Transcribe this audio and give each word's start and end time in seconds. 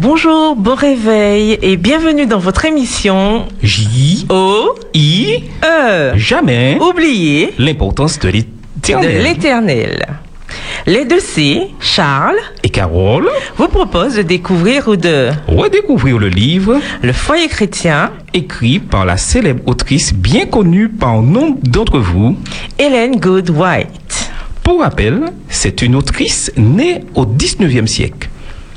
Bonjour, 0.00 0.54
bon 0.54 0.76
réveil 0.76 1.58
et 1.60 1.76
bienvenue 1.76 2.26
dans 2.26 2.38
votre 2.38 2.64
émission 2.64 3.46
J, 3.64 4.26
O, 4.30 4.76
I, 4.94 5.42
E. 5.64 6.12
jamais 6.14 6.78
Oubliez 6.80 7.52
l'importance 7.58 8.20
de 8.20 8.30
de 8.30 8.44
l'éternel. 9.24 10.06
Les 10.86 11.04
deux 11.04 11.18
C, 11.18 11.62
Charles, 11.80 12.38
Et 12.62 12.68
Carole, 12.68 13.28
vous 13.56 13.66
propose 13.66 14.14
de 14.14 14.22
découvrir 14.22 14.86
ou 14.86 14.94
de 14.94 15.30
redécouvrir 15.48 16.18
le 16.18 16.28
livre 16.28 16.78
Le 17.02 17.12
foyer 17.12 17.48
chrétien, 17.48 18.12
écrit 18.32 18.78
par 18.78 19.04
la 19.04 19.16
célèbre 19.16 19.64
autrice 19.66 20.14
bien 20.14 20.46
connue 20.46 20.88
par 20.88 21.22
nombre 21.22 21.58
d'entre 21.64 21.98
vous. 21.98 22.36
Hélène 22.78 23.16
Good 23.16 23.50
White. 23.50 24.30
Pour 24.62 24.80
rappel, 24.80 25.32
c'est 25.48 25.82
une 25.82 25.96
autrice 25.96 26.52
née 26.56 27.00
au 27.16 27.26
19e 27.26 27.88
siècle, 27.88 28.28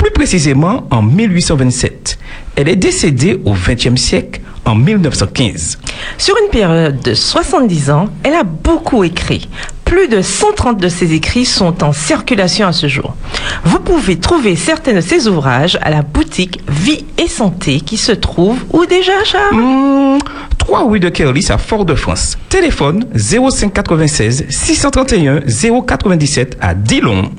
plus 0.02 0.12
précisément 0.12 0.88
en 0.90 1.04
1827. 1.04 2.18
Elle 2.56 2.70
est 2.70 2.76
décédée 2.76 3.40
au 3.46 3.54
20e 3.54 3.98
siècle 3.98 4.42
en 4.66 4.74
1915. 4.74 5.78
Sur 6.18 6.36
une 6.44 6.50
période 6.50 7.00
de 7.02 7.14
70 7.14 7.92
ans, 7.92 8.08
elle 8.24 8.34
a 8.34 8.44
beaucoup 8.44 9.04
écrit. 9.04 9.48
Plus 9.86 10.08
de 10.08 10.24
130 10.24 10.80
de 10.80 10.90
ses 10.90 11.14
écrits 11.14 11.46
sont 11.46 11.84
en 11.84 11.94
circulation 11.94 12.66
à 12.66 12.74
ce 12.74 12.88
jour. 12.88 13.16
Vous 13.64 13.80
pouvez 13.80 14.18
trouver 14.18 14.56
certains 14.56 14.94
de 14.94 15.02
ses 15.02 15.28
ouvrages 15.28 15.78
à 15.84 15.92
la 15.92 16.02
boutique 16.02 16.62
Vie 16.68 17.06
et 17.20 17.28
Santé 17.28 17.80
qui 17.82 17.98
se 17.98 18.12
trouve 18.12 18.58
où 18.74 18.88
déjà, 18.88 19.24
Charles? 19.24 19.56
Hmm, 19.56 20.18
3 20.58 20.90
rue 20.90 21.00
de 21.00 21.10
Kerlis 21.10 21.48
à 21.50 21.60
Fort-de-France. 21.60 22.40
Téléphone 22.50 23.06
05 23.16 23.72
96 23.72 24.46
631 24.50 25.42
097 25.86 26.58
à 26.60 26.74
Dillon. 26.74 27.30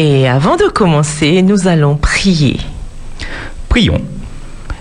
Et 0.00 0.28
avant 0.28 0.54
de 0.54 0.68
commencer, 0.68 1.42
nous 1.42 1.66
allons 1.66 1.96
prier. 1.96 2.60
Prions. 3.68 4.00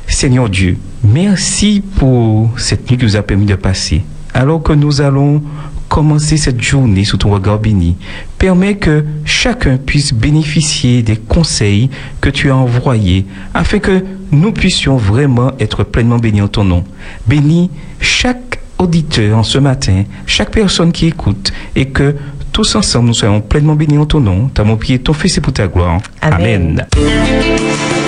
Seigneur 0.06 0.48
Dieu, 0.48 0.78
merci 1.04 1.82
pour 1.96 2.52
cette 2.60 2.88
nuit 2.88 3.00
que 3.00 3.04
nous 3.06 3.16
a 3.16 3.24
permis 3.24 3.48
de 3.48 3.56
passer. 3.56 4.04
Alors 4.36 4.62
que 4.62 4.74
nous 4.74 5.02
allons 5.02 5.42
commencer 5.90 6.38
cette 6.38 6.62
journée 6.62 7.04
sous 7.04 7.18
ton 7.18 7.32
regard 7.32 7.58
béni, 7.58 7.96
permets 8.38 8.78
que 8.78 9.06
chacun 9.26 9.78
puisse 9.78 10.14
bénéficier 10.14 11.02
des 11.02 11.18
conseils 11.18 11.90
que 12.22 12.30
tu 12.30 12.52
as 12.52 12.56
envoyés 12.56 13.26
afin 13.56 13.80
que 13.80 14.06
nous 14.32 14.52
puissions 14.52 14.98
vraiment 14.98 15.52
être 15.60 15.84
pleinement 15.84 16.20
bénis 16.20 16.44
en 16.44 16.48
ton 16.48 16.64
nom. 16.64 16.84
Bénis 17.26 17.72
chaque 18.00 18.60
auditeur 18.78 19.40
en 19.40 19.44
ce 19.44 19.58
matin, 19.58 20.04
chaque 20.28 20.52
personne 20.52 20.92
qui 20.92 21.08
écoute 21.08 21.52
et 21.76 21.88
que 21.88 22.16
tous 22.58 22.74
ensemble, 22.74 23.10
nous 23.10 23.14
soyons 23.14 23.40
pleinement 23.40 23.76
bénis 23.76 24.00
en 24.00 24.08
ton 24.08 24.20
nom. 24.20 24.48
Ta 24.48 24.64
mon 24.64 24.78
pied, 24.78 24.98
ton 24.98 25.14
Fils 25.14 25.38
et 25.38 25.42
pour 25.42 25.54
ta 25.54 25.68
gloire. 25.68 26.02
Amen. 26.24 26.88
Amen. 26.92 28.07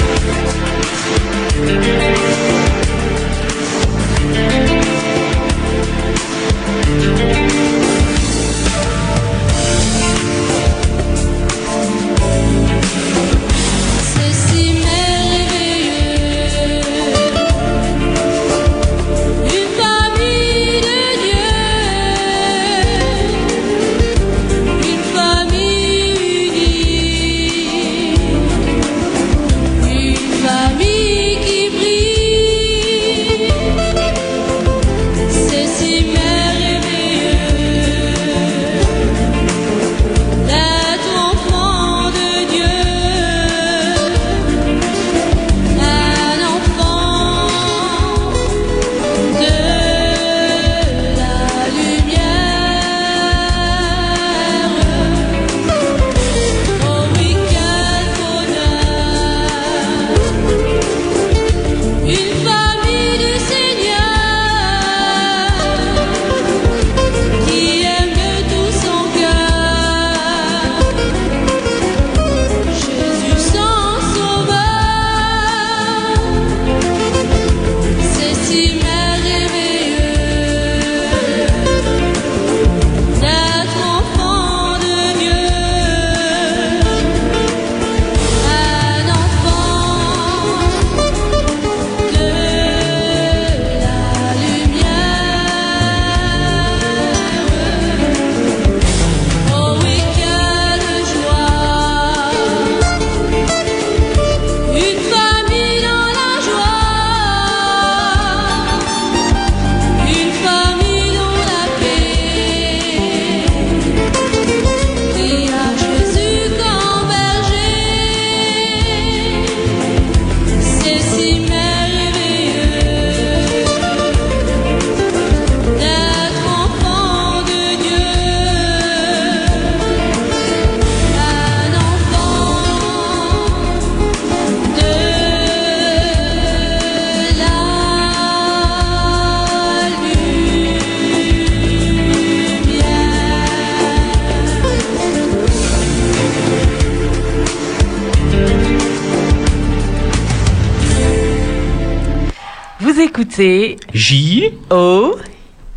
J, 153.44 154.52
O, 154.70 155.16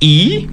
I, 0.01 0.49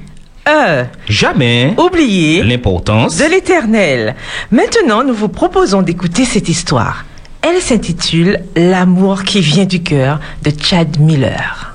E. 0.48 0.86
jamais 1.08 1.74
Oubliez 1.78 2.44
l'importance 2.44 3.18
de 3.18 3.26
l'éternel. 3.26 4.16
Maintenant, 4.52 5.04
nous 5.04 5.16
vous 5.16 5.28
proposons 5.28 5.82
d'écouter 5.82 6.24
cette 6.24 6.50
histoire. 6.50 7.06
Elle 7.42 7.62
s'intitule 7.62 8.42
L'amour 8.56 9.24
qui 9.24 9.42
vient 9.42 9.66
du 9.66 9.82
cœur 9.82 10.20
de 10.44 10.52
Chad 10.62 11.00
Miller. 11.00 11.74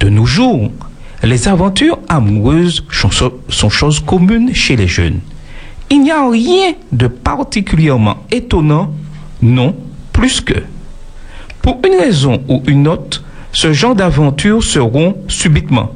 De 0.00 0.08
nos 0.08 0.24
jours, 0.24 0.70
les 1.22 1.48
aventures 1.48 1.98
amoureuses 2.08 2.82
sont, 2.90 3.10
so- 3.10 3.40
sont 3.50 3.68
choses 3.70 4.00
communes 4.00 4.54
chez 4.54 4.76
les 4.76 4.88
jeunes. 4.88 5.20
Il 5.90 6.00
n'y 6.02 6.10
a 6.10 6.26
rien 6.30 6.72
de 6.92 7.08
particulièrement 7.08 8.24
étonnant, 8.30 8.90
non, 9.42 9.76
plus 10.14 10.40
que. 10.40 10.54
Pour 11.60 11.78
une 11.86 12.00
raison 12.00 12.42
ou 12.48 12.62
une 12.66 12.88
autre, 12.88 13.21
ce 13.52 13.72
genre 13.72 13.94
d'aventures 13.94 14.62
seront 14.62 15.16
subitement. 15.28 15.94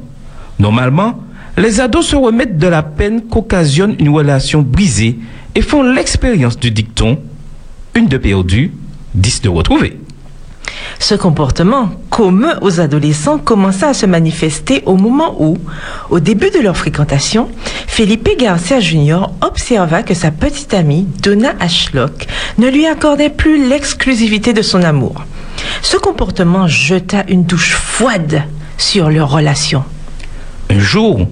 Normalement, 0.59 1.23
les 1.57 1.79
ados 1.81 2.07
se 2.07 2.15
remettent 2.15 2.57
de 2.57 2.67
la 2.67 2.83
peine 2.83 3.21
qu'occasionne 3.23 3.95
une 3.99 4.09
relation 4.09 4.61
brisée 4.61 5.17
et 5.55 5.61
font 5.61 5.81
l'expérience 5.81 6.59
du 6.59 6.71
dicton 6.71 7.19
une 7.95 8.07
de 8.07 8.17
perdue, 8.17 8.71
dix 9.15 9.41
de 9.41 9.49
retrouvée. 9.49 9.97
Ce 10.99 11.15
comportement, 11.15 11.89
commun 12.09 12.57
aux 12.61 12.79
adolescents, 12.79 13.37
commença 13.37 13.89
à 13.89 13.93
se 13.93 14.05
manifester 14.05 14.83
au 14.85 14.95
moment 14.95 15.35
où, 15.39 15.57
au 16.09 16.19
début 16.19 16.49
de 16.49 16.59
leur 16.59 16.77
fréquentation, 16.77 17.49
Felipe 17.87 18.29
Garcia 18.37 18.79
Jr. 18.79 19.27
observa 19.41 20.03
que 20.03 20.13
sa 20.13 20.31
petite 20.31 20.73
amie, 20.73 21.07
Donna 21.23 21.53
Ashlock, 21.59 22.27
ne 22.57 22.69
lui 22.69 22.85
accordait 22.85 23.29
plus 23.29 23.67
l'exclusivité 23.67 24.53
de 24.53 24.61
son 24.61 24.83
amour. 24.83 25.23
Ce 25.81 25.97
comportement 25.97 26.67
jeta 26.67 27.23
une 27.27 27.43
douche 27.43 27.73
froide 27.73 28.43
sur 28.77 29.09
leur 29.09 29.31
relation. 29.31 29.83
Un 30.69 30.79
jour, 30.79 31.27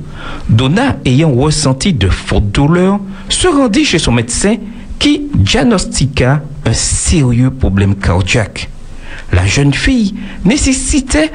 Donna, 0.49 0.95
ayant 1.05 1.33
ressenti 1.33 1.93
de 1.93 2.07
fortes 2.09 2.51
douleurs, 2.51 2.99
se 3.29 3.47
rendit 3.47 3.85
chez 3.85 3.99
son 3.99 4.11
médecin 4.11 4.55
qui 4.97 5.27
diagnostiqua 5.35 6.41
un 6.65 6.73
sérieux 6.73 7.51
problème 7.51 7.95
cardiaque. 7.95 8.69
La 9.31 9.45
jeune 9.45 9.73
fille 9.73 10.15
nécessitait 10.43 11.31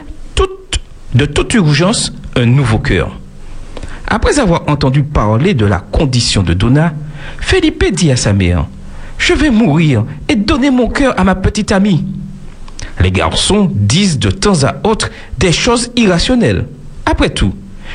de 1.15 1.27
toute 1.27 1.55
urgence 1.55 2.13
un 2.37 2.47
nouveau 2.47 2.79
cœur. 2.79 3.19
Après 4.07 4.39
avoir 4.39 4.69
entendu 4.69 5.03
parler 5.03 5.55
de 5.55 5.67
la 5.67 5.79
condition 5.79 6.43
de 6.43 6.55
Donna, 6.55 6.95
Felipe 7.41 7.85
dit 7.93 8.11
à 8.11 8.17
sa 8.17 8.33
mère, 8.33 8.67
Je 9.19 9.35
vais 9.35 9.51
mourir 9.51 10.05
et 10.29 10.37
donner 10.37 10.71
mon 10.71 10.89
cœur 10.89 11.19
à 11.19 11.25
ma 11.25 11.35
petite 11.35 11.73
amie. 11.73 12.05
Les 13.01 13.11
garçons 13.11 13.71
disent 13.73 14.19
de 14.19 14.31
temps 14.31 14.65
à 14.65 14.77
autre 14.85 15.11
des 15.39 15.53
choses 15.53 15.91
irrationnelles. 15.97 16.67
Après 17.07 17.31
tout, 17.31 17.55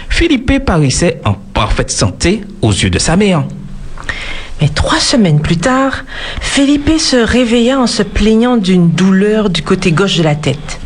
Philippe 0.09 0.65
paraissait 0.65 1.21
en 1.25 1.33
parfaite 1.33 1.91
santé 1.91 2.41
aux 2.61 2.71
yeux 2.71 2.89
de 2.89 2.99
sa 2.99 3.15
mère. 3.15 3.43
Mais 4.61 4.69
trois 4.69 4.99
semaines 4.99 5.41
plus 5.41 5.57
tard, 5.57 6.03
Felipe 6.41 6.99
se 6.99 7.17
réveilla 7.17 7.79
en 7.79 7.87
se 7.87 8.03
plaignant 8.03 8.57
d'une 8.57 8.89
douleur 8.89 9.49
du 9.49 9.61
côté 9.61 9.91
gauche 9.91 10.17
de 10.17 10.23
la 10.23 10.35
tête. 10.35 10.79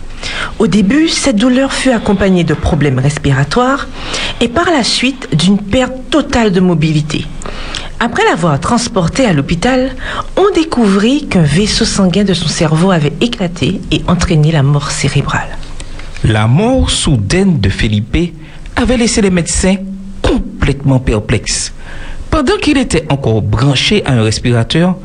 Au 0.57 0.68
début, 0.68 1.07
cette 1.07 1.38
douleur 1.38 1.71
fut 1.71 1.92
accompagnée 1.92 2.44
de 2.44 2.54
problèmes 2.54 3.00
respiratoires 3.00 3.88
et 4.42 4.48
par 4.48 4.69
la 4.71 4.83
suite 4.83 5.30
d'une 5.36 5.60
perte 5.60 6.10
totale 6.10 6.51
de 6.51 6.60
mobilité. 6.60 7.25
Après 8.01 8.24
l'avoir 8.24 8.60
transporté 8.60 9.25
à 9.25 9.33
l'hôpital, 9.33 9.92
on 10.38 10.54
découvrit 10.56 11.27
qu'un 11.27 11.42
vaisseau 11.42 11.86
sanguin 11.86 12.24
de 12.24 12.33
son 12.33 12.48
cerveau 12.48 12.92
avait 12.92 13.13
éclaté 13.21 13.81
et 13.92 14.01
entraîné 14.07 14.51
la 14.51 14.63
mort 14.63 14.92
cérébrale. 14.92 15.57
La 16.24 16.48
mort 16.48 16.89
soudaine 16.89 17.60
de 17.60 17.69
Felipe 17.69 18.33
avait 18.75 18.98
laissé 18.98 19.21
les 19.21 19.30
médecins 19.30 19.75
complètement 20.21 21.00
perplexes. 21.00 21.74
Pendant 22.29 22.57
qu'il 22.57 22.77
était 22.77 23.05
encore 23.09 23.41
branché 23.41 24.05
à 24.05 24.13
un 24.13 24.23
respirateur, 24.23 24.95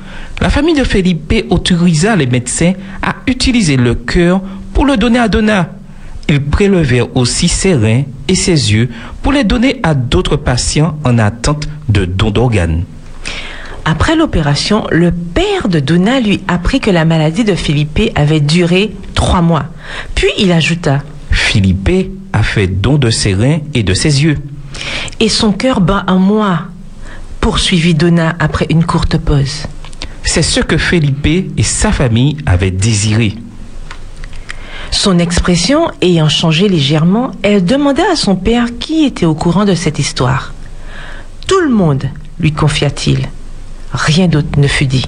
la 0.40 0.50
famille 0.50 0.74
de 0.74 0.84
Felipe 0.84 1.46
autorisa 1.50 2.16
les 2.16 2.26
médecins 2.26 2.74
à 3.02 3.16
utiliser 3.26 3.76
le 3.76 3.94
cœur 3.94 4.40
pour 4.72 4.84
le 4.84 4.96
donner 4.96 5.18
à 5.18 5.28
Donna. 5.28 5.70
Ils 6.28 6.42
prélevèrent 6.42 7.14
aussi 7.16 7.48
ses 7.48 7.74
reins 7.74 8.02
et 8.28 8.34
ses 8.34 8.72
yeux 8.72 8.88
pour 9.22 9.32
les 9.32 9.44
donner 9.44 9.80
à 9.82 9.94
d'autres 9.94 10.36
patients 10.36 10.98
en 11.04 11.18
attente 11.18 11.68
de 11.88 12.04
dons 12.04 12.30
d'organes. 12.30 12.84
Après 13.84 14.16
l'opération, 14.16 14.86
le 14.90 15.10
père 15.10 15.68
de 15.68 15.78
Donna 15.78 16.20
lui 16.20 16.40
apprit 16.48 16.80
que 16.80 16.90
la 16.90 17.04
maladie 17.04 17.44
de 17.44 17.54
Felipe 17.54 18.00
avait 18.14 18.40
duré 18.40 18.92
trois 19.14 19.42
mois. 19.42 19.66
Puis 20.14 20.28
il 20.38 20.52
ajouta 20.52 21.02
Philippe 21.30 22.10
a 22.32 22.42
fait 22.42 22.66
don 22.66 22.96
de 22.96 23.10
ses 23.10 23.34
reins 23.34 23.58
et 23.74 23.82
de 23.82 23.92
ses 23.92 24.24
yeux. 24.24 24.38
Et 25.20 25.28
son 25.28 25.52
cœur 25.52 25.80
bat 25.80 26.04
un 26.06 26.18
mois, 26.18 26.62
poursuivit 27.44 27.92
Donna 27.92 28.34
après 28.38 28.64
une 28.70 28.86
courte 28.86 29.18
pause. 29.18 29.64
C'est 30.22 30.40
ce 30.40 30.60
que 30.60 30.78
Felipe 30.78 31.26
et 31.58 31.62
sa 31.62 31.92
famille 31.92 32.38
avaient 32.46 32.70
désiré. 32.70 33.34
Son 34.90 35.18
expression 35.18 35.90
ayant 36.00 36.30
changé 36.30 36.70
légèrement, 36.70 37.32
elle 37.42 37.62
demanda 37.62 38.02
à 38.10 38.16
son 38.16 38.34
père 38.34 38.68
qui 38.80 39.04
était 39.04 39.26
au 39.26 39.34
courant 39.34 39.66
de 39.66 39.74
cette 39.74 39.98
histoire. 39.98 40.54
Tout 41.46 41.60
le 41.60 41.68
monde, 41.68 42.04
lui 42.40 42.52
confia-t-il. 42.52 43.28
Rien 43.92 44.26
d'autre 44.26 44.58
ne 44.58 44.66
fut 44.66 44.86
dit. 44.86 45.04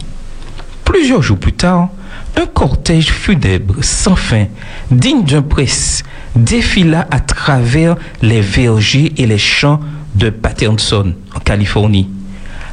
Plusieurs 0.85 1.23
jours 1.23 1.39
plus 1.39 1.55
tard, 1.55 1.89
un 2.37 2.45
cortège 2.45 3.13
funèbre 3.13 3.77
sans 3.81 4.15
fin, 4.15 4.45
digne 4.91 5.25
d'un 5.25 5.41
prince, 5.41 6.03
défila 6.35 7.09
à 7.11 7.21
travers 7.21 7.97
les 8.21 8.43
vergers 8.43 9.15
et 9.17 9.27
les 9.27 9.39
champs 9.39 9.81
de 10.17 10.29
Patterson, 10.29 11.15
en 11.35 11.41
Californie. 11.41 12.11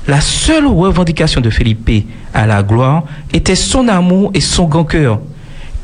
La 0.08 0.20
seule 0.20 0.68
revendication 0.68 1.40
de 1.40 1.50
Felipe 1.50 2.06
à 2.34 2.46
la 2.46 2.62
gloire 2.62 3.04
était 3.32 3.56
son 3.56 3.88
amour 3.88 4.32
et 4.34 4.42
son 4.42 4.66
grand 4.66 4.84
cœur. 4.84 5.20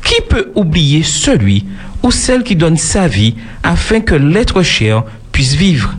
Qui 0.04 0.20
peut 0.28 0.52
oublier 0.54 1.02
celui 1.02 1.64
ou 2.02 2.10
celle 2.10 2.42
qui 2.42 2.54
donne 2.54 2.76
sa 2.76 3.08
vie 3.08 3.34
afin 3.62 4.00
que 4.00 4.14
l'être 4.14 4.62
cher 4.62 5.04
puisse 5.32 5.54
vivre? 5.54 5.94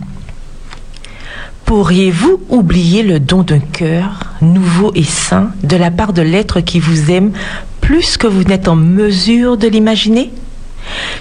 Pourriez-vous 1.66 2.42
oublier 2.50 3.02
le 3.02 3.20
don 3.20 3.42
d'un 3.42 3.60
cœur 3.60 4.34
nouveau 4.42 4.92
et 4.94 5.04
sain 5.04 5.52
de 5.64 5.78
la 5.78 5.90
part 5.90 6.14
de 6.14 6.22
l'être 6.22 6.60
qui 6.60 6.80
vous 6.80 7.10
aime 7.10 7.32
plus 7.80 8.18
que 8.18 8.28
vous 8.28 8.44
n'êtes 8.44 8.68
en 8.68 8.76
mesure 8.76 9.58
de 9.58 9.68
l'imaginer? 9.68 10.32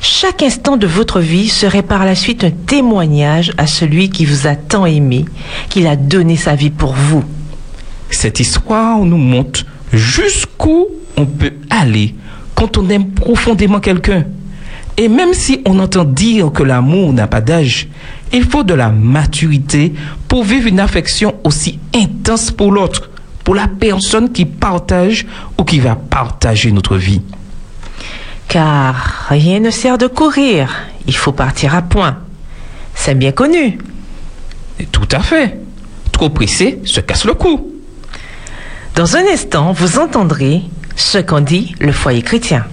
Chaque 0.00 0.42
instant 0.42 0.76
de 0.76 0.86
votre 0.86 1.20
vie 1.20 1.48
serait 1.48 1.82
par 1.82 2.04
la 2.04 2.14
suite 2.14 2.44
un 2.44 2.50
témoignage 2.50 3.52
à 3.58 3.66
celui 3.66 4.10
qui 4.10 4.24
vous 4.24 4.46
a 4.46 4.56
tant 4.56 4.86
aimé, 4.86 5.24
qu'il 5.68 5.86
a 5.86 5.96
donné 5.96 6.36
sa 6.36 6.54
vie 6.54 6.70
pour 6.70 6.94
vous. 6.94 7.24
Cette 8.10 8.40
histoire 8.40 8.98
nous 9.00 9.16
montre 9.16 9.64
jusqu'où 9.92 10.86
on 11.16 11.26
peut 11.26 11.52
aller 11.68 12.14
quand 12.54 12.78
on 12.78 12.88
aime 12.88 13.10
profondément 13.10 13.80
quelqu'un. 13.80 14.24
Et 14.96 15.08
même 15.08 15.32
si 15.32 15.60
on 15.66 15.78
entend 15.78 16.04
dire 16.04 16.52
que 16.52 16.62
l'amour 16.62 17.12
n'a 17.12 17.26
pas 17.26 17.40
d'âge, 17.40 17.88
il 18.32 18.44
faut 18.44 18.62
de 18.62 18.74
la 18.74 18.90
maturité 18.90 19.94
pour 20.28 20.44
vivre 20.44 20.66
une 20.66 20.80
affection 20.80 21.36
aussi 21.44 21.78
intense 21.94 22.50
pour 22.50 22.72
l'autre, 22.72 23.10
pour 23.44 23.54
la 23.54 23.66
personne 23.66 24.30
qui 24.30 24.44
partage 24.44 25.26
ou 25.58 25.64
qui 25.64 25.78
va 25.78 25.94
partager 25.96 26.70
notre 26.72 26.96
vie. 26.96 27.22
Car 28.50 29.28
rien 29.28 29.60
ne 29.60 29.70
sert 29.70 29.96
de 29.96 30.08
courir, 30.08 30.74
il 31.06 31.14
faut 31.14 31.30
partir 31.30 31.76
à 31.76 31.82
point. 31.82 32.18
C'est 32.96 33.14
bien 33.14 33.30
connu. 33.30 33.78
Tout 34.90 35.06
à 35.12 35.20
fait. 35.20 35.56
Trop 36.10 36.30
pressé 36.30 36.80
se 36.84 36.98
casse 36.98 37.24
le 37.26 37.34
cou. 37.34 37.70
Dans 38.96 39.16
un 39.16 39.24
instant, 39.32 39.70
vous 39.70 40.00
entendrez 40.00 40.62
ce 40.96 41.18
qu'en 41.18 41.40
dit 41.40 41.76
le 41.78 41.92
foyer 41.92 42.22
chrétien. 42.22 42.66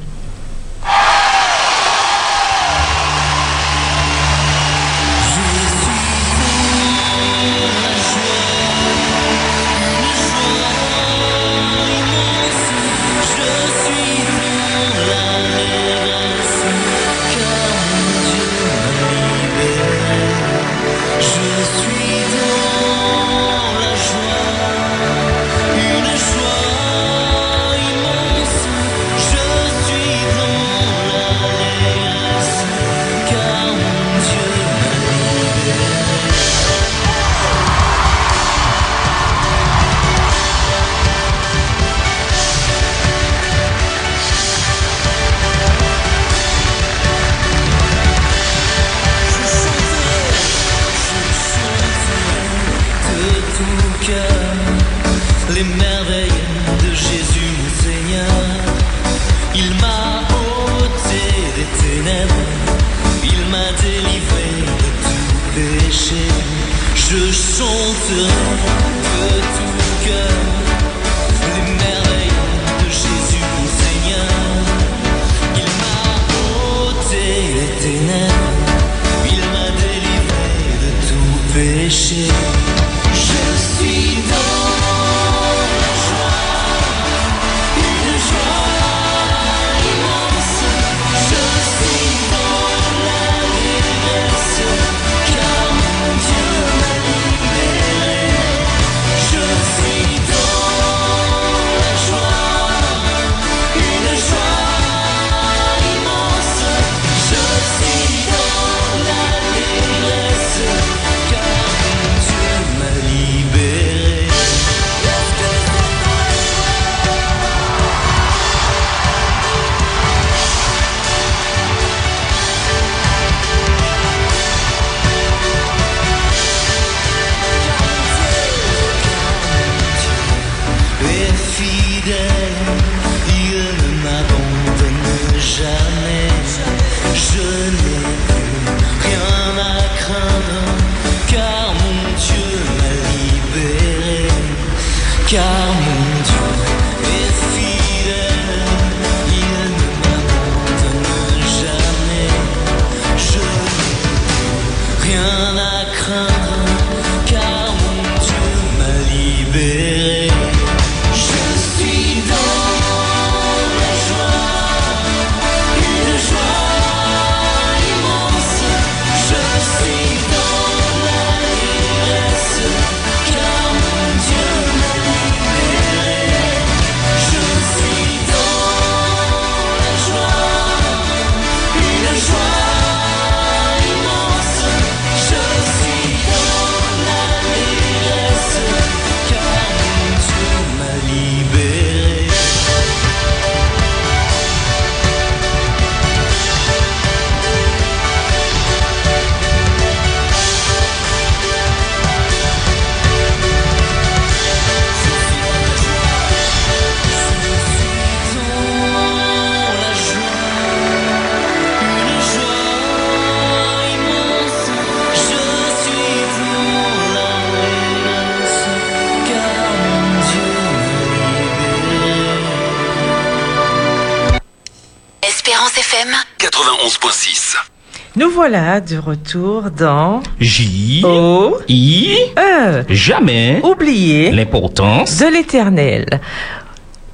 Voilà 228.49 228.79
de 228.79 228.97
retour 228.97 229.63
dans 229.77 230.21
J, 230.39 231.01
O, 231.03 231.57
I, 231.67 232.15
E, 232.37 232.83
jamais 232.87 233.59
oublié 233.61 234.31
l'importance. 234.31 235.19
de 235.19 235.25
l'éternel. 235.25 236.05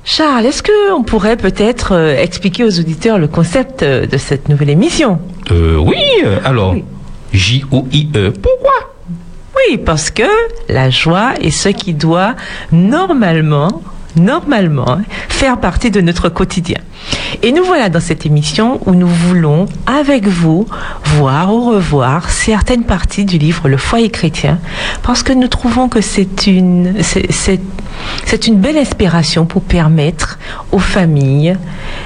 Charles, 0.06 0.46
est-ce 0.46 0.62
qu'on 0.62 1.02
pourrait 1.04 1.38
peut-être 1.38 1.94
euh, 1.94 2.16
expliquer 2.22 2.63
aux 2.66 2.80
auditeurs 2.80 3.18
le 3.18 3.28
concept 3.28 3.82
euh, 3.82 4.06
de 4.06 4.18
cette 4.18 4.48
nouvelle 4.48 4.70
émission? 4.70 5.20
Euh, 5.50 5.78
oui, 5.78 5.96
euh, 6.24 6.38
alors, 6.46 6.74
Oui. 6.74 6.84
J-O-I-E. 7.34 8.32
Pourquoi? 8.40 8.94
Oui, 9.56 9.78
parce 9.80 10.12
que 10.12 10.24
la 10.70 10.92
joie 10.92 11.34
est 11.42 11.50
ce 11.50 11.70
qui 11.70 11.96
doit 11.96 12.36
normalement, 12.72 13.82
normalement, 14.16 14.88
hein, 14.92 15.02
faire 15.30 15.60
partie 15.60 15.90
de 15.90 16.00
notre 16.02 16.30
quotidien. 16.30 16.78
Et 17.42 17.52
nous 17.52 17.63
voilà 17.63 17.90
dans 17.90 18.00
cette 18.00 18.25
émission 18.25 18.80
où 18.86 18.92
nous 18.94 19.08
voulons, 19.08 19.66
avec 19.86 20.28
vous, 20.28 20.66
voir 21.18 21.54
ou 21.54 21.72
revoir 21.72 22.30
certaines 22.30 22.84
parties 22.84 23.25
du 23.25 23.38
livre 23.38 23.68
Le 23.68 23.78
foyer 23.78 24.10
chrétien, 24.10 24.60
parce 25.02 25.24
que 25.24 25.34
nous 25.34 25.48
trouvons 25.48 25.90
que 25.90 26.02
c'est 26.02 26.48
une, 26.48 26.96
c'est, 27.02 27.32
c'est- 27.32 27.62
une 28.48 28.58
belle 28.58 28.78
inspiration 28.78 29.46
pour 29.46 29.62
permettre 29.62 30.38
aux 30.72 30.80
familles 30.80 31.56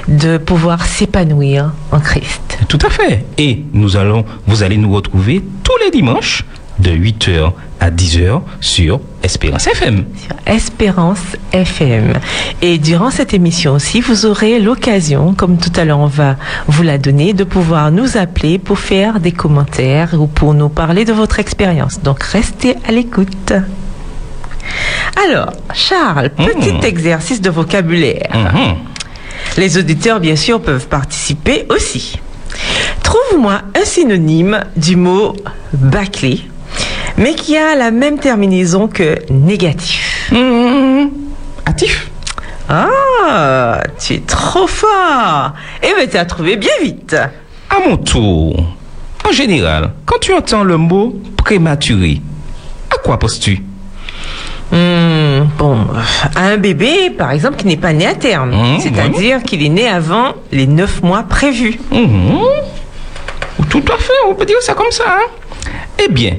de 0.07 0.37
pouvoir 0.37 0.85
s'épanouir 0.85 1.71
en 1.91 1.99
Christ. 1.99 2.59
Tout 2.67 2.79
à 2.85 2.89
fait. 2.89 3.25
Et 3.37 3.63
nous 3.73 3.95
allons, 3.97 4.25
vous 4.45 4.63
allez 4.63 4.77
nous 4.77 4.93
retrouver 4.93 5.43
tous 5.63 5.73
les 5.83 5.89
dimanches 5.91 6.43
de 6.79 6.91
8h 6.91 7.51
à 7.79 7.91
10h 7.91 8.41
sur 8.59 8.99
Espérance 9.23 9.67
FM. 9.67 10.05
sur 10.25 10.35
Espérance 10.53 11.19
FM. 11.51 12.13
Et 12.61 12.77
durant 12.77 13.11
cette 13.11 13.33
émission 13.33 13.73
aussi, 13.73 14.01
vous 14.01 14.25
aurez 14.25 14.59
l'occasion, 14.59 15.33
comme 15.33 15.57
tout 15.57 15.71
à 15.75 15.85
l'heure 15.85 15.99
on 15.99 16.05
va 16.07 16.35
vous 16.67 16.83
la 16.83 16.97
donner, 16.97 17.33
de 17.33 17.43
pouvoir 17.43 17.91
nous 17.91 18.17
appeler 18.17 18.57
pour 18.59 18.79
faire 18.79 19.19
des 19.19 19.31
commentaires 19.31 20.13
ou 20.19 20.27
pour 20.27 20.53
nous 20.53 20.69
parler 20.69 21.05
de 21.05 21.13
votre 21.13 21.39
expérience. 21.39 22.01
Donc 22.01 22.23
restez 22.23 22.75
à 22.87 22.91
l'écoute. 22.91 23.53
Alors, 25.27 25.51
Charles, 25.73 26.29
petit 26.29 26.73
Mhm. 26.73 26.83
exercice 26.83 27.41
de 27.41 27.49
vocabulaire. 27.49 28.29
Mhm. 28.33 28.75
Les 29.57 29.77
auditeurs, 29.77 30.19
bien 30.19 30.35
sûr, 30.35 30.61
peuvent 30.61 30.87
participer 30.87 31.65
aussi. 31.69 32.19
Trouve-moi 33.03 33.61
un 33.79 33.85
synonyme 33.85 34.63
du 34.75 34.95
mot 34.95 35.35
bâclé, 35.73 36.41
mais 37.17 37.33
qui 37.35 37.57
a 37.57 37.75
la 37.75 37.91
même 37.91 38.19
terminaison 38.19 38.87
que 38.87 39.17
négatif. 39.31 40.29
Mhm. 40.31 41.09
Actif. 41.65 42.09
Ah, 42.69 43.79
tu 43.99 44.13
es 44.15 44.19
trop 44.19 44.67
fort. 44.67 45.53
Eh 45.83 45.87
bien, 45.95 46.07
tu 46.09 46.17
as 46.17 46.25
trouvé 46.25 46.57
bien 46.57 46.69
vite. 46.81 47.15
À 47.69 47.87
mon 47.87 47.97
tour. 47.97 48.55
En 49.27 49.31
général, 49.31 49.91
quand 50.05 50.19
tu 50.19 50.33
entends 50.33 50.63
le 50.63 50.77
mot 50.77 51.15
prématuré, 51.37 52.21
à 52.93 52.97
quoi 52.97 53.17
penses-tu? 53.19 53.61
Hmm, 54.71 55.45
bon, 55.57 55.77
à 56.35 56.41
un 56.49 56.57
bébé, 56.57 57.09
par 57.17 57.31
exemple, 57.31 57.55
qui 57.55 57.67
n'est 57.67 57.77
pas 57.77 57.93
né 57.93 58.05
à 58.05 58.15
terme. 58.15 58.51
Mmh, 58.51 58.79
C'est-à-dire 58.81 59.43
qu'il 59.43 59.63
est 59.65 59.69
né 59.69 59.87
avant 59.87 60.33
les 60.51 60.67
neuf 60.67 61.01
mois 61.01 61.23
prévus. 61.23 61.79
Mhm. 61.91 62.39
Tout 63.69 63.83
à 63.93 63.97
fait, 63.97 64.13
on 64.29 64.33
peut 64.35 64.45
dire 64.45 64.61
ça 64.61 64.73
comme 64.73 64.91
ça. 64.91 65.03
hein. 65.07 65.71
Eh 66.03 66.09
bien, 66.11 66.33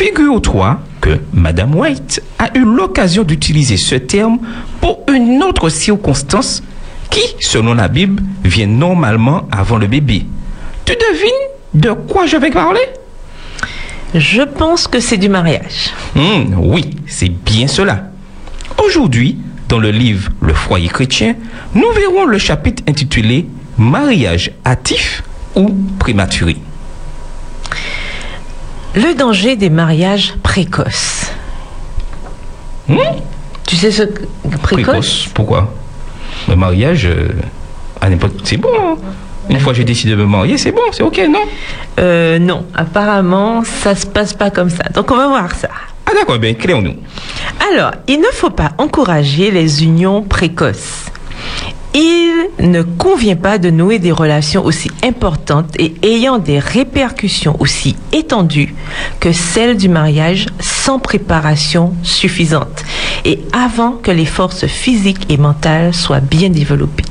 figure-toi 0.00 0.78
que 1.00 1.18
Madame 1.32 1.74
White 1.74 2.22
a 2.38 2.50
eu 2.54 2.64
l'occasion 2.64 3.22
d'utiliser 3.22 3.78
ce 3.78 3.94
terme 3.94 4.38
pour 4.82 5.00
une 5.10 5.42
autre 5.42 5.70
circonstance 5.70 6.62
qui, 7.08 7.22
selon 7.40 7.72
la 7.72 7.88
Bible, 7.88 8.22
vient 8.44 8.66
normalement 8.66 9.48
avant 9.50 9.78
le 9.78 9.86
bébé. 9.86 10.26
Tu 10.84 10.92
devines 10.92 11.48
de 11.72 11.92
quoi 11.92 12.26
je 12.26 12.36
vais 12.36 12.50
parler? 12.50 12.82
Je 14.14 14.42
pense 14.42 14.86
que 14.86 15.00
c'est 15.00 15.16
du 15.16 15.30
mariage. 15.30 15.92
Hmm, 16.14 16.52
Oui, 16.58 16.90
c'est 17.06 17.30
bien 17.30 17.66
cela. 17.66 18.10
Aujourd'hui, 18.84 19.38
dans 19.70 19.78
le 19.78 19.90
livre 19.90 20.30
Le 20.42 20.52
foyer 20.52 20.88
chrétien, 20.88 21.36
nous 21.74 21.90
verrons 21.94 22.26
le 22.26 22.36
chapitre 22.36 22.82
intitulé 22.86 23.46
Mariage 23.78 24.50
hâtif 24.66 25.22
ou 25.54 25.70
prématuré. 25.98 26.56
Le 28.96 29.14
danger 29.14 29.56
des 29.56 29.70
mariages 29.70 30.34
précoces. 30.42 31.30
Hmm 32.88 32.96
Tu 33.66 33.76
sais 33.76 33.90
ce 33.90 34.02
que 34.04 34.22
précoce, 34.62 35.28
Pourquoi? 35.34 35.72
Le 36.48 36.56
mariage, 36.56 37.06
euh, 37.06 37.28
à 38.00 38.08
n'importe. 38.08 38.34
C'est 38.44 38.56
bon. 38.56 38.68
hein. 38.78 38.96
Une 39.48 39.60
fois 39.60 39.72
que 39.72 39.78
j'ai 39.78 39.84
décidé 39.84 40.12
de 40.12 40.16
me 40.16 40.26
marier, 40.26 40.58
c'est 40.58 40.72
bon, 40.72 40.80
c'est 40.92 41.02
ok, 41.02 41.20
non? 41.30 41.40
Euh, 42.00 42.38
non, 42.38 42.66
apparemment, 42.74 43.62
ça 43.64 43.94
se 43.94 44.04
passe 44.06 44.32
pas 44.34 44.50
comme 44.50 44.70
ça. 44.70 44.84
Donc, 44.94 45.10
on 45.10 45.16
va 45.16 45.28
voir 45.28 45.54
ça. 45.54 45.68
Ah 46.06 46.12
d'accord, 46.14 46.38
bien, 46.38 46.54
créons-nous. 46.54 46.94
Alors, 47.72 47.92
il 48.08 48.18
ne 48.18 48.26
faut 48.32 48.50
pas 48.50 48.72
encourager 48.78 49.50
les 49.50 49.84
unions 49.84 50.22
précoces. 50.22 51.06
Il 51.98 52.50
ne 52.60 52.82
convient 52.82 53.36
pas 53.36 53.56
de 53.56 53.70
nouer 53.70 53.98
des 53.98 54.12
relations 54.12 54.62
aussi 54.62 54.90
importantes 55.02 55.74
et 55.78 55.94
ayant 56.02 56.36
des 56.36 56.58
répercussions 56.58 57.56
aussi 57.58 57.96
étendues 58.12 58.74
que 59.18 59.32
celles 59.32 59.78
du 59.78 59.88
mariage 59.88 60.44
sans 60.60 60.98
préparation 60.98 61.94
suffisante 62.02 62.84
et 63.24 63.40
avant 63.54 63.92
que 63.92 64.10
les 64.10 64.26
forces 64.26 64.66
physiques 64.66 65.24
et 65.30 65.38
mentales 65.38 65.94
soient 65.94 66.20
bien 66.20 66.50
développées. 66.50 67.04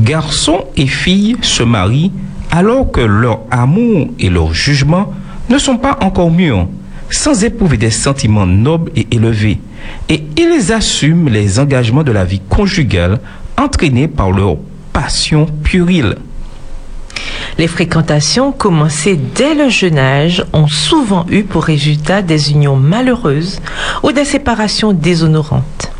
Garçons 0.00 0.64
et 0.76 0.88
filles 0.88 1.36
se 1.42 1.62
marient 1.62 2.10
alors 2.50 2.90
que 2.90 3.00
leur 3.00 3.42
amour 3.48 4.08
et 4.18 4.28
leur 4.28 4.52
jugement 4.54 5.12
ne 5.50 5.58
sont 5.58 5.76
pas 5.76 5.98
encore 6.02 6.32
mûrs, 6.32 6.66
sans 7.10 7.44
éprouver 7.44 7.76
des 7.76 7.92
sentiments 7.92 8.46
nobles 8.46 8.90
et 8.96 9.06
élevés, 9.12 9.60
et 10.08 10.24
ils 10.36 10.72
assument 10.72 11.28
les 11.28 11.60
engagements 11.60 12.02
de 12.02 12.12
la 12.12 12.24
vie 12.24 12.40
conjugale 12.48 13.20
entraînés 13.58 14.08
par 14.08 14.30
leur 14.30 14.56
passion 14.92 15.46
puérile. 15.46 16.16
Les 17.58 17.66
fréquentations 17.66 18.52
commencées 18.52 19.16
dès 19.16 19.54
le 19.54 19.68
jeune 19.68 19.98
âge 19.98 20.44
ont 20.52 20.68
souvent 20.68 21.26
eu 21.28 21.42
pour 21.42 21.64
résultat 21.64 22.22
des 22.22 22.52
unions 22.52 22.76
malheureuses 22.76 23.60
ou 24.04 24.12
des 24.12 24.24
séparations 24.24 24.92
déshonorantes. 24.92 25.90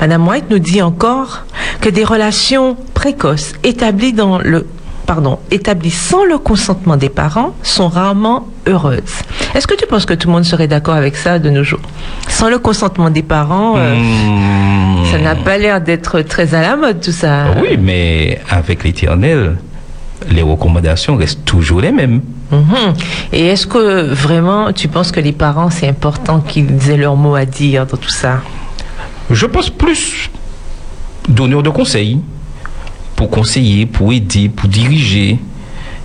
Madame 0.00 0.26
White 0.26 0.50
nous 0.50 0.58
dit 0.58 0.80
encore 0.80 1.44
que 1.80 1.90
des 1.90 2.04
relations 2.04 2.76
précoces 2.94 3.52
établies 3.62 4.14
dans 4.14 4.38
le 4.38 4.66
pardon, 5.06 5.38
établies 5.50 5.90
sans 5.90 6.24
le 6.24 6.38
consentement 6.38 6.96
des 6.96 7.08
parents 7.08 7.54
sont 7.62 7.88
rarement 7.88 8.48
heureuses. 8.66 9.02
Est-ce 9.54 9.66
que 9.66 9.74
tu 9.74 9.86
penses 9.86 10.06
que 10.06 10.14
tout 10.14 10.28
le 10.28 10.32
monde 10.34 10.44
serait 10.44 10.68
d'accord 10.68 10.94
avec 10.94 11.16
ça 11.16 11.38
de 11.38 11.50
nos 11.50 11.62
jours? 11.62 11.80
Sans 12.28 12.48
le 12.48 12.58
consentement 12.58 13.10
des 13.10 13.22
parents, 13.22 13.74
euh, 13.76 13.94
Hmm. 13.94 15.04
ça 15.10 15.18
n'a 15.18 15.34
pas 15.34 15.58
l'air 15.58 15.80
d'être 15.80 16.20
très 16.22 16.54
à 16.54 16.62
la 16.62 16.76
mode 16.76 17.00
tout 17.00 17.12
ça. 17.12 17.46
Oui, 17.60 17.76
mais 17.80 18.40
avec 18.50 18.82
l'éternel, 18.84 19.56
les 20.30 20.42
recommandations 20.42 21.16
restent 21.16 21.44
toujours 21.44 21.80
les 21.80 21.92
mêmes. 21.92 22.20
Mhm. 22.50 22.94
Et 23.32 23.46
est-ce 23.46 23.66
que 23.66 24.12
vraiment 24.12 24.72
tu 24.72 24.88
penses 24.88 25.10
que 25.12 25.20
les 25.20 25.32
parents, 25.32 25.70
c'est 25.70 25.88
important 25.88 26.40
qu'ils 26.40 26.90
aient 26.90 26.96
leur 26.96 27.16
mot 27.16 27.34
à 27.34 27.44
dire 27.44 27.86
dans 27.86 27.96
tout 27.96 28.10
ça? 28.10 28.40
Je 29.30 29.46
pense 29.46 29.70
plus 29.70 30.30
donneur 31.28 31.62
de 31.62 31.70
conseils, 31.70 32.20
pour 33.16 33.30
conseiller, 33.30 33.86
pour 33.86 34.12
aider, 34.12 34.48
pour 34.48 34.68
diriger. 34.68 35.38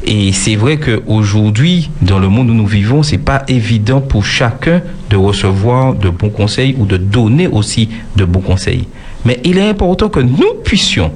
Et 0.05 0.31
c'est 0.31 0.55
vrai 0.55 0.77
qu'aujourd'hui, 0.77 1.89
dans 2.01 2.19
le 2.19 2.29
monde 2.29 2.49
où 2.49 2.53
nous 2.53 2.67
vivons, 2.67 3.03
c'est 3.03 3.17
pas 3.17 3.43
évident 3.47 3.99
pour 3.99 4.25
chacun 4.25 4.81
de 5.09 5.17
recevoir 5.17 5.93
de 5.93 6.09
bons 6.09 6.29
conseils 6.29 6.75
ou 6.77 6.85
de 6.85 6.97
donner 6.97 7.47
aussi 7.47 7.89
de 8.15 8.23
bons 8.25 8.41
conseils. 8.41 8.87
Mais 9.25 9.39
il 9.43 9.57
est 9.57 9.67
important 9.67 10.09
que 10.09 10.19
nous 10.21 10.55
puissions 10.63 11.11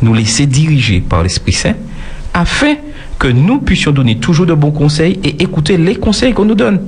nous 0.00 0.14
laisser 0.14 0.46
diriger 0.46 1.00
par 1.00 1.22
l'Esprit 1.22 1.52
Saint 1.52 1.74
afin 2.34 2.74
que 3.18 3.28
nous 3.28 3.58
puissions 3.58 3.92
donner 3.92 4.16
toujours 4.16 4.46
de 4.46 4.54
bons 4.54 4.70
conseils 4.70 5.20
et 5.22 5.42
écouter 5.42 5.76
les 5.76 5.96
conseils 5.96 6.32
qu'on 6.32 6.46
nous 6.46 6.54
donne. 6.54 6.80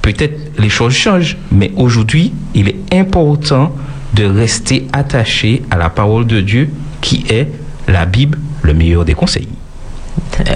Peut-être 0.00 0.52
les 0.58 0.68
choses 0.68 0.94
changent, 0.94 1.36
mais 1.50 1.72
aujourd'hui, 1.76 2.32
il 2.54 2.68
est 2.68 2.94
important 2.94 3.74
de 4.14 4.24
rester 4.24 4.86
attaché 4.92 5.62
à 5.70 5.76
la 5.76 5.90
parole 5.90 6.26
de 6.26 6.40
Dieu 6.40 6.70
qui 7.00 7.24
est 7.28 7.48
la 7.88 8.06
Bible, 8.06 8.38
le 8.62 8.74
meilleur 8.74 9.04
des 9.04 9.14
conseils. 9.14 9.48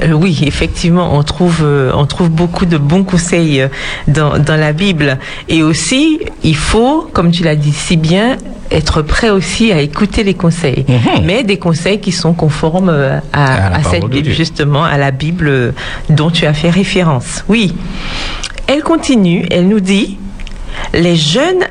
Euh, 0.03 0.13
Oui, 0.13 0.43
effectivement, 0.47 1.15
on 1.17 1.23
trouve, 1.23 1.61
euh, 1.63 1.93
on 1.95 2.07
trouve 2.07 2.29
beaucoup 2.31 2.67
de 2.67 2.77
bons 2.79 3.05
conseils 3.05 3.61
euh, 3.61 3.69
dans, 4.09 4.39
dans 4.39 4.57
la 4.57 4.73
Bible. 4.73 5.19
Et 5.49 5.63
aussi, 5.63 6.21
il 6.43 6.57
faut, 6.57 7.09
comme 7.13 7.31
tu 7.31 7.43
l'as 7.45 7.57
dit 7.57 7.73
si 7.73 7.97
bien, 7.97 8.37
être 8.71 9.03
prêt 9.03 9.31
aussi 9.31 9.73
à 9.73 9.81
écouter 9.81 10.23
les 10.23 10.35
conseils. 10.35 10.85
Mhm. 10.89 11.25
Mais 11.25 11.45
des 11.45 11.59
conseils 11.59 12.01
qui 12.01 12.13
sont 12.13 12.33
conformes 12.35 12.91
à, 12.91 13.21
À 13.33 13.71
la 13.71 13.77
à 13.77 13.83
cette 13.83 14.05
Bible, 14.07 14.31
justement, 14.31 14.85
à 14.85 14.97
la 14.97 15.11
Bible 15.11 15.75
dont 16.09 16.31
tu 16.31 16.47
as 16.47 16.55
fait 16.55 16.71
référence. 16.71 17.45
Oui. 17.49 17.75
Elle 18.67 18.83
continue, 18.83 19.47
elle 19.51 19.67
nous 19.69 19.81
dit, 19.81 20.19
les 20.95 21.17
jeunes 21.17 21.65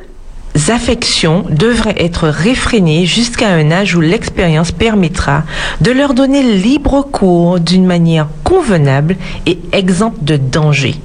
affections 0.69 1.45
devraient 1.49 1.95
être 1.97 2.27
réfrénées 2.27 3.05
jusqu'à 3.05 3.49
un 3.49 3.71
âge 3.71 3.95
où 3.95 4.01
l'expérience 4.01 4.71
permettra 4.71 5.43
de 5.81 5.91
leur 5.91 6.13
donner 6.13 6.43
libre 6.43 7.07
cours 7.11 7.59
d'une 7.59 7.85
manière 7.85 8.27
convenable 8.43 9.15
et 9.45 9.59
exempte 9.71 10.23
de 10.23 10.37
danger. 10.37 10.95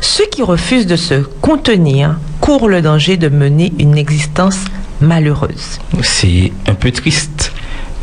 Ceux 0.00 0.26
qui 0.26 0.42
refusent 0.42 0.86
de 0.86 0.96
se 0.96 1.14
contenir 1.40 2.18
courent 2.40 2.68
le 2.68 2.82
danger 2.82 3.16
de 3.16 3.28
mener 3.28 3.72
une 3.78 3.98
existence 3.98 4.58
malheureuse. 5.00 5.78
C'est 6.02 6.52
un 6.66 6.74
peu 6.74 6.90
triste. 6.92 7.52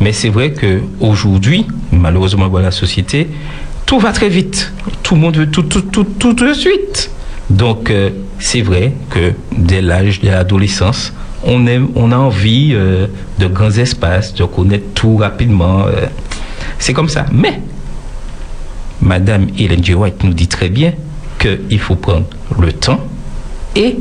Mais 0.00 0.12
c'est 0.12 0.28
vrai 0.28 0.52
que 0.52 0.82
aujourd'hui, 1.00 1.66
malheureusement 1.90 2.48
dans 2.48 2.58
la 2.58 2.70
société, 2.70 3.28
tout 3.86 3.98
va 3.98 4.12
très 4.12 4.28
vite. 4.28 4.72
Tout 5.02 5.14
le 5.14 5.20
monde 5.20 5.36
veut 5.36 5.50
tout, 5.50 5.62
tout, 5.62 5.82
tout, 5.82 6.04
tout 6.04 6.32
de 6.34 6.52
suite. 6.52 7.10
Donc, 7.50 7.90
euh, 7.90 8.10
c'est 8.38 8.62
vrai 8.62 8.92
que 9.10 9.32
dès 9.56 9.80
l'âge 9.80 10.20
de 10.20 10.28
l'adolescence, 10.28 11.12
on, 11.44 11.66
a 12.12 12.16
envie 12.16 12.70
euh, 12.72 13.06
de 13.38 13.46
grands 13.46 13.70
espaces, 13.70 14.34
de 14.34 14.44
connaître 14.44 14.86
tout 14.94 15.16
rapidement. 15.16 15.86
euh. 15.86 16.06
c'est 16.78 16.92
comme 16.92 17.08
ça. 17.08 17.26
Mais, 17.32 17.60
Madame 19.00 19.46
Hélène 19.58 19.84
G. 19.84 19.94
White 19.94 20.24
nous 20.24 20.32
dit 20.32 20.48
très 20.48 20.68
bien 20.68 20.92
qu'il 21.38 21.78
faut 21.78 21.96
prendre 21.96 22.26
le 22.58 22.72
temps 22.72 23.00
et 23.76 23.96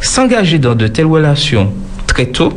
s'engager 0.00 0.58
dans 0.58 0.74
de 0.74 0.86
telles 0.86 1.06
relations 1.06 1.72
très 2.06 2.26
tôt 2.26 2.52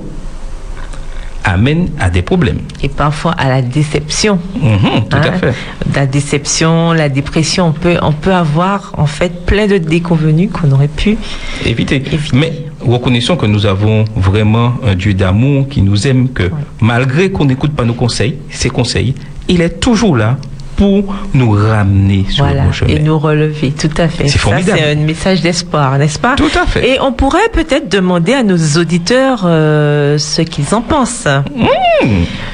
amène 1.48 1.90
à 2.00 2.10
des 2.10 2.22
problèmes. 2.22 2.60
Et 2.84 2.90
parfois 2.90 3.32
à 3.32 3.48
la 3.50 3.62
déception. 3.62 4.40
Mhm, 4.62 5.08
tout 5.10 5.18
à 5.18 5.20
Hein, 5.28 5.32
fait. 5.40 5.54
La 5.96 6.06
déception, 6.06 6.94
la 6.94 7.10
dépression, 7.10 7.68
on 7.68 7.72
peut, 7.72 7.98
on 8.02 8.12
peut 8.12 8.34
avoir 8.34 8.92
en 8.98 9.06
fait 9.06 9.46
plein 9.46 9.68
de 9.68 9.78
déconvenus 9.78 10.50
qu'on 10.52 10.72
aurait 10.72 10.88
pu. 10.90 11.18
Éviter. 11.66 11.96
Éviter. 11.96 12.20
Mais 12.34 12.66
reconnaissons 12.82 13.36
que 13.36 13.46
nous 13.46 13.66
avons 13.66 14.06
vraiment 14.16 14.74
un 14.86 14.96
Dieu 14.96 15.14
d'amour 15.14 15.68
qui 15.70 15.82
nous 15.82 16.08
aime, 16.08 16.30
que 16.30 16.52
malgré 16.82 17.32
qu'on 17.32 17.46
n'écoute 17.46 17.72
pas 17.74 17.86
nos 17.86 17.94
conseils, 17.94 18.36
ses 18.50 18.70
conseils, 18.70 19.16
il 19.48 19.62
est 19.62 19.80
toujours 19.80 20.16
là 20.18 20.38
pour 20.78 21.14
nous 21.34 21.52
ramener 21.52 22.26
sur 22.30 22.46
le 22.46 22.52
Voilà, 22.52 22.66
bon 22.68 22.72
chemin. 22.72 22.92
et 22.94 23.00
nous 23.00 23.18
relever, 23.20 23.72
tout 23.72 23.90
à 23.98 24.08
fait. 24.08 24.28
C'est 24.28 24.38
formidable. 24.38 24.80
C'est 24.82 24.92
un 24.92 24.96
message 24.96 25.42
d'espoir, 25.42 25.98
n'est-ce 25.98 26.20
pas 26.20 26.36
Tout 26.36 26.52
à 26.56 26.66
fait. 26.68 26.88
Et 26.88 27.02
on 27.02 27.12
pourrait 27.12 27.50
peut-être 27.52 27.90
demander 27.90 28.34
à 28.34 28.44
nos 28.44 28.58
auditeurs 28.80 29.42
euh, 29.46 30.18
ce 30.20 30.44
qu'ils 30.44 30.74
en 30.76 30.82
pensent. 30.82 31.26
Mmh. 31.26 31.66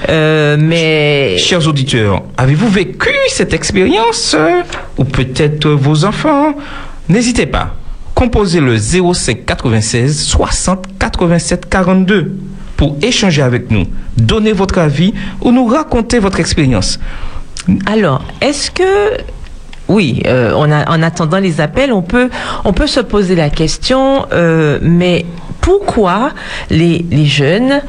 Euh, 0.09 0.55
mais 0.57 1.38
Chers 1.38 1.67
auditeurs, 1.67 2.23
avez-vous 2.38 2.69
vécu 2.69 3.09
cette 3.27 3.53
expérience 3.53 4.36
euh, 4.39 4.62
Ou 4.97 5.03
peut-être 5.03 5.67
vos 5.69 6.05
enfants 6.05 6.55
N'hésitez 7.09 7.45
pas. 7.45 7.75
Composez 8.15 8.62
le 8.62 8.77
05 8.77 9.45
96 9.45 10.17
60 10.27 10.86
87 10.97 11.67
42 11.69 12.38
pour 12.77 12.95
échanger 13.01 13.41
avec 13.41 13.69
nous, 13.69 13.83
donner 14.17 14.53
votre 14.53 14.77
avis 14.79 15.13
ou 15.41 15.51
nous 15.51 15.65
raconter 15.65 16.19
votre 16.19 16.39
expérience. 16.39 16.99
Alors, 17.86 18.23
est-ce 18.41 18.71
que 18.71 19.17
oui, 19.89 20.21
euh, 20.28 20.54
on 20.56 20.71
a, 20.71 20.89
en 20.89 21.04
attendant 21.04 21.39
les 21.39 21.60
appels, 21.62 21.91
on 21.91 22.02
peut, 22.02 22.30
on 22.63 22.73
peut 22.73 22.88
se 22.88 22.99
poser 23.02 23.36
la 23.36 23.49
question, 23.49 24.26
euh, 24.32 24.80
mais 24.82 25.26
pourquoi 25.62 26.32
les, 26.69 27.06
les 27.12 27.26
jeunes 27.26 27.82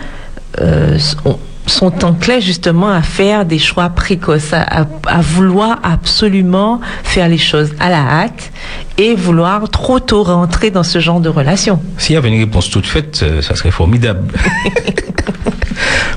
euh, 0.60 0.98
sont, 0.98 1.38
sont 1.66 2.04
enclins 2.04 2.40
justement 2.40 2.90
à 2.90 3.00
faire 3.00 3.44
des 3.44 3.58
choix 3.60 3.88
précoces, 3.90 4.52
à, 4.52 4.62
à- 4.82 4.87
à 5.06 5.20
vouloir 5.20 5.78
absolument 5.84 6.80
faire 7.04 7.28
les 7.28 7.38
choses 7.38 7.72
à 7.80 7.90
la 7.90 8.00
hâte 8.02 8.50
et 8.98 9.14
vouloir 9.14 9.68
trop 9.70 9.98
tôt 10.00 10.24
rentrer 10.24 10.70
dans 10.70 10.82
ce 10.82 10.98
genre 10.98 11.20
de 11.20 11.28
relation? 11.28 11.80
S'il 11.98 12.14
y 12.14 12.18
avait 12.18 12.28
une 12.28 12.40
réponse 12.40 12.70
toute 12.70 12.87
faite, 12.87 13.24
ça 13.40 13.54
serait 13.54 13.70
formidable. 13.70 14.32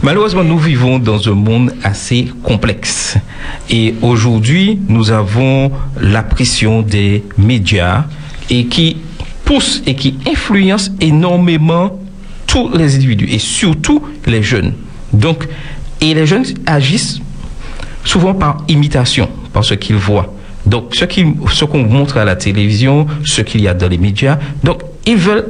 Malheureusement, 0.04 0.44
nous 0.44 0.60
vivons 0.60 1.00
dans 1.00 1.28
un 1.28 1.34
monde 1.34 1.74
assez 1.84 2.28
complexe. 2.44 3.18
Et 3.70 3.96
aujourd'hui, 4.02 4.80
nous 4.88 5.12
avons 5.12 5.72
la 6.00 6.24
pression 6.24 6.82
des 6.82 7.24
médias 7.38 8.06
et 8.50 8.66
qui 8.68 8.98
pousse 9.44 9.82
et 9.86 9.96
qui 9.96 10.18
influence 10.30 10.92
énormément 11.02 12.00
tous 12.46 12.70
les 12.76 12.96
individus 12.96 13.28
et 13.30 13.40
surtout 13.40 14.02
les 14.26 14.44
jeunes. 14.44 14.74
Donc, 15.14 15.48
et 16.00 16.14
les 16.14 16.26
jeunes 16.26 16.46
agissent 16.66 17.20
souvent 18.04 18.34
par 18.34 18.64
imitation, 18.68 19.30
par 19.52 19.66
ce 19.66 19.74
qu'ils 19.74 19.96
voient. 19.96 20.34
Donc, 20.66 20.96
ce 20.96 21.66
qu'on 21.66 21.84
montre 21.84 22.18
à 22.18 22.26
la 22.26 22.36
télévision, 22.36 23.08
ce 23.24 23.42
qu'il 23.42 23.62
y 23.62 23.68
a 23.68 23.74
dans 23.74 23.88
les 23.88 23.98
médias, 23.98 24.38
donc 24.64 24.84
ils 25.06 25.18
veulent, 25.18 25.48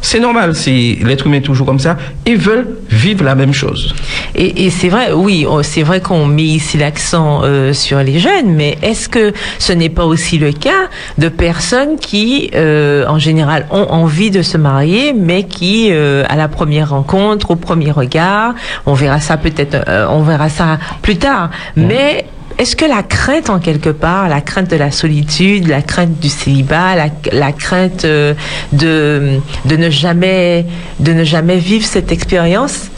c'est 0.00 0.20
normal, 0.20 0.54
c'est 0.54 0.98
l'être 1.04 1.26
humain 1.26 1.38
est 1.38 1.40
toujours 1.42 1.66
comme 1.66 1.78
ça, 1.78 1.96
ils 2.26 2.36
veulent 2.36 2.68
vivre 2.90 3.24
la 3.24 3.34
même 3.34 3.52
chose. 3.52 3.94
Et, 4.34 4.66
et 4.66 4.70
c'est 4.70 4.88
vrai, 4.88 5.12
oui, 5.12 5.44
on- 5.48 5.62
c'est 5.62 5.82
vrai 5.82 6.00
qu'on 6.00 6.24
met 6.26 6.42
ici 6.42 6.76
l'accent 6.78 7.40
euh, 7.42 7.72
sur 7.72 7.98
les 7.98 8.18
jeunes, 8.18 8.54
mais 8.54 8.78
est-ce 8.82 9.08
que 9.08 9.32
ce 9.58 9.72
n'est 9.72 9.88
pas 9.88 10.04
aussi 10.04 10.38
le 10.38 10.52
cas 10.52 10.88
de 11.18 11.28
personnes 11.28 11.96
qui, 12.00 12.50
euh, 12.54 13.04
en 13.08 13.18
général, 13.18 13.66
ont 13.70 13.86
envie 13.90 14.30
de 14.30 14.42
se 14.42 14.56
marier, 14.56 15.12
mais 15.12 15.44
qui, 15.44 15.88
euh, 15.90 16.24
à 16.28 16.36
la 16.36 16.48
première 16.48 16.90
rencontre, 16.90 17.50
au 17.50 17.56
premier 17.56 17.90
regard, 17.90 18.54
on 18.86 18.94
verra 18.94 19.20
ça 19.20 19.36
peut-être, 19.36 19.76
on 20.10 20.22
verra 20.22 20.48
ça 20.48 20.78
plus 21.02 21.16
tard, 21.16 21.50
mais 21.76 22.24
est-ce 22.58 22.74
que 22.76 22.84
la 22.84 23.02
crainte, 23.02 23.50
en 23.50 23.58
quelque 23.60 23.90
part, 23.90 24.28
la 24.28 24.40
crainte 24.40 24.70
de 24.70 24.76
la 24.76 24.90
solitude, 24.90 25.68
la 25.68 25.82
crainte 25.82 26.18
du 26.20 26.28
célibat, 26.28 26.96
la, 26.96 27.06
la 27.32 27.52
crainte 27.52 28.04
euh, 28.04 28.34
de, 28.72 29.38
de 29.64 29.76
ne 29.76 29.90
jamais, 29.90 30.66
de 31.00 31.12
ne 31.12 31.24
jamais 31.24 31.56
vivre 31.58 31.84
cette 31.86 32.10
expérience, 32.12 32.90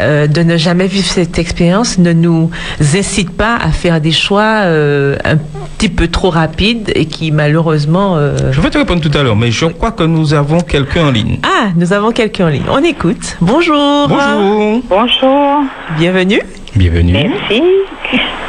euh, 0.00 0.26
de 0.26 0.42
ne 0.42 0.56
jamais 0.56 0.86
vivre 0.86 1.06
cette 1.06 1.38
expérience 1.38 1.98
ne 1.98 2.12
nous 2.12 2.50
incite 2.94 3.30
pas 3.30 3.56
à 3.56 3.70
faire 3.72 4.00
des 4.00 4.12
choix 4.12 4.62
euh, 4.64 5.16
un 5.24 5.36
petit 5.76 5.88
peu 5.88 6.06
trop 6.08 6.30
rapides 6.30 6.90
et 6.94 7.06
qui 7.06 7.30
malheureusement... 7.32 8.16
euh, 8.16 8.36
Je 8.52 8.60
vais 8.60 8.70
te 8.70 8.78
répondre 8.78 9.00
tout 9.00 9.10
à 9.18 9.22
l'heure, 9.22 9.36
mais 9.36 9.50
je 9.50 9.66
crois 9.66 9.90
que 9.92 10.04
nous 10.04 10.32
avons 10.32 10.60
quelqu'un 10.60 11.08
en 11.08 11.10
ligne. 11.10 11.38
Ah, 11.42 11.68
nous 11.76 11.92
avons 11.92 12.12
quelqu'un 12.12 12.46
en 12.46 12.50
ligne. 12.50 12.62
On 12.70 12.82
écoute. 12.84 13.36
Bonjour. 13.40 14.06
Bonjour, 14.08 14.80
Bonjour, 14.88 15.62
Bienvenue. 15.98 16.40
bienvenue. 16.76 17.12
merci. 17.12 17.62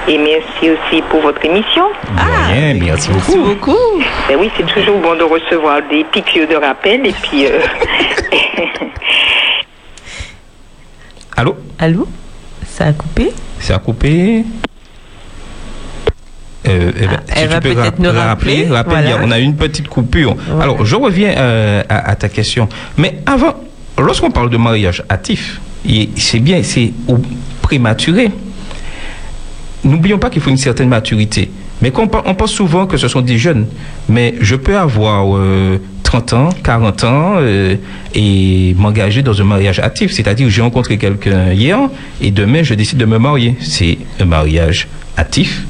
Et 0.09 0.17
merci 0.17 0.71
aussi 0.71 1.01
pour 1.09 1.21
votre 1.21 1.43
émission. 1.45 1.83
Bien, 2.15 2.73
merci 2.73 3.09
Merci 3.13 3.37
beaucoup. 3.37 3.43
beaucoup. 3.49 4.03
Ben 4.27 4.37
oui, 4.39 4.49
c'est 4.57 4.65
toujours 4.65 4.97
bon 4.99 5.15
de 5.15 5.23
recevoir 5.23 5.81
des 5.89 6.03
piqûres 6.03 6.47
de 6.47 6.55
rappel 6.55 7.05
et 7.05 7.11
puis 7.13 7.45
euh, 7.45 7.59
Allô? 11.37 11.55
Allô? 11.77 12.07
Ça 12.65 12.85
a 12.87 12.93
coupé? 12.93 13.31
Ça 13.59 13.75
a 13.75 13.79
coupé? 13.79 14.43
Euh, 16.67 16.91
eh 16.99 17.07
ben, 17.07 17.19
Ah, 17.29 17.33
elle 17.35 17.47
va 17.49 17.61
peut-être 17.61 17.77
rap- 17.79 17.99
nous 17.99 18.11
rappeler, 18.11 18.63
voilà. 18.65 19.15
a- 19.15 19.19
on 19.23 19.31
a 19.31 19.39
eu 19.39 19.43
une 19.43 19.55
petite 19.55 19.87
coupure. 19.87 20.35
Alors, 20.59 20.85
je 20.85 20.95
reviens 20.95 21.29
euh, 21.37 21.83
à, 21.87 22.09
à 22.09 22.15
ta 22.15 22.29
question. 22.29 22.67
Mais 22.97 23.19
avant, 23.25 23.55
lorsqu'on 23.97 24.31
parle 24.31 24.49
de 24.49 24.57
mariage 24.57 25.03
hâtif, 25.09 25.61
c'est 26.17 26.39
bien, 26.39 26.61
c'est 26.63 26.91
prématuré. 27.61 28.31
N'oublions 29.83 30.19
pas 30.19 30.29
qu'il 30.29 30.41
faut 30.41 30.49
une 30.49 30.57
certaine 30.57 30.89
maturité. 30.89 31.49
Mais 31.81 31.93
on 31.95 32.07
pense 32.07 32.51
souvent 32.51 32.85
que 32.85 32.97
ce 32.97 33.07
sont 33.07 33.21
des 33.21 33.37
jeunes. 33.37 33.67
Mais 34.09 34.35
je 34.41 34.55
peux 34.55 34.77
avoir 34.77 35.37
euh, 35.37 35.77
30 36.03 36.33
ans, 36.33 36.49
40 36.63 37.03
ans 37.03 37.33
euh, 37.37 37.75
et 38.13 38.75
m'engager 38.77 39.21
dans 39.21 39.39
un 39.39 39.45
mariage 39.45 39.79
hâtif. 39.79 40.11
C'est-à-dire, 40.11 40.49
j'ai 40.49 40.61
rencontré 40.61 40.97
quelqu'un 40.97 41.53
hier 41.53 41.79
et 42.21 42.31
demain, 42.31 42.63
je 42.63 42.73
décide 42.73 42.97
de 42.97 43.05
me 43.05 43.17
marier. 43.17 43.55
C'est 43.61 43.97
un 44.19 44.25
mariage 44.25 44.87
hâtif. 45.17 45.63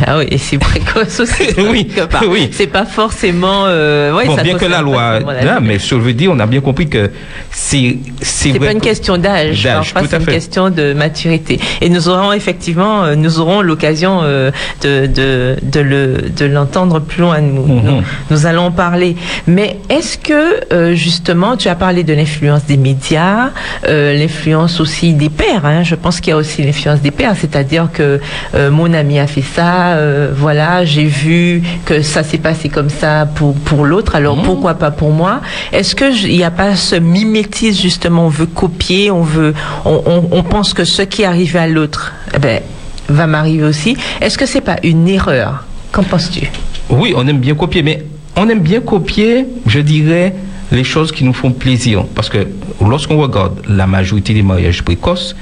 Ah 0.06 0.18
oui, 0.18 0.26
et 0.30 0.38
c'est 0.38 0.58
précoce 0.58 1.20
aussi. 1.20 1.44
Oui, 1.58 1.88
oui. 2.28 2.50
C'est 2.52 2.66
pas 2.66 2.84
forcément... 2.84 3.64
Euh, 3.66 4.12
ouais, 4.14 4.26
bon, 4.26 4.36
ça 4.36 4.42
bien 4.42 4.56
que 4.56 4.64
la 4.64 4.80
loi, 4.82 5.18
vie. 5.20 5.24
mais 5.62 5.78
je 5.78 5.94
veux 5.94 6.12
dire, 6.14 6.30
on 6.32 6.38
a 6.40 6.46
bien 6.46 6.60
compris 6.60 6.88
que 6.88 7.10
c'est 7.50 7.96
c'est 8.20 8.58
pas 8.58 8.72
une 8.72 8.78
que- 8.80 8.84
question 8.84 9.18
d'âge, 9.18 9.68
c'est 9.84 10.16
une 10.16 10.26
question 10.26 10.70
de 10.70 10.92
maturité. 10.94 11.60
Et 11.80 11.88
nous 11.88 12.08
aurons 12.08 12.32
effectivement, 12.32 13.04
euh, 13.04 13.14
nous 13.14 13.40
aurons 13.40 13.60
l'occasion 13.62 14.20
euh, 14.22 14.50
de, 14.82 15.06
de, 15.06 15.56
de 15.62 15.80
le 15.80 16.16
de 16.36 16.44
l'entendre 16.46 17.00
plus 17.00 17.20
loin. 17.22 17.40
Nous, 17.40 17.60
Mhm. 17.66 17.82
nous, 17.84 18.02
nous 18.30 18.46
allons 18.46 18.66
en 18.66 18.70
parler. 18.72 19.16
Mais 19.46 19.76
est-ce 19.88 20.16
que 20.18 20.60
euh, 20.72 20.94
justement, 20.94 21.56
tu 21.56 21.68
as 21.68 21.74
parlé 21.74 22.02
de 22.04 22.12
l'influence 22.14 22.64
des 22.64 22.76
médias, 22.76 23.50
euh, 23.86 24.16
l'influence 24.16 24.80
aussi 24.80 25.12
des 25.14 25.28
pères. 25.28 25.64
Hein, 25.64 25.82
je 25.82 25.94
pense 25.94 26.20
qu'il 26.20 26.30
y 26.30 26.34
a 26.34 26.36
aussi 26.36 26.62
l'influence 26.62 27.00
des 27.00 27.10
pères, 27.10 27.34
c'est-à-dire 27.38 27.88
que 27.92 28.20
euh, 28.54 28.70
mon 28.70 28.92
ami 28.94 29.18
a 29.18 29.26
fait 29.26 29.42
ça, 29.42 29.89
euh, 29.96 30.32
voilà, 30.34 30.84
j'ai 30.84 31.04
vu 31.04 31.62
que 31.84 32.02
ça 32.02 32.22
s'est 32.22 32.38
passé 32.38 32.68
comme 32.68 32.90
ça 32.90 33.26
pour 33.34 33.54
pour 33.54 33.84
l'autre. 33.84 34.14
Alors 34.14 34.36
Mhm. 34.36 34.44
pourquoi 34.44 34.74
pas 34.74 34.90
pour 34.90 35.10
moi? 35.12 35.40
Est-ce 35.72 35.94
que 35.94 36.12
je- 36.12 36.26
il 36.26 36.36
n'y 36.36 36.44
a 36.44 36.50
pas 36.50 36.76
ce 36.76 36.96
mimétisme 36.96 37.80
justement 37.82 38.26
On 38.26 38.28
veut 38.28 38.46
copier, 38.46 39.10
on 39.10 39.22
veut, 39.22 39.54
on, 39.84 40.02
on, 40.06 40.28
on 40.38 40.42
pense 40.42 40.74
que 40.74 40.84
ce 40.84 41.02
qui 41.02 41.24
arrive 41.24 41.56
à 41.56 41.66
l'autre, 41.66 42.12
eh 42.34 42.38
ben, 42.38 42.60
va 43.08 43.26
m'arriver 43.26 43.64
aussi. 43.64 43.96
Est-ce 44.20 44.36
que 44.38 44.46
c'est 44.46 44.60
pas 44.60 44.76
une 44.82 45.08
erreur? 45.08 45.64
Qu'en 45.92 46.02
penses-tu? 46.04 46.48
Oui, 46.90 47.12
on 47.16 47.26
aime 47.26 47.38
bien 47.38 47.54
copier, 47.54 47.82
mais 47.82 48.04
on 48.36 48.48
aime 48.48 48.60
bien 48.60 48.80
copier, 48.80 49.46
je 49.66 49.80
dirais, 49.80 50.34
les 50.72 50.84
choses 50.84 51.10
qui 51.12 51.24
nous 51.24 51.32
font 51.32 51.50
plaisir. 51.50 52.04
Parce 52.14 52.28
que 52.28 52.46
lorsqu'on 52.80 53.18
regarde 53.20 53.60
la 53.68 53.86
majorité 53.86 54.32
des 54.34 54.42
mariages 54.42 54.82
précoces, 54.82 55.34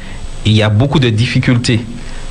il 0.46 0.52
y 0.52 0.62
a 0.62 0.68
beaucoup 0.70 0.98
de 0.98 1.10
difficultés, 1.10 1.80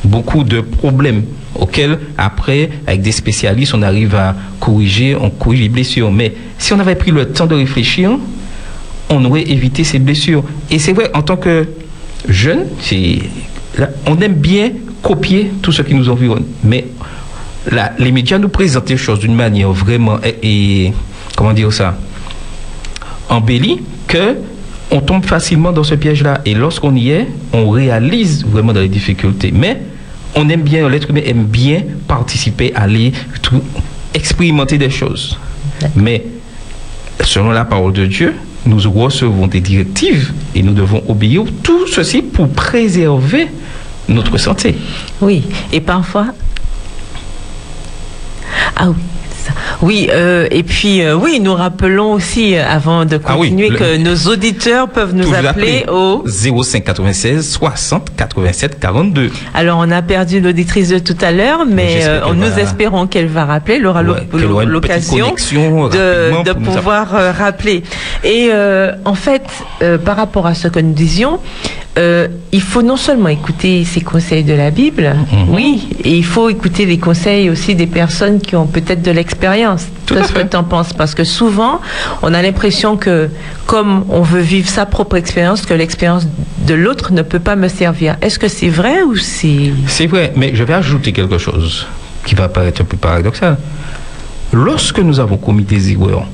beaucoup 0.04 0.44
de 0.44 0.62
problèmes 0.62 1.24
auxquels, 1.56 2.00
après, 2.18 2.70
avec 2.86 3.02
des 3.02 3.12
spécialistes, 3.12 3.74
on 3.74 3.82
arrive 3.82 4.16
à 4.16 4.36
corriger, 4.60 5.16
on 5.16 5.30
corrige 5.30 5.62
les 5.62 5.70
blessures. 5.70 6.12
Mais 6.12 6.34
si 6.58 6.74
on 6.74 6.80
avait 6.80 6.96
pris 6.96 7.12
le 7.12 7.30
temps 7.30 7.48
de 7.48 7.56
réfléchir, 7.56 8.12
on 9.10 9.24
aurait 9.26 9.44
évité 9.44 9.84
ces 9.84 10.00
blessures. 10.00 10.44
Et 10.70 10.80
c'est 10.80 10.94
vrai, 10.94 11.10
en 11.14 11.22
tant 11.22 11.38
que 11.38 11.68
jeune, 12.28 12.66
on 14.06 14.20
aime 14.20 14.34
bien 14.34 14.72
copier 15.02 15.52
tout 15.62 15.72
ce 15.72 15.82
qui 15.82 15.94
nous 15.94 16.10
environne. 16.10 16.44
Mais 16.64 16.86
les 18.00 18.12
médias 18.12 18.38
nous 18.38 18.50
présentent 18.50 18.90
les 18.90 18.98
choses 18.98 19.20
d'une 19.20 19.36
manière 19.36 19.72
vraiment, 19.72 20.20
comment 21.36 21.54
dire 21.54 21.74
ça, 21.74 21.98
embellie, 23.30 23.82
que 24.08 24.36
on 24.92 25.02
tombe 25.02 25.26
facilement 25.26 25.72
dans 25.72 25.84
ce 25.84 25.96
piège-là. 25.96 26.42
Et 26.46 26.54
lorsqu'on 26.54 26.96
y 26.96 27.10
est, 27.10 27.28
on 27.54 27.70
réalise 27.70 28.46
vraiment 28.46 28.74
dans 28.74 28.80
les 28.80 28.88
difficultés. 28.90 29.52
Mais 29.54 29.82
on 30.36 30.48
aime 30.50 30.62
bien, 30.62 30.88
l'être 30.90 31.10
humain 31.10 31.22
aime 31.26 31.44
bien 31.46 31.84
participer, 32.08 32.74
aller 32.76 33.12
tout- 33.42 33.62
expérimenter 34.14 34.78
des 34.78 34.90
choses. 34.90 35.38
Mais 35.96 36.24
selon 37.22 37.52
la 37.52 37.66
parole 37.66 37.94
de 37.94 38.06
Dieu, 38.06 38.34
nous 38.66 38.80
recevons 38.92 39.48
des 39.48 39.62
directives 39.62 40.32
et 40.56 40.64
nous 40.64 40.74
devons 40.74 41.04
obéir. 41.08 41.44
Tout 41.64 41.88
ceci 41.88 42.22
pour 42.22 42.50
préserver 42.50 43.48
notre 44.10 44.38
santé. 44.38 44.76
Oui, 45.22 45.44
et 45.72 45.82
parfois. 45.82 46.28
Ah 48.76 48.90
oui. 48.90 48.96
ça. 49.46 49.52
Oui, 49.82 50.10
euh, 50.12 50.48
et 50.52 50.64
puis 50.64 51.02
euh, 51.02 51.16
oui, 51.16 51.40
nous 51.42 51.54
rappelons 51.54 52.14
aussi, 52.14 52.56
euh, 52.56 52.64
avant 52.68 53.06
de 53.06 53.20
Ah 53.26 53.36
oui, 53.38 53.50
continuer, 53.50 53.70
le- 53.70 53.78
que 53.78 53.98
nos 53.98 54.16
auditeurs 54.32 54.90
peuvent 54.90 55.14
nous 55.14 55.34
appeler 55.34 55.84
appelez 55.84 55.86
au... 55.92 56.24
05 56.28 56.84
96 56.84 57.48
60 57.50 58.12
87 58.16 58.80
42. 58.80 59.32
Alors, 59.54 59.80
on 59.80 59.92
a 59.92 60.02
perdu 60.02 60.40
l'auditrice 60.40 60.90
de 60.90 61.00
tout 61.00 61.18
à 61.22 61.32
l'heure, 61.32 61.66
mais 61.68 62.02
nous 62.34 62.50
va- 62.50 62.62
espérons 62.62 63.08
qu'elle 63.08 63.28
va 63.28 63.46
rappeler. 63.46 63.76
Elle 63.76 63.86
aura 63.88 64.02
Ouais, 64.04 64.66
l'occasion 64.66 65.28
de, 65.28 66.32
nous 66.32 66.54
pouvoir 66.76 67.10
rappeler. 67.38 67.84
Et 68.24 68.50
en 69.06 69.14
fait, 69.16 69.44
par 70.06 70.16
rapport 70.18 70.48
à 70.48 70.54
ce 70.54 70.68
que 70.68 70.80
nous 70.80 70.94
disions, 70.94 71.40
euh, 71.98 72.28
il 72.52 72.62
faut 72.62 72.84
non 72.84 72.96
seulement 72.96 73.30
écouter 73.30 73.84
ces 73.84 74.02
conseils 74.02 74.44
de 74.44 74.54
la 74.54 74.70
Bible, 74.70 75.16
Mhm. 75.32 75.54
oui, 75.56 75.88
et 76.04 76.16
il 76.16 76.24
faut 76.26 76.48
écouter 76.50 76.86
les 76.86 77.00
conseils 77.00 77.50
aussi 77.50 77.74
des 77.74 77.88
personnes 77.88 78.40
qui 78.40 78.56
ont 78.56 78.68
peut-être 78.68 79.02
de 79.02 79.10
l'expérience. 79.12 79.57
Tout 80.06 80.14
à 80.14 80.18
Qu'est-ce 80.18 80.34
que 80.34 80.42
tu 80.44 80.56
en 80.58 80.64
penses 80.64 80.94
Parce 80.94 81.16
que 81.16 81.24
souvent, 81.24 81.82
on 82.22 82.34
a 82.34 82.42
l'impression 82.42 82.98
que 82.98 83.30
comme 83.66 84.06
on 84.10 84.22
veut 84.22 84.42
vivre 84.42 84.70
sa 84.70 84.86
propre 84.86 85.16
expérience, 85.16 85.66
que 85.66 85.74
l'expérience 85.74 86.28
de 86.66 86.74
l'autre 86.74 87.12
ne 87.14 87.22
peut 87.22 87.40
pas 87.40 87.56
me 87.56 87.68
servir. 87.68 88.16
Est-ce 88.22 88.40
que 88.40 88.48
c'est 88.48 88.70
vrai 88.70 89.02
ou 89.04 89.16
c'est... 89.16 89.72
C'est 89.88 90.08
vrai, 90.08 90.34
mais 90.36 90.52
je 90.54 90.64
vais 90.64 90.74
ajouter 90.74 91.12
quelque 91.12 91.38
chose 91.38 91.86
qui 92.26 92.36
va 92.36 92.50
paraître 92.50 92.82
un 92.82 92.86
peu 92.86 92.98
paradoxal. 92.98 93.58
Lorsque 94.54 95.00
nous 95.00 95.20
avons 95.20 95.38
commis 95.38 95.64
des 95.64 95.92
erreurs, 95.92 96.26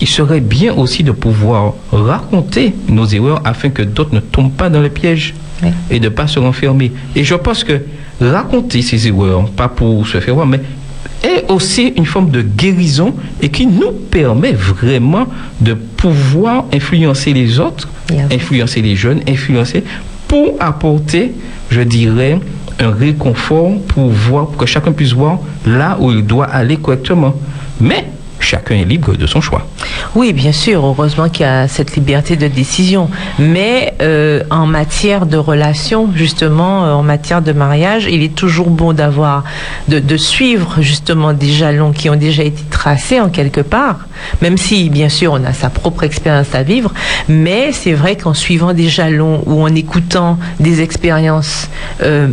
il 0.00 0.08
serait 0.08 0.40
bien 0.40 0.72
aussi 0.74 1.02
de 1.02 1.12
pouvoir 1.12 1.74
raconter 1.92 2.74
nos 2.88 3.06
erreurs 3.06 3.40
afin 3.44 3.68
que 3.70 3.82
d'autres 3.82 4.14
ne 4.14 4.20
tombent 4.20 4.52
pas 4.52 4.70
dans 4.70 4.80
le 4.80 4.88
piège 4.88 5.34
Oui. 5.62 5.68
et 5.90 5.98
de 6.00 6.04
ne 6.04 6.08
pas 6.08 6.26
se 6.26 6.38
renfermer. 6.38 6.92
Et 7.14 7.22
je 7.24 7.34
pense 7.34 7.64
que 7.64 7.80
raconter 8.20 8.80
ces 8.82 9.08
erreurs, 9.08 9.44
pas 9.50 9.68
pour 9.68 10.06
se 10.06 10.18
faire 10.20 10.34
voir, 10.34 10.46
mais 10.46 10.60
est 11.22 11.50
aussi 11.50 11.88
une 11.96 12.06
forme 12.06 12.30
de 12.30 12.42
guérison 12.42 13.14
et 13.40 13.48
qui 13.48 13.66
nous 13.66 13.92
permet 14.10 14.52
vraiment 14.52 15.26
de 15.60 15.74
pouvoir 15.74 16.64
influencer 16.72 17.32
les 17.32 17.58
autres, 17.58 17.88
influencer 18.30 18.80
les 18.80 18.96
jeunes, 18.96 19.20
influencer 19.28 19.84
pour 20.28 20.56
apporter, 20.60 21.32
je 21.70 21.80
dirais, 21.80 22.38
un 22.78 22.90
réconfort 22.90 23.78
pour 23.88 24.08
voir, 24.08 24.46
pour 24.46 24.56
que 24.56 24.66
chacun 24.66 24.92
puisse 24.92 25.12
voir 25.12 25.38
là 25.66 25.98
où 26.00 26.10
il 26.10 26.24
doit 26.24 26.46
aller 26.46 26.76
correctement. 26.76 27.34
Mais 27.80 28.06
chacun 28.50 28.74
est 28.74 28.84
libre 28.84 29.14
de 29.14 29.26
son 29.26 29.40
choix. 29.40 29.64
Oui, 30.16 30.32
bien 30.32 30.50
sûr, 30.50 30.84
heureusement 30.84 31.28
qu'il 31.28 31.46
y 31.46 31.48
a 31.48 31.68
cette 31.68 31.94
liberté 31.94 32.34
de 32.34 32.48
décision. 32.48 33.08
Mais 33.38 33.94
euh, 34.02 34.42
en 34.50 34.66
matière 34.66 35.24
de 35.26 35.36
relation, 35.36 36.10
justement, 36.14 36.84
euh, 36.84 36.92
en 36.92 37.04
matière 37.04 37.42
de 37.42 37.52
mariage, 37.52 38.08
il 38.10 38.24
est 38.24 38.34
toujours 38.34 38.70
bon 38.70 38.92
d'avoir, 38.92 39.44
de, 39.88 40.16
suivre 40.16 40.82
justement 40.82 41.32
des 41.32 41.52
jalons 41.52 41.92
qui 41.92 42.10
ont 42.10 42.16
déjà 42.16 42.42
été 42.42 42.62
tracés 42.70 43.20
en 43.20 43.28
quelque 43.28 43.60
part, 43.60 44.00
même 44.42 44.56
si, 44.56 44.90
bien 44.90 45.08
sûr, 45.08 45.32
on 45.32 45.44
a 45.44 45.52
sa 45.52 45.70
propre 45.70 46.02
expérience 46.02 46.52
à 46.52 46.64
vivre. 46.64 46.92
Mais 47.28 47.70
c'est 47.72 47.92
vrai 47.92 48.16
qu'en 48.16 48.34
suivant 48.34 48.72
des 48.72 48.88
jalons 48.88 49.42
ou 49.46 49.62
en 49.62 49.72
écoutant 49.74 50.38
des 50.58 50.82
expériences 50.82 51.70
euh, 52.02 52.28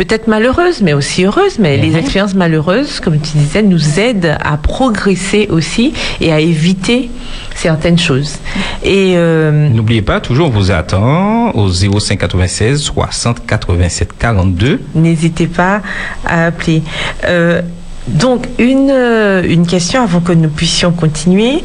peut-être 0.00 0.28
malheureuses, 0.28 0.80
mais 0.80 0.94
aussi 0.94 1.26
heureuses. 1.26 1.58
Mais 1.58 1.76
les 1.76 1.94
expériences 1.94 2.34
malheureuses, 2.34 3.00
comme 3.00 3.20
tu 3.20 3.36
disais, 3.36 3.62
nous 3.62 4.00
aident 4.00 4.34
à 4.42 4.56
progresser 4.56 5.46
aussi 5.50 5.92
et 6.22 6.32
à 6.32 6.40
éviter 6.40 7.10
certaines 7.54 7.98
choses. 7.98 8.38
Et 8.82 9.12
euh, 9.16 9.68
N'oubliez 9.68 10.00
pas, 10.00 10.20
toujours 10.20 10.46
on 10.46 10.50
vous 10.50 10.70
attend 10.70 11.50
au 11.54 11.68
05 11.68 12.18
96 12.18 12.80
60 12.80 13.46
87 13.46 14.16
42. 14.18 14.80
n'hésitez 14.94 15.46
pas 15.46 15.82
à 16.24 16.46
appeler. 16.46 16.82
Euh, 17.26 17.60
donc, 18.08 18.46
une, 18.58 18.88
euh, 18.90 19.42
une 19.46 19.66
question 19.66 20.02
avant 20.02 20.20
que 20.20 20.32
nous 20.32 20.48
puissions 20.48 20.92
continuer. 20.92 21.62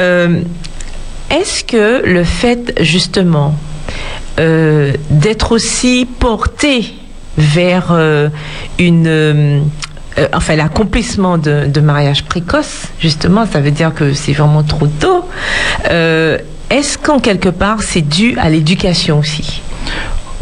Euh, 0.00 0.40
Est-ce 1.30 1.62
que 1.62 2.04
le 2.04 2.24
fait, 2.24 2.76
justement, 2.80 3.54
euh, 4.40 4.92
d'être 5.08 5.52
aussi 5.52 6.04
porté 6.18 6.92
vers 7.38 7.88
euh, 7.90 8.28
une... 8.78 9.06
euh, 9.06 9.60
euh, 10.18 10.28
enfin, 10.32 10.56
l'accomplissement 10.56 11.36
de, 11.38 11.66
de 11.66 11.80
mariage 11.80 12.24
précoce, 12.24 12.84
justement, 13.00 13.44
ça 13.46 13.60
veut 13.60 13.70
dire 13.70 13.92
que 13.94 14.12
c'est 14.14 14.32
vraiment 14.32 14.62
trop 14.62 14.86
tôt. 14.86 15.28
Euh, 15.90 16.38
Est-ce 16.70 16.96
qu'en 16.98 17.18
quelque 17.20 17.50
part, 17.50 17.82
c'est 17.82 18.00
dû 18.00 18.36
à 18.38 18.48
l'éducation 18.48 19.18
aussi? 19.18 19.60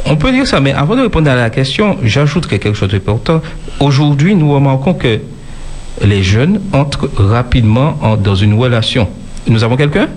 On 0.07 0.17
peut 0.17 0.31
dire 0.33 0.47
ça, 0.47 0.61
mais 0.61 0.73
avant 0.73 0.95
de 0.97 1.03
répondre 1.03 1.31
à 1.31 1.35
la 1.35 1.51
question, 1.51 1.97
j'ajouterai 2.05 2.59
quelque 2.59 2.77
chose 2.77 2.91
d'important. 2.91 3.41
Aujourd'hui, 3.81 4.35
nous 4.35 4.53
remarquons 4.53 4.95
que 4.95 5.19
les 6.03 6.23
jeunes 6.23 6.61
entrent 6.73 7.11
rapidement 7.17 7.97
en- 8.03 8.17
dans 8.17 8.35
une 8.35 8.55
relation. 8.55 9.09
Nous 9.49 9.65
avons 9.65 9.77
quelqu'un? 9.77 10.09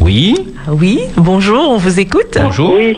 Oui 0.00 0.34
Ah 0.66 0.72
Oui, 0.72 1.00
bonjour, 1.16 1.70
on 1.70 1.76
vous 1.78 1.98
écoute. 2.00 2.38
Bonjour. 2.40 2.74
Oui. 2.76 2.96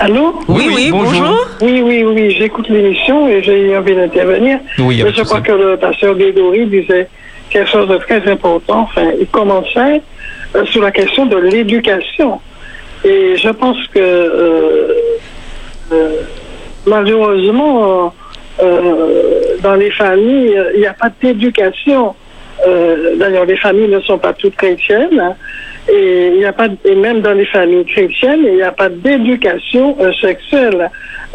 Allô 0.00 0.34
Oui, 0.48 0.68
oui, 0.74 0.90
bonjour. 0.90 1.46
Oui, 1.60 1.80
oui, 1.82 2.04
oui, 2.04 2.30
j'écoute 2.32 2.68
l'émission 2.68 3.28
et 3.28 3.42
j'ai 3.42 3.76
envie 3.76 3.94
d'intervenir. 3.94 4.58
Oui, 4.80 5.02
Mais 5.04 5.12
je 5.12 5.22
crois 5.22 5.40
que 5.40 5.52
le 5.52 5.76
pasteur 5.76 6.14
Bédori 6.14 6.66
disait 6.66 7.08
quelque 7.50 7.70
chose 7.70 7.88
de 7.88 7.96
très 7.98 8.26
important. 8.30 8.80
Enfin, 8.82 9.10
il 9.18 9.26
commençait 9.28 10.02
euh, 10.56 10.64
sur 10.66 10.82
la 10.82 10.90
question 10.90 11.26
de 11.26 11.36
l'éducation. 11.36 12.40
Et 13.04 13.36
je 13.36 13.48
pense 13.50 13.76
que 13.88 14.00
euh, 14.00 14.88
euh, 15.92 16.10
malheureusement, 16.86 18.12
dans 19.62 19.74
les 19.74 19.90
familles, 19.92 20.60
il 20.74 20.80
n'y 20.80 20.86
a 20.86 20.94
pas 20.94 21.10
d'éducation. 21.22 22.14
D'ailleurs, 23.16 23.44
les 23.44 23.56
familles 23.56 23.88
ne 23.88 24.00
sont 24.00 24.18
pas 24.18 24.32
toutes 24.32 24.56
chrétiennes. 24.56 25.20
hein. 25.20 25.34
Et 25.88 26.28
il 26.32 26.38
n'y 26.38 26.44
a 26.46 26.52
pas, 26.52 26.68
et 26.84 26.94
même 26.94 27.20
dans 27.20 27.34
les 27.34 27.44
familles 27.44 27.84
chrétiennes, 27.84 28.40
il 28.44 28.54
n'y 28.54 28.62
a 28.62 28.72
pas 28.72 28.88
d'éducation 28.88 29.96
euh, 30.00 30.12
sexuelle 30.14 30.90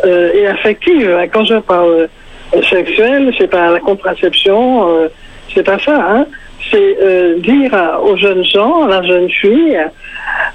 euh, 0.06 0.34
et 0.34 0.48
affective. 0.48 1.16
Quand 1.32 1.46
je 1.46 1.56
parle 1.56 2.10
euh, 2.56 2.62
sexuelle, 2.64 3.32
c'est 3.38 3.50
pas 3.50 3.72
la 3.72 3.80
contraception, 3.80 5.10
c'est 5.54 5.64
pas 5.64 5.78
ça. 5.78 6.04
Hein. 6.10 6.26
C'est 6.72 7.40
dire 7.40 7.72
aux 8.04 8.18
jeunes 8.18 8.44
gens, 8.44 8.86
à 8.86 8.88
la 8.88 9.04
jeune 9.04 9.30
fille, 9.30 9.80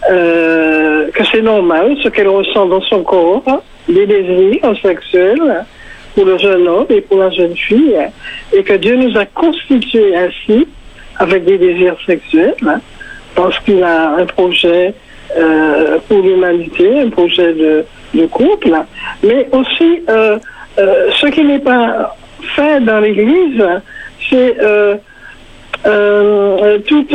que 0.08 1.24
c'est 1.30 1.40
normal 1.40 1.96
ce 2.02 2.08
qu'elle 2.08 2.28
ressent 2.28 2.66
dans 2.66 2.80
son 2.82 3.02
corps, 3.02 3.42
hein, 3.46 3.60
des 3.88 4.06
désirs 4.06 4.74
sexuels 4.82 5.64
pour 6.14 6.24
le 6.24 6.36
jeune 6.38 6.66
homme 6.66 6.86
et 6.90 7.00
pour 7.00 7.18
la 7.18 7.30
jeune 7.30 7.56
fille, 7.56 7.96
et 8.52 8.62
que 8.64 8.74
Dieu 8.74 8.96
nous 8.96 9.16
a 9.16 9.24
constitués 9.24 10.16
ainsi, 10.16 10.66
avec 11.18 11.44
des 11.44 11.58
désirs 11.58 11.96
sexuels, 12.06 12.54
hein, 12.66 12.80
parce 13.34 13.58
qu'il 13.60 13.82
a 13.82 14.10
un 14.16 14.26
projet 14.26 14.94
euh, 15.36 15.98
pour 16.08 16.18
l'humanité, 16.22 17.00
un 17.00 17.10
projet 17.10 17.52
de, 17.54 17.84
couple, 18.30 18.72
mais 19.24 19.48
aussi 19.52 20.02
euh, 20.08 20.38
euh, 20.78 21.10
ce 21.20 21.26
qui 21.26 21.42
n'est 21.42 21.58
pas 21.58 22.14
fait 22.54 22.80
dans 22.80 23.00
l'Église, 23.00 23.62
c'est 24.30 24.56
tout 26.86 27.06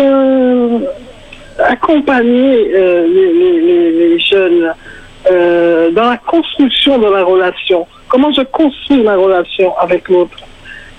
accompagner 1.60 2.66
les, 2.74 3.34
les- 3.34 4.20
jeunes 4.20 4.74
dans 5.96 6.10
la 6.10 6.18
construction 6.18 6.98
de 7.00 7.08
la 7.08 7.24
relation. 7.24 7.88
Comment 8.10 8.32
je 8.32 8.42
construis 8.42 9.04
la 9.04 9.16
relation 9.16 9.78
avec 9.78 10.10
l'autre? 10.10 10.38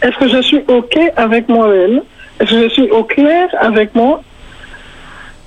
Est-ce 0.03 0.17
que 0.17 0.29
je 0.29 0.41
suis 0.43 0.61
OK 0.69 0.99
avec 1.17 1.49
moi-même? 1.49 2.01
Est-ce 2.41 2.51
que 2.53 2.63
je 2.63 2.69
suis 2.69 2.91
au 2.91 3.05
clair 3.05 3.49
avec 3.61 3.95
moi 3.95 4.23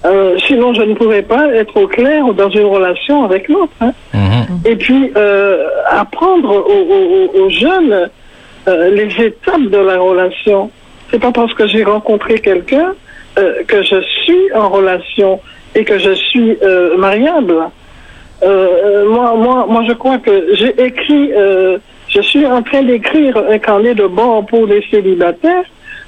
Euh, 0.05 0.37
sinon, 0.47 0.73
je 0.73 0.81
ne 0.81 0.95
pourrais 0.95 1.21
pas 1.21 1.47
être 1.53 1.75
au 1.81 1.87
clair 1.87 2.25
dans 2.33 2.49
une 2.49 2.65
relation 2.65 3.23
avec 3.23 3.47
l'autre. 3.47 3.71
hein. 3.81 3.93
Mhm. 4.13 4.59
Et 4.65 4.75
puis, 4.75 5.11
euh, 5.15 5.63
apprendre 5.89 6.49
aux, 6.53 7.39
aux- 7.39 7.45
aux 7.45 7.49
jeunes 7.49 8.09
euh, 8.67 8.89
les 8.91 9.25
étapes 9.25 9.61
de 9.69 9.77
la 9.77 9.97
relation. 9.99 10.71
C'est 11.09 11.19
pas 11.21 11.31
parce 11.31 11.53
que 11.53 11.67
j'ai 11.67 11.83
rencontré 11.83 12.39
quelqu'un 12.39 12.93
euh, 13.37 13.63
que 13.67 13.81
je 13.83 14.01
suis 14.23 14.51
en 14.55 14.69
relation 14.69 15.39
et 15.75 15.83
que 15.85 15.97
je 15.99 16.11
suis 16.11 16.57
euh, 16.63 16.97
mariable. 16.97 17.55
Moi, 18.41 19.35
moi, 19.37 19.65
moi, 19.69 19.83
je 19.87 19.93
crois 19.93 20.17
que 20.17 20.53
j'ai 20.55 20.73
écrit, 20.83 21.31
euh, 21.33 21.77
je 22.09 22.21
suis 22.21 22.45
en 22.45 22.61
train 22.61 22.83
d'écrire 22.83 23.37
un 23.49 23.57
carnet 23.57 23.95
de 23.95 24.07
bord 24.07 24.45
pour 24.45 24.65
les 24.65 24.83
célibataires, 24.91 25.63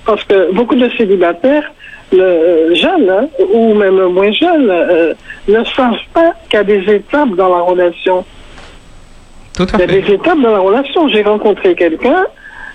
parce 0.05 0.23
que 0.25 0.51
beaucoup 0.51 0.75
de 0.75 0.89
célibataires, 0.97 1.71
le, 2.15 2.23
euh, 2.23 2.75
jeunes 2.75 3.09
hein, 3.09 3.27
ou 3.53 3.73
même 3.73 4.01
moins 4.07 4.31
jeunes, 4.31 4.69
euh, 4.69 5.13
ne 5.47 5.63
savent 5.63 5.95
pas 6.13 6.33
qu'il 6.49 6.57
y 6.57 6.61
a 6.61 6.63
des 6.63 6.93
étapes 6.93 7.35
dans 7.35 7.49
la 7.49 7.61
relation. 7.61 8.25
Tout 9.55 9.63
à 9.63 9.75
Il 9.75 9.79
y 9.79 9.83
a 9.83 9.87
des 9.87 10.13
étapes 10.13 10.39
dans 10.39 10.51
la 10.51 10.59
relation. 10.59 11.07
J'ai 11.09 11.23
rencontré 11.23 11.75
quelqu'un, 11.75 12.25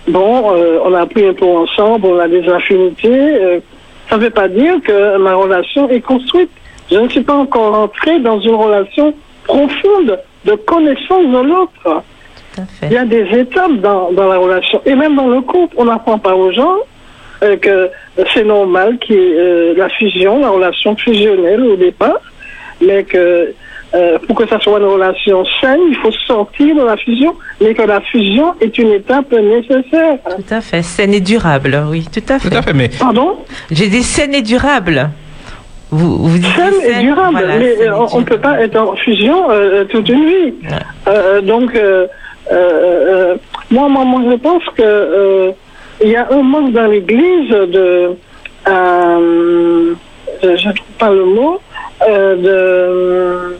bon, 0.08 0.54
euh, 0.54 0.78
on 0.84 0.94
a 0.94 1.06
pris 1.06 1.26
un 1.26 1.34
peu 1.34 1.44
ensemble, 1.46 2.06
on 2.06 2.18
a 2.18 2.28
des 2.28 2.48
affinités. 2.48 3.08
euh, 3.08 3.60
ça 4.08 4.16
ne 4.16 4.22
veut 4.22 4.30
pas 4.30 4.48
dire 4.48 4.74
que 4.82 5.16
ma 5.18 5.34
relation 5.34 5.88
est 5.88 6.00
construite. 6.00 6.50
Je 6.90 6.96
ne 6.96 7.08
suis 7.08 7.20
pas 7.20 7.34
encore 7.34 7.74
entrée 7.74 8.18
dans 8.18 8.40
une 8.40 8.56
relation 8.56 9.14
profonde 9.44 10.18
de 10.44 10.54
connaissance 10.54 11.26
de 11.26 11.38
l'autre. 11.48 12.02
Il 12.82 12.92
y 12.92 12.96
a 12.96 13.04
des 13.04 13.22
étapes 13.38 13.76
dans, 13.76 14.10
dans 14.10 14.28
la 14.28 14.38
relation. 14.38 14.82
Et 14.84 14.96
même 14.96 15.14
dans 15.14 15.28
le 15.28 15.40
couple, 15.42 15.76
on 15.78 15.84
n'apprend 15.84 16.18
pas 16.18 16.34
aux 16.34 16.50
gens 16.50 16.78
euh, 17.42 17.56
que 17.56 17.90
c'est 18.34 18.44
normal 18.44 18.98
qu'il 18.98 19.16
y 19.16 19.18
ait 19.18 19.38
euh, 19.38 19.74
la 19.76 19.88
fusion, 19.88 20.40
la 20.40 20.50
relation 20.50 20.96
fusionnelle 20.96 21.62
au 21.62 21.76
départ, 21.76 22.20
mais 22.84 23.04
que 23.04 23.52
euh, 23.92 24.18
pour 24.26 24.36
que 24.36 24.46
ça 24.46 24.60
soit 24.60 24.78
une 24.78 24.84
relation 24.86 25.44
saine, 25.60 25.80
il 25.88 25.96
faut 25.96 26.12
sortir 26.26 26.76
de 26.76 26.82
la 26.82 26.96
fusion, 26.96 27.34
mais 27.60 27.74
que 27.74 27.82
la 27.82 28.00
fusion 28.00 28.54
est 28.60 28.78
une 28.78 28.92
étape 28.92 29.32
nécessaire. 29.32 30.18
Tout 30.36 30.54
à 30.54 30.60
fait. 30.60 30.82
Saine 30.82 31.14
et 31.14 31.20
durable, 31.20 31.82
oui, 31.88 32.06
tout 32.12 32.22
à 32.32 32.38
fait. 32.38 32.50
Tout 32.50 32.56
à 32.56 32.62
fait. 32.62 32.72
Mais 32.72 32.88
Pardon? 32.88 33.38
J'ai 33.70 33.88
dit 33.88 34.02
saine 34.02 34.34
et 34.34 34.42
durable. 34.42 35.10
Vous, 35.90 36.18
vous 36.18 36.38
dites 36.38 36.54
Saine 36.54 36.74
et 36.88 37.02
durable, 37.02 37.38
voilà, 37.38 37.56
mais 37.58 37.76
saine 37.76 37.92
on 37.92 38.20
ne 38.20 38.24
peut 38.24 38.38
pas 38.38 38.60
être 38.60 38.76
en 38.76 38.94
fusion 38.94 39.50
euh, 39.50 39.84
toute 39.86 40.08
une 40.08 40.24
vie. 40.24 40.54
Ouais. 40.62 40.76
Euh, 41.08 41.40
donc, 41.40 41.74
euh, 41.74 42.06
euh, 42.52 42.54
euh, 42.54 43.36
moi, 43.72 43.88
moi, 43.88 44.04
moi, 44.04 44.22
je 44.30 44.36
pense 44.36 44.62
que 44.76 44.82
euh, 44.82 45.50
il 46.02 46.08
y 46.10 46.16
a 46.16 46.28
un 46.30 46.42
manque 46.42 46.72
dans 46.72 46.86
l'Église 46.86 47.50
de, 47.50 48.10
euh, 48.68 49.94
je 50.42 50.48
ne 50.68 50.72
trouve 50.74 50.92
pas 50.98 51.10
le 51.10 51.24
mot, 51.24 51.60
euh, 52.08 52.36
de, 53.50 53.56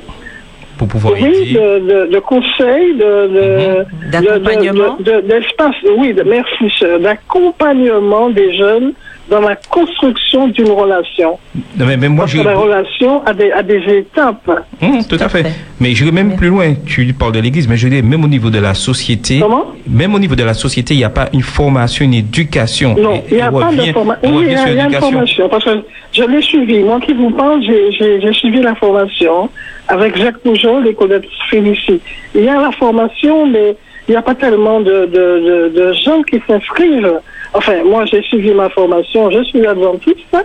pour 0.79 0.89
pouvoir 0.89 1.15
oui, 1.15 1.53
de, 1.53 1.79
de, 1.81 2.07
de 2.13 2.19
conseils, 2.21 2.95
de, 2.95 3.27
de, 3.29 3.41
Mhm. 3.81 4.11
D'accompagnement. 4.11 4.97
de- 4.99 5.03
de- 5.05 5.21
de- 5.21 5.29
d'espace, 5.29 5.75
oui, 5.99 6.15
de, 6.15 6.23
merci, 6.23 6.71
d'accompagnement 7.01 8.31
des 8.31 8.57
jeunes 8.57 8.93
dans 9.31 9.41
la 9.41 9.55
construction 9.57 10.49
d'une 10.49 10.71
relation. 10.71 11.39
Non, 11.79 11.87
mais 11.87 11.97
même 11.97 12.15
moi, 12.15 12.25
Parce 12.25 12.33
je. 12.37 12.43
que 12.43 12.47
la 12.47 12.57
relation 12.57 13.25
a 13.25 13.33
des, 13.33 13.51
a 13.53 13.63
des 13.63 13.81
étapes. 13.99 14.51
Hum, 14.83 15.05
tout 15.09 15.17
à 15.21 15.29
fait. 15.29 15.45
fait. 15.45 15.53
Mais 15.81 15.95
je 15.95 16.05
vais 16.05 16.11
même 16.11 16.37
plus 16.37 16.49
loin. 16.49 16.75
Tu 16.85 17.13
parles 17.13 17.33
de 17.33 17.41
l'Église, 17.41 17.69
mais 17.69 17.77
je 17.77 17.89
dis 17.89 18.03
même 18.03 18.25
au 18.25 18.29
niveau 18.29 18.51
de 18.51 18.59
la 18.59 18.75
société. 18.75 19.39
Comment? 19.41 19.67
Même 19.89 20.15
au 20.15 20.19
niveau 20.19 20.35
de 20.35 20.43
la 20.45 20.55
société, 20.55 20.95
il 20.95 20.99
n'y 20.99 21.05
a 21.05 21.11
pas 21.11 21.29
une 21.33 21.43
formation, 21.43 22.05
une 22.05 22.15
éducation. 22.15 22.97
Non, 22.99 23.15
Et- 23.15 23.23
il 23.31 23.37
n'y 23.37 23.41
a 23.43 23.51
pas 23.53 23.67
revient- 23.69 23.87
de 23.89 23.93
formation. 23.93 24.29
on 24.31 24.37
Oui, 24.37 24.45
il 24.49 24.53
y 24.53 24.57
a, 24.57 24.69
y 24.73 24.81
a 24.81 24.85
une 24.87 24.93
formation. 24.95 25.49
Parce 25.49 25.65
que 25.65 25.71
je 26.13 26.25
l'ai 26.25 26.43
suivi. 26.43 26.81
Moi 26.81 26.99
qui 27.01 27.13
vous 27.15 27.31
parle, 27.31 27.63
j'ai- 27.63 28.33
suivi 28.33 28.61
la 28.61 28.75
formation 28.75 29.49
avec 29.89 30.17
Jacques 30.17 30.39
Pougeot, 30.39 30.81
l'école 30.81 31.09
de 31.11 31.23
Félicie. 31.51 32.01
Il 32.35 32.45
y 32.45 32.49
a 32.49 32.61
la 32.61 32.71
formation, 32.73 33.47
mais 33.47 33.77
il 34.09 34.13
n'y 34.13 34.17
a 34.17 34.23
pas 34.23 34.35
tellement 34.35 34.81
de, 34.81 35.07
de, 35.07 35.71
de, 35.71 35.73
de 35.79 35.93
gens 36.05 36.23
qui 36.23 36.41
s'inscrivent. 36.47 37.21
Enfin, 37.53 37.83
moi, 37.85 38.05
j'ai 38.07 38.23
suivi 38.23 38.53
ma 38.53 38.69
formation. 38.71 39.31
Je 39.31 39.43
suis 39.45 39.67
adventiste. 39.67 40.37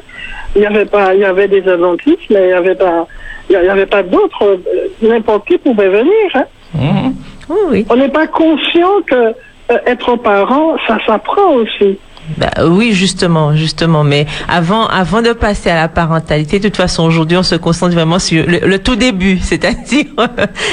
Il 0.55 0.61
y 0.61 0.65
avait 0.65 0.85
pas, 0.85 1.13
il 1.13 1.19
y 1.21 1.25
avait 1.25 1.47
des 1.47 1.67
adventistes, 1.67 2.29
mais 2.29 2.43
il 2.43 2.47
n'y 2.47 2.53
avait 2.53 2.75
pas, 2.75 3.07
il 3.49 3.53
y 3.53 3.57
avait 3.69 3.85
pas 3.85 4.03
d'autres. 4.03 4.43
euh, 4.43 4.57
N'importe 5.01 5.47
qui 5.47 5.57
pouvait 5.57 5.89
venir. 5.89 6.11
hein. 6.33 7.11
Oui, 7.49 7.57
oui. 7.69 7.85
On 7.89 7.95
n'est 7.95 8.09
pas 8.09 8.27
conscient 8.27 9.01
que 9.05 9.15
euh, 9.15 9.77
être 9.85 10.15
parent, 10.17 10.75
ça 10.87 10.97
s'apprend 11.05 11.53
aussi. 11.53 11.97
Bah, 12.37 12.49
oui, 12.65 12.91
justement, 12.93 13.55
justement. 13.55 14.03
Mais 14.03 14.25
avant, 14.49 14.87
avant 14.87 15.21
de 15.21 15.31
passer 15.33 15.69
à 15.69 15.75
la 15.75 15.87
parentalité, 15.87 16.59
de 16.59 16.67
toute 16.67 16.77
façon, 16.77 17.03
aujourd'hui, 17.03 17.37
on 17.37 17.43
se 17.43 17.55
concentre 17.55 17.93
vraiment 17.93 18.19
sur 18.19 18.45
le, 18.47 18.59
le 18.67 18.79
tout 18.79 18.95
début, 18.95 19.37
c'est-à-dire 19.41 20.05
euh, 20.19 20.27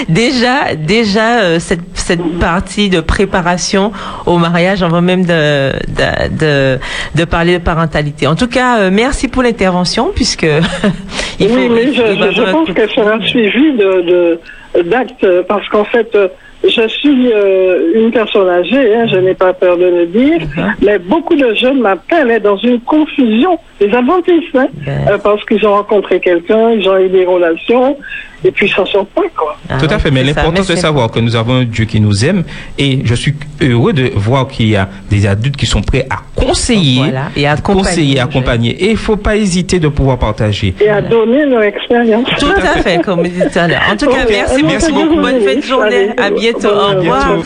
déjà, 0.08 0.74
déjà 0.74 1.40
euh, 1.42 1.58
cette, 1.58 1.80
cette 1.94 2.38
partie 2.38 2.88
de 2.88 3.00
préparation 3.00 3.92
au 4.26 4.38
mariage, 4.38 4.82
avant 4.82 5.02
même 5.02 5.24
de 5.24 5.72
de, 5.88 6.38
de, 6.38 6.78
de 7.14 7.24
parler 7.24 7.58
de 7.58 7.62
parentalité. 7.62 8.26
En 8.26 8.34
tout 8.34 8.48
cas, 8.48 8.78
euh, 8.78 8.90
merci 8.92 9.28
pour 9.28 9.42
l'intervention, 9.42 10.10
puisque 10.14 10.42
il 11.38 11.48
faut. 11.48 11.54
oui, 11.54 11.68
mais 11.68 11.92
je, 11.92 12.32
je- 12.32 12.50
pense 12.50 12.68
que- 12.68 12.72
qu'elle 12.72 12.90
sera 12.90 13.20
suivie 13.20 13.72
de, 13.72 14.38
de- 14.74 14.82
d'actes 14.90 15.26
parce 15.48 15.68
qu'en 15.68 15.84
fait, 15.84 16.08
euh, 16.14 16.28
je 16.64 16.88
suis 16.88 17.32
euh, 17.32 17.92
une 17.94 18.10
personne 18.10 18.48
âgée, 18.48 18.94
hein, 18.94 19.06
je 19.10 19.16
n'ai 19.16 19.34
pas 19.34 19.52
peur 19.52 19.76
de 19.76 19.84
le 19.86 20.06
dire, 20.06 20.40
mais 20.80 20.98
beaucoup 20.98 21.34
de 21.34 21.54
jeunes 21.54 21.80
m'appellent 21.80 22.30
hein, 22.30 22.38
dans 22.42 22.56
une 22.56 22.80
confusion, 22.80 23.58
les 23.80 23.92
adventistes, 23.94 24.54
hein, 24.54 24.68
Ben. 24.86 25.08
euh, 25.10 25.18
parce 25.18 25.44
qu'ils 25.44 25.66
ont 25.66 25.72
rencontré 25.74 26.20
quelqu'un, 26.20 26.70
ils 26.70 26.88
ont 26.88 26.98
eu 26.98 27.08
des 27.08 27.24
relations, 27.24 27.96
et 28.44 28.50
puis 28.50 28.66
ils 28.66 28.72
s'en 28.72 28.86
sortent 28.86 29.08
pas, 29.10 29.22
quoi. 29.36 29.56
Ah, 29.68 29.78
Tout 29.78 29.86
à 29.90 29.98
fait, 29.98 30.10
mais 30.10 30.22
l'important 30.22 30.62
c'est 30.62 30.74
de 30.74 30.78
savoir 30.78 31.10
que 31.10 31.20
nous 31.20 31.36
avons 31.36 31.54
un 31.54 31.64
Dieu 31.64 31.84
qui 31.84 32.00
nous 32.00 32.24
aime 32.24 32.44
et 32.78 33.00
je 33.04 33.14
suis 33.14 33.34
heureux 33.60 33.92
de 33.92 34.10
voir 34.14 34.48
qu'il 34.48 34.68
y 34.68 34.76
a 34.76 34.88
des 35.10 35.26
adultes 35.26 35.56
qui 35.56 35.66
sont 35.66 35.82
prêts 35.82 36.06
à 36.10 36.16
conseiller, 36.34 36.98
Voilà, 36.98 37.30
et 37.36 37.46
accompagner 37.46 37.82
conseiller, 37.82 38.20
accompagner. 38.20 38.70
Et 38.84 38.90
il 38.90 38.96
faut 38.96 39.16
pas 39.16 39.36
hésiter 39.36 39.78
de 39.80 39.88
pouvoir 39.88 40.18
partager. 40.18 40.74
Et 40.80 40.88
à 40.88 41.00
donner 41.00 41.46
leur 41.46 41.62
expérience. 41.62 42.26
Tout 42.38 42.46
à 42.56 42.78
fait, 42.82 43.02
comme 43.02 43.20
vous 43.22 43.28
dites 43.28 43.52
tout 43.52 43.58
à 43.58 43.68
l'heure. 43.68 43.82
En 43.90 43.96
tout 43.96 44.06
cas, 44.06 44.24
merci, 44.28 44.62
beaucoup. 44.62 44.92
beaucoup. 45.08 45.20
Bonne 45.22 45.40
fin 45.40 45.56
de 45.56 45.62
journée. 45.62 46.10
Allez, 46.16 46.22
À 46.22 46.30
bientôt. 46.30 46.68
Au 46.68 46.96
revoir. 46.98 47.38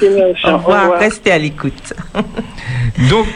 Au 0.44 0.56
revoir. 0.56 0.98
Restez 0.98 1.32
à 1.32 1.38
l'écoute. 1.38 1.92
Donc, 3.10 3.26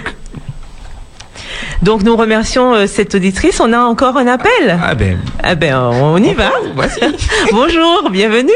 Donc, 1.83 2.03
nous 2.03 2.17
remercions 2.17 2.75
euh, 2.75 2.87
cette 2.87 3.15
auditrice. 3.15 3.61
On 3.61 3.73
a 3.73 3.79
encore 3.79 4.17
un 4.17 4.27
appel. 4.27 4.79
ah 4.83 4.95
ben, 4.95 5.19
Ah 5.43 5.55
ben, 5.55 5.77
on 5.79 6.23
y 6.23 6.35
va. 6.35 6.51
voici. 6.75 7.01
Bonjour, 7.53 8.11
bienvenue. 8.11 8.51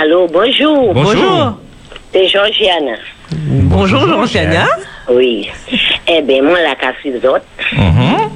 Allô, 0.00 0.28
bonjour. 0.28 0.94
Bonjour. 0.94 1.58
C'est 2.12 2.28
Georgiana. 2.28 2.92
Bonjour, 3.32 4.00
Bonjour, 4.00 4.26
Jean-Chana. 4.26 4.66
Oui. 5.10 5.48
Eh 6.06 6.22
bien, 6.22 6.42
moi, 6.42 6.60
la 6.62 6.74
casse 6.76 6.94
les 7.04 7.16
autres. 7.16 7.44
Mhm. 7.72 8.30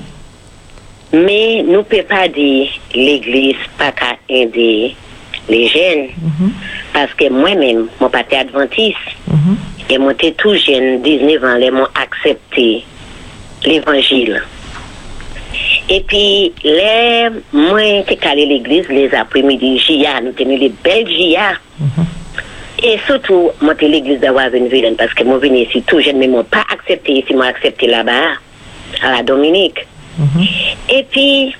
Mais 1.14 1.62
nous 1.62 1.78
ne 1.78 1.82
pouvons 1.82 2.02
pas 2.08 2.26
dire 2.28 2.68
l'église 2.94 3.56
pas 3.78 3.92
qu'à 3.92 4.16
aider 4.28 4.96
les 5.48 5.68
jeunes. 5.68 6.08
Parce 6.92 7.12
que 7.14 7.28
moi-même, 7.30 7.86
mon 8.00 8.08
père 8.08 8.24
adventiste. 8.40 8.96
Et 9.90 9.98
moi, 9.98 10.12
j'étais 10.20 10.32
tout 10.32 10.54
jeune, 10.56 11.02
19 11.02 11.44
ans, 11.44 11.56
ils 11.60 11.70
m'ont 11.72 11.86
accepté 11.94 12.82
l'évangile. 13.64 14.42
Et 15.88 16.00
puis, 16.00 16.52
les, 16.64 17.28
moi, 17.52 17.80
allé 17.80 18.42
à 18.42 18.46
l'église 18.46 18.88
les 18.88 19.14
après-midi, 19.14 19.78
JA, 19.78 20.20
nous 20.22 20.32
tenions 20.32 20.58
les 20.58 20.72
belles 20.82 21.08
JA. 21.08 21.52
Et 22.84 22.98
surtout, 23.06 23.50
moi, 23.60 23.74
l'église 23.80 24.20
d'avoir 24.20 24.52
une 24.54 24.68
vilaine 24.68 24.96
parce 24.96 25.14
que 25.14 25.22
moi, 25.24 25.38
venu 25.38 25.58
ici 25.58 25.82
tout 25.82 26.00
jeune, 26.00 26.18
mais 26.18 26.28
moi, 26.28 26.44
pas 26.44 26.64
accepté 26.72 27.12
ici, 27.12 27.34
moi, 27.34 27.46
accepté 27.46 27.86
là-bas, 27.86 28.34
à 29.02 29.12
la 29.12 29.22
Dominique. 29.22 29.86
Et 30.88 31.04
puis, 31.10 31.54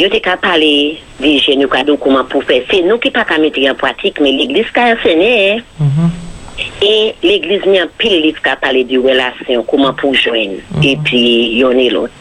je 0.00 0.06
t'ai 0.06 0.20
qu'à 0.20 0.36
parler 0.36 0.98
quoi, 1.68 1.82
donc 1.82 2.00
comment 2.00 2.24
pour 2.24 2.44
faire. 2.44 2.62
C'est 2.70 2.82
nous 2.82 2.98
qui 2.98 3.10
pas 3.10 3.24
qu'à 3.24 3.38
mettre 3.38 3.58
en 3.68 3.74
pratique, 3.74 4.20
mais 4.20 4.30
l'église 4.30 4.70
qui 4.72 4.78
a 4.78 4.94
enseigné, 4.94 5.62
hein. 6.82 6.86
Et 6.86 7.14
l'église 7.22 7.64
n'y 7.66 7.78
a 7.78 7.86
pile 7.98 8.22
livre 8.22 8.40
qui 8.42 8.48
a 8.48 8.56
parlé 8.56 8.84
de 8.84 8.98
relation, 8.98 9.62
comment 9.64 9.92
pour 9.92 10.14
joindre. 10.14 10.60
Et 10.82 10.96
puis, 10.96 11.56
y 11.56 11.64
en 11.64 11.70
a 11.70 11.90
l'autre. 11.90 12.12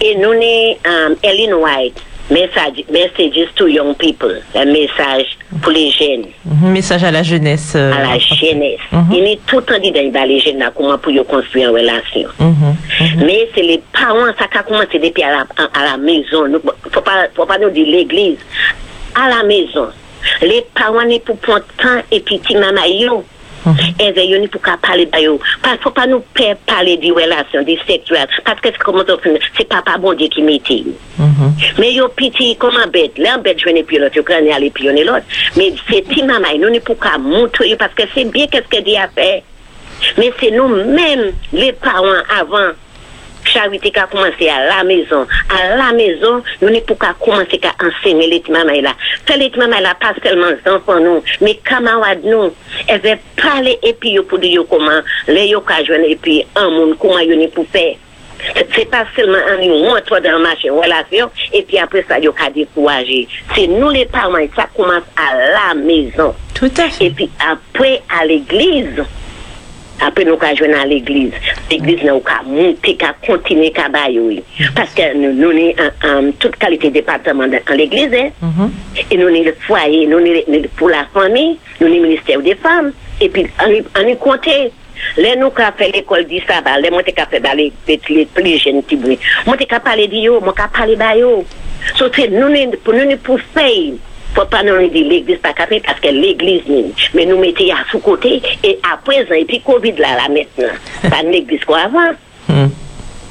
Et 0.00 0.14
nous, 0.16 0.34
n'est, 0.34 0.78
um, 0.86 1.16
Ellen 1.22 1.54
White, 1.54 2.00
message, 2.30 2.84
messages 2.90 3.48
to 3.56 3.66
young 3.66 3.94
people, 3.96 4.40
un 4.54 4.64
message 4.66 5.26
pour 5.60 5.72
les 5.72 5.90
jeunes, 5.90 6.26
Mhm, 6.44 6.70
Message 6.72 7.02
à 7.04 7.10
la 7.10 7.22
jeunesse. 7.22 7.72
euh, 7.76 7.92
à 7.92 8.02
la 8.14 8.18
jeunesse. 8.18 8.78
Mhm. 8.92 9.06
Il 9.12 9.24
est 9.24 9.40
tout 9.46 9.56
le 9.56 9.62
temps 9.62 9.78
dit 9.82 9.90
dans 9.90 10.28
les 10.28 10.40
jeunes, 10.40 10.58
là, 10.58 10.70
comment 10.74 10.96
pour 10.98 11.12
y 11.12 11.22
construire 11.24 11.70
une 11.70 11.76
relation. 11.76 12.28
mhm, 12.38 12.74
Mais 13.26 13.48
c'est 13.54 13.62
les 13.62 13.80
parents, 13.92 14.32
ça 14.38 14.46
a 14.58 14.62
commencé 14.62 14.98
depuis 14.98 15.22
à 15.24 15.30
la, 15.30 15.40
à 15.74 15.84
la 15.92 15.96
maison. 15.96 16.46
Il 16.46 16.52
ne 16.52 16.58
faut 16.90 17.00
pas, 17.00 17.26
faut 17.34 17.46
pas 17.46 17.58
nous 17.58 17.70
dire 17.70 17.86
l'église. 17.86 18.38
À 19.14 19.28
la 19.28 19.42
maison. 19.42 19.88
Les 20.42 20.64
parents, 20.74 21.04
ne 21.04 21.18
pour 21.18 21.36
prendre 21.38 21.64
temps 21.78 22.02
et 22.10 22.20
puis 22.20 22.40
ti 22.40 22.56
maman 22.56 22.86
yo. 22.86 23.24
Eve 24.02 24.24
yo 24.26 24.38
ni 24.42 24.48
pou 24.50 24.58
ka 24.58 24.76
pale 24.82 25.06
ba 25.06 25.20
yo. 25.22 25.38
Pas 25.62 25.78
faut 25.80 25.90
pas 25.90 26.06
nous 26.06 26.22
faire 26.36 26.56
parler 26.66 26.96
des 26.96 27.10
relations, 27.10 27.62
des 27.62 27.78
sexuelles. 27.86 28.26
Parce 28.44 28.60
que 28.60 28.68
c'est 28.72 28.82
comme 28.82 29.04
papa 29.68 29.98
bon 29.98 30.14
Dieu 30.14 30.28
qui 30.28 30.42
m'était. 30.42 30.82
Mais 31.78 31.92
yo 31.92 32.08
piti 32.08 32.56
comme 32.56 32.76
un 32.76 32.88
bête. 32.88 33.18
Là, 33.18 33.38
bête, 33.38 33.60
je 33.60 33.68
n'ai 33.68 33.84
plus 33.84 33.98
l'autre. 33.98 34.16
Yo 34.16 34.22
crâne 34.22 34.48
aller 34.48 34.70
puis 34.70 34.84
l'autre. 34.84 35.24
Mais 35.56 35.72
c'est 35.88 36.02
ti 36.08 36.22
maman, 36.22 36.48
nous 36.58 36.70
ni 36.70 36.80
pour 36.80 36.96
montrer 37.20 37.76
parce 37.76 37.94
que 37.94 38.02
c'est 38.14 38.24
bien 38.24 38.46
qu'est-ce 38.46 38.68
que 38.68 38.82
Dieu 38.82 38.96
a 38.96 39.08
fait. 39.08 39.44
Mais 40.18 40.32
c'est 40.40 40.50
nous-mêmes, 40.50 41.32
les 41.52 41.72
parents 41.72 42.24
avant, 42.36 42.72
charité 43.44 43.90
qui 43.90 43.98
a 43.98 44.06
commencé 44.06 44.48
à 44.48 44.66
la 44.66 44.84
maison. 44.84 45.26
À 45.50 45.76
la 45.76 45.92
maison, 45.92 46.42
nous 46.60 46.70
n'avons 46.70 46.94
pas 46.94 47.14
commencé 47.18 47.60
à 47.64 47.84
enseigner 47.84 48.28
les 48.28 48.42
mamans 48.48 48.80
là. 48.80 48.94
Fait 49.26 49.36
les 49.36 49.50
mamans 49.56 49.80
là, 49.80 49.94
pas 50.00 50.14
seulement 50.22 50.46
les 50.48 50.70
enfants 50.70 51.00
nous, 51.00 51.22
mais 51.40 51.54
camarades 51.56 52.24
nous. 52.24 52.52
Elle 52.88 53.00
va 53.00 53.10
parler 53.40 53.78
et 53.82 53.92
puis 53.94 54.18
pour 54.28 54.38
dire 54.38 54.62
comment, 54.68 55.00
les 55.28 55.46
yo 55.48 55.62
et 56.08 56.16
puis 56.16 56.46
un 56.56 56.70
monde, 56.70 56.96
comment 56.98 57.18
yo 57.20 57.34
ni 57.34 57.48
pour 57.48 57.66
faire. 57.68 57.96
C'est- 58.74 58.90
pas 58.90 59.06
seulement 59.14 59.38
un 59.38 59.64
nous, 59.64 60.00
toi 60.00 60.20
dans 60.20 60.38
marché, 60.40 60.68
relation, 60.68 61.30
et 61.52 61.62
puis 61.62 61.78
après 61.78 62.04
ça, 62.08 62.18
yo 62.18 62.32
ka 62.32 62.50
décourager. 62.50 63.28
C'est 63.54 63.68
nous 63.68 63.90
les 63.90 64.06
parents, 64.06 64.34
ça 64.56 64.68
commence 64.76 65.04
à 65.16 65.36
la 65.36 65.74
maison. 65.74 66.34
Tout 66.54 66.70
à 66.76 66.88
fait. 66.90 67.06
Et 67.06 67.10
puis 67.10 67.30
après, 67.40 68.02
à 68.20 68.26
l'église, 68.26 69.04
après 70.06 70.24
nous 70.24 70.36
ka 70.36 70.54
joindre 70.54 70.80
à 70.80 70.86
l'église, 70.86 71.32
l'église 71.70 72.02
nous 72.04 72.20
ka 72.20 72.42
monter, 72.44 72.96
ka 72.96 73.14
continuer, 73.24 73.70
ka 73.70 73.88
bailler. 73.88 74.42
Parce 74.74 74.92
que 74.94 75.14
nous, 75.14 75.32
nous 75.32 75.72
avons 76.02 76.32
toute 76.38 76.56
qualité 76.56 76.88
de 76.88 76.94
département 76.94 77.46
dans 77.46 77.76
l'église, 77.76 78.12
hein. 78.12 78.30
Et 79.10 79.16
nous 79.16 79.28
avons 79.28 79.44
le 79.44 79.52
foyer, 79.66 80.06
nous 80.06 80.18
avons 80.18 80.68
pour 80.76 80.90
la 80.90 81.06
famille, 81.14 81.56
nous 81.80 81.86
avons 81.86 81.96
le 81.96 82.02
ministère 82.02 82.40
des 82.40 82.54
femmes, 82.56 82.92
et 83.20 83.28
puis 83.28 83.46
compter. 84.20 84.72
Là, 85.16 85.34
nous 85.36 85.46
avons 85.46 85.76
fait 85.76 85.90
l'école 85.92 86.24
du 86.24 86.40
sabbat, 86.40 86.78
là, 86.78 86.90
moi, 86.90 87.02
j'ai 87.06 87.14
fait 87.14 88.42
les 88.42 88.58
jeunes 88.58 88.82
bruits. 88.82 89.18
Moi, 89.46 89.56
j'ai 89.58 89.66
parlé 89.66 90.06
de 90.06 90.14
yo, 90.16 90.40
moi, 90.40 90.54
j'ai 90.56 90.68
parlé 90.68 90.96
de. 90.96 91.44
So, 91.96 92.06
nous, 92.30 92.48
nous, 92.48 92.70
pour 92.84 92.94
nous, 92.94 93.38
faire, 93.54 93.92
faut 94.34 94.46
pas 94.46 94.62
nous 94.62 94.88
dire 94.88 95.06
l'église 95.06 95.38
pas 95.38 95.52
capée 95.52 95.80
parce 95.84 96.00
que 96.00 96.08
l'église, 96.08 96.62
nous, 96.66 96.92
mais 97.14 97.26
nous 97.26 97.38
mettons 97.38 97.70
à 97.70 97.90
sous 97.90 97.98
côté, 97.98 98.40
et 98.62 98.78
à 98.82 98.96
présent, 98.96 99.34
et 99.34 99.44
puis 99.44 99.60
Covid 99.60 99.92
là, 99.92 100.16
là, 100.16 100.28
maintenant, 100.28 100.74
pas 101.10 101.22
l'église 101.22 101.64
quoi 101.64 101.80
avant. 101.80 102.12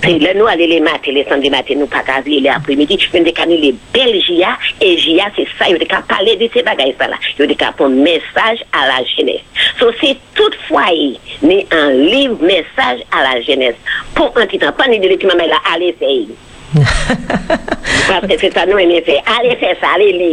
Et 0.08 0.18
là, 0.18 0.34
nous, 0.34 0.48
aller 0.48 0.66
les 0.66 0.80
matins, 0.80 1.12
les 1.12 1.24
samedis 1.26 1.52
matins, 1.52 1.76
nous 1.78 1.86
pas 1.86 2.00
qu'à 2.00 2.22
les 2.26 2.48
après-midi, 2.48 2.98
nous 3.14 3.20
avons 3.20 3.52
les 3.52 3.76
belles 3.94 4.20
GIA, 4.20 4.58
et 4.82 4.98
GIA, 4.98 5.26
c'est 5.36 5.48
ça, 5.60 5.72
ont 5.72 5.78
qu'à 5.78 6.02
parler 6.02 6.36
de 6.38 6.50
ces 6.52 6.64
bagages 6.64 6.96
là. 7.00 7.18
Ont 7.40 7.54
qu'à 7.54 7.72
prendre 7.72 7.96
message 7.96 8.66
à 8.74 8.88
la 8.88 9.06
jeunesse. 9.16 9.42
So, 9.80 9.92
c'est 10.02 10.18
tout 10.34 10.50
foyer, 10.68 11.20
mais 11.44 11.68
un 11.70 11.92
livre 11.92 12.42
message 12.42 13.02
à 13.12 13.32
la 13.32 13.42
jeunesse. 13.42 13.76
Pour 14.16 14.34
un 14.38 14.48
temps, 14.48 14.72
pas 14.72 14.88
ni 14.88 15.00
de 15.00 15.08
l'équipe, 15.08 15.32
mais 15.38 15.48
là, 15.48 15.58
allez 15.72 15.94
faire. 15.94 16.36
Paske 16.72 18.38
se 18.40 18.50
sa 18.54 18.66
nou 18.70 18.80
eme 18.82 19.02
fe, 19.06 19.18
ale 19.28 19.58
se 19.60 19.76
sa, 19.82 19.96
ale 19.98 20.10
le. 20.16 20.30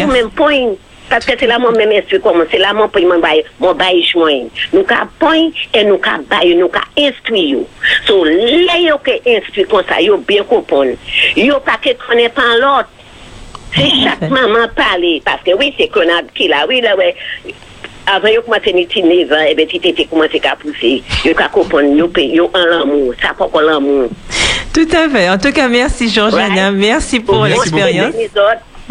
Ou 0.00 0.10
men 0.10 0.30
poin, 0.36 0.74
paske 1.10 1.36
se 1.40 1.48
la 1.50 1.58
moun 1.62 1.76
men 1.78 1.90
mestri 1.92 2.20
komon, 2.24 2.48
se 2.50 2.60
la 2.62 2.72
moun 2.76 2.92
poin 2.92 3.08
moun 3.08 3.22
bayi, 3.24 3.44
moun 3.60 3.76
bayi 3.80 4.04
chmoyen. 4.08 4.48
Nou 4.72 4.86
ka 4.88 5.04
poin, 5.20 5.50
e 5.72 5.84
nou 5.86 6.00
ka 6.02 6.16
bayi, 6.30 6.56
nou 6.58 6.72
ka 6.72 6.84
instwi 7.00 7.46
yo. 7.52 7.64
So 8.08 8.22
le 8.24 8.78
yo 8.84 8.98
ke 9.04 9.18
instwi 9.22 9.66
kon 9.70 9.84
sa, 9.90 10.00
yo 10.04 10.18
bien 10.28 10.46
kopon. 10.50 10.94
Yo 11.40 11.60
pa 11.64 11.76
ke 11.82 11.96
kone 12.06 12.30
pan 12.36 12.56
lot. 12.62 12.90
Se 13.74 13.90
chak 14.04 14.28
maman 14.30 14.70
pale, 14.78 15.18
paske 15.26 15.56
oui 15.58 15.74
se 15.76 15.90
konad 15.92 16.32
ki 16.36 16.48
la, 16.52 16.64
oui 16.70 16.80
la 16.84 16.96
we... 17.00 17.12
Avan 18.04 18.34
yo 18.34 18.42
koumanse 18.44 18.72
ni 18.72 18.84
tinezan, 18.84 19.46
ebe 19.48 19.64
ti 19.66 19.78
tete 19.80 20.04
koumanse 20.04 20.36
ka 20.36 20.52
pousse. 20.60 21.00
Yo 21.24 21.32
ka 21.34 21.48
kopon, 21.48 21.94
yo 21.96 22.04
pe, 22.12 22.26
yo 22.28 22.50
an 22.52 22.66
lan 22.68 22.82
moun, 22.90 23.16
sa 23.16 23.32
pokon 23.32 23.64
lan 23.64 23.80
moun. 23.80 24.10
Tout 24.74 24.88
à 24.92 25.08
fait. 25.08 25.30
En 25.30 25.38
tout 25.38 25.52
cas, 25.52 25.68
merci 25.68 26.08
Georgiana. 26.10 26.70
Ouais. 26.70 26.76
Merci 26.76 27.20
pour 27.20 27.36
Bonne 27.38 27.50
l'expérience. 27.50 28.12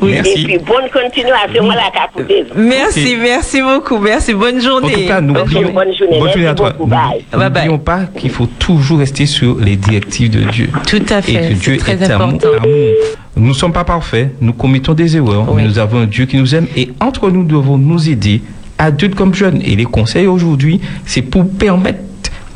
Oui. 0.02 0.10
Et 0.10 0.14
Merci. 0.16 0.44
puis 0.46 0.58
bonne 0.58 0.90
continuation 0.92 1.70
à 1.70 1.76
la 1.76 1.92
capouteuse. 1.94 2.48
Merci, 2.56 3.16
merci 3.22 3.62
beaucoup. 3.62 4.00
Merci. 4.00 4.34
Bonne 4.34 4.58
En 4.58 4.60
journée. 4.60 4.92
tout 4.94 5.08
cas, 5.08 5.22
n'oublions 5.22 5.72
Bonne 5.72 5.94
journée. 5.96 6.20
bonne 6.20 6.30
journée 6.32 6.48
à 6.48 6.50
Merci 6.50 6.56
toi. 6.56 6.70
beaucoup. 6.72 6.90
Bye. 6.90 7.26
Bye 7.32 7.40
bye. 7.40 7.50
N'oublions 7.68 7.78
pas 7.78 8.00
qu'il 8.18 8.30
faut 8.32 8.48
toujours 8.60 9.00
rester 9.00 9.26
sur 9.28 9.58
les 9.60 9.76
directives 9.76 10.32
de 10.32 10.50
Dieu. 10.50 10.70
Tout 10.88 11.02
à 11.10 11.20
Et 11.20 11.22
fait. 11.22 11.50
que 11.50 11.54
Dieu 11.54 11.78
très 11.78 11.94
est 11.94 12.10
amour. 12.12 12.40
Nous 13.38 13.48
ne 13.50 13.54
sommes 13.54 13.72
pas 13.72 13.84
parfaits, 13.84 14.32
nous 14.42 14.54
commettons 14.54 14.94
des 14.94 15.16
erreurs, 15.16 15.46
Oui. 15.50 15.62
mais 15.62 15.68
nous 15.68 15.80
avons 15.80 16.00
un 16.00 16.06
Dieu 16.06 16.26
qui 16.26 16.38
nous 16.38 16.54
aime 16.56 16.68
et 16.76 16.90
entre 17.00 17.30
nous 17.30 17.44
devons 17.44 17.78
nous 17.78 18.10
aider, 18.10 18.42
adultes 18.80 19.16
comme 19.16 19.34
jeunes. 19.34 19.62
Et 19.64 19.76
les 19.76 19.86
conseils 19.86 20.28
aujourd'hui, 20.28 20.82
c'est 21.06 21.22
pour 21.22 21.48
permettre 21.50 22.00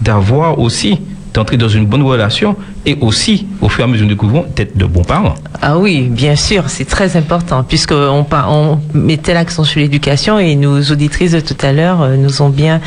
d'avoir 0.01 0.59
aussi, 0.59 0.99
d'entrer 1.37 1.57
dans 1.57 1.69
une 1.69 1.85
bonne 1.85 2.01
relation 2.01 2.55
et 2.87 2.97
aussi, 2.99 3.45
au 3.61 3.69
fur 3.69 3.81
et 3.81 3.83
à 3.83 3.87
mesure 3.87 4.05
nous 4.05 4.13
découvrons, 4.13 4.45
d'être 4.55 4.75
de 4.75 4.85
bons 4.85 5.03
parents. 5.03 5.35
Ah 5.61 5.77
oui, 5.77 6.01
bien 6.09 6.35
sûr, 6.35 6.63
c'est 6.67 6.85
très 6.85 7.15
important 7.15 7.63
puisque 7.63 7.91
on, 7.91 8.79
mettait 8.93 9.35
l'accent 9.35 9.63
sur 9.63 9.79
l'éducation 9.79 10.39
et 10.39 10.55
nos 10.55 10.81
auditrices 10.81 11.33
de 11.33 11.39
tout 11.39 11.57
à 11.61 11.73
l'heure 11.73 12.01
euh, 12.01 12.15
nous 12.15 12.41
ont 12.41 12.49
bien 12.49 12.81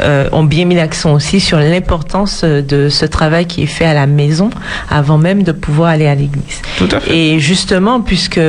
euh, 0.00 0.28
ont 0.30 0.44
bien 0.44 0.64
mis 0.66 0.76
l'accent 0.76 1.14
aussi 1.14 1.40
sur 1.40 1.58
l'importance 1.58 2.42
euh, 2.44 2.62
de 2.62 2.88
ce 2.88 3.06
travail 3.06 3.46
qui 3.46 3.62
est 3.62 3.72
fait 3.78 3.86
à 3.86 3.94
la 3.94 4.06
maison 4.06 4.50
avant 4.88 5.18
même 5.18 5.42
de 5.42 5.52
pouvoir 5.52 5.90
aller 5.90 6.06
à 6.06 6.14
l'église. 6.14 6.62
Tout 6.78 6.88
à 6.92 7.00
fait. 7.00 7.16
Et 7.16 7.40
justement, 7.40 8.00
puisque 8.00 8.40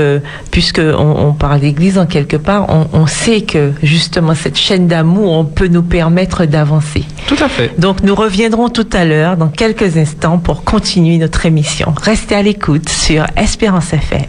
puisque 0.52 0.82
on, 0.82 1.28
on 1.28 1.34
parle 1.34 1.62
d'église 1.62 1.98
en 1.98 2.06
quelque 2.06 2.38
part, 2.38 2.68
on, 2.70 2.88
on 2.94 3.08
sait 3.08 3.42
que 3.42 3.72
justement 3.82 4.36
cette 4.36 4.58
chaîne 4.58 4.88
d'amour, 4.88 5.32
on 5.32 5.46
peut 5.46 5.68
nous 5.68 5.84
permettre 5.84 6.46
d'avancer. 6.46 7.04
Tout 7.28 7.42
à 7.42 7.50
fait. 7.50 7.72
Donc 7.80 8.04
nous 8.04 8.16
reviendrons 8.16 8.70
tout 8.70 8.90
à 8.94 9.04
l'heure, 9.04 9.36
dans 9.38 9.47
quelques 9.50 9.98
instants, 9.98 10.38
pour 10.38 10.64
continuer 10.64 11.18
notre 11.18 11.46
émission. 11.46 11.94
Restez 12.02 12.36
à 12.36 12.42
l'écoute 12.42 12.90
sur 12.90 13.26
Espérance 13.36 13.94
FM. 13.94 14.26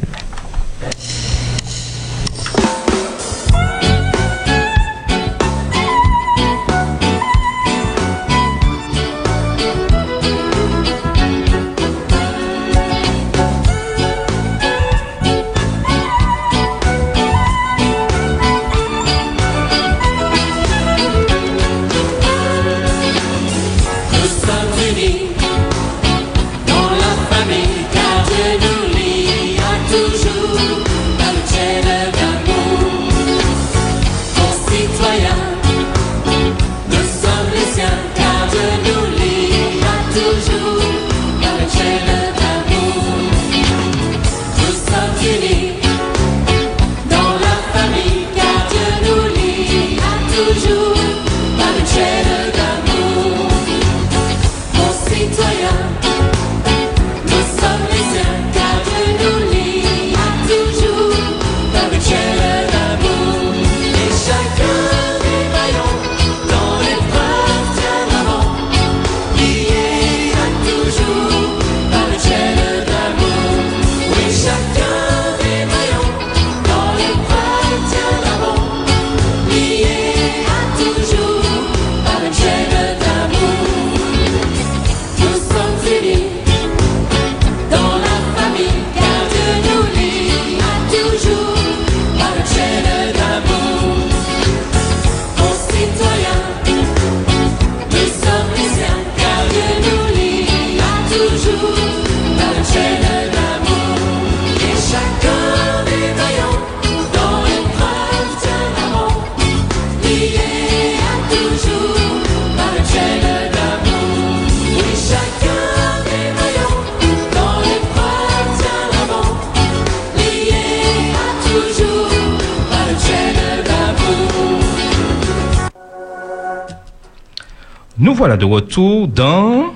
De 128.38 128.44
retour 128.44 129.08
dans 129.08 129.74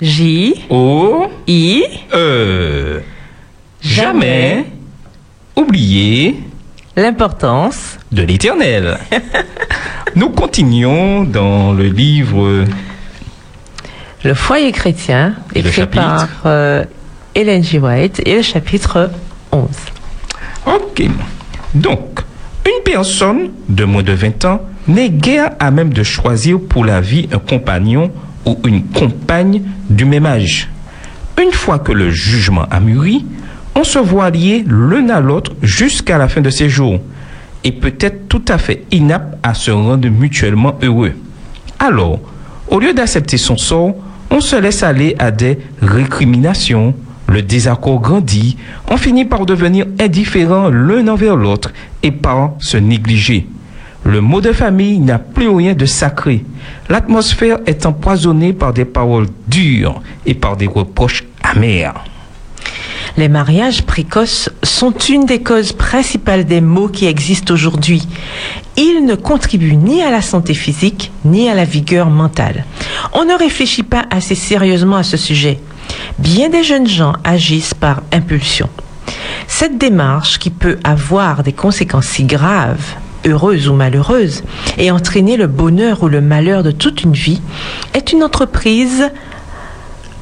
J, 0.00 0.54
O, 0.68 1.26
I, 1.46 1.84
E. 2.12 3.02
Jamais. 3.80 4.02
Jamais 4.60 4.66
oublier 5.56 6.40
l'importance. 6.96 7.98
de 8.12 8.22
l'éternel. 8.22 8.98
nous 10.16 10.28
continuons 10.30 11.24
dans 11.24 11.72
le 11.72 11.84
livre 11.84 12.64
Le 14.22 14.34
foyer 14.34 14.70
chrétien, 14.72 15.34
Et 15.54 15.60
écrit 15.60 15.86
par 15.86 16.28
euh, 16.46 16.84
Hélène 17.34 17.64
G. 17.64 17.78
White, 17.78 18.22
et 18.26 18.36
le 18.36 18.42
chapitre 18.42 19.10
11. 19.50 19.68
Ok. 20.66 21.02
Donc, 21.74 22.20
une 22.66 22.82
personne 22.84 23.50
de 23.68 23.84
moins 23.84 24.02
de 24.02 24.12
20 24.12 24.44
ans 24.44 24.60
n'est 24.88 25.10
guère 25.10 25.52
à 25.58 25.70
même 25.70 25.92
de 25.92 26.02
choisir 26.02 26.58
pour 26.60 26.84
la 26.84 27.00
vie 27.00 27.28
un 27.32 27.38
compagnon 27.38 28.10
ou 28.44 28.58
une 28.66 28.84
compagne 28.84 29.62
du 29.88 30.04
même 30.04 30.26
âge. 30.26 30.68
Une 31.40 31.52
fois 31.52 31.78
que 31.78 31.92
le 31.92 32.10
jugement 32.10 32.66
a 32.70 32.80
mûri, 32.80 33.24
on 33.74 33.84
se 33.84 33.98
voit 33.98 34.30
liés 34.30 34.64
l'un 34.68 35.08
à 35.08 35.20
l'autre 35.20 35.52
jusqu'à 35.62 36.18
la 36.18 36.28
fin 36.28 36.40
de 36.40 36.50
ses 36.50 36.68
jours 36.68 37.00
et 37.64 37.72
peut-être 37.72 38.28
tout 38.28 38.44
à 38.48 38.58
fait 38.58 38.84
inapte 38.90 39.38
à 39.42 39.54
se 39.54 39.70
rendre 39.70 40.08
mutuellement 40.08 40.78
heureux. 40.82 41.12
Alors, 41.78 42.20
au 42.68 42.80
lieu 42.80 42.92
d'accepter 42.92 43.38
son 43.38 43.56
sort, 43.56 43.94
on 44.30 44.40
se 44.40 44.56
laisse 44.56 44.82
aller 44.82 45.14
à 45.18 45.30
des 45.30 45.58
récriminations, 45.80 46.94
le 47.28 47.42
désaccord 47.42 48.00
grandit, 48.00 48.56
on 48.88 48.96
finit 48.96 49.24
par 49.24 49.46
devenir 49.46 49.86
indifférents 50.00 50.68
l'un 50.70 51.06
envers 51.08 51.36
l'autre 51.36 51.72
et 52.02 52.10
par 52.10 52.52
se 52.58 52.76
négliger. 52.76 53.46
Le 54.04 54.20
mot 54.20 54.40
de 54.40 54.52
famille 54.52 54.98
n'a 54.98 55.18
plus 55.18 55.48
rien 55.48 55.74
de 55.74 55.86
sacré. 55.86 56.44
L'atmosphère 56.88 57.58
est 57.66 57.86
empoisonnée 57.86 58.52
par 58.52 58.72
des 58.72 58.84
paroles 58.84 59.28
dures 59.46 60.02
et 60.26 60.34
par 60.34 60.56
des 60.56 60.66
reproches 60.66 61.24
amers. 61.42 62.04
Les 63.16 63.28
mariages 63.28 63.82
précoces 63.82 64.50
sont 64.62 64.92
une 64.92 65.26
des 65.26 65.42
causes 65.42 65.72
principales 65.72 66.46
des 66.46 66.60
maux 66.60 66.88
qui 66.88 67.06
existent 67.06 67.52
aujourd'hui. 67.52 68.08
Ils 68.76 69.04
ne 69.04 69.14
contribuent 69.14 69.76
ni 69.76 70.02
à 70.02 70.10
la 70.10 70.22
santé 70.22 70.54
physique, 70.54 71.12
ni 71.24 71.48
à 71.48 71.54
la 71.54 71.64
vigueur 71.64 72.08
mentale. 72.08 72.64
On 73.12 73.24
ne 73.24 73.38
réfléchit 73.38 73.82
pas 73.82 74.06
assez 74.10 74.34
sérieusement 74.34 74.96
à 74.96 75.02
ce 75.02 75.18
sujet. 75.18 75.60
Bien 76.18 76.48
des 76.48 76.64
jeunes 76.64 76.88
gens 76.88 77.12
agissent 77.22 77.74
par 77.74 78.02
impulsion. 78.12 78.68
Cette 79.46 79.76
démarche, 79.76 80.38
qui 80.38 80.50
peut 80.50 80.78
avoir 80.82 81.42
des 81.42 81.52
conséquences 81.52 82.06
si 82.06 82.24
graves, 82.24 82.96
heureuses 83.26 83.68
ou 83.68 83.74
malheureuses, 83.74 84.42
et 84.78 84.90
entraîner 84.90 85.36
le 85.36 85.46
bonheur 85.46 86.02
ou 86.02 86.08
le 86.08 86.20
malheur 86.20 86.62
de 86.62 86.70
toute 86.70 87.02
une 87.02 87.12
vie, 87.12 87.40
est 87.94 88.12
une 88.12 88.22
entreprise 88.22 89.10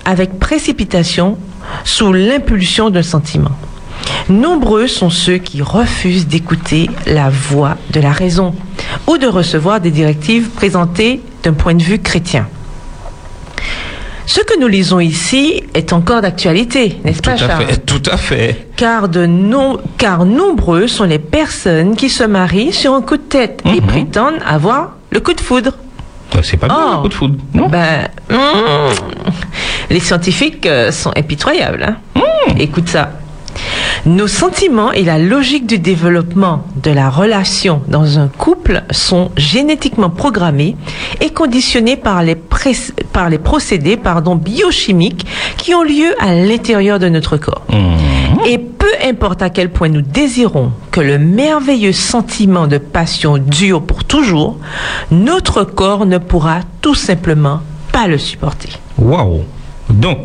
avec 0.05 0.39
précipitation 0.39 1.39
sous 1.85 2.13
l'impulsion 2.13 2.91
d'un 2.91 3.03
sentiment. 3.03 3.53
Nombreux 4.29 4.87
sont 4.87 5.11
ceux 5.11 5.39
qui 5.39 5.63
refusent 5.63 6.27
d'écouter 6.27 6.89
la 7.07 7.31
voix 7.31 7.77
de 7.93 8.01
la 8.01 8.13
raison 8.13 8.55
ou 9.07 9.19
de 9.19 9.27
recevoir 9.27 9.81
des 9.81 9.91
directives 9.91 10.51
présentées 10.51 11.21
d'un 11.43 11.53
point 11.53 11.75
de 11.75 11.83
vue 11.83 11.99
chrétien. 11.99 12.47
Ce 14.33 14.39
que 14.43 14.61
nous 14.61 14.69
lisons 14.69 15.01
ici 15.01 15.65
est 15.75 15.93
encore 15.93 16.21
d'actualité, 16.23 17.01
n'est-ce 17.05 17.21
pas, 17.21 17.37
Charles 17.37 17.65
fait, 17.67 17.79
tout 17.85 18.01
à 18.09 18.17
fait. 18.17 18.69
car, 18.77 19.09
de 19.09 19.29
car 19.99 20.25
nombreux 20.25 20.87
sont 20.87 21.03
les 21.03 21.19
personnes 21.19 21.97
qui 21.97 22.09
se 22.09 22.23
marient 22.23 22.73
sur 22.73 22.95
un 22.95 23.03
coup 23.03 23.17
de 23.17 23.23
tête 23.23 23.61
et 23.65 23.81
Mhm. 23.81 23.87
prétendent 23.89 24.39
avoir 24.47 24.93
le 25.11 25.19
coup 25.19 25.33
de 25.35 25.41
foudre. 25.41 25.73
Ben, 26.33 26.43
C'est 26.45 26.57
pas 26.59 26.69
bien, 26.69 26.77
Oh. 26.79 26.91
le 26.99 27.03
coup 27.03 27.09
de 27.09 27.15
foudre, 27.15 27.35
non 27.55 27.69
Ben, 27.69 28.07
mm, 28.31 28.35
les 29.91 29.99
scientifiques 29.99 30.65
euh, 30.67 30.93
sont 30.93 31.11
impitoyables. 31.17 31.83
hein. 31.83 31.97
Hmm. 32.15 32.57
Écoute 32.61 32.89
ça. 32.89 33.11
Nos 34.07 34.29
sentiments 34.29 34.93
et 34.93 35.03
la 35.03 35.19
logique 35.19 35.67
du 35.67 35.79
développement 35.79 36.65
de 36.83 36.91
la 36.91 37.11
relation 37.11 37.83
dans 37.89 38.19
un 38.19 38.29
couple 38.29 38.83
sont 38.91 39.31
génétiquement 39.37 40.09
programmés 40.09 40.77
et 41.21 41.31
conditionnés 41.31 41.97
par 41.97 42.23
les, 42.23 42.35
par 42.35 43.29
les 43.29 43.39
procédés 43.39 43.99
pardon, 43.99 44.37
biochimiques 44.37 45.27
qui 45.59 45.75
ont 45.75 45.83
lieu 45.83 46.15
à 46.19 46.35
l'intérieur 46.35 46.99
de 46.99 47.09
notre 47.09 47.37
corps. 47.37 47.63
Mhm. 47.71 48.47
Et 48.47 48.57
peu 48.59 48.87
importe 49.05 49.43
à 49.43 49.51
quel 49.51 49.71
point 49.71 49.89
nous 49.89 50.01
désirons 50.01 50.73
que 50.91 51.01
le 51.01 51.19
merveilleux 51.19 51.93
sentiment 51.93 52.67
de 52.67 52.79
passion 52.79 53.37
dure 53.37 53.83
pour 53.83 54.05
toujours, 54.05 54.57
notre 55.11 55.65
corps 55.65 56.07
ne 56.07 56.17
pourra 56.17 56.61
tout 56.81 56.95
simplement 56.95 57.61
pas 57.93 58.07
le 58.07 58.17
supporter. 58.17 58.71
Waouh 58.99 59.43
Donc, 59.91 60.19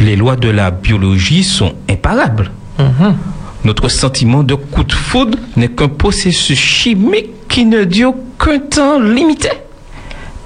les 0.00 0.16
lois 0.16 0.36
de 0.36 0.50
la 0.50 0.70
biologie 0.70 1.44
sont 1.44 1.72
imparables. 1.88 2.50
Notre 3.64 3.88
sentiment 3.88 4.42
de 4.42 4.54
coup 4.54 4.84
de 4.84 4.92
foudre 4.92 5.38
n'est 5.56 5.68
qu'un 5.68 5.88
processus 5.88 6.58
chimique 6.58 7.30
qui 7.48 7.64
ne 7.64 7.84
dure 7.84 8.14
qu'un 8.38 8.58
temps 8.58 8.98
limité, 9.00 9.48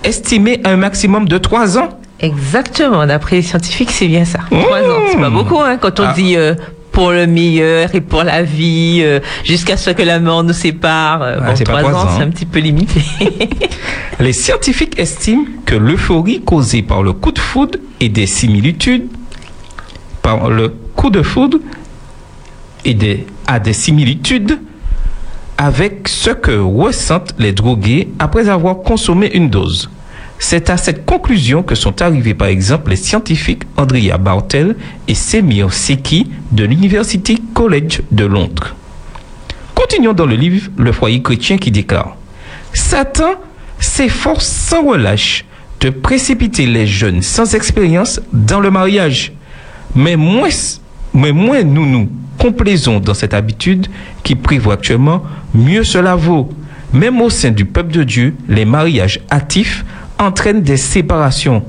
estimé 0.05 0.61
à 0.65 0.71
un 0.71 0.77
maximum 0.77 1.27
de 1.29 1.39
3 1.39 1.79
ans. 1.79 1.89
Exactement, 2.21 3.07
d'après 3.07 3.37
les 3.37 3.43
scientifiques, 3.43 3.91
c'est 3.91 4.09
bien 4.09 4.25
ça. 4.25 4.41
Trois 4.51 4.81
ans, 4.81 5.01
c'est 5.11 5.19
pas 5.19 5.31
beaucoup 5.31 5.59
hein, 5.61 5.77
quand 5.79 6.01
on 6.01 6.05
Ah. 6.05 6.13
dit 6.15 6.37
euh, 6.37 6.55
pour 6.93 7.11
le 7.13 7.27
meilleur 7.27 7.95
et 7.95 8.01
pour 8.01 8.25
la 8.25 8.43
vie, 8.43 9.01
euh, 9.03 9.21
jusqu'à 9.45 9.77
ce 9.77 9.91
que 9.91 10.03
la 10.03 10.19
mort 10.21 10.43
nous 10.45 10.53
sépare. 10.53 11.23
Euh, 11.23 11.39
Ah, 11.41 11.53
bon, 11.53 11.65
trois 11.65 11.81
trois 11.81 11.93
ans, 11.95 12.05
ans, 12.07 12.09
c'est 12.17 12.23
hein. 12.23 12.27
un 12.27 12.31
petit 12.31 12.47
peu 12.47 12.59
limité. 12.59 13.01
Les 14.21 14.33
scientifiques 14.33 14.99
estiment 14.99 15.45
que 15.65 15.77
l'euphorie 15.77 16.41
causée 16.43 16.83
par 16.83 17.03
le 17.05 17.13
coup 17.13 17.31
de 17.33 17.39
foudre 17.39 17.79
et 18.01 18.09
des 18.09 18.27
similitudes 18.27 19.07
par 20.23 20.51
le 20.51 20.75
coup 20.97 21.11
de 21.11 21.23
foudre 21.23 21.59
et 22.89 22.95
des, 22.95 23.27
a 23.47 23.61
des 23.61 23.75
similitudes 23.75 24.59
avec 25.59 26.09
ce 26.09 26.31
que 26.31 26.59
ressentent 26.59 27.35
les 27.39 27.53
drogués 27.53 28.09
après 28.19 28.49
avoir 28.49 28.79
consommé 28.79 29.31
une 29.35 29.51
dose. 29.51 29.91
C'est 30.39 30.71
à 30.71 30.79
cette 30.79 31.05
conclusion 31.05 31.63
que 31.63 31.75
sont 31.75 32.01
arrivés 32.01 32.33
par 32.33 32.49
exemple 32.49 32.91
les 32.91 32.97
scientifiques 32.97 33.65
Andrea 33.77 34.17
Bartel 34.19 34.75
et 35.07 35.15
Semir 35.15 35.71
Seki 35.73 36.31
de 36.53 36.65
l'University 36.65 37.43
College 37.53 38.01
de 38.11 38.25
Londres. 38.25 38.75
Continuons 39.75 40.15
dans 40.15 40.27
le 40.27 40.37
livre 40.37 40.71
Le 40.79 40.93
foyer 40.93 41.21
chrétien 41.21 41.59
qui 41.59 41.71
déclare 41.71 42.17
Satan 42.73 43.33
s'efforce 43.81 44.47
sans 44.47 44.87
relâche 44.87 45.45
de 45.81 45.91
précipiter 45.91 46.67
les 46.67 46.87
jeunes 46.87 47.21
sans 47.21 47.55
expérience 47.55 48.21
dans 48.33 48.61
le 48.61 48.71
mariage. 48.71 49.33
Mais 49.95 50.17
moins, 50.17 50.49
mais 51.13 51.33
moins 51.33 51.63
nous 51.63 51.85
nous 51.85 52.09
complaisons 52.39 53.01
dans 53.01 53.15
cette 53.15 53.35
habitude 53.35 53.87
qui 54.23 54.35
prévaut 54.35 54.71
actuellement, 54.71 55.23
mieux 55.55 55.85
cela 55.85 56.15
vaut. 56.15 56.49
Même 56.93 57.21
au 57.21 57.29
sein 57.31 57.51
du 57.51 57.65
peuple 57.65 57.93
de 57.93 58.05
Dieu, 58.05 58.35
les 58.49 58.65
mariages 58.65 59.21
hâtifs 59.31 59.85
entraînent 60.19 60.63
des 60.63 60.77
séparations, 60.79 61.63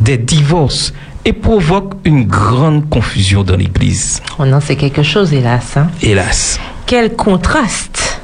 des 0.00 0.16
divorces 0.16 0.92
et 1.24 1.32
provoquent 1.32 1.94
une 2.04 2.24
grande 2.24 2.88
confusion 2.88 3.42
dans 3.44 3.56
l'Église. 3.56 4.20
on 4.38 4.52
en 4.52 4.60
sait 4.60 4.76
quelque 4.76 5.02
chose, 5.02 5.32
hélas. 5.32 5.76
hein. 5.76 5.88
Hélas. 6.02 6.58
Quel 6.86 7.14
contraste 7.14 8.20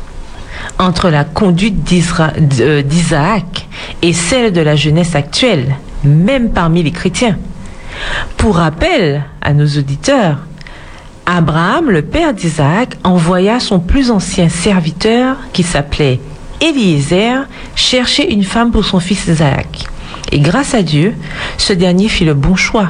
entre 0.79 1.11
la 1.11 1.25
conduite 1.25 1.83
d- 1.85 2.83
d'Isaac 2.83 3.67
et 4.03 4.13
celle 4.13 4.53
de 4.53 4.61
la 4.61 4.75
jeunesse 4.77 5.15
actuelle, 5.15 5.77
même 6.05 6.51
parmi 6.51 6.83
les 6.83 6.91
chrétiens. 6.93 7.37
Pour 8.37 8.57
rappel 8.57 9.25
à 9.43 9.53
nos 9.53 9.67
auditeurs, 9.67 10.39
Abraham, 11.31 11.91
le 11.91 12.01
père 12.01 12.33
d'Isaac, 12.33 12.97
envoya 13.05 13.61
son 13.61 13.81
plus 13.81 14.11
ancien 14.11 14.49
serviteur, 14.49 15.37
qui 15.53 15.63
s'appelait 15.63 16.21
Eliezer, 16.63 17.47
chercher 17.75 18.33
une 18.33 18.45
femme 18.45 18.71
pour 18.71 18.87
son 18.87 18.99
fils 18.99 19.27
Isaac. 19.27 19.85
Et 20.33 20.41
grâce 20.41 20.73
à 20.75 20.81
Dieu, 20.83 21.15
ce 21.59 21.75
dernier 21.75 22.09
fit 22.09 22.25
le 22.25 22.33
bon 22.33 22.57
choix, 22.57 22.89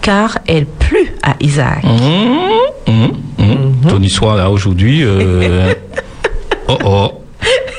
car 0.00 0.38
elle 0.46 0.64
plut 0.64 1.12
à 1.22 1.34
Isaac. 1.40 1.84
Mmh, 1.84 2.90
mmh, 2.90 3.44
mmh. 3.44 3.88
Ton 3.88 4.00
histoire 4.00 4.36
là 4.36 4.50
aujourd'hui. 4.50 5.02
euh, 5.04 5.74
Oh 6.68 6.78
oh. 6.84 7.12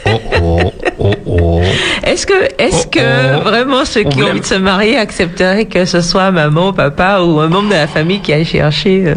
Oh 0.06 0.20
oh. 0.40 0.74
Oh 1.00 1.14
oh. 1.26 1.62
Est-ce 2.04 2.28
que, 2.28 2.34
est-ce 2.60 2.86
Oh, 2.86 2.90
que 2.92 3.38
oh. 3.38 3.42
vraiment 3.42 3.84
ceux 3.86 4.04
qui 4.04 4.22
ont 4.22 4.28
envie 4.30 4.40
de 4.40 4.46
se 4.46 4.54
marier 4.54 4.98
accepteraient 4.98 5.66
que 5.66 5.86
ce 5.86 6.02
soit 6.02 6.30
maman, 6.30 6.74
papa 6.74 7.22
ou 7.22 7.40
un 7.40 7.48
membre 7.48 7.70
de 7.70 7.74
la 7.74 7.88
famille 7.88 8.20
qui 8.22 8.32
aille 8.32 8.46
chercher 8.46 9.06
euh, 9.08 9.16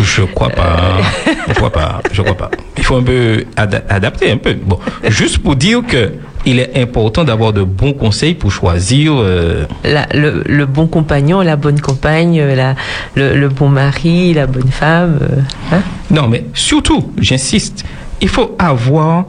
Je 0.00 0.22
crois 0.22 0.48
pas. 0.48 0.98
Je 1.48 1.54
crois 1.54 1.70
pas. 1.72 2.00
Je 2.12 2.22
crois 2.22 2.36
pas. 2.36 2.50
Il 2.78 2.84
faut 2.84 2.96
un 2.96 3.02
peu 3.02 3.44
ada- 3.56 3.82
adapter 3.88 4.30
un 4.30 4.36
peu. 4.38 4.54
Bon, 4.54 4.78
juste 5.08 5.38
pour 5.38 5.56
dire 5.56 5.82
que 5.86 6.12
il 6.44 6.58
est 6.58 6.76
important 6.80 7.22
d'avoir 7.22 7.52
de 7.52 7.62
bons 7.62 7.92
conseils 7.92 8.34
pour 8.34 8.50
choisir. 8.50 9.12
euh, 9.16 9.64
la- 9.84 10.08
le, 10.14 10.42
le 10.46 10.66
bon 10.66 10.86
compagnon, 10.86 11.40
la 11.40 11.56
bonne 11.56 11.80
compagne, 11.80 12.40
euh, 12.40 12.54
la, 12.56 12.74
le, 13.14 13.36
le 13.36 13.48
bon 13.48 13.68
mari, 13.68 14.34
la 14.34 14.46
bonne 14.46 14.70
femme 14.70 15.18
euh, 15.22 15.36
hein 15.76 15.82
Non, 16.10 16.26
mais 16.28 16.44
surtout, 16.54 17.12
j'insiste, 17.20 17.84
il 18.20 18.28
faut 18.28 18.56
avoir 18.58 19.26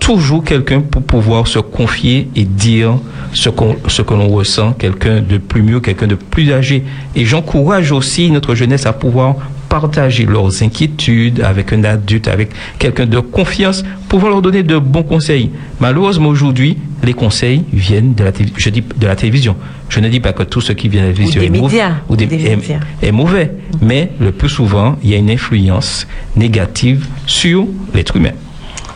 toujours 0.00 0.42
quelqu'un 0.44 0.80
pour 0.80 1.02
pouvoir 1.02 1.46
se 1.48 1.58
confier 1.58 2.28
et 2.36 2.44
dire 2.44 2.94
ce, 3.32 3.48
qu'on, 3.50 3.76
ce 3.88 4.00
que 4.02 4.14
l'on 4.14 4.28
ressent, 4.28 4.72
quelqu'un 4.72 5.20
de 5.20 5.38
plus 5.38 5.62
mieux, 5.62 5.80
quelqu'un 5.80 6.06
de 6.06 6.14
plus 6.14 6.50
âgé. 6.52 6.84
Et 7.14 7.24
j'encourage 7.26 7.92
aussi 7.92 8.30
notre 8.30 8.54
jeunesse 8.54 8.86
à 8.86 8.92
pouvoir 8.94 9.36
partager 9.80 10.24
leurs 10.24 10.62
inquiétudes 10.62 11.40
avec 11.40 11.72
un 11.72 11.82
adulte, 11.82 12.28
avec 12.28 12.50
quelqu'un 12.78 13.06
de 13.06 13.18
confiance, 13.18 13.82
pouvoir 14.08 14.30
leur 14.30 14.42
donner 14.42 14.62
de 14.62 14.78
bons 14.78 15.02
conseils. 15.02 15.50
Malheureusement, 15.80 16.28
aujourd'hui, 16.28 16.78
les 17.02 17.12
conseils 17.12 17.64
viennent 17.72 18.14
de 18.14 18.22
la, 18.22 18.30
télévi- 18.30 18.52
je 18.56 18.70
dis 18.70 18.82
de 18.96 19.06
la 19.06 19.16
télévision. 19.16 19.56
Je 19.88 19.98
ne 19.98 20.08
dis 20.08 20.20
pas 20.20 20.32
que 20.32 20.44
tout 20.44 20.60
ce 20.60 20.72
qui 20.72 20.88
vient 20.88 21.02
de 21.02 21.08
la 21.08 21.12
télévision 21.12 21.40
des 21.40 21.46
est, 21.48 21.50
mau- 21.50 21.62
médias, 21.64 21.92
ou 22.08 22.14
des- 22.14 22.24
ou 22.24 22.28
des 22.28 22.46
est- 22.46 22.56
médias. 22.56 22.80
est 23.02 23.10
mauvais, 23.12 23.52
mais 23.82 24.12
le 24.20 24.30
plus 24.30 24.48
souvent, 24.48 24.96
il 25.02 25.10
y 25.10 25.14
a 25.14 25.16
une 25.16 25.30
influence 25.30 26.06
négative 26.36 27.06
sur 27.26 27.66
l'être 27.94 28.14
humain. 28.16 28.32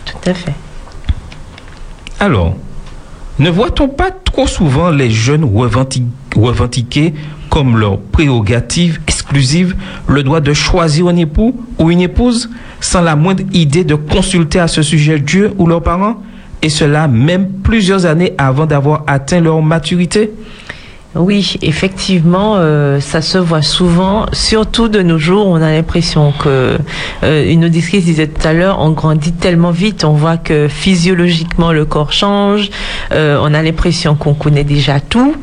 Tout 0.05 0.31
à 0.31 0.35
fait. 0.35 0.55
Alors, 2.20 2.57
ne 3.41 3.51
voit-on 3.51 3.89
pas 3.89 4.11
trop 4.12 4.47
souvent 4.47 4.91
les 4.91 5.11
jeunes 5.11 5.45
revendiquer 5.45 7.14
comme 7.51 7.78
leur 7.78 7.99
prérogative 7.99 9.01
exclusive 9.07 9.74
le 10.09 10.22
droit 10.22 10.40
de 10.40 10.53
choisir 10.53 11.09
un 11.09 11.16
époux 11.16 11.55
ou 11.78 11.90
une 11.90 12.01
épouse 12.01 12.51
sans 12.80 13.03
la 13.03 13.16
moindre 13.16 13.44
idée 13.53 13.84
de 13.84 13.94
consulter 13.94 14.59
à 14.61 14.68
ce 14.68 14.82
sujet 14.82 15.18
Dieu 15.18 15.53
ou 15.59 15.66
leurs 15.66 15.82
parents 15.82 16.22
et 16.62 16.68
cela 16.68 17.09
même 17.09 17.49
plusieurs 17.62 18.07
années 18.07 18.34
avant 18.38 18.66
d'avoir 18.66 19.05
atteint 19.07 19.40
leur 19.40 19.62
maturité 19.62 20.30
Oui, 21.14 21.56
effectivement, 21.62 22.56
euh, 22.59 23.00
ça 23.00 23.22
se 23.22 23.38
voit 23.38 23.62
souvent, 23.62 24.26
surtout 24.32 24.88
de 24.88 25.00
nos 25.00 25.18
jours. 25.18 25.46
On 25.48 25.56
a 25.56 25.72
l'impression 25.72 26.32
que 26.32 26.76
euh, 27.24 27.50
une 27.50 27.64
auditrice 27.64 28.04
disait 28.04 28.26
tout 28.28 28.46
à 28.46 28.52
l'heure, 28.52 28.76
on 28.80 28.90
grandit 28.90 29.32
tellement 29.32 29.70
vite, 29.70 30.04
on 30.04 30.12
voit 30.12 30.36
que 30.36 30.68
physiologiquement 30.68 31.72
le 31.72 31.86
corps 31.86 32.12
change. 32.12 32.70
euh, 33.12 33.38
on 33.42 33.54
a 33.54 33.62
l'impression 33.62 34.16
qu'on 34.16 34.34
connaît 34.34 34.64
déjà 34.64 35.00
tout, 35.00 35.34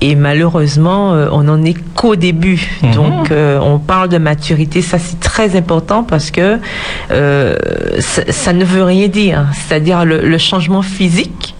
et 0.00 0.16
malheureusement, 0.16 1.14
euh, 1.14 1.28
on 1.30 1.44
n'en 1.44 1.62
est 1.62 1.76
qu'au 1.94 2.16
début. 2.16 2.68
Mhm. 2.82 2.90
Donc, 2.92 3.30
euh, 3.30 3.60
on 3.62 3.78
parle 3.78 4.08
de 4.08 4.18
maturité, 4.18 4.82
ça 4.82 4.98
c'est 4.98 5.20
très 5.20 5.54
important 5.56 6.02
parce 6.02 6.32
que 6.32 6.58
euh, 7.12 7.54
ça, 8.00 8.22
ça 8.30 8.52
ne 8.52 8.64
veut 8.64 8.82
rien 8.82 9.06
dire. 9.06 9.46
C'est-à-dire 9.54 10.04
le, 10.04 10.20
le 10.20 10.38
changement 10.38 10.82
physique 10.82 11.54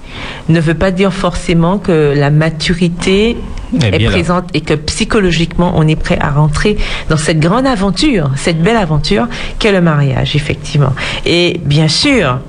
ne 0.49 0.61
veut 0.61 0.75
pas 0.75 0.91
dire 0.91 1.13
forcément 1.13 1.79
que 1.79 2.15
la 2.17 2.31
maturité 2.31 3.37
Eh 3.75 3.87
est 3.87 3.99
là. 3.99 4.11
présente 4.11 4.45
et 4.55 4.61
que 4.61 4.75
psychologiquement 4.75 5.73
on 5.77 5.87
est 5.89 5.97
prêt 5.97 6.19
à 6.21 6.31
rentrer 6.31 6.77
dans 7.09 7.17
cette 7.17 7.41
grande 7.41 7.67
aventure, 7.67 8.31
cette 8.37 8.63
belle 8.63 8.77
aventure 8.77 9.29
qu'est 9.59 9.73
le 9.73 9.81
mariage, 9.81 10.37
effectivement. 10.37 10.93
Et 11.27 11.61
bien 11.65 11.89
sûr, 11.89 12.41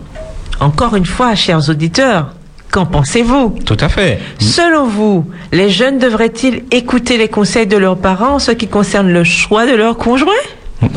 encore 0.60 0.96
une 0.96 1.06
fois, 1.06 1.36
chers 1.36 1.70
auditeurs, 1.70 2.34
qu'en 2.72 2.86
pensez-vous? 2.86 3.56
Tout 3.66 3.78
à 3.80 3.90
fait. 3.90 4.20
Selon 4.40 4.88
vous, 4.88 5.26
les 5.52 5.70
jeunes 5.70 6.00
devraient-ils 6.00 6.64
écouter 6.72 7.18
les 7.18 7.28
conseils 7.28 7.68
de 7.68 7.78
leurs 7.78 7.98
parents 7.98 8.36
en 8.36 8.40
ce 8.40 8.52
qui 8.52 8.68
concerne 8.68 9.12
le 9.12 9.24
choix 9.24 9.66
de 9.66 9.76
leur 9.76 9.98
conjoint? 9.98 10.32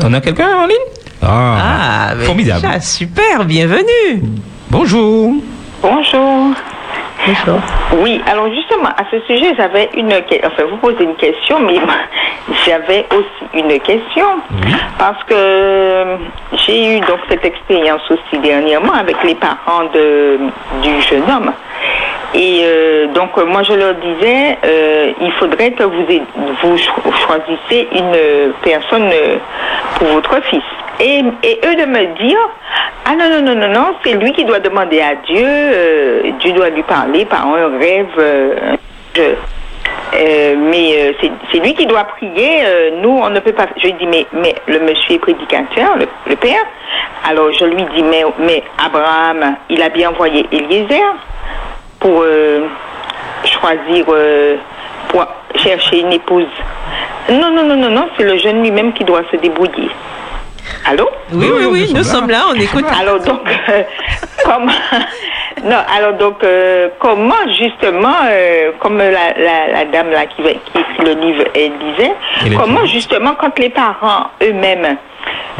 On 0.03 0.13
a 0.13 0.21
quelqu'un 0.21 0.49
en 0.63 0.65
ligne? 0.65 0.75
Ah, 1.21 2.13
mais 2.17 2.25
formidable. 2.25 2.61
déjà, 2.61 2.79
super, 2.79 3.45
bienvenue. 3.45 4.23
Bonjour. 4.69 5.33
Bonjour. 5.89 6.53
Bonjour. 7.25 7.59
Oui, 8.03 8.21
alors 8.29 8.49
justement, 8.53 8.89
à 8.89 9.03
ce 9.09 9.19
sujet, 9.21 9.53
j'avais 9.57 9.89
une 9.95 10.09
que- 10.09 10.45
enfin 10.45 10.63
vous 10.69 10.77
posez 10.77 11.03
une 11.03 11.15
question, 11.15 11.59
mais 11.61 11.75
j'avais 12.65 13.05
aussi 13.11 13.45
une 13.53 13.79
question 13.79 14.25
parce 14.99 15.23
que 15.23 15.33
euh, 15.33 16.17
j'ai 16.53 16.97
eu 16.97 16.99
donc 17.01 17.19
cette 17.29 17.45
expérience 17.45 18.01
aussi 18.11 18.37
dernièrement 18.41 18.93
avec 18.93 19.23
les 19.23 19.35
parents 19.35 19.85
de 19.93 20.37
du 20.83 21.01
jeune 21.01 21.23
homme. 21.29 21.53
Et 22.33 22.61
euh, 22.63 23.07
donc 23.13 23.37
euh, 23.37 23.45
moi 23.45 23.63
je 23.63 23.73
leur 23.73 23.93
disais, 23.95 24.57
euh, 24.65 25.11
il 25.21 25.31
faudrait 25.33 25.71
que 25.71 25.83
vous 25.83 26.05
vous 26.61 26.77
cho- 26.77 27.11
choisissez 27.25 27.87
une 27.93 28.51
personne 28.61 29.09
pour 29.95 30.07
votre 30.09 30.41
fils. 30.43 30.63
Et, 30.99 31.21
eux 31.21 31.75
de 31.75 31.85
me 31.85 32.17
dire, 32.17 32.39
ah 33.05 33.15
non, 33.15 33.29
non, 33.29 33.41
non, 33.41 33.55
non, 33.55 33.67
non, 33.71 33.95
c'est 34.03 34.13
lui 34.13 34.31
qui 34.33 34.43
doit 34.45 34.59
demander 34.59 34.99
à 35.01 35.15
Dieu, 35.15 35.45
euh, 35.45 36.31
Dieu 36.39 36.53
doit 36.53 36.69
lui 36.69 36.83
parler 36.83 37.25
par 37.25 37.45
un 37.47 37.77
rêve. 37.77 38.07
euh, 38.17 38.75
je- 39.15 39.21
euh, 40.15 40.55
mais 40.57 40.93
euh, 40.97 41.29
c'est 41.51 41.59
lui 41.59 41.73
qui 41.75 41.85
doit 41.85 42.03
prier. 42.05 42.63
nous, 43.01 43.19
on 43.21 43.29
ne 43.29 43.39
peut 43.39 43.51
pas. 43.53 43.67
Je 43.77 43.85
lui 43.87 43.93
dis, 43.93 44.07
mais, 44.07 44.25
mais 44.33 44.55
le 44.67 44.79
monsieur 44.79 45.15
est 45.15 45.19
prédicateur, 45.19 45.97
le, 45.97 46.07
le 46.27 46.35
père. 46.35 46.63
Alors 47.29 47.51
je 47.51 47.65
lui 47.65 47.83
dis, 47.95 48.03
mais, 48.03 48.23
mais 48.39 48.63
Abraham, 48.83 49.55
il 49.69 49.81
a 49.81 49.89
bien 49.89 50.09
envoyé 50.09 50.45
Eliezer 50.51 51.13
pour 51.99 52.23
choisir, 53.43 54.05
pour 55.09 55.25
chercher 55.55 55.99
une 55.99 56.13
épouse. 56.13 56.45
Non, 57.29 57.51
non, 57.51 57.63
non, 57.63 57.75
non, 57.75 57.89
non, 57.89 58.07
c'est 58.17 58.23
le 58.23 58.37
jeune 58.37 58.61
lui-même 58.63 58.93
qui 58.93 59.03
doit 59.03 59.23
se 59.31 59.35
débrouiller. 59.37 59.89
Allô 60.85 61.09
Oui, 61.33 61.47
oui, 61.53 61.65
oui, 61.65 61.93
nous 61.93 62.03
sommes 62.03 62.29
là, 62.29 62.43
on 62.49 62.53
écoute. 62.55 62.85
alors 62.99 63.19
donc, 63.19 63.41
euh, 63.69 63.83
comment 64.45 64.71
Non, 65.63 65.77
alors 65.97 66.13
donc, 66.13 66.43
euh, 66.43 66.89
comment 66.99 67.33
justement, 67.59 68.13
euh, 68.29 68.71
comme 68.79 68.97
la, 68.97 69.09
la, 69.09 69.67
la 69.73 69.85
dame 69.85 70.11
là 70.11 70.25
qui, 70.27 70.41
va- 70.41 70.51
qui 70.51 70.79
écrit 70.79 71.03
le 71.05 71.13
livre, 71.19 71.43
elle 71.55 71.71
disait, 71.95 72.13
comment 72.57 72.85
justement 72.85 73.33
quand 73.39 73.57
les 73.59 73.69
parents 73.69 74.29
eux-mêmes 74.41 74.97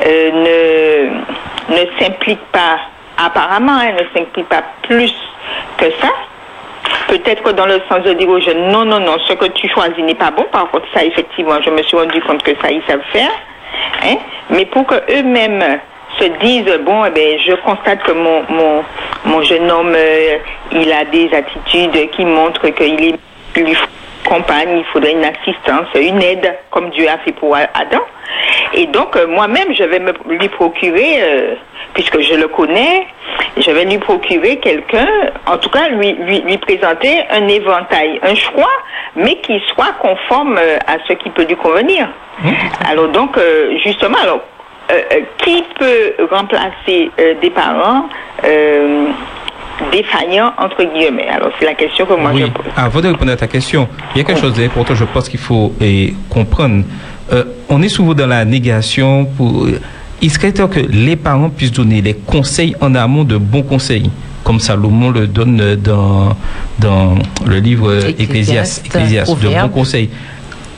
euh, 0.06 1.10
ne 1.70 1.76
ne 1.76 1.86
s'impliquent 2.00 2.52
pas, 2.52 2.78
apparemment, 3.18 3.74
hein, 3.74 3.92
ne 3.94 4.18
s'impliquent 4.18 4.48
pas 4.48 4.64
plus 4.84 5.14
que 5.78 5.86
ça. 6.00 6.08
Peut-être 7.10 7.44
que 7.44 7.50
dans 7.50 7.66
le 7.66 7.82
sens 7.90 8.02
de 8.04 8.14
dire 8.14 8.30
aux 8.30 8.40
jeunes, 8.40 8.70
non, 8.72 8.86
non, 8.86 9.00
non, 9.02 9.18
ce 9.28 9.34
que 9.34 9.46
tu 9.48 9.68
choisis 9.70 9.98
n'est 10.04 10.16
pas 10.16 10.32
bon. 10.32 10.44
Par 10.52 10.70
contre, 10.70 10.86
ça, 10.94 11.04
effectivement, 11.04 11.60
je 11.66 11.70
me 11.70 11.82
suis 11.84 11.98
rendu 11.98 12.22
compte 12.22 12.42
que 12.44 12.52
ça, 12.62 12.70
ils 12.72 12.82
savent 12.88 13.02
faire. 13.12 13.32
Hein? 14.04 14.18
Mais 14.50 14.66
pour 14.66 14.86
que 14.86 14.96
eux-mêmes 14.96 15.80
se 16.20 16.26
disent, 16.42 16.80
bon, 16.86 17.06
eh 17.06 17.10
ben, 17.12 17.40
je 17.46 17.54
constate 17.54 18.02
que 18.04 18.12
mon, 18.12 19.44
jeune 19.44 19.70
homme, 19.70 19.94
euh, 19.96 20.38
il 20.72 20.92
a 20.92 21.06
des 21.06 21.30
attitudes 21.34 22.10
qui 22.12 22.26
montrent 22.26 22.70
qu'il 22.70 23.04
est 23.04 23.20
plus 23.54 23.78
compagne, 24.26 24.78
il 24.78 24.86
faudrait 24.86 25.14
une 25.14 25.26
assistance, 25.26 25.88
une 25.96 26.22
aide, 26.22 26.56
comme 26.72 26.90
Dieu 26.92 27.08
a 27.08 27.18
fait 27.20 27.32
pour 27.32 27.56
Adam. 27.56 28.02
Et 28.74 28.86
donc, 28.88 29.16
euh, 29.16 29.28
moi-même, 29.28 29.74
je 29.74 29.84
vais 29.84 30.00
me, 30.00 30.14
lui 30.28 30.50
procurer, 30.50 31.22
euh, 31.22 31.56
puisque 31.94 32.20
je 32.20 32.36
le 32.36 32.48
connais, 32.48 33.08
je 33.58 33.72
vais 33.72 33.86
lui 33.86 33.98
procurer 33.98 34.58
quelqu'un, 34.58 35.08
en 35.46 35.58
tout 35.58 35.70
cas, 35.70 35.90
lui, 35.90 36.14
lui, 36.14 36.42
lui 36.42 36.58
présenter 36.58 37.24
un 37.32 37.48
éventail, 37.48 38.20
un 38.24 38.36
choix, 38.36 38.72
mais 39.16 39.36
qui 39.42 39.62
soit 39.74 39.94
conforme 40.00 40.58
euh, 40.58 40.78
à 40.86 40.98
ce 41.08 41.14
qui 41.14 41.30
peut 41.30 41.46
lui 41.46 41.56
convenir. 41.56 42.08
Alors 42.88 43.08
donc, 43.08 43.36
justement, 43.84 44.20
alors, 44.22 44.42
qui 45.40 45.64
peut 45.80 46.14
remplacer 46.30 47.10
des 47.42 47.50
parents 47.50 48.08
euh, 49.82 49.92
défaillants, 49.92 50.52
entre 50.58 50.84
guillemets 50.94 51.28
Alors, 51.28 51.50
c'est 51.60 51.66
la 51.66 51.74
question 51.76 52.06
que 52.06 52.14
moi 52.20 52.32
je 52.34 52.44
Oui, 52.44 52.50
pose. 52.52 52.66
avant 52.76 53.02
de 53.02 53.08
répondre 53.08 53.32
à 53.32 53.36
ta 53.38 53.48
question, 53.48 53.88
il 54.16 54.20
y 54.20 54.22
a 54.22 54.24
quelque 54.24 54.42
chose 54.42 54.54
d'important, 54.54 54.96
je 54.96 55.06
pense 55.06 55.28
qu'il 55.30 55.40
faut 55.40 55.74
eh, 55.82 56.14
comprendre. 56.30 56.84
Euh, 57.34 57.44
on 57.70 57.82
est 57.82 57.90
souvent 57.90 58.14
dans 58.14 58.28
la 58.28 58.46
négation 58.46 59.26
pour. 59.26 59.68
Il 60.22 60.32
serait 60.32 60.52
temps 60.52 60.68
que 60.68 60.80
les 60.80 61.16
parents 61.16 61.50
puissent 61.50 61.72
donner 61.74 62.02
les 62.02 62.14
conseils 62.16 62.76
en 62.82 62.96
amont 62.96 63.24
de 63.24 63.38
bons 63.38 63.62
conseils, 63.62 64.10
comme 64.44 64.60
Salomon 64.60 65.12
le 65.12 65.28
donne 65.28 65.60
euh, 65.62 65.76
dans, 65.76 66.36
dans 66.80 67.16
le 67.46 67.60
livre 67.60 67.92
euh, 67.92 68.12
Ecclésiaste, 68.18 68.86
Ecclésiaste, 68.88 69.40
de 69.42 69.48
bons 69.50 69.70
conseils. 69.70 70.10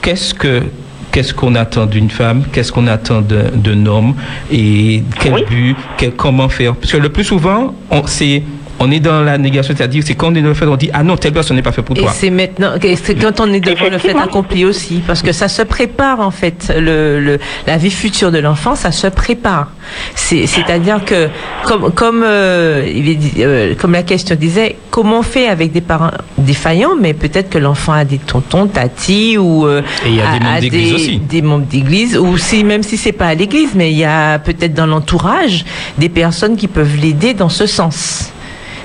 Qu'est-ce 0.02 0.34
que 0.34 0.64
qu'est-ce 1.12 1.34
qu'on 1.34 1.56
attend 1.56 1.86
d'une 1.86 2.10
femme, 2.10 2.44
qu'est-ce 2.52 2.72
qu'on 2.72 2.88
attend 2.88 3.22
d'un 3.22 3.50
d'un 3.54 3.86
homme? 3.86 4.14
Et 4.52 5.04
quel 5.22 5.34
Oui. 5.34 5.44
but, 5.50 5.76
quel- 5.98 6.12
comment 6.14 6.50
faire? 6.50 6.76
Parce 6.76 6.92
que 6.92 6.98
le 6.98 7.10
plus 7.10 7.24
souvent, 7.24 7.74
on, 7.92 8.06
c'est 8.08 8.44
on 8.80 8.92
est 8.92 9.00
dans 9.00 9.22
la 9.22 9.38
négation, 9.38 9.74
c'est-à-dire 9.76 10.04
c'est 10.06 10.16
quand 10.16 10.32
on 10.32 10.36
est 10.36 10.42
dans 10.42 10.48
le 10.50 10.54
fait, 10.54 10.66
on 10.66 10.76
dit 10.76 10.90
ah 10.94 11.04
non 11.04 11.18
telle 11.18 11.34
personne 11.34 11.56
n'est 11.58 11.62
pas 11.62 11.72
fait 11.72 11.82
pour 11.82 11.98
Et 11.98 12.02
toi. 12.02 12.12
c'est 12.16 12.30
maintenant, 12.30 12.72
c'est 12.82 13.16
quand 13.16 13.40
on 13.40 13.52
est 13.54 13.60
devant 13.60 13.90
le 13.92 13.98
fait 13.98 14.16
accompli 14.16 14.66
aussi, 14.66 15.02
parce 15.06 15.22
que 15.22 15.32
ça 15.32 15.48
se 15.48 15.62
prépare 15.64 16.20
en 16.22 16.32
fait, 16.32 16.74
le, 16.78 17.20
le- 17.20 17.40
la 17.68 17.78
vie 17.78 17.92
future 17.92 18.32
de 18.32 18.40
l'enfant, 18.40 18.76
ça 18.76 18.92
se 18.92 19.08
prépare. 19.08 19.72
C'est, 20.16 20.46
c'est-à-dire 20.48 21.04
que, 21.04 21.28
comme, 21.66 21.92
comme, 21.92 22.24
euh, 22.24 22.86
il 22.94 23.10
est 23.10 23.16
dit- 23.16 23.34
euh, 23.40 23.74
comme 23.76 23.94
la 23.94 24.04
question 24.04 24.36
disait, 24.36 24.76
comment 24.92 25.20
on 25.20 25.24
fait 25.24 25.48
avec 25.48 25.72
des 25.72 25.82
parents 25.82 26.12
défaillants, 26.38 26.96
mais 27.00 27.14
peut-être 27.14 27.50
que 27.50 27.58
l'enfant 27.58 27.94
a 27.94 28.06
des 28.06 28.18
tontons, 28.20 28.68
tatis 28.68 29.38
ou 29.38 29.66
euh, 29.66 29.82
Et 30.06 30.10
il 30.10 30.16
y 30.16 30.22
a 30.22 30.26
des 30.34 30.40
membres 30.40 30.56
a 30.56 30.62
d'église 30.62 30.90
des- 30.90 30.96
aussi. 30.96 31.18
des 31.18 31.42
membres 31.42 31.66
d'église, 31.66 32.18
ou 32.18 32.38
si 32.38 32.64
même 32.64 32.84
si 32.84 32.98
c'est 32.98 33.12
pas 33.12 33.28
à 33.28 33.34
l'église, 33.36 33.72
mais 33.76 33.92
il 33.92 33.98
y 33.98 34.06
a 34.06 34.40
peut-être 34.40 34.74
dans 34.74 34.86
l'entourage 34.88 35.66
des 35.98 36.10
personnes 36.10 36.56
qui 36.56 36.68
peuvent 36.68 36.96
l'aider 37.02 37.34
dans 37.34 37.50
ce 37.50 37.66
sens. 37.66 38.32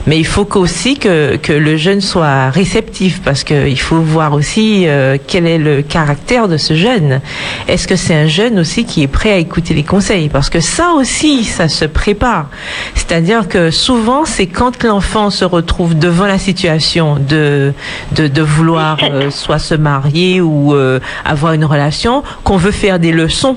Mais 0.07 0.19
il 0.19 0.27
faut 0.27 0.45
qu'aussi 0.45 0.99
que, 0.99 1.37
que 1.37 1.53
le 1.53 1.77
jeune 1.77 2.01
soit 2.01 2.51
réceptif 2.51 3.23
parce 3.23 3.43
qu'il 3.43 3.81
faut 3.81 4.01
voir 4.01 4.35
aussi 4.35 4.87
euh, 4.87 5.17
quel 5.27 5.47
est 5.47 5.59
le 5.59 5.83
caractère 5.83 6.47
de 6.47 6.59
ce 6.59 6.75
jeune. 6.75 7.21
Est-ce 7.69 7.89
que 7.89 7.97
c'est 7.97 8.15
un 8.15 8.27
jeune 8.27 8.59
aussi 8.59 8.85
qui 8.85 9.03
est 9.03 9.09
prêt 9.09 9.33
à 9.33 9.39
écouter 9.39 9.73
les 9.73 9.83
conseils? 9.83 10.29
Parce 10.29 10.51
que 10.51 10.61
ça 10.61 10.93
aussi, 10.93 11.45
ça 11.45 11.69
se 11.69 11.87
prépare. 11.87 12.49
C'est-à-dire 12.95 13.49
que 13.49 13.71
souvent, 13.71 14.25
c'est 14.27 14.47
quand 14.47 14.83
l'enfant 14.83 15.31
se 15.31 15.45
retrouve 15.45 15.99
devant 15.99 16.27
la 16.27 16.39
situation 16.39 17.17
de, 17.19 17.73
de, 18.13 18.29
de 18.29 18.43
vouloir 18.43 18.99
euh, 19.03 19.31
soit 19.31 19.59
se 19.59 19.75
marier 19.75 20.41
ou 20.41 20.75
euh, 20.75 21.01
avoir 21.25 21.55
une 21.55 21.65
relation 21.65 22.23
qu'on 22.43 22.59
veut 22.59 22.73
faire 22.73 22.99
des 22.99 23.13
leçons. 23.13 23.57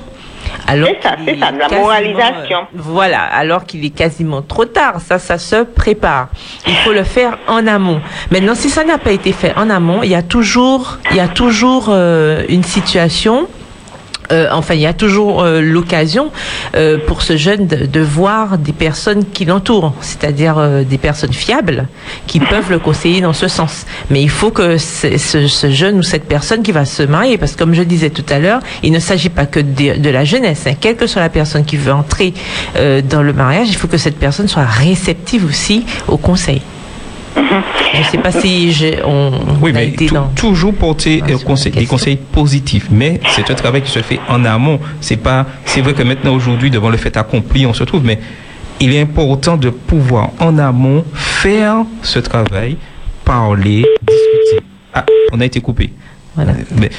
Alors 0.66 0.88
C'est 0.88 1.02
ça, 1.08 1.16
c'est 1.24 1.38
ça, 1.38 1.52
de 1.52 1.58
la 1.58 1.68
moralisation. 1.68 2.58
euh, 2.60 2.64
voilà, 2.74 3.22
alors 3.22 3.64
qu'il 3.64 3.84
est 3.84 3.90
quasiment 3.90 4.42
trop 4.42 4.64
tard. 4.64 5.00
Ça, 5.00 5.18
ça 5.18 5.38
se 5.38 5.62
prépare. 5.64 6.28
Il 6.66 6.74
faut 6.76 6.92
le 6.92 7.04
faire 7.04 7.38
en 7.48 7.66
amont. 7.66 8.00
Maintenant, 8.30 8.54
si 8.54 8.68
ça 8.68 8.84
n'a 8.84 8.98
pas 8.98 9.12
été 9.12 9.32
fait 9.32 9.54
en 9.56 9.70
amont, 9.70 10.02
il 10.02 10.10
y 10.10 10.14
a 10.14 10.22
toujours, 10.22 10.98
il 11.10 11.16
y 11.16 11.20
a 11.20 11.28
toujours 11.28 11.86
euh, 11.88 12.44
une 12.48 12.62
situation. 12.64 13.48
Euh, 14.32 14.48
enfin, 14.52 14.74
il 14.74 14.80
y 14.80 14.86
a 14.86 14.92
toujours 14.92 15.42
euh, 15.42 15.60
l'occasion 15.60 16.30
euh, 16.74 16.98
pour 17.06 17.22
ce 17.22 17.36
jeune 17.36 17.66
de, 17.66 17.86
de 17.86 18.00
voir 18.00 18.58
des 18.58 18.72
personnes 18.72 19.24
qui 19.24 19.44
l'entourent, 19.44 19.94
c'est-à-dire 20.00 20.84
des 20.84 20.98
personnes 20.98 21.32
fiables 21.32 21.88
qui 22.26 22.40
peuvent 22.40 22.70
le 22.70 22.78
conseiller 22.78 23.20
dans 23.20 23.32
ce 23.32 23.48
sens. 23.48 23.86
Mais 24.10 24.22
il 24.22 24.30
faut 24.30 24.50
que 24.50 24.78
ce, 24.78 25.68
jeune 25.70 25.98
ou 25.98 26.02
cette 26.02 26.24
personne 26.24 26.62
qui 26.62 26.72
va 26.72 26.84
se 26.84 27.02
marier, 27.02 27.38
parce 27.38 27.52
que 27.52 27.58
comme 27.58 27.74
je 27.74 27.82
disais 27.82 28.10
tout 28.10 28.24
à 28.28 28.38
l'heure, 28.38 28.60
il 28.82 28.92
ne 28.92 28.98
s'agit 28.98 29.28
pas 29.28 29.46
que 29.46 29.60
de, 29.60 30.10
la 30.10 30.24
jeunesse. 30.24 30.66
hein. 30.66 30.74
Quelle 30.80 30.96
que 30.96 31.06
soit 31.06 31.22
la 31.22 31.28
personne 31.28 31.64
qui 31.64 31.76
veut 31.76 31.92
entrer 31.92 32.34
dans 33.04 33.22
le 33.22 33.32
mariage, 33.32 33.68
il 33.68 33.76
faut 33.76 33.88
que 33.88 33.98
cette 33.98 34.18
personne 34.18 34.48
soit 34.48 34.64
réceptive 34.64 35.44
aussi 35.44 35.84
au 36.06 36.16
conseil. 36.16 36.62
Je 37.94 37.98
ne 37.98 38.04
sais 38.04 38.18
pas 38.18 38.32
si 38.32 38.72
j'ai, 38.72 38.98
on, 39.04 39.30
Oui, 39.60 39.70
on 39.72 39.76
a 39.76 39.78
mais 39.80 39.88
été 39.88 40.06
dans. 40.08 40.26
toujours 40.34 40.74
porter 40.74 41.20
des 41.22 41.34
conseils 41.86 42.16
positifs. 42.16 42.88
Mais 42.90 43.20
c'est 43.34 43.50
un 43.50 43.54
travail 43.54 43.82
qui 43.82 43.90
se 43.90 44.00
fait 44.00 44.20
en 44.28 44.44
amont. 44.44 44.78
C'est 45.00 45.16
pas, 45.16 45.46
c'est 45.64 45.80
vrai 45.80 45.94
que 45.94 46.02
maintenant 46.02 46.34
aujourd'hui, 46.34 46.70
devant 46.70 46.90
le 46.90 46.96
fait 46.96 47.16
accompli, 47.16 47.66
on 47.66 47.72
se 47.72 47.84
trouve, 47.84 48.04
mais 48.04 48.18
il 48.80 48.92
est 48.94 49.00
important 49.00 49.56
de 49.56 49.70
pouvoir 49.70 50.30
en 50.38 50.58
amont 50.58 51.04
faire 51.14 51.84
ce 52.02 52.18
travail, 52.18 52.76
parler, 53.24 53.84
discuter. 54.02 54.66
Ah, 54.94 55.04
on 55.32 55.40
a 55.40 55.44
été 55.44 55.60
coupé. 55.60 55.92
Voilà. 56.34 56.52
Mais, 56.76 56.90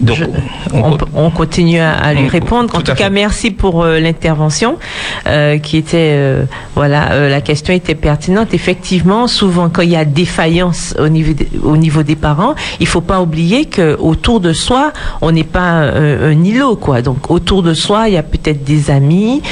donc, 0.00 0.16
Je- 0.16 0.24
on- 0.72 0.92
on, 0.92 0.98
on 1.26 1.30
continue 1.30 1.78
à, 1.78 1.92
à 1.92 2.14
lui 2.14 2.24
on- 2.26 2.28
répondre. 2.28 2.74
En 2.74 2.80
tout 2.80 2.92
cas, 2.94 3.04
fait. 3.04 3.10
merci 3.10 3.50
pour 3.50 3.82
euh, 3.82 3.98
l'intervention 4.00 4.78
euh, 5.26 5.58
qui 5.58 5.76
était 5.76 6.12
euh, 6.12 6.44
voilà, 6.74 7.28
la 7.28 7.40
question 7.40 7.74
était 7.74 7.94
pertinente. 7.94 8.54
Effectivement, 8.54 9.26
souvent 9.28 9.68
quand 9.68 9.82
il 9.82 9.90
y 9.90 9.96
a 9.96 10.04
défaillance 10.04 10.94
au 10.98 11.08
niveau 11.08 11.32
des, 11.32 11.48
au 11.62 11.76
niveau 11.76 12.02
des 12.02 12.16
parents, 12.16 12.54
il 12.80 12.86
faut 12.86 13.00
pas 13.00 13.20
oublier 13.20 13.66
que 13.66 13.96
autour 13.98 14.40
de 14.40 14.52
soi, 14.52 14.92
on 15.20 15.32
n'est 15.32 15.44
pas 15.44 15.60
un, 15.70 16.30
îlot 16.44 16.76
quoi. 16.76 17.02
Donc 17.02 17.30
autour 17.30 17.62
de 17.62 17.74
soi, 17.74 18.08
il 18.08 18.14
y 18.14 18.16
a 18.16 18.22
peut-être 18.22 18.64
des 18.64 18.90
amis 18.90 19.42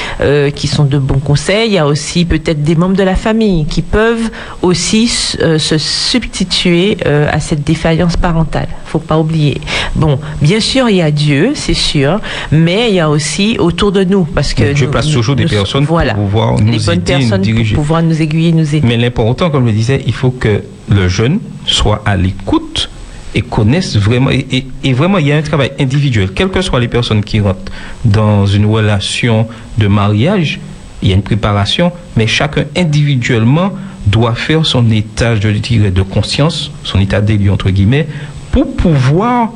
qui 0.54 0.66
sont 0.66 0.84
de 0.84 0.98
bons 0.98 1.18
conseils. 1.18 1.68
Il 1.68 1.74
y 1.74 1.78
a 1.78 1.86
aussi 1.86 2.24
peut-être 2.24 2.62
des 2.62 2.74
membres 2.74 2.96
de 2.96 3.02
la 3.02 3.16
famille 3.16 3.66
qui 3.66 3.82
peuvent 3.82 4.30
aussi 4.62 5.08
se 5.08 5.78
substituer 5.78 6.96
à 7.04 7.40
cette 7.40 7.64
défaillance 7.64 8.16
parentale. 8.16 8.68
Faut 8.86 8.98
pas 8.98 9.18
oublier. 9.18 9.60
Bon, 9.94 10.18
bien 10.40 10.60
sûr, 10.60 10.88
il 10.88 10.96
y 10.96 11.02
a 11.02 11.10
Dieu, 11.10 11.52
c'est 11.54 11.74
sûr, 11.74 12.20
mais 12.52 12.88
il 12.90 12.94
y 12.96 13.00
a 13.00 13.08
aussi 13.10 13.56
autour 13.58 13.92
de 13.92 14.04
nous, 14.04 14.24
parce 14.24 14.54
que 14.54 14.72
Dieu 14.72 14.86
nous- 14.86 14.90
place 14.92 15.06
nous- 15.06 15.12
toujours 15.14 15.36
des 15.36 15.46
personnes 15.46 15.86
pour 15.86 15.98
pouvoir 16.14 16.60
nous 16.60 16.72
les 16.72 16.78
bonnes 16.78 16.94
aider, 16.96 17.12
nous 17.14 17.18
personnes 17.20 17.42
diriger. 17.42 17.74
pour 17.74 17.84
pouvoir 17.84 18.02
nous 18.02 18.20
aiguiller, 18.22 18.52
nous 18.52 18.74
aider. 18.74 18.86
Mais 18.86 18.96
l'important, 18.96 19.50
comme 19.50 19.62
je 19.64 19.70
le 19.70 19.76
disais, 19.76 20.02
il 20.06 20.12
faut 20.12 20.30
que 20.30 20.62
le 20.88 21.08
jeune 21.08 21.40
soit 21.66 22.02
à 22.06 22.16
l'écoute 22.16 22.90
et 23.34 23.42
connaisse 23.42 23.96
vraiment. 23.96 24.30
Et, 24.30 24.46
et- 24.50 24.66
et 24.84 24.92
vraiment, 24.94 25.18
il 25.18 25.26
y 25.26 25.32
a 25.32 25.36
un 25.36 25.42
travail 25.42 25.72
individuel. 25.78 26.30
Quelles 26.34 26.48
que 26.48 26.62
soient 26.62 26.80
les 26.80 26.88
personnes 26.88 27.22
qui 27.22 27.40
rentrent 27.40 27.70
dans 28.04 28.46
une 28.46 28.64
relation 28.66 29.46
de 29.76 29.86
mariage, 29.86 30.60
il 31.02 31.08
y 31.10 31.12
a 31.12 31.14
une 31.14 31.22
préparation, 31.22 31.92
mais 32.16 32.26
chacun 32.26 32.64
individuellement 32.76 33.70
doit 34.06 34.34
faire 34.34 34.64
son 34.64 34.90
état, 34.90 35.36
je 35.36 35.48
dirais, 35.48 35.90
de 35.90 36.02
conscience, 36.02 36.70
son 36.84 36.98
état 37.00 37.20
d'élu, 37.20 37.50
entre 37.50 37.68
guillemets, 37.70 38.08
pour 38.50 38.74
pouvoir 38.74 39.50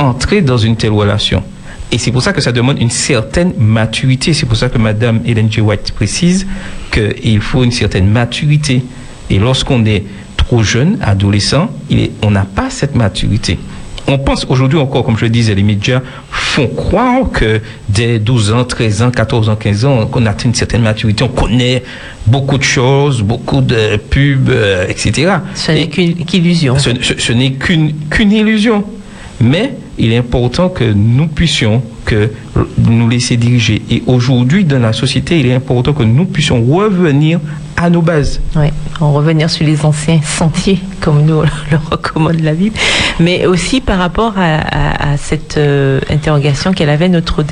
entrer 0.00 0.40
dans 0.42 0.56
une 0.58 0.76
telle 0.76 0.92
relation. 0.92 1.42
Et 1.92 1.98
c'est 1.98 2.10
pour 2.12 2.22
ça 2.22 2.32
que 2.32 2.40
ça 2.40 2.52
demande 2.52 2.80
une 2.80 2.90
certaine 2.90 3.52
maturité. 3.58 4.32
C'est 4.32 4.46
pour 4.46 4.56
ça 4.56 4.68
que 4.68 4.78
Madame 4.78 5.20
Hélène 5.26 5.50
G. 5.50 5.60
White 5.60 5.92
précise 5.92 6.46
qu'il 6.92 7.40
faut 7.40 7.64
une 7.64 7.72
certaine 7.72 8.08
maturité. 8.08 8.82
Et 9.28 9.38
lorsqu'on 9.38 9.84
est 9.84 10.04
trop 10.36 10.62
jeune, 10.62 10.98
adolescent, 11.02 11.68
il 11.90 11.98
est- 12.00 12.10
on 12.22 12.30
n'a 12.30 12.44
pas 12.44 12.70
cette 12.70 12.94
maturité. 12.94 13.58
On 14.06 14.18
pense 14.18 14.44
aujourd'hui 14.48 14.78
encore, 14.78 15.04
comme 15.04 15.16
je 15.16 15.24
le 15.24 15.30
disais, 15.30 15.54
les 15.54 15.62
médias 15.62 16.00
font 16.30 16.66
croire 16.68 17.30
que 17.32 17.60
dès 17.88 18.18
12 18.18 18.50
ans, 18.52 18.64
13 18.64 19.02
ans, 19.02 19.10
14 19.10 19.48
ans, 19.48 19.56
15 19.56 19.84
ans, 19.84 20.06
qu'on 20.06 20.26
atteint 20.26 20.48
une 20.48 20.54
certaine 20.54 20.82
maturité, 20.82 21.22
on 21.22 21.28
connaît 21.28 21.82
beaucoup 22.26 22.58
de 22.58 22.62
choses, 22.64 23.22
beaucoup 23.22 23.60
de 23.60 23.96
pubs, 23.98 24.48
euh, 24.48 24.86
etc. 24.88 25.32
Ce 25.54 25.70
n'est 25.72 25.82
Et- 25.82 25.88
qu'une 25.88 26.14
qu'illusion. 26.24 26.76
ce, 26.78 26.90
ce- 27.02 27.18
ce 27.18 27.32
n'est 27.32 27.52
qu'une 27.52 27.92
qu'une 28.10 28.32
illusion. 28.32 28.84
Mais 29.40 29.74
il 30.00 30.12
est 30.12 30.16
important 30.16 30.68
que 30.68 30.84
nous 30.84 31.28
puissions 31.28 31.82
que 32.04 32.30
nous 32.78 33.08
laisser 33.08 33.36
diriger. 33.36 33.82
Et 33.90 34.02
aujourd'hui, 34.06 34.64
dans 34.64 34.80
la 34.80 34.92
société, 34.92 35.38
il 35.38 35.46
est 35.46 35.54
important 35.54 35.92
que 35.92 36.02
nous 36.02 36.24
puissions 36.24 36.64
revenir 36.64 37.38
à 37.76 37.88
nos 37.90 38.02
bases. 38.02 38.40
Oui, 38.56 38.66
en 39.00 39.12
revenir 39.12 39.48
sur 39.48 39.64
les 39.66 39.84
anciens 39.84 40.20
sentiers, 40.22 40.78
comme 41.00 41.24
nous 41.24 41.42
le 41.70 41.78
recommande 41.90 42.40
la 42.40 42.54
Bible, 42.54 42.76
mais 43.20 43.46
aussi 43.46 43.80
par 43.80 43.98
rapport 43.98 44.34
à, 44.36 45.16
cette 45.16 45.56
euh, 45.58 46.00
interrogation 46.10 46.72
qu'elle 46.72 46.90
avait 46.90 47.08
notre 47.08 47.44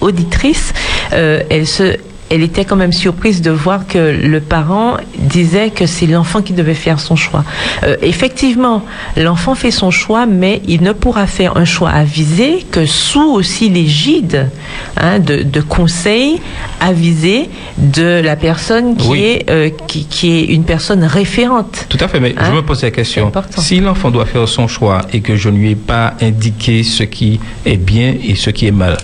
auditrice, 0.00 0.72
euh, 1.12 1.42
elle 1.50 1.66
se 1.66 1.96
elle 2.32 2.42
était 2.42 2.64
quand 2.64 2.76
même 2.76 2.92
surprise 2.92 3.42
de 3.42 3.50
voir 3.50 3.86
que 3.86 3.98
le 3.98 4.40
parent 4.40 4.96
disait 5.18 5.68
que 5.70 5.84
c'est 5.86 6.06
l'enfant 6.06 6.40
qui 6.40 6.54
devait 6.54 6.72
faire 6.86 6.98
son 6.98 7.14
choix. 7.14 7.44
Euh, 7.84 7.96
effectivement, 8.02 8.82
l'enfant 9.16 9.54
fait 9.54 9.70
son 9.70 9.90
choix, 9.90 10.24
mais 10.26 10.62
il 10.66 10.82
ne 10.82 10.92
pourra 10.92 11.26
faire 11.26 11.56
un 11.58 11.66
choix 11.66 11.90
avisé 11.90 12.64
que 12.70 12.86
sous 12.86 13.30
aussi 13.38 13.68
l'égide 13.68 14.48
hein, 14.96 15.18
de, 15.18 15.42
de 15.42 15.60
conseils 15.60 16.40
avisés 16.80 17.50
de 17.78 18.20
la 18.24 18.36
personne 18.36 18.96
qui, 18.96 19.08
Oui. 19.08 19.20
est, 19.22 19.50
euh, 19.50 19.68
qui, 19.86 20.06
qui 20.06 20.30
est 20.38 20.44
une 20.46 20.64
personne 20.64 21.04
référente. 21.04 21.86
Tout 21.90 21.98
à 22.00 22.08
fait, 22.08 22.18
mais 22.18 22.34
Hein? 22.38 22.44
je 22.46 22.52
me 22.56 22.62
pose 22.62 22.82
la 22.82 22.90
question. 22.90 23.30
Si 23.58 23.78
l'enfant 23.80 24.10
doit 24.10 24.24
faire 24.26 24.48
son 24.48 24.66
choix 24.68 25.02
et 25.12 25.20
que 25.20 25.36
je 25.36 25.50
ne 25.50 25.58
lui 25.58 25.70
ai 25.72 25.74
pas 25.76 26.14
indiqué 26.22 26.82
ce 26.82 27.02
qui 27.02 27.38
est 27.66 27.76
bien 27.76 28.14
et 28.24 28.34
ce 28.36 28.48
qui 28.50 28.66
est 28.66 28.70
mal, 28.72 28.96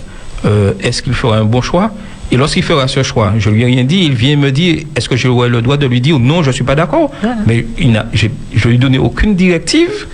euh, 0.45 0.73
est-ce 0.81 1.03
qu'il 1.03 1.13
fera 1.13 1.37
un 1.37 1.45
bon 1.45 1.61
choix? 1.61 1.91
Et 2.31 2.37
lorsqu'il 2.37 2.63
fera 2.63 2.87
ce 2.87 3.01
choix, 3.01 3.33
je 3.37 3.49
lui 3.49 3.63
ai 3.63 3.65
rien 3.65 3.83
dit, 3.83 4.03
il 4.05 4.13
vient 4.13 4.35
me 4.35 4.51
dire, 4.51 4.83
est-ce 4.95 5.09
que 5.09 5.15
j'aurai 5.15 5.49
le 5.49 5.61
droit 5.61 5.77
de 5.77 5.87
lui 5.87 5.99
dire 5.99 6.19
non, 6.19 6.43
je 6.43 6.51
suis 6.51 6.63
pas 6.63 6.75
d'accord 6.75 7.11
Voilà. 7.21 7.37
Mais 7.47 7.65
il 7.79 8.03
je 8.13 8.67
lui 8.67 8.75
ai 8.75 8.77
donné 8.77 8.99
aucune 8.99 9.35
directive. 9.35 10.07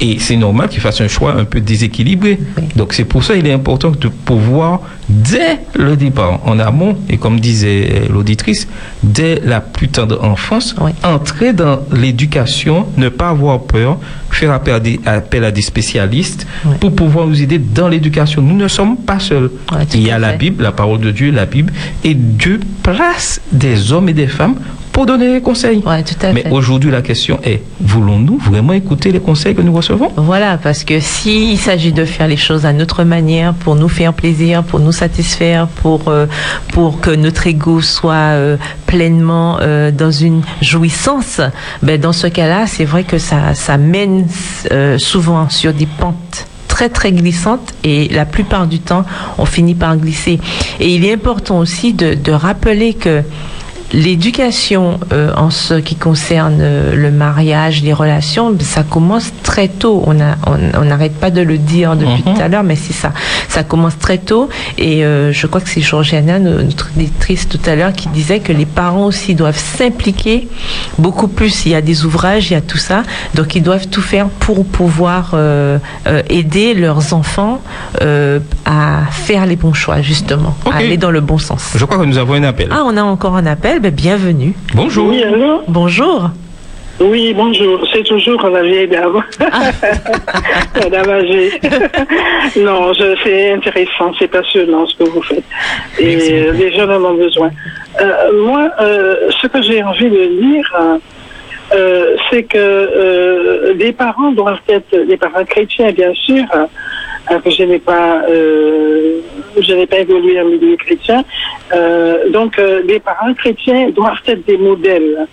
Et 0.00 0.18
c'est 0.20 0.36
normal 0.36 0.68
qu'il 0.68 0.80
fasse 0.80 1.00
un 1.00 1.08
choix 1.08 1.34
un 1.34 1.44
peu 1.44 1.60
déséquilibré. 1.60 2.38
Donc 2.76 2.92
c'est 2.92 3.04
pour 3.04 3.24
ça 3.24 3.34
qu'il 3.34 3.46
est 3.48 3.52
important 3.52 3.90
de 3.90 4.08
pouvoir, 4.08 4.80
dès 5.08 5.58
le 5.74 5.96
départ, 5.96 6.40
en 6.46 6.58
amont, 6.60 6.96
et 7.08 7.16
comme 7.16 7.40
disait 7.40 8.02
l'auditrice, 8.08 8.68
dès 9.02 9.40
la 9.44 9.60
plus 9.60 9.88
tendre 9.88 10.22
enfance, 10.22 10.76
Oui. 10.80 10.92
entrer 11.02 11.52
dans 11.52 11.80
l'éducation, 11.92 12.86
ne 12.96 13.08
pas 13.08 13.30
avoir 13.30 13.60
peur, 13.62 13.98
faire 14.30 14.52
appel 14.52 14.74
à 14.74 14.80
des, 14.80 15.00
appel 15.04 15.42
à 15.44 15.50
des 15.50 15.62
spécialistes 15.62 16.46
Oui. 16.64 16.74
pour 16.80 16.94
pouvoir 16.94 17.26
nous 17.26 17.42
aider 17.42 17.58
dans 17.58 17.88
l'éducation. 17.88 18.40
Nous 18.40 18.56
ne 18.56 18.68
sommes 18.68 18.96
pas 18.98 19.18
seuls. 19.18 19.50
Il 19.94 20.02
y 20.06 20.10
a 20.12 20.18
la. 20.18 20.32
Bible, 20.38 20.62
la 20.62 20.70
parole 20.70 21.00
de 21.00 21.10
Dieu, 21.10 21.32
la 21.32 21.46
Bible, 21.46 21.72
et 22.04 22.14
Dieu 22.14 22.60
place 22.84 23.40
des 23.50 23.92
hommes 23.92 24.08
et 24.08 24.12
des 24.12 24.28
femmes 24.28 24.54
pour 24.98 25.06
donner 25.06 25.32
des 25.32 25.40
conseils. 25.40 25.80
Ouais, 25.86 26.02
tout 26.02 26.16
à 26.26 26.32
Mais 26.32 26.50
aujourd'hui, 26.50 26.90
la 26.90 27.02
question 27.02 27.38
est, 27.44 27.62
voulons-nous 27.80 28.36
vraiment 28.38 28.72
écouter 28.72 29.12
les 29.12 29.20
conseils 29.20 29.54
que 29.54 29.62
nous 29.62 29.72
recevons? 29.72 30.10
Voilà, 30.16 30.58
parce 30.58 30.82
que 30.82 30.98
s'il 30.98 31.56
s'agit 31.56 31.92
de 31.92 32.04
faire 32.04 32.26
les 32.26 32.36
choses 32.36 32.66
à 32.66 32.72
notre 32.72 33.04
manière, 33.04 33.54
pour 33.54 33.76
nous 33.76 33.88
faire 33.88 34.12
plaisir, 34.12 34.64
pour 34.64 34.80
nous 34.80 34.90
satisfaire, 34.90 35.68
pour, 35.68 36.08
euh, 36.08 36.26
pour 36.72 36.98
que 36.98 37.10
notre 37.10 37.46
ego 37.46 37.80
soit 37.80 38.34
euh, 38.34 38.56
pleinement 38.86 39.58
euh, 39.60 39.92
dans 39.92 40.10
une 40.10 40.42
jouissance, 40.62 41.40
ben 41.80 42.00
dans 42.00 42.12
ce 42.12 42.26
cas-là, 42.26 42.66
c'est 42.66 42.84
vrai 42.84 43.04
que 43.04 43.18
ça, 43.18 43.54
ça 43.54 43.76
mène 43.78 44.26
souvent 44.98 45.48
sur 45.48 45.74
des 45.74 45.86
pentes 45.86 46.48
très 46.66 46.88
très 46.88 47.12
glissantes 47.12 47.72
et 47.84 48.08
la 48.08 48.24
plupart 48.24 48.66
du 48.66 48.80
temps, 48.80 49.04
on 49.38 49.44
finit 49.44 49.76
par 49.76 49.96
glisser. 49.96 50.40
Et 50.80 50.92
il 50.92 51.04
est 51.04 51.12
important 51.12 51.60
aussi 51.60 51.92
de, 51.92 52.14
de 52.14 52.32
rappeler 52.32 52.94
que 52.94 53.22
l'éducation 53.92 55.00
euh, 55.12 55.32
en 55.36 55.50
ce 55.50 55.74
qui 55.74 55.96
concerne 55.96 56.58
euh, 56.60 56.94
le 56.94 57.10
mariage, 57.10 57.82
les 57.82 57.92
relations, 57.92 58.54
ça 58.60 58.82
commence 58.82 59.30
très 59.42 59.68
tôt. 59.68 60.02
On 60.06 60.20
a, 60.20 60.36
on 60.46 60.58
on 60.80 60.84
n'arrête 60.84 61.14
pas 61.14 61.30
de 61.30 61.40
le 61.40 61.58
dire 61.58 61.96
depuis 61.96 62.22
Mhm. 62.26 62.34
tout 62.34 62.42
à 62.42 62.48
l'heure, 62.48 62.62
mais 62.62 62.76
c'est 62.76 62.92
ça. 62.92 63.12
Ça 63.48 63.62
commence 63.64 63.98
très 63.98 64.18
tôt. 64.18 64.48
Et 64.76 65.04
euh, 65.04 65.32
je 65.32 65.46
crois 65.46 65.60
que 65.60 65.68
c'est 65.68 65.80
Georgiana, 65.80 66.38
no- 66.38 66.62
notre 66.62 66.88
éditrice 66.96 67.48
tout 67.48 67.60
à 67.66 67.74
l'heure, 67.76 67.92
qui 67.92 68.08
disait 68.08 68.40
que 68.40 68.52
les 68.52 68.66
parents 68.66 69.06
aussi 69.06 69.34
doivent 69.34 69.58
s'impliquer 69.58 70.48
beaucoup 70.98 71.28
plus. 71.28 71.66
Il 71.66 71.72
y 71.72 71.74
a 71.74 71.80
des 71.80 72.04
ouvrages, 72.04 72.50
il 72.50 72.54
y 72.54 72.56
a 72.56 72.60
tout 72.60 72.78
ça. 72.78 73.02
Donc 73.34 73.54
ils 73.54 73.62
doivent 73.62 73.88
tout 73.88 74.02
faire 74.02 74.28
pour 74.28 74.64
pouvoir 74.66 75.32
euh, 75.34 75.78
euh, 76.06 76.22
aider 76.28 76.74
leurs 76.74 77.12
enfants 77.14 77.60
euh, 78.02 78.38
à 78.64 79.02
faire 79.10 79.46
les 79.46 79.56
bons 79.56 79.72
choix, 79.72 80.00
justement, 80.02 80.56
à 80.70 80.76
aller 80.78 80.96
dans 80.96 81.10
le 81.10 81.20
bon 81.20 81.38
sens. 81.38 81.72
Je 81.74 81.84
crois 81.84 81.98
que 81.98 82.04
nous 82.04 82.18
avons 82.18 82.34
un 82.34 82.42
appel. 82.44 82.68
Ah, 82.70 82.82
on 82.84 82.96
a 82.96 83.02
encore 83.02 83.36
un 83.36 83.46
appel. 83.46 83.77
Ben, 83.80 83.90
bienvenue. 83.94 84.54
Bonjour. 84.74 85.08
Oui, 85.08 85.22
allô 85.22 85.62
Bonjour. 85.68 86.30
Oui, 87.00 87.32
bonjour. 87.32 87.86
C'est 87.92 88.02
toujours 88.02 88.42
la 88.48 88.62
vieille 88.62 88.88
dame. 88.88 89.22
la 90.74 90.90
dame 90.90 91.10
âgée. 91.10 91.52
non, 92.60 92.92
je- 92.92 93.14
c'est 93.22 93.52
intéressant, 93.52 94.12
c'est 94.18 94.26
passionnant 94.26 94.84
ce 94.86 94.96
que 94.96 95.04
vous 95.04 95.22
faites. 95.22 95.44
Et 96.00 96.16
Merci 96.16 96.32
euh, 96.34 96.52
les 96.54 96.72
jeunes 96.72 96.90
en 96.90 97.04
ont 97.10 97.14
besoin. 97.14 97.50
Euh, 98.00 98.42
moi, 98.44 98.68
euh, 98.80 99.14
ce 99.40 99.46
que 99.46 99.62
j'ai 99.62 99.80
envie 99.84 100.10
de 100.10 100.40
dire, 100.42 100.74
euh, 101.72 102.16
c'est 102.30 102.42
que 102.44 102.58
euh, 102.58 103.74
les 103.74 103.92
parents 103.92 104.32
doivent 104.32 104.58
être, 104.68 104.96
les 105.06 105.16
parents 105.16 105.44
chrétiens, 105.44 105.92
bien 105.92 106.12
sûr, 106.14 106.44
euh, 106.56 106.64
que 107.36 107.50
je 107.50 107.62
n'ai 107.64 107.78
pas, 107.78 108.22
euh, 108.28 109.20
je 109.60 109.72
n'ai 109.74 109.86
pas 109.86 109.98
évolué 109.98 110.40
en 110.40 110.46
milieu 110.46 110.76
chrétien. 110.76 111.24
Euh, 111.74 112.30
donc, 112.30 112.58
euh, 112.58 112.82
les 112.86 113.00
parents 113.00 113.34
chrétiens 113.34 113.90
doivent 113.90 114.22
être 114.26 114.44
des 114.46 114.56
modèles. 114.56 115.26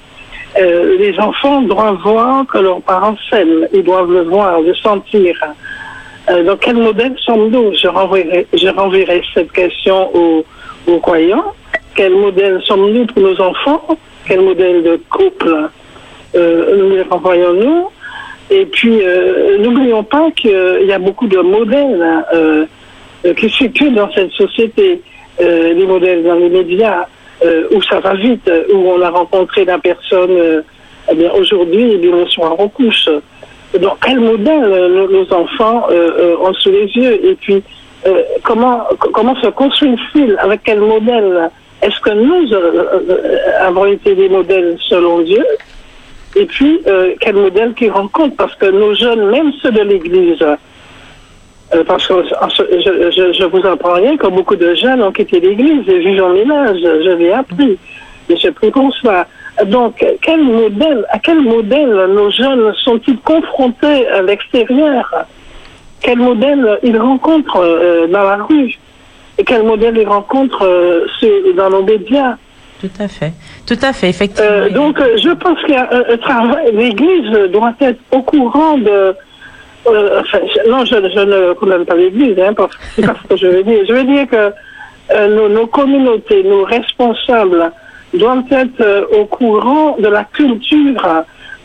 Euh, 0.57 0.97
les 0.97 1.19
enfants 1.19 1.61
doivent 1.61 2.01
voir 2.03 2.45
que 2.47 2.57
leurs 2.59 2.81
parents 2.81 3.15
s'aiment. 3.29 3.67
Ils 3.73 3.83
doivent 3.83 4.11
le 4.11 4.23
voir, 4.23 4.61
le 4.61 4.73
sentir. 4.75 5.35
Euh, 6.29 6.43
donc, 6.43 6.59
quel 6.61 6.77
modèle 6.77 7.15
sommes-nous? 7.25 7.73
Je 7.81 7.87
renverrai, 7.87 8.47
je 8.53 8.67
renverrai 8.69 9.21
cette 9.33 9.51
question 9.51 10.09
aux, 10.15 10.45
aux 10.87 10.99
croyants. 10.99 11.53
Quel 11.95 12.13
modèle 12.13 12.61
sommes-nous 12.65 13.05
pour 13.07 13.21
nos 13.21 13.39
enfants? 13.41 13.97
Quel 14.27 14.41
modèle 14.41 14.83
de 14.83 14.99
couple 15.09 15.69
euh, 16.35 16.77
nous 16.77 16.89
les 16.95 17.03
renvoyons-nous? 17.03 17.89
Et 18.51 18.65
puis, 18.65 18.99
euh, 19.01 19.57
n'oublions 19.59 20.03
pas 20.03 20.29
qu'il 20.31 20.85
y 20.85 20.93
a 20.93 20.99
beaucoup 20.99 21.27
de 21.27 21.39
modèles 21.39 22.01
hein, 22.01 22.23
euh, 22.33 22.65
qui 23.33 23.49
circulent 23.49 23.95
dans 23.95 24.11
cette 24.11 24.31
société. 24.31 25.01
Euh, 25.41 25.73
les 25.73 25.85
modèles 25.85 26.23
dans 26.23 26.35
les 26.35 26.49
médias, 26.49 27.07
euh, 27.43 27.67
où 27.71 27.81
ça 27.81 27.99
va 27.99 28.13
vite, 28.13 28.49
où 28.73 28.77
on 28.77 29.01
a 29.01 29.09
rencontré 29.09 29.65
la 29.65 29.77
personne 29.79 30.31
euh, 30.31 30.61
eh 31.11 31.15
bien, 31.15 31.29
aujourd'hui, 31.33 31.91
et 31.91 31.97
bien 31.97 32.13
on 32.39 32.67
couche. 32.69 33.09
Donc, 33.79 33.97
quel 34.01 34.21
modèle 34.21 34.63
euh, 34.63 35.07
nos, 35.09 35.33
enfants 35.33 35.87
ont 36.41 36.53
sous 36.53 36.71
les 36.71 36.87
yeux? 36.95 37.25
Et 37.25 37.35
puis, 37.35 37.61
comment, 38.43 38.83
comment 38.97 39.35
se 39.41 39.47
construit-il? 39.47 40.37
Avec 40.39 40.61
quel 40.63 40.79
modèle? 40.79 41.49
Est-ce 41.81 41.99
que 41.99 42.11
nous 42.11 42.47
avons 43.59 43.85
été 43.87 44.15
des 44.15 44.29
modèles 44.29 44.77
selon 44.87 45.19
Dieu? 45.19 45.43
Et 46.35 46.45
puis, 46.45 46.81
euh, 46.87 47.13
quel 47.21 47.35
modèle 47.35 47.73
qu'ils 47.73 47.91
rencontrent 47.91 48.35
Parce 48.35 48.55
que 48.55 48.65
nos 48.65 48.93
jeunes, 48.93 49.29
même 49.31 49.53
ceux 49.61 49.71
de 49.71 49.81
l'Église, 49.81 50.41
euh, 50.41 51.83
parce 51.85 52.05
que 52.07 52.13
en 52.13 52.49
je, 52.49 52.63
je, 53.15 53.33
je 53.33 53.43
vous 53.45 53.65
apprends 53.65 53.93
rien 53.93 54.17
que 54.17 54.27
beaucoup 54.27 54.55
de 54.55 54.75
jeunes 54.75 55.01
ont 55.01 55.11
quitté 55.11 55.39
l'Église 55.39 55.87
et 55.87 55.99
vivent 55.99 56.23
en 56.23 56.33
ménage. 56.33 56.79
Je 56.81 57.15
l'ai 57.15 57.31
appris. 57.31 57.77
Et 58.27 58.35
j'ai 58.35 58.51
pris 58.51 58.69
pour 58.71 58.93
cela. 58.95 59.27
Donc, 59.65 60.03
quel 60.21 60.41
modèle, 60.43 61.05
à 61.09 61.19
quel 61.19 61.41
modèle 61.41 62.07
nos 62.09 62.29
jeunes 62.31 62.73
sont-ils 62.83 63.19
confrontés 63.19 64.07
à 64.07 64.21
l'extérieur? 64.21 65.13
Quel 66.01 66.17
modèle 66.17 66.79
ils 66.83 66.97
rencontrent 66.97 67.61
euh, 67.61 68.07
dans 68.07 68.23
la 68.23 68.43
rue? 68.43 68.77
Et 69.37 69.43
quel 69.43 69.63
modèle 69.63 69.97
ils 69.97 70.07
rencontrent 70.07 70.67
dans 71.55 71.69
nos 71.69 71.83
médias? 71.83 72.35
Tout 72.81 72.89
à 72.99 73.07
fait. 73.07 73.33
Tout 73.65 73.77
à 73.81 73.93
fait, 73.93 74.09
effectivement. 74.09 74.49
euh, 74.51 74.69
donc, 74.69 74.99
euh, 74.99 75.17
je 75.17 75.29
pense 75.31 75.57
un 75.69 76.17
travail. 76.17 76.71
L'Église 76.73 77.31
doit 77.51 77.73
être 77.81 77.99
au 78.11 78.21
courant 78.21 78.77
de. 78.77 79.15
euh, 79.87 80.21
enfin, 80.21 80.39
non, 80.67 80.83
je, 80.85 80.95
je 80.95 81.19
ne 81.19 81.53
condamne 81.53 81.85
pas 81.85 81.95
l'Église, 81.95 82.37
hein, 82.39 82.53
parce, 82.55 82.71
c'est 82.95 83.05
pas 83.05 83.15
ce 83.23 83.27
que 83.29 83.37
je 83.37 83.47
veux 83.47 83.63
dire. 83.63 83.79
Je 83.87 83.93
veux 83.93 84.03
dire 84.03 84.27
que 84.27 84.51
euh, 85.13 85.35
nos, 85.35 85.49
nos 85.49 85.67
communautés, 85.67 86.43
nos 86.43 86.63
responsables 86.63 87.71
doivent 88.13 88.43
être 88.51 88.81
euh, 88.81 89.05
au 89.19 89.25
courant 89.25 89.95
de 89.99 90.07
la 90.07 90.23
culture 90.25 91.05
euh, 91.05 91.21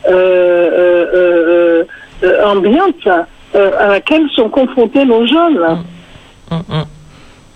euh, 0.07 1.05
euh, 1.13 1.83
euh, 2.23 2.45
ambiante 2.45 3.07
euh, 3.55 3.71
à 3.79 3.87
laquelle 3.87 4.27
sont 4.35 4.49
confrontés 4.49 5.05
nos 5.05 5.25
jeunes. 5.25 5.59
Mm, 6.51 6.55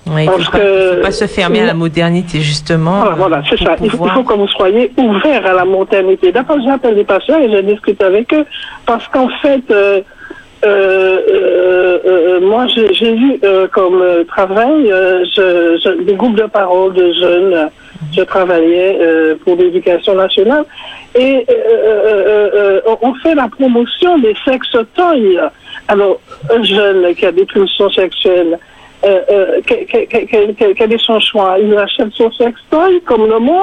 il 0.07 0.13
ne 0.13 0.29
faut, 0.31 0.51
pas- 0.51 0.59
que- 0.59 0.95
faut 0.97 1.01
pas 1.01 1.11
se 1.11 1.25
fermer 1.25 1.61
à 1.61 1.65
la 1.67 1.73
modernité, 1.73 2.39
justement. 2.41 2.99
Voilà, 3.01 3.15
voilà, 3.15 3.41
c'est 3.49 3.57
ça. 3.63 3.75
Il 3.81 3.89
faut, 3.89 4.05
il 4.05 4.11
faut 4.11 4.23
que 4.23 4.33
vous 4.33 4.47
soyez 4.49 4.91
ouverts 4.97 5.45
à 5.45 5.53
la 5.53 5.65
modernité. 5.65 6.31
D'abord, 6.31 6.57
j'appelle 6.65 6.95
les 6.95 7.03
patients 7.03 7.39
et 7.39 7.51
je 7.51 7.57
discute 7.61 8.01
avec 8.03 8.33
eux 8.33 8.45
parce 8.85 9.07
qu'en 9.07 9.29
fait, 9.41 9.63
euh, 9.71 10.01
euh, 10.65 11.97
euh, 12.07 12.39
moi, 12.41 12.65
j'ai 12.67 13.13
eu 13.13 13.39
comme 13.71 14.01
travail 14.27 14.87
je, 15.35 15.77
je- 15.83 16.03
des 16.03 16.13
groupes 16.13 16.35
de 16.37 16.43
parole 16.47 16.93
de 16.93 17.11
jeunes. 17.13 17.69
Je 18.15 18.21
travaillais 18.21 18.99
pour 19.43 19.55
l'éducation 19.55 20.15
nationale 20.15 20.63
et 21.15 21.45
on 23.03 23.13
fait 23.15 23.35
la 23.35 23.47
promotion 23.47 24.17
des 24.19 24.35
sextoys. 24.45 25.39
Alors, 25.87 26.19
un 26.53 26.63
jeune 26.63 27.13
qui 27.15 27.25
a 27.25 27.31
des 27.31 27.45
pulsions 27.45 27.89
sexuelles, 27.89 28.57
quel, 29.65 30.93
est 30.93 31.05
son 31.05 31.19
choix 31.19 31.57
Il 31.61 31.77
achète 31.77 32.11
son 32.13 32.31
sextoy 32.31 33.01
comme 33.05 33.27
le 33.29 33.39
monde, 33.39 33.59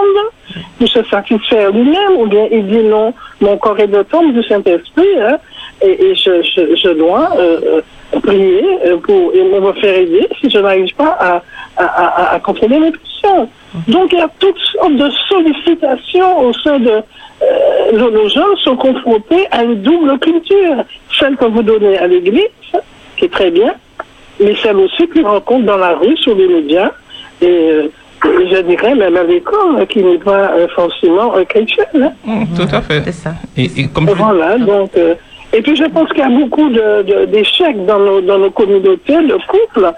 il 0.80 0.88
se 0.88 1.02
satisfait 1.04 1.70
lui-même, 1.72 2.16
ou 2.18 2.26
bien 2.26 2.46
il 2.50 2.66
dit 2.66 2.82
non, 2.82 3.12
mon 3.40 3.56
corps 3.56 3.78
est 3.80 3.88
de 3.88 4.02
tombe 4.02 4.32
du 4.32 4.42
Saint-Esprit, 4.44 5.20
hein, 5.20 5.38
et, 5.82 6.14
je, 6.14 6.92
dois 6.94 7.30
euh, 7.36 7.80
euh, 8.14 8.20
prier 8.20 8.64
euh, 8.86 8.96
pour 8.98 9.32
me 9.34 9.72
faire 9.80 9.98
aider 9.98 10.28
si 10.40 10.48
je 10.48 10.58
n'arrive 10.58 10.94
pas 10.94 11.42
à, 11.76 12.38
contrôler 12.40 12.78
mes 12.78 12.92
pulsions. 12.92 13.48
Donc 13.88 14.12
il 14.12 14.18
y 14.18 14.22
a 14.22 14.28
toutes 14.38 14.58
sortes 14.72 14.94
de 14.94 15.10
sollicitations 15.28 16.40
au 16.40 16.52
sein 16.52 16.78
de 16.78 17.02
nos, 17.94 18.10
nos 18.10 18.28
jeunes 18.28 18.56
sont 18.62 18.76
confrontés 18.76 19.48
à 19.50 19.64
une 19.64 19.82
double 19.82 20.18
culture, 20.18 20.84
celle 21.18 21.36
que 21.36 21.46
vous 21.46 21.62
donnez 21.62 21.98
à 21.98 22.06
l'Église, 22.06 22.46
qui 23.16 23.24
est 23.24 23.32
très 23.32 23.50
bien, 23.50 23.74
mais 24.42 24.54
celle 24.62 24.76
aussi 24.76 25.08
qu'ils 25.08 25.24
rencontrent 25.26 25.66
dans 25.66 25.76
la 25.78 25.94
rue, 25.94 26.16
sur 26.16 26.34
les 26.34 26.48
médias, 26.48 26.90
et 27.40 27.46
euh, 27.46 27.88
je 28.24 28.60
dirais 28.62 28.94
même 28.94 29.16
à 29.16 29.22
l'école, 29.24 29.76
hein, 29.78 29.86
qui 29.86 30.02
n'est 30.02 30.18
pas 30.18 30.52
euh, 30.52 30.68
forcément 30.74 31.36
euh, 31.36 31.44
chrétienne. 31.44 31.86
hein. 32.02 32.12
Mm, 32.24 32.44
tout 32.56 32.74
à 32.76 32.80
fait. 32.82 33.02
C'est 33.04 33.12
ça. 33.12 33.32
Et, 33.56 33.64
et 33.76 33.88
comme 33.88 34.08
je- 34.08 34.14
Voilà, 34.14 34.58
donc. 34.58 34.90
euh, 34.96 35.14
et 35.52 35.60
puis 35.60 35.76
je 35.76 35.84
pense 35.84 36.08
qu'il 36.10 36.18
y 36.20 36.22
a 36.22 36.28
beaucoup 36.28 36.68
de- 36.70 37.02
de- 37.02 37.24
d'échecs 37.26 37.84
dans 37.84 37.98
nos, 37.98 38.20
dans 38.20 38.38
nos 38.38 38.50
communautés, 38.50 39.16
de 39.16 39.36
couples. 39.48 39.92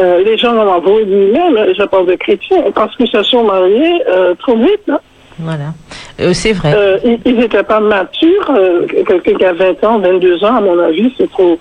Euh, 0.00 0.22
les 0.24 0.36
gens 0.38 0.56
en 0.56 0.72
avoué 0.76 1.04
lui-même, 1.04 1.56
je 1.76 1.82
parle 1.84 2.06
de 2.06 2.14
chrétiens, 2.14 2.62
parce 2.74 2.94
qu'ils 2.96 3.08
se 3.08 3.22
sont 3.24 3.44
mariés 3.44 4.00
euh, 4.12 4.34
trop 4.38 4.56
vite. 4.56 4.88
hein. 4.88 4.98
Voilà. 5.40 5.72
Euh, 6.20 6.32
c'est 6.32 6.52
vrai. 6.52 6.72
Euh, 6.74 6.98
ils- 7.04 7.18
ils 7.24 7.36
n'étaient 7.36 7.62
pas 7.62 7.80
matures. 7.80 8.50
euh, 8.50 8.86
Quelqu'un 9.06 9.34
qui 9.36 9.44
a 9.44 9.52
20 9.52 9.84
ans, 9.84 9.98
22 9.98 10.42
ans, 10.44 10.56
à 10.56 10.60
mon 10.60 10.78
avis, 10.80 11.12
c'est 11.18 11.30
trop. 11.30 11.58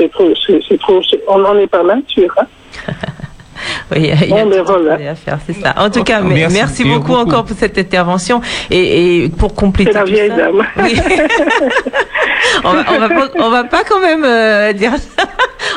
C'est 0.00 0.10
trop. 0.10 0.32
C'est 0.46 0.78
trop. 0.78 1.02
On 1.28 1.38
n'en 1.38 1.58
est 1.58 1.66
pas 1.66 1.82
mature. 1.82 2.34
Hein. 2.38 2.46
Oui, 2.88 2.94
il 3.96 4.06
y 4.06 4.10
a- 4.10 4.14
il 4.14 4.28
y 4.30 4.32
a 4.34 4.42
tout 4.44 4.64
voilà. 4.66 4.94
à 5.10 5.14
faire, 5.14 5.38
c'est 5.46 5.54
ça. 5.60 5.74
En 5.78 5.90
tout 5.90 6.02
cas, 6.04 6.20
merci, 6.20 6.54
merci, 6.54 6.84
beaucoup, 6.84 7.08
beaucoup. 7.08 7.14
encore 7.14 7.44
pour 7.44 7.56
cette 7.56 7.76
intervention. 7.78 8.40
Et, 8.70 9.24
et 9.24 9.28
pour 9.28 9.54
compléter 9.54 9.92
C'est 9.92 9.98
la 9.98 10.04
tout 10.04 10.12
vieille 10.12 10.30
ça- 10.30 10.36
dame. 10.36 10.62
Oui. 10.82 10.96
on, 12.64 12.70
va, 12.72 12.84
on, 12.90 12.98
va 12.98 13.08
pas, 13.08 13.28
on 13.38 13.50
va 13.50 13.64
pas 13.64 13.82
quand 13.88 14.00
même 14.00 14.24
euh, 14.24 14.72
dire 14.72 14.92
ça. 15.16 15.24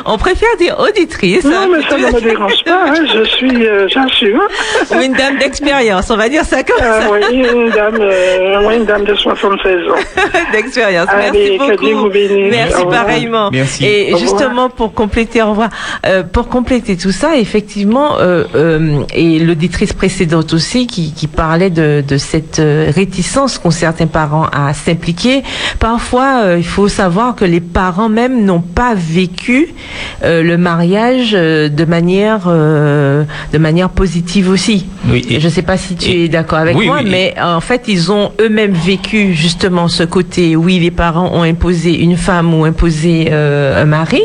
On 0.06 0.18
préfère 0.18 0.48
dire 0.58 0.76
auditrice. 0.78 1.44
Non, 1.44 1.52
hein, 1.56 1.68
mais 1.70 1.82
ça 1.88 1.96
ne 1.96 2.12
me 2.14 2.20
dérange 2.20 2.64
pas. 2.64 2.84
hein, 2.88 2.94
Je 3.14 3.24
suis. 3.24 3.66
euh, 3.66 3.86
J'assume. 3.88 4.40
Ou 4.90 5.00
une 5.00 5.12
dame 5.12 5.38
d'expérience, 5.38 6.10
on 6.10 6.16
va 6.16 6.28
dire 6.28 6.44
ça 6.44 6.62
comme 6.62 6.82
Euh, 6.84 7.00
ça. 7.02 7.10
oui, 7.12 7.20
une 7.38 7.70
dame, 7.70 7.96
euh, 8.00 8.66
oui, 8.66 8.76
une 8.76 8.84
dame 8.84 9.04
de 9.04 9.14
76 9.14 9.88
ans. 9.88 9.94
d'expérience. 10.52 11.08
Allez, 11.08 11.56
Merci 11.58 11.70
que 11.76 11.80
Dieu 11.80 11.94
vous 11.94 12.00
beaucoup. 12.02 12.12
bénisse. 12.12 12.50
Merci 12.50 12.84
pareillement. 12.90 13.50
Merci. 13.52 13.86
Et 13.86 14.16
justement 14.18 14.68
pour 14.68 14.92
compléter, 14.94 15.42
au 15.42 15.50
revoir. 15.50 15.68
Euh, 16.06 16.22
pour 16.22 16.48
compléter 16.48 16.96
tout 16.96 17.12
ça, 17.12 17.36
effectivement, 17.36 17.73
euh, 17.76 18.44
euh, 18.54 19.02
et 19.14 19.38
l'auditrice 19.38 19.92
précédente 19.92 20.52
aussi 20.52 20.86
qui, 20.86 21.12
qui 21.12 21.26
parlait 21.26 21.70
de, 21.70 22.04
de 22.06 22.16
cette 22.18 22.58
euh, 22.60 22.90
réticence 22.94 23.58
qu'ont 23.58 23.70
certains 23.70 24.06
parents 24.06 24.46
à 24.52 24.72
s'impliquer. 24.74 25.42
Parfois, 25.80 26.42
euh, 26.44 26.56
il 26.58 26.64
faut 26.66 26.88
savoir 26.88 27.34
que 27.34 27.44
les 27.44 27.60
parents 27.60 28.08
même 28.08 28.44
n'ont 28.44 28.60
pas 28.60 28.94
vécu 28.94 29.74
le 30.22 30.56
mariage 30.56 31.32
de 31.32 31.84
manière 31.84 32.46
de 32.48 33.58
manière 33.58 33.90
positive 33.90 34.48
aussi. 34.50 34.86
Oui, 35.08 35.24
et- 35.28 35.40
je 35.40 35.46
ne 35.46 35.52
sais 35.52 35.62
pas 35.62 35.76
si 35.76 35.96
tu 35.96 36.10
et- 36.10 36.24
es 36.24 36.28
d'accord 36.28 36.58
avec 36.58 36.76
Oui, 36.76 36.86
moi, 36.86 36.98
oui, 37.02 37.08
mais 37.10 37.34
en 37.42 37.60
fait, 37.60 37.82
ils 37.88 38.10
ont 38.12 38.32
eux-mêmes 38.40 38.72
vécu 38.72 39.34
justement 39.34 39.88
ce 39.88 40.02
côté. 40.04 40.56
Oui, 40.56 40.78
les 40.78 40.90
parents 40.90 41.30
ont 41.34 41.42
imposé 41.42 41.98
une 42.00 42.16
femme 42.16 42.54
ou 42.54 42.64
imposé 42.64 43.30
un 43.32 43.84
mari, 43.84 44.22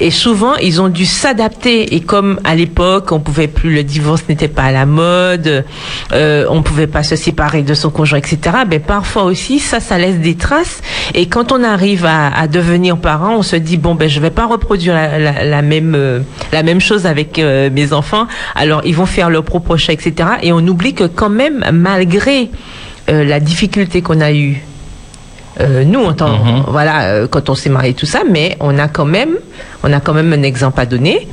et 0.00 0.10
souvent 0.10 0.54
ils 0.56 0.80
ont 0.80 0.88
dû 0.88 1.04
s'adapter. 1.04 1.94
Et 1.94 2.00
comme 2.00 2.38
à 2.44 2.54
l'époque, 2.54 2.73
on 2.78 3.20
pouvait 3.20 3.48
plus, 3.48 3.74
le 3.74 3.82
divorce 3.84 4.22
n'était 4.28 4.48
pas 4.48 4.64
à 4.64 4.72
la 4.72 4.86
mode, 4.86 5.64
euh, 6.12 6.46
on 6.50 6.62
pouvait 6.62 6.86
pas 6.86 7.02
se 7.02 7.16
séparer 7.16 7.62
de 7.62 7.74
son 7.74 7.90
conjoint, 7.90 8.18
etc. 8.18 8.38
Ben 8.66 8.80
parfois 8.80 9.24
aussi, 9.24 9.58
ça, 9.58 9.80
ça 9.80 9.98
laisse 9.98 10.18
des 10.18 10.36
traces. 10.36 10.80
Et 11.14 11.26
quand 11.28 11.52
on 11.52 11.62
arrive 11.64 12.04
à, 12.06 12.28
à 12.28 12.46
devenir 12.48 12.96
parent, 12.98 13.36
on 13.36 13.42
se 13.42 13.56
dit 13.56 13.76
bon 13.76 13.94
ben 13.94 14.08
je 14.08 14.20
vais 14.20 14.30
pas 14.30 14.46
reproduire 14.46 14.94
la, 14.94 15.18
la- 15.18 15.44
la 15.44 15.62
même 15.62 15.94
euh, 15.94 16.20
la 16.52 16.62
même 16.62 16.80
chose 16.80 17.06
avec 17.06 17.38
euh, 17.38 17.70
mes 17.72 17.92
enfants. 17.92 18.26
Alors 18.54 18.82
ils 18.84 18.94
vont 18.94 19.06
faire 19.06 19.30
leur 19.30 19.44
propre 19.44 19.76
choix, 19.76 19.94
etc. 19.94 20.28
Et 20.42 20.52
on 20.52 20.58
oublie 20.66 20.94
que 20.94 21.04
quand 21.04 21.30
même, 21.30 21.64
malgré 21.72 22.50
euh, 23.10 23.24
la 23.24 23.40
difficulté 23.40 24.00
qu'on 24.02 24.20
a 24.20 24.32
eue, 24.32 24.62
euh, 25.60 25.84
nous, 25.84 26.04
Mhm. 26.04 26.64
voilà, 26.68 27.02
euh, 27.02 27.26
quand 27.28 27.48
on 27.50 27.54
s'est 27.54 27.70
marié, 27.70 27.94
tout 27.94 28.06
ça, 28.06 28.22
mais 28.28 28.56
on 28.60 28.76
a 28.78 28.88
quand 28.88 29.04
même, 29.04 29.36
on 29.84 29.92
a 29.92 30.00
quand 30.00 30.12
même 30.14 30.32
un 30.32 30.42
exemple 30.42 30.80
à 30.80 30.86
donner. 30.86 31.28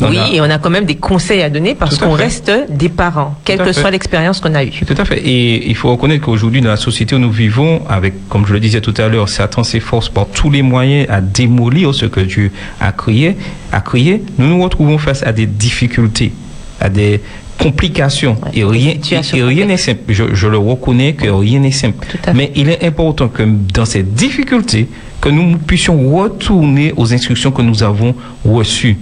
Oui, 0.00 0.18
a- 0.18 0.28
et 0.32 0.40
on 0.40 0.44
a 0.50 0.58
quand 0.58 0.70
même 0.70 0.84
des 0.86 0.96
conseils 0.96 1.42
à 1.42 1.50
donner 1.50 1.74
parce 1.74 1.98
qu'on 1.98 2.12
reste 2.12 2.50
des 2.68 2.88
parents, 2.88 3.36
quelle 3.44 3.58
que 3.58 3.66
fait. 3.72 3.80
soit 3.80 3.90
l'expérience 3.90 4.40
qu'on 4.40 4.54
a 4.54 4.64
eue. 4.64 4.70
Tout 4.86 4.94
à 4.98 5.04
fait. 5.04 5.18
Et 5.24 5.68
il 5.68 5.76
faut 5.76 5.90
reconnaître 5.90 6.24
qu'aujourd'hui, 6.24 6.60
dans 6.60 6.70
la 6.70 6.76
société 6.76 7.14
où 7.14 7.18
nous 7.18 7.30
vivons, 7.30 7.82
avec, 7.88 8.28
comme 8.28 8.44
je 8.46 8.52
le 8.52 8.60
disais 8.60 8.80
tout 8.80 8.94
à 8.98 9.08
l'heure, 9.08 9.28
Satan 9.28 9.62
s'efforce 9.62 10.08
par 10.08 10.26
tous 10.26 10.50
les 10.50 10.62
moyens 10.62 11.06
à 11.10 11.20
démolir 11.20 11.94
ce 11.94 12.06
que 12.06 12.20
Dieu 12.20 12.50
a 12.80 12.92
créé, 12.92 13.36
a 13.72 13.80
créé. 13.80 14.22
Nous 14.38 14.46
nous 14.48 14.62
retrouvons 14.62 14.98
face 14.98 15.22
à 15.22 15.32
des 15.32 15.46
difficultés, 15.46 16.32
à 16.80 16.88
des 16.88 17.20
complications. 17.58 18.36
Ouais, 18.44 18.50
et 18.60 18.64
rien, 18.64 18.92
situations 18.94 19.36
et 19.38 19.42
rien 19.42 19.66
n'est 19.66 19.76
simple. 19.76 20.00
Je, 20.08 20.24
je 20.34 20.48
le 20.48 20.58
reconnais 20.58 21.12
que 21.14 21.28
rien 21.28 21.60
n'est 21.60 21.70
simple. 21.70 22.04
Mais 22.34 22.50
il 22.56 22.68
est 22.68 22.84
important 22.84 23.28
que 23.28 23.42
dans 23.72 23.84
ces 23.84 24.02
difficultés, 24.02 24.88
que 25.20 25.28
nous 25.28 25.56
puissions 25.58 26.10
retourner 26.14 26.92
aux 26.96 27.12
instructions 27.14 27.50
que 27.52 27.62
nous 27.62 27.82
avons 27.82 28.14
reçues. 28.44 28.98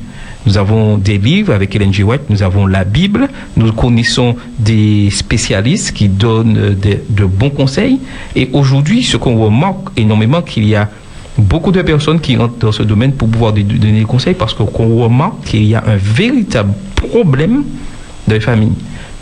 Nous 0.46 0.58
avons 0.58 0.98
des 0.98 1.18
livres 1.18 1.52
avec 1.52 1.74
Ellen 1.76 1.92
G. 1.92 2.02
White, 2.02 2.22
nous 2.28 2.42
avons 2.42 2.66
la 2.66 2.84
Bible, 2.84 3.28
nous 3.56 3.72
connaissons 3.72 4.34
des 4.58 5.08
spécialistes 5.10 5.92
qui 5.92 6.08
donnent 6.08 6.74
de, 6.74 6.98
de 7.08 7.24
bons 7.24 7.50
conseils. 7.50 8.00
Et 8.34 8.48
aujourd'hui, 8.52 9.04
ce 9.04 9.16
qu'on 9.16 9.36
remarque 9.38 9.88
énormément, 9.96 10.42
qu'il 10.42 10.66
y 10.66 10.74
a 10.74 10.88
beaucoup 11.38 11.72
de 11.72 11.82
personnes 11.82 12.20
qui 12.20 12.36
rentrent 12.36 12.58
dans 12.58 12.72
ce 12.72 12.82
domaine 12.82 13.12
pour 13.12 13.28
pouvoir 13.28 13.52
donner 13.52 14.00
des 14.00 14.04
conseils 14.04 14.34
parce 14.34 14.54
qu'on 14.54 14.66
remarque 14.66 15.44
qu'il 15.44 15.64
y 15.64 15.74
a 15.74 15.84
un 15.86 15.96
véritable 15.96 16.72
problème 16.96 17.64
de 18.28 18.38
famille. 18.38 18.72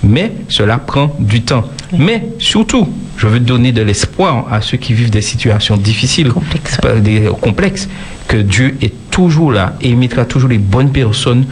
Mais 0.02 0.32
cela 0.48 0.78
prend 0.78 1.14
du 1.18 1.42
temps. 1.42 1.64
Mais 1.98 2.28
surtout, 2.38 2.88
je 3.16 3.26
veux 3.26 3.40
donner 3.40 3.72
de 3.72 3.82
l'espoir 3.82 4.46
à 4.50 4.62
ceux 4.62 4.78
qui 4.78 4.94
vivent 4.94 5.10
des 5.10 5.20
situations 5.20 5.76
difficiles, 5.76 6.32
Complexes, 6.32 6.78
des 7.02 7.28
complexes, 7.40 7.88
que 8.26 8.38
Dieu 8.38 8.76
est 8.80 9.09
toujours 9.20 9.52
là 9.52 9.74
et 9.82 9.90
il 9.90 9.98
mettra 9.98 10.24
toujours 10.24 10.48
les 10.48 10.56
bonnes 10.56 10.92
personnes 10.92 11.44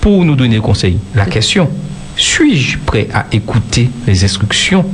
pour 0.00 0.24
nous 0.24 0.34
donner 0.34 0.56
des 0.56 0.60
conseils. 0.60 0.98
La 1.14 1.24
question, 1.24 1.68
suis-je 2.16 2.78
prêt 2.78 3.06
à 3.14 3.26
écouter 3.30 3.90
les 4.08 4.24
instructions 4.24 4.84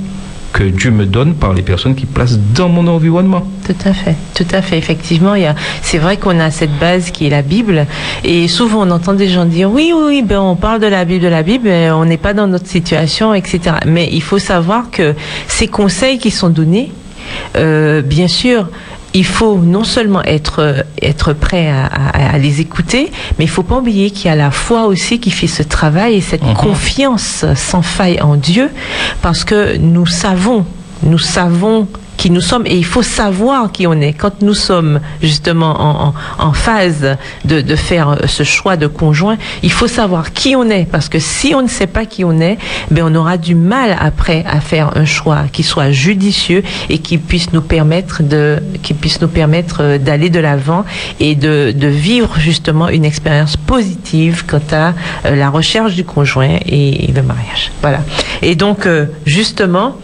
que 0.53 0.62
Dieu 0.64 0.91
me 0.91 1.07
donne 1.07 1.33
par 1.35 1.55
les 1.55 1.62
personnes 1.62 1.95
qui 1.95 2.05
placent 2.05 2.39
dans 2.55 2.68
mon 2.68 2.87
environnement? 2.87 3.45
Tout 3.64 3.81
à 3.87 3.95
fait, 3.95 4.14
tout 4.35 4.47
à 4.53 4.61
fait. 4.61 4.76
Effectivement, 4.76 5.37
il 5.37 5.45
y 5.45 5.47
a, 5.47 5.55
c'est 5.81 5.97
vrai 5.97 6.18
qu'on 6.18 6.39
a 6.39 6.51
cette 6.51 6.79
base 6.79 7.11
qui 7.11 7.26
est 7.26 7.31
la 7.31 7.41
Bible, 7.41 7.87
et 8.24 8.47
souvent 8.47 8.87
on 8.87 8.91
entend 8.91 9.14
des 9.14 9.29
gens 9.29 9.47
dire 9.47 9.70
oui, 9.70 9.95
oui, 9.97 10.22
ben 10.22 10.41
on 10.41 10.55
parle 10.55 10.81
de 10.81 10.87
la 10.87 11.07
Bible, 11.07 11.24
de 11.24 11.29
la 11.29 11.43
Bible, 11.43 11.70
on 11.70 12.05
n'est 12.05 12.18
pas 12.18 12.35
dans 12.35 12.47
notre 12.47 12.66
situation, 12.66 13.33
etc. 13.33 13.76
Mais 13.87 14.07
il 14.12 14.22
faut 14.22 14.39
savoir 14.39 14.91
que 14.91 15.14
ces 15.47 15.68
conseils 15.68 16.18
qui 16.18 16.31
sont 16.31 16.51
donnés, 16.51 16.93
euh, 17.57 18.03
bien 18.03 18.29
sûr. 18.29 18.68
Il 19.14 19.24
faut 19.24 19.56
non 19.56 19.84
seulement 19.84 20.22
être 20.22 20.84
être 21.00 21.32
prêt 21.32 21.68
à, 21.70 21.86
à- 21.86 22.34
à 22.34 22.38
les 22.38 22.61
écouter, 22.61 23.11
mais 23.38 23.44
il 23.46 23.48
faut 23.48 23.62
pas 23.62 23.76
oublier 23.78 24.11
qu'il 24.11 24.26
y 24.26 24.28
a 24.32 24.36
la 24.36 24.50
foi 24.50 24.84
aussi 24.86 25.18
qui 25.18 25.30
fait 25.30 25.46
ce 25.46 25.62
travail 25.62 26.14
et 26.16 26.20
cette 26.20 26.42
Mhm. 26.44 26.54
confiance 26.54 27.44
sans 27.56 27.82
faille 27.82 28.20
en 28.20 28.36
Dieu, 28.36 28.70
parce 29.22 29.44
que 29.44 29.76
nous 29.78 30.06
savons, 30.06 30.64
nous 31.02 31.18
savons 31.18 31.88
qui 32.18 32.30
nous 32.30 32.42
sommes 32.42 32.66
et 32.66 32.76
il 32.76 32.84
faut 32.84 33.02
savoir 33.02 33.72
qui 33.72 33.86
on 33.86 33.98
est. 34.00 34.12
Quand 34.12 34.42
nous 34.42 34.52
sommes 34.52 35.00
justement 35.22 35.80
en, 35.80 36.08
en, 36.08 36.48
en 36.48 36.52
phase 36.52 37.16
de, 37.44 37.60
de 37.62 37.76
faire 37.76 38.10
euh, 38.10 38.26
ce 38.26 38.42
choix 38.42 38.76
de 38.76 38.88
conjoint, 38.88 39.38
il 39.62 39.72
faut 39.72 39.86
savoir 39.86 40.32
qui 40.32 40.54
on 40.56 40.68
est 40.68 40.84
parce 40.84 41.08
que 41.08 41.20
si 41.20 41.54
on 41.54 41.62
ne 41.62 41.68
sait 41.68 41.86
pas 41.86 42.04
qui 42.04 42.24
on 42.24 42.40
est, 42.40 42.58
ben 42.90 43.04
on 43.06 43.14
aura 43.14 43.38
du 43.38 43.54
mal 43.54 43.96
après 43.98 44.44
à 44.46 44.60
faire 44.60 44.96
un 44.96 45.04
choix 45.04 45.44
qui 45.50 45.62
soit 45.62 45.92
judicieux 45.92 46.62
et 46.90 46.98
qui 46.98 47.18
puisse 47.18 47.52
nous 47.52 47.62
permettre 47.62 48.22
de 48.22 48.58
qui 48.82 48.94
puisse 48.94 49.20
nous 49.20 49.28
permettre 49.28 49.78
euh, 49.80 49.98
d'aller 49.98 50.28
de 50.28 50.40
l'avant 50.40 50.84
et 51.20 51.36
de, 51.36 51.72
de 51.74 51.86
vivre 51.86 52.38
justement 52.38 52.88
une 52.88 53.04
expérience 53.04 53.56
positive 53.56 54.44
quant 54.44 54.60
à 54.72 54.92
euh, 55.24 55.36
la 55.36 55.50
recherche 55.50 55.94
du 55.94 56.04
conjoint 56.04 56.58
et, 56.66 57.12
le 57.14 57.22
mariage. 57.22 57.70
Voilà. 57.80 58.00
Et 58.42 58.56
donc 58.56 58.86
justement 59.24 59.96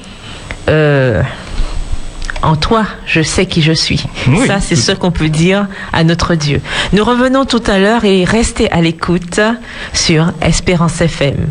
euh, 0.69 1.23
en 2.45 2.57
toi, 2.57 2.85
je 3.07 3.23
sais 3.23 3.47
qui 3.47 3.63
je 3.63 3.73
suis. 3.73 4.05
Oui, 4.29 4.47
Ça, 4.47 4.61
c'est 4.61 4.77
ce 4.77 4.93
qu'on 4.93 5.11
peut 5.11 5.29
dire 5.29 5.67
à 5.93 6.05
notre 6.05 6.35
Dieu. 6.35 6.61
Nous 6.93 7.05
revenons 7.05 7.45
tout 7.45 7.63
à 7.67 7.79
l'heure 7.79 8.05
et 8.05 8.25
restez 8.25 8.71
à 8.71 8.81
l'écoute 8.81 9.41
sur 9.93 10.33
Espérance 10.41 11.01
FM. 11.01 11.49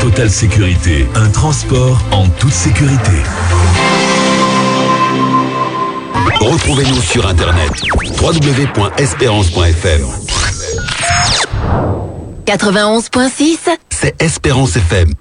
Total 0.00 0.30
Sécurité, 0.30 1.06
un 1.14 1.28
transport 1.28 2.02
en 2.12 2.28
toute 2.28 2.52
sécurité. 2.52 3.12
Retrouvez-nous 6.40 7.00
sur 7.02 7.26
Internet 7.26 7.70
www.espérance.fm. 8.20 10.02
91.6, 12.46 13.58
C'est 13.90 14.22
Espérance 14.22 14.76
FM. 14.76 15.12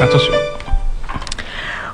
Attention. 0.00 0.47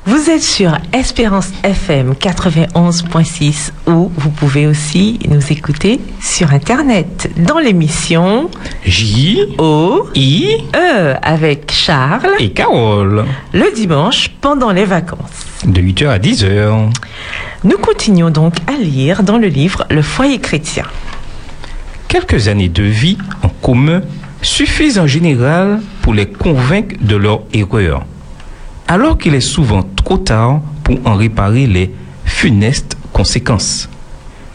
Vous 0.06 0.28
êtes 0.28 0.42
sur 0.42 0.76
Espérance 0.92 1.48
FM 1.62 2.12
91.6 2.12 3.70
ou 3.86 4.12
vous 4.14 4.30
pouvez 4.30 4.66
aussi 4.66 5.18
nous 5.30 5.40
écouter 5.50 5.98
sur 6.20 6.52
Internet 6.52 7.30
dans 7.38 7.58
l'émission 7.58 8.50
J, 8.84 9.40
O, 9.56 10.06
I 10.14 10.58
E 10.76 11.14
avec 11.22 11.72
Charles 11.72 12.34
et 12.38 12.50
Carole. 12.50 13.24
le 13.54 13.74
dimanche 13.74 14.28
pendant 14.42 14.72
les 14.72 14.84
vacances. 14.84 15.46
De 15.64 15.80
8h 15.80 16.08
à 16.08 16.18
10h. 16.18 16.90
Nous 17.64 17.78
continuons 17.78 18.28
donc 18.30 18.56
à 18.66 18.72
lire 18.78 19.22
dans 19.22 19.38
le 19.38 19.46
livre 19.48 19.86
Le 19.88 20.02
foyer 20.02 20.38
chrétien. 20.38 20.84
Quelques 22.08 22.48
années 22.48 22.68
de 22.68 22.82
vie 22.82 23.16
en 23.42 23.48
commun 23.48 24.02
suffisent 24.42 24.98
en 24.98 25.06
général 25.06 25.80
pour 26.02 26.12
les 26.12 26.26
convaincre 26.26 26.94
de 27.00 27.16
leur 27.16 27.40
erreur, 27.54 28.04
alors 28.88 29.18
qu'il 29.18 29.34
est 29.34 29.40
souvent 29.40 29.82
trop 29.82 30.18
tard 30.18 30.60
pour 30.82 30.98
en 31.04 31.14
réparer 31.14 31.66
les 31.66 31.90
funestes 32.24 32.96
conséquences. 33.12 33.88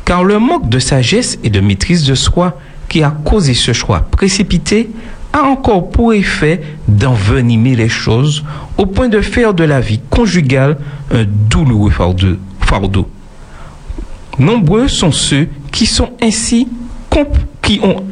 Car 0.05 0.23
le 0.23 0.39
manque 0.39 0.69
de 0.69 0.79
sagesse 0.79 1.39
et 1.43 1.49
de 1.49 1.59
maîtrise 1.59 2.05
de 2.05 2.15
soi 2.15 2.57
qui 2.87 3.03
a 3.03 3.11
causé 3.11 3.53
ce 3.53 3.73
choix 3.73 4.01
précipité 4.01 4.89
a 5.31 5.43
encore 5.43 5.89
pour 5.89 6.13
effet 6.13 6.61
d'envenimer 6.87 7.75
les 7.75 7.89
choses 7.89 8.43
au 8.77 8.85
point 8.85 9.09
de 9.09 9.21
faire 9.21 9.53
de 9.53 9.63
la 9.63 9.79
vie 9.79 9.99
conjugale 10.09 10.77
un 11.11 11.23
douloureux 11.23 11.91
fardeau. 11.91 13.09
Nombreux 14.39 14.87
sont 14.87 15.11
ceux 15.11 15.47
qui 15.71 15.85
sont 15.85 16.09
ainsi 16.21 16.67
qui 17.61 17.79
ont 17.83 18.03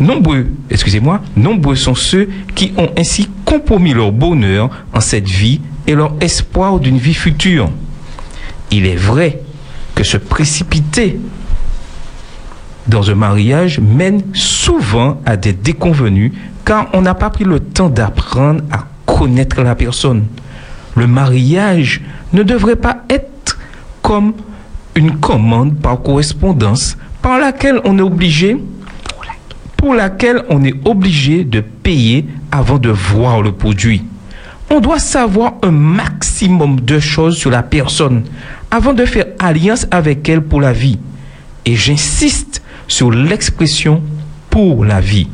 nombreux, 0.00 0.46
excusez-moi, 0.70 1.20
nombreux 1.36 1.76
sont 1.76 1.94
ceux 1.94 2.28
qui 2.54 2.72
ont 2.76 2.90
ainsi 2.96 3.28
compromis 3.44 3.92
leur 3.92 4.12
bonheur 4.12 4.70
en 4.92 5.00
cette 5.00 5.28
vie 5.28 5.60
et 5.86 5.94
leur 5.94 6.14
espoir 6.20 6.78
d'une 6.80 6.98
vie 6.98 7.14
future. 7.14 7.70
Il 8.70 8.86
est 8.86 8.96
vrai 8.96 9.42
que 9.94 10.04
se 10.04 10.16
précipiter 10.16 11.20
dans 12.86 13.10
un 13.10 13.14
mariage 13.14 13.78
mène 13.78 14.22
souvent 14.34 15.20
à 15.26 15.36
des 15.36 15.52
déconvenus 15.52 16.32
car 16.64 16.88
on 16.92 17.02
n'a 17.02 17.14
pas 17.14 17.30
pris 17.30 17.44
le 17.44 17.60
temps 17.60 17.88
d'apprendre 17.88 18.62
à 18.70 18.86
connaître 19.06 19.62
la 19.62 19.74
personne. 19.74 20.24
Le 20.96 21.06
mariage 21.06 22.00
ne 22.32 22.42
devrait 22.42 22.76
pas 22.76 23.04
être 23.08 23.58
comme 24.02 24.32
une 24.94 25.18
commande 25.18 25.76
par 25.78 26.02
correspondance 26.02 26.96
par 27.22 27.38
laquelle 27.38 27.80
on 27.84 27.98
est 27.98 28.02
obligé 28.02 28.56
pour 29.80 29.94
laquelle 29.94 30.42
on 30.50 30.62
est 30.62 30.74
obligé 30.84 31.42
de 31.42 31.60
payer 31.60 32.26
avant 32.52 32.76
de 32.76 32.90
voir 32.90 33.40
le 33.40 33.52
produit. 33.52 34.04
On 34.68 34.78
doit 34.78 34.98
savoir 34.98 35.54
un 35.62 35.70
maximum 35.70 36.80
de 36.80 36.98
choses 37.00 37.38
sur 37.38 37.50
la 37.50 37.62
personne 37.62 38.24
avant 38.70 38.92
de 38.92 39.06
faire 39.06 39.24
alliance 39.38 39.86
avec 39.90 40.28
elle 40.28 40.42
pour 40.42 40.60
la 40.60 40.74
vie. 40.74 40.98
Et 41.64 41.76
j'insiste 41.76 42.62
sur 42.88 43.10
l'expression 43.10 44.02
pour 44.50 44.84
la 44.84 45.00
vie. 45.00 45.28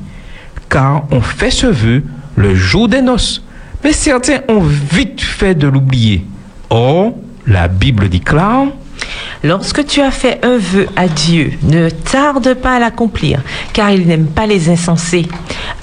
Car 0.70 1.08
on 1.10 1.20
fait 1.20 1.50
ce 1.50 1.66
vœu 1.66 2.04
le 2.36 2.54
jour 2.54 2.86
des 2.86 3.02
noces. 3.02 3.44
Mais 3.82 3.92
certains 3.92 4.42
ont 4.48 4.60
vite 4.60 5.20
fait 5.20 5.56
de 5.56 5.66
l'oublier. 5.66 6.24
Or, 6.70 7.14
la 7.48 7.66
Bible 7.66 8.08
déclare 8.08 8.66
Lorsque 9.42 9.86
tu 9.86 10.00
as 10.00 10.10
fait 10.10 10.40
un 10.44 10.58
vœu 10.58 10.86
à 10.96 11.08
Dieu, 11.08 11.52
ne 11.62 11.90
tarde 11.90 12.54
pas 12.54 12.76
à 12.76 12.78
l'accomplir, 12.78 13.40
car 13.72 13.90
il 13.90 14.06
n'aime 14.06 14.26
pas 14.26 14.46
les 14.46 14.70
insensés. 14.70 15.26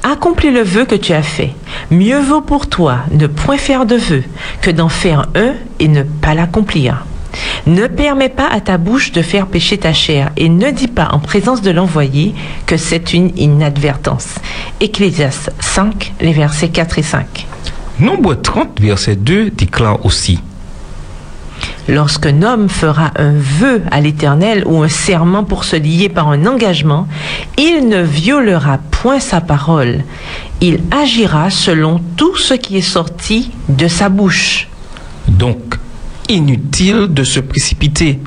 Accomplis 0.04 0.52
le 0.52 0.64
vœu 0.64 0.86
que 0.86 0.96
tu 0.96 1.14
as 1.14 1.24
fait. 1.24 1.52
Mieux 1.92 2.20
vaut 2.20 2.42
pour 2.42 2.68
toi 2.68 3.00
ne 3.12 3.28
point 3.28 3.58
faire 3.58 3.86
de 3.86 3.96
vœu 3.96 4.24
que 4.62 4.72
d'en 4.72 4.90
faire 4.90 5.28
un 5.36 5.54
et 5.80 5.88
ne 5.88 6.04
pas 6.04 6.34
l'accomplir. 6.34 7.06
Ne 7.66 7.88
permets 7.88 8.30
pas 8.30 8.48
à 8.48 8.60
ta 8.60 8.78
bouche 8.78 9.12
de 9.12 9.22
faire 9.22 9.48
pécher 9.48 9.78
ta 9.78 9.94
chair 9.94 10.32
et 10.38 10.50
ne 10.50 10.70
dis 10.72 10.88
pas 10.88 11.10
en 11.12 11.20
présence 11.20 11.62
de 11.62 11.72
l'envoyé 11.72 12.36
que 12.66 12.78
c'est 12.78 13.14
une 13.14 13.32
inadvertance. 13.38 14.36
Ecclésiaste 14.82 15.52
5, 15.60 16.14
les 16.22 16.34
versets 16.34 16.70
4 16.70 17.00
et 17.00 17.04
5. 17.04 17.48
Nombre 18.00 18.36
30, 18.36 18.82
verset 18.82 19.16
2 19.16 19.52
déclare 19.52 20.06
aussi 20.06 20.40
Lorsqu'un 21.90 22.44
homme 22.44 22.70
fera 22.70 23.12
un 23.18 23.34
vœu 23.34 23.82
à 23.92 24.00
l'Éternel 24.00 24.64
ou 24.66 24.82
un 24.82 24.88
serment 24.88 25.44
pour 25.44 25.66
se 25.66 25.76
lier 25.76 26.08
par 26.08 26.30
un 26.30 26.46
engagement, 26.46 27.08
il 27.58 27.88
ne 27.90 28.02
violera 28.02 28.78
point 28.78 29.20
sa 29.20 29.42
parole. 29.42 30.04
Il 30.62 30.80
agira 30.92 31.50
selon 31.50 32.00
tout 32.16 32.38
ce 32.38 32.54
qui 32.54 32.78
est 32.78 32.82
sorti 32.82 33.52
de 33.68 33.88
sa 33.88 34.08
bouche. 34.08 34.70
Donc, 35.28 35.76
inutile 36.30 37.08
de 37.10 37.24
se 37.24 37.42
précipiter. 37.42 38.20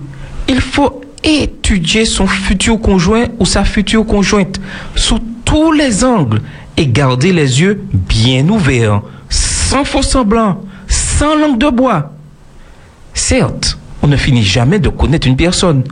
Il 0.49 0.61
faut 0.61 1.01
étudier 1.25 2.05
son 2.05 2.27
futur 2.27 2.81
conjoint 2.81 3.27
ou 3.39 3.47
sa 3.47 3.65
future 3.65 4.07
conjointe 4.07 4.61
sous 4.95 5.19
tous 5.45 5.73
les 5.73 6.05
angles 6.05 6.43
et 6.77 6.87
garder 6.87 7.33
les 7.33 7.61
yeux 7.63 7.83
bien 7.93 8.47
ouverts, 8.49 9.01
sans 9.31 9.85
faux 9.85 10.03
semblant, 10.03 10.61
sans 10.89 11.35
langue 11.35 11.59
de 11.59 11.71
bois. 11.71 12.16
Certes, 13.17 13.79
on 14.03 14.09
ne 14.09 14.17
finit 14.17 14.45
jamais 14.45 14.79
de 14.79 14.91
connaître 14.91 15.27
une 15.27 15.37
personne, 15.37 15.83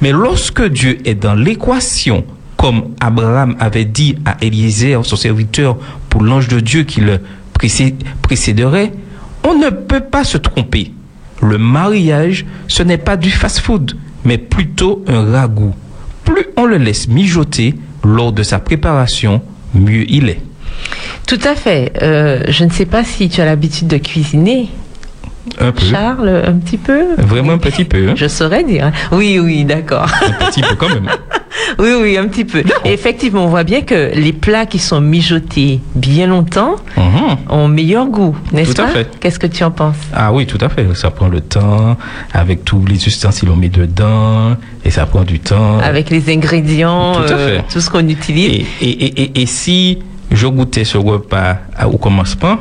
mais 0.00 0.10
lorsque 0.10 0.62
Dieu 0.66 0.98
est 1.04 1.14
dans 1.14 1.34
l'équation, 1.36 2.24
comme 2.56 2.88
Abraham 3.00 3.54
avait 3.60 3.84
dit 3.84 4.16
à 4.24 4.36
Eliezer, 4.42 4.98
son 5.04 5.14
serviteur, 5.14 5.76
pour 6.08 6.22
l'ange 6.24 6.48
de 6.48 6.58
Dieu 6.58 6.82
qui 6.82 7.00
le 7.00 7.20
précé- 7.58 7.94
précéderait, 8.20 8.92
on 9.48 9.54
ne 9.54 9.70
peut 9.70 10.00
pas 10.00 10.24
se 10.24 10.38
tromper. 10.38 10.90
Le 11.40 11.56
mariage, 11.56 12.44
ce 12.66 12.82
n'est 12.82 12.98
pas 12.98 13.16
du 13.16 13.30
fast-food, 13.30 13.96
mais 14.24 14.38
plutôt 14.38 15.04
un 15.06 15.30
ragoût. 15.30 15.74
Plus 16.24 16.46
on 16.56 16.66
le 16.66 16.78
laisse 16.78 17.06
mijoter 17.06 17.76
lors 18.04 18.32
de 18.32 18.42
sa 18.42 18.58
préparation, 18.58 19.40
mieux 19.72 20.04
il 20.10 20.28
est. 20.28 20.40
Tout 21.28 21.40
à 21.44 21.54
fait. 21.54 21.92
Euh, 22.02 22.42
je 22.48 22.64
ne 22.64 22.70
sais 22.70 22.86
pas 22.86 23.04
si 23.04 23.28
tu 23.28 23.40
as 23.40 23.44
l'habitude 23.44 23.86
de 23.86 23.98
cuisiner, 23.98 24.68
Un 25.60 25.72
peu. 25.72 25.84
Charles, 25.84 26.42
un 26.46 26.52
petit 26.54 26.78
peu. 26.78 27.14
Vraiment 27.18 27.52
un 27.52 27.58
petit 27.58 27.84
peu. 27.84 28.08
hein. 28.10 28.14
Je 28.16 28.26
saurais 28.28 28.64
dire. 28.64 28.90
Oui, 29.12 29.38
oui, 29.38 29.64
d'accord. 29.64 30.06
Un 30.22 30.46
petit 30.50 30.62
peu 30.62 30.74
quand 30.76 30.88
même. 30.88 31.08
Oui, 31.78 31.90
oui, 32.00 32.16
un 32.18 32.26
petit 32.28 32.44
peu. 32.44 32.62
Et 32.84 32.92
effectivement, 32.92 33.44
on 33.44 33.48
voit 33.48 33.62
bien 33.62 33.82
que 33.82 34.10
les 34.14 34.32
plats 34.32 34.66
qui 34.66 34.78
sont 34.78 35.00
mijotés 35.00 35.80
bien 35.94 36.26
longtemps 36.26 36.76
Mhm. 36.96 37.36
ont 37.50 37.68
meilleur 37.68 38.06
goût, 38.06 38.34
n'est-ce 38.52 38.72
Tout 38.74 38.82
à 38.82 38.84
pas 38.86 38.90
fait. 38.90 39.10
Qu'est-ce 39.20 39.38
que 39.38 39.46
tu 39.46 39.62
en 39.64 39.70
penses? 39.70 39.96
Ah 40.14 40.32
oui, 40.32 40.46
tout 40.46 40.58
à 40.60 40.68
fait. 40.68 40.86
Ça 40.94 41.10
prend 41.10 41.28
le 41.28 41.40
temps, 41.40 41.96
avec 42.32 42.64
tous 42.64 42.84
les 42.86 43.06
ustensiles 43.06 43.48
on 43.50 43.56
met 43.56 43.68
dedans, 43.68 44.56
et 44.84 44.90
ça 44.90 45.06
prend 45.06 45.22
du 45.24 45.40
temps. 45.40 45.78
Avec 45.78 46.10
les 46.10 46.32
ingrédients, 46.34 47.12
Tout 47.14 47.32
à 47.32 47.36
euh, 47.36 47.56
fait. 47.58 47.64
tout 47.72 47.80
ce 47.80 47.90
qu'on 47.90 48.06
utilise. 48.08 48.64
Et, 48.80 48.86
et, 48.86 49.04
et, 49.04 49.22
et, 49.22 49.42
et 49.42 49.46
si 49.46 49.98
je 50.30 50.46
goûtais 50.46 50.84
ce 50.84 50.98
repas 50.98 51.58
au 51.86 51.96
commencement, 51.98 52.56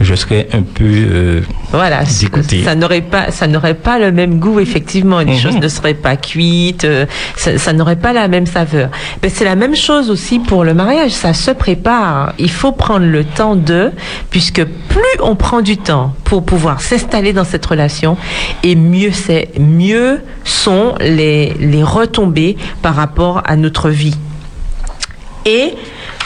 je 0.00 0.14
serais 0.14 0.48
un 0.54 0.62
peu 0.62 0.84
euh, 0.86 1.40
Voilà, 1.72 2.02
dégoûté. 2.04 2.64
ça 2.64 2.74
n'aurait 2.74 3.02
pas, 3.02 3.30
ça 3.30 3.46
n'aurait 3.46 3.74
pas 3.74 3.98
le 3.98 4.10
même 4.12 4.38
goût 4.40 4.58
effectivement. 4.58 5.18
Les 5.20 5.32
Mhm. 5.34 5.38
choses 5.38 5.56
ne 5.58 5.68
seraient 5.68 5.94
pas 5.94 6.16
cuites, 6.16 6.84
euh, 6.84 7.04
ça, 7.36 7.58
ça 7.58 7.72
n'aurait 7.74 7.96
pas 7.96 8.12
la 8.14 8.26
même 8.26 8.46
saveur. 8.46 8.88
Ben, 9.22 9.30
c'est 9.32 9.44
la 9.44 9.56
même 9.56 9.76
chose 9.76 10.10
aussi 10.10 10.38
pour 10.38 10.64
le 10.64 10.72
mariage. 10.74 11.10
Ça 11.10 11.34
se 11.34 11.50
prépare. 11.50 12.32
Il 12.38 12.50
faut 12.50 12.72
prendre 12.72 13.04
le 13.06 13.24
temps 13.24 13.56
de, 13.56 13.90
puisque 14.30 14.64
plus 14.64 15.20
on 15.22 15.36
prend 15.36 15.60
du 15.60 15.76
temps 15.76 16.14
pour 16.24 16.44
pouvoir 16.44 16.80
s'installer 16.80 17.32
dans 17.32 17.44
cette 17.44 17.66
relation, 17.66 18.16
et 18.62 18.74
mieux 18.76 19.12
c'est, 19.12 19.50
mieux 19.58 20.20
sont 20.44 20.94
les 21.00 21.54
les 21.60 21.82
retombées 21.82 22.56
par 22.82 22.94
rapport 22.94 23.42
à 23.44 23.56
notre 23.56 23.90
vie. 23.90 24.16
Et 25.46 25.74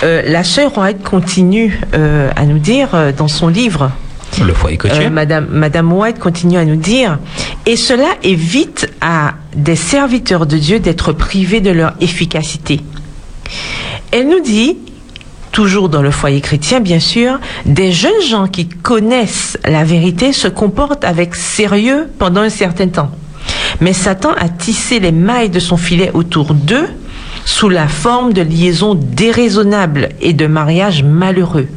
euh, 0.02 0.22
la 0.26 0.44
sœur 0.44 0.76
White 0.76 1.02
continue 1.02 1.80
euh, 1.94 2.30
à 2.36 2.44
nous 2.44 2.58
dire 2.58 2.94
euh, 2.94 3.12
dans 3.12 3.28
son 3.28 3.48
livre, 3.48 3.90
Le 4.42 4.52
foyer 4.52 4.78
euh, 4.84 5.10
Madame 5.10 5.92
White 5.92 6.18
continue 6.18 6.58
à 6.58 6.64
nous 6.64 6.76
dire, 6.76 7.18
et 7.66 7.76
cela 7.76 8.08
évite 8.22 8.90
à 9.00 9.34
des 9.54 9.76
serviteurs 9.76 10.46
de 10.46 10.56
Dieu 10.56 10.80
d'être 10.80 11.12
privés 11.12 11.60
de 11.60 11.70
leur 11.70 11.94
efficacité. 12.00 12.80
Elle 14.10 14.28
nous 14.28 14.40
dit, 14.40 14.76
toujours 15.52 15.88
dans 15.88 16.02
le 16.02 16.10
foyer 16.10 16.40
chrétien 16.40 16.80
bien 16.80 16.98
sûr, 16.98 17.38
des 17.64 17.92
jeunes 17.92 18.22
gens 18.28 18.48
qui 18.48 18.68
connaissent 18.68 19.56
la 19.64 19.84
vérité 19.84 20.32
se 20.32 20.48
comportent 20.48 21.04
avec 21.04 21.34
sérieux 21.34 22.08
pendant 22.18 22.40
un 22.40 22.50
certain 22.50 22.88
temps. 22.88 23.10
Mais 23.80 23.92
Satan 23.92 24.32
a 24.38 24.48
tissé 24.48 24.98
les 25.00 25.12
mailles 25.12 25.50
de 25.50 25.60
son 25.60 25.76
filet 25.76 26.10
autour 26.14 26.54
d'eux 26.54 26.88
sous 27.44 27.68
la 27.68 27.88
forme 27.88 28.32
de 28.32 28.42
liaisons 28.42 28.94
déraisonnables 28.94 30.10
et 30.20 30.32
de 30.32 30.46
mariages 30.46 31.02
malheureux 31.02 31.68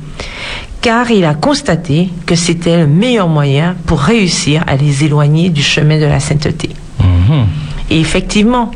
car 0.82 1.12
il 1.12 1.26
a 1.26 1.34
constaté 1.34 2.10
que 2.26 2.36
c'était 2.36 2.78
le 2.78 2.88
meilleur 2.88 3.28
moyen 3.28 3.76
pour 3.86 4.00
réussir 4.00 4.64
à 4.68 4.78
les 4.78 5.04
éloigner 5.04 5.50
du 5.50 5.62
chemin 5.62 6.00
de 6.00 6.06
la 6.06 6.22
sainteté. 6.22 6.70
Mhm. 7.02 7.46
Et 7.90 8.00
effectivement, 8.00 8.72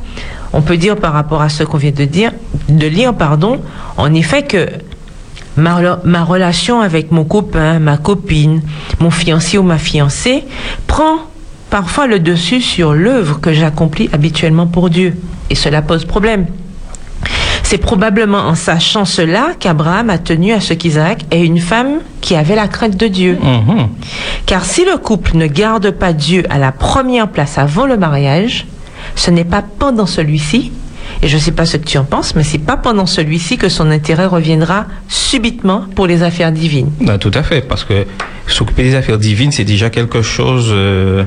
on 0.53 0.61
peut 0.61 0.77
dire 0.77 0.97
par 0.97 1.13
rapport 1.13 1.41
à 1.41 1.49
ce 1.49 1.63
qu'on 1.63 1.77
vient 1.77 1.91
de 1.91 2.05
dire, 2.05 2.33
de 2.67 2.87
lire, 2.87 3.13
pardon, 3.13 3.61
en 3.97 4.13
effet 4.13 4.43
que 4.43 4.67
ma, 5.55 5.99
ma 6.03 6.23
relation 6.23 6.81
avec 6.81 7.11
mon 7.11 7.23
copain, 7.23 7.79
ma 7.79 7.97
copine, 7.97 8.61
mon 8.99 9.11
fiancé 9.11 9.57
ou 9.57 9.63
ma 9.63 9.77
fiancée 9.77 10.43
prend 10.87 11.19
parfois 11.69 12.07
le 12.07 12.19
dessus 12.19 12.61
sur 12.61 12.93
l'œuvre 12.93 13.39
que 13.39 13.53
j'accomplis 13.53 14.09
habituellement 14.11 14.67
pour 14.67 14.89
Dieu. 14.89 15.15
Et 15.49 15.55
cela 15.55 15.81
pose 15.81 16.05
problème. 16.05 16.47
C'est 17.71 17.77
probablement 17.77 18.39
en 18.39 18.55
sachant 18.55 19.05
cela 19.05 19.53
qu'Abraham 19.57 20.09
a 20.09 20.17
tenu 20.17 20.51
à 20.51 20.59
ce 20.59 20.73
qu'Isaac 20.73 21.23
ait 21.31 21.45
une 21.45 21.61
femme 21.61 21.99
qui 22.19 22.35
avait 22.35 22.55
la 22.55 22.67
crainte 22.67 22.97
de 22.97 23.07
Dieu. 23.07 23.37
Mhm. 23.41 23.87
Car 24.45 24.65
si 24.65 24.83
le 24.83 24.97
couple 24.97 25.37
ne 25.37 25.47
garde 25.47 25.91
pas 25.91 26.11
Dieu 26.11 26.43
à 26.49 26.57
la 26.57 26.73
première 26.73 27.29
place 27.29 27.57
avant 27.57 27.85
le 27.85 27.95
mariage, 27.95 28.65
ce 29.15 29.31
n'est 29.31 29.45
pas 29.45 29.61
pendant 29.61 30.05
celui-ci, 30.05 30.73
et 31.23 31.29
je 31.29 31.37
ne 31.37 31.41
sais 31.41 31.53
pas 31.53 31.65
ce 31.65 31.77
que 31.77 31.85
tu 31.85 31.97
en 31.97 32.03
penses, 32.03 32.35
mais 32.35 32.43
c'est 32.43 32.57
pas 32.57 32.75
pendant 32.75 33.05
celui-ci 33.05 33.57
que 33.57 33.69
son 33.69 33.89
intérêt 33.89 34.25
reviendra 34.25 34.85
subitement 35.07 35.85
pour 35.95 36.07
les 36.07 36.23
affaires 36.23 36.51
divines. 36.51 36.91
Ben, 36.99 37.17
tout 37.19 37.31
à 37.33 37.41
fait, 37.41 37.61
parce 37.61 37.85
que 37.85 38.05
s'occuper 38.47 38.83
des 38.83 38.95
affaires 38.95 39.17
divines, 39.17 39.53
c'est 39.53 39.63
déjà 39.63 39.89
quelque 39.89 40.21
chose 40.21 40.67
euh, 40.71 41.23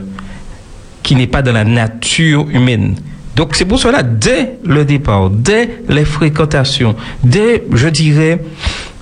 qui 1.02 1.16
n'est 1.16 1.26
pas 1.26 1.40
dans 1.40 1.52
la 1.52 1.64
nature 1.64 2.46
humaine. 2.50 2.96
Donc 3.36 3.56
c'est 3.56 3.64
pour 3.64 3.78
cela, 3.78 4.02
dès 4.02 4.58
le 4.64 4.84
départ, 4.84 5.30
dès 5.30 5.80
les 5.88 6.04
fréquentations, 6.04 6.94
dès, 7.22 7.64
je 7.72 7.88
dirais, 7.88 8.40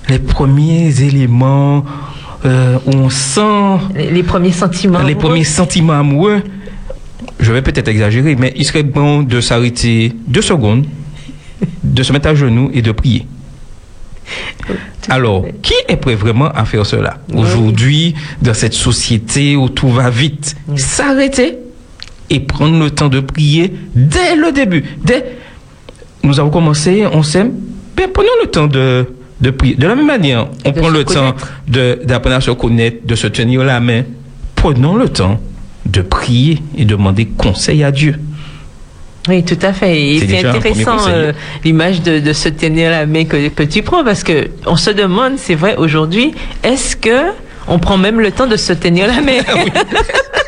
les 0.09 0.19
premiers 0.19 1.03
éléments 1.03 1.85
euh, 2.45 2.79
où 2.87 2.91
on 2.93 3.11
sent 3.11 3.79
Les, 3.95 4.11
les 4.11 4.23
premiers 4.23 4.53
sentiments. 4.53 4.99
les 5.01 5.13
amoureux. 5.13 5.29
premiers 5.29 5.45
sentiments 5.45 5.99
amoureux, 5.99 6.43
je 7.39 7.53
vais 7.53 7.63
peut-être 7.63 7.89
exagérer, 7.89 8.35
mais 8.37 8.53
il 8.57 8.65
serait 8.65 8.83
bon 8.83 9.23
de 9.23 9.41
s'arrêter 9.41 10.13
deux 10.27 10.43
secondes, 10.43 10.87
de 11.85 12.03
se 12.03 12.13
mettre 12.13 12.29
à 12.29 12.35
genoux 12.35 12.71
et 12.73 12.83
de 12.83 12.93
prier. 12.93 13.27
Alors, 15.09 15.45
qui 15.63 15.75
est 15.89 15.97
prêt 15.97 16.15
vraiment 16.15 16.49
à 16.51 16.65
faire 16.65 16.87
cela? 16.87 17.19
Aujourd'hui, 17.35 18.15
dans 18.41 18.55
cette 18.55 18.73
société 18.73 19.57
où 19.57 19.69
tout 19.69 19.89
va 19.89 20.11
vite, 20.11 20.57
s'arrêter 20.77 21.59
et 22.33 22.41
prendre 22.41 22.79
le 22.83 22.91
temps 22.91 23.09
de 23.09 23.21
prier 23.21 23.73
dès 23.95 24.35
le 24.35 24.51
début. 24.53 24.85
Dès 25.05 25.37
nous 26.25 26.41
avons 26.41 26.51
commencé, 26.51 27.05
on 27.13 27.23
s'aime, 27.23 27.53
ben 27.97 28.09
prenons 28.13 28.29
le 28.43 28.49
temps 28.49 28.67
de, 28.69 29.07
de 29.41 29.51
prier. 29.51 29.75
De 29.75 29.87
la 29.87 29.95
même 29.95 30.07
manière, 30.07 30.49
on 30.65 30.71
De 30.71 30.79
prend 30.81 30.89
le 30.89 31.05
temps 31.05 31.35
connaître. 31.69 32.05
d'apprendre 32.07 32.37
à 32.37 32.41
se 32.41 32.51
connaître, 32.53 33.07
de 33.07 33.15
se 33.15 33.27
tenir 33.27 33.63
la 33.65 33.81
main. 33.81 34.03
Prenons 34.55 34.97
le 34.97 35.09
temps 35.09 35.41
de 35.85 36.01
prier 36.01 36.63
et 36.79 36.85
demander 36.85 37.27
conseil 37.27 37.83
à 37.85 37.91
Dieu. 37.91 38.15
Oui, 39.29 39.45
tout 39.45 39.59
à 39.63 39.73
fait. 39.73 40.01
Et 40.01 40.19
C'est 40.21 40.45
intéressant 40.47 40.97
euh, 41.09 41.33
l'image 41.65 42.03
de, 42.03 42.19
de 42.19 42.33
se 42.33 42.49
tenir 42.49 42.91
la 42.91 43.07
main 43.07 43.25
que, 43.25 43.49
que 43.49 43.63
tu 43.65 43.83
prends 43.83 44.03
parce 44.05 44.23
que 44.25 44.49
on 44.67 44.77
se 44.77 44.91
demande, 44.91 45.35
c'est 45.37 45.55
vrai 45.55 45.77
aujourd'hui, 45.77 46.33
est-ce 46.63 46.97
que 46.97 47.31
on 47.69 47.79
prend 47.79 47.99
même 47.99 48.21
le 48.21 48.31
temps 48.33 48.47
de 48.49 48.57
se 48.57 48.73
tenir 48.73 49.07
la 49.07 49.21
main? 49.21 49.41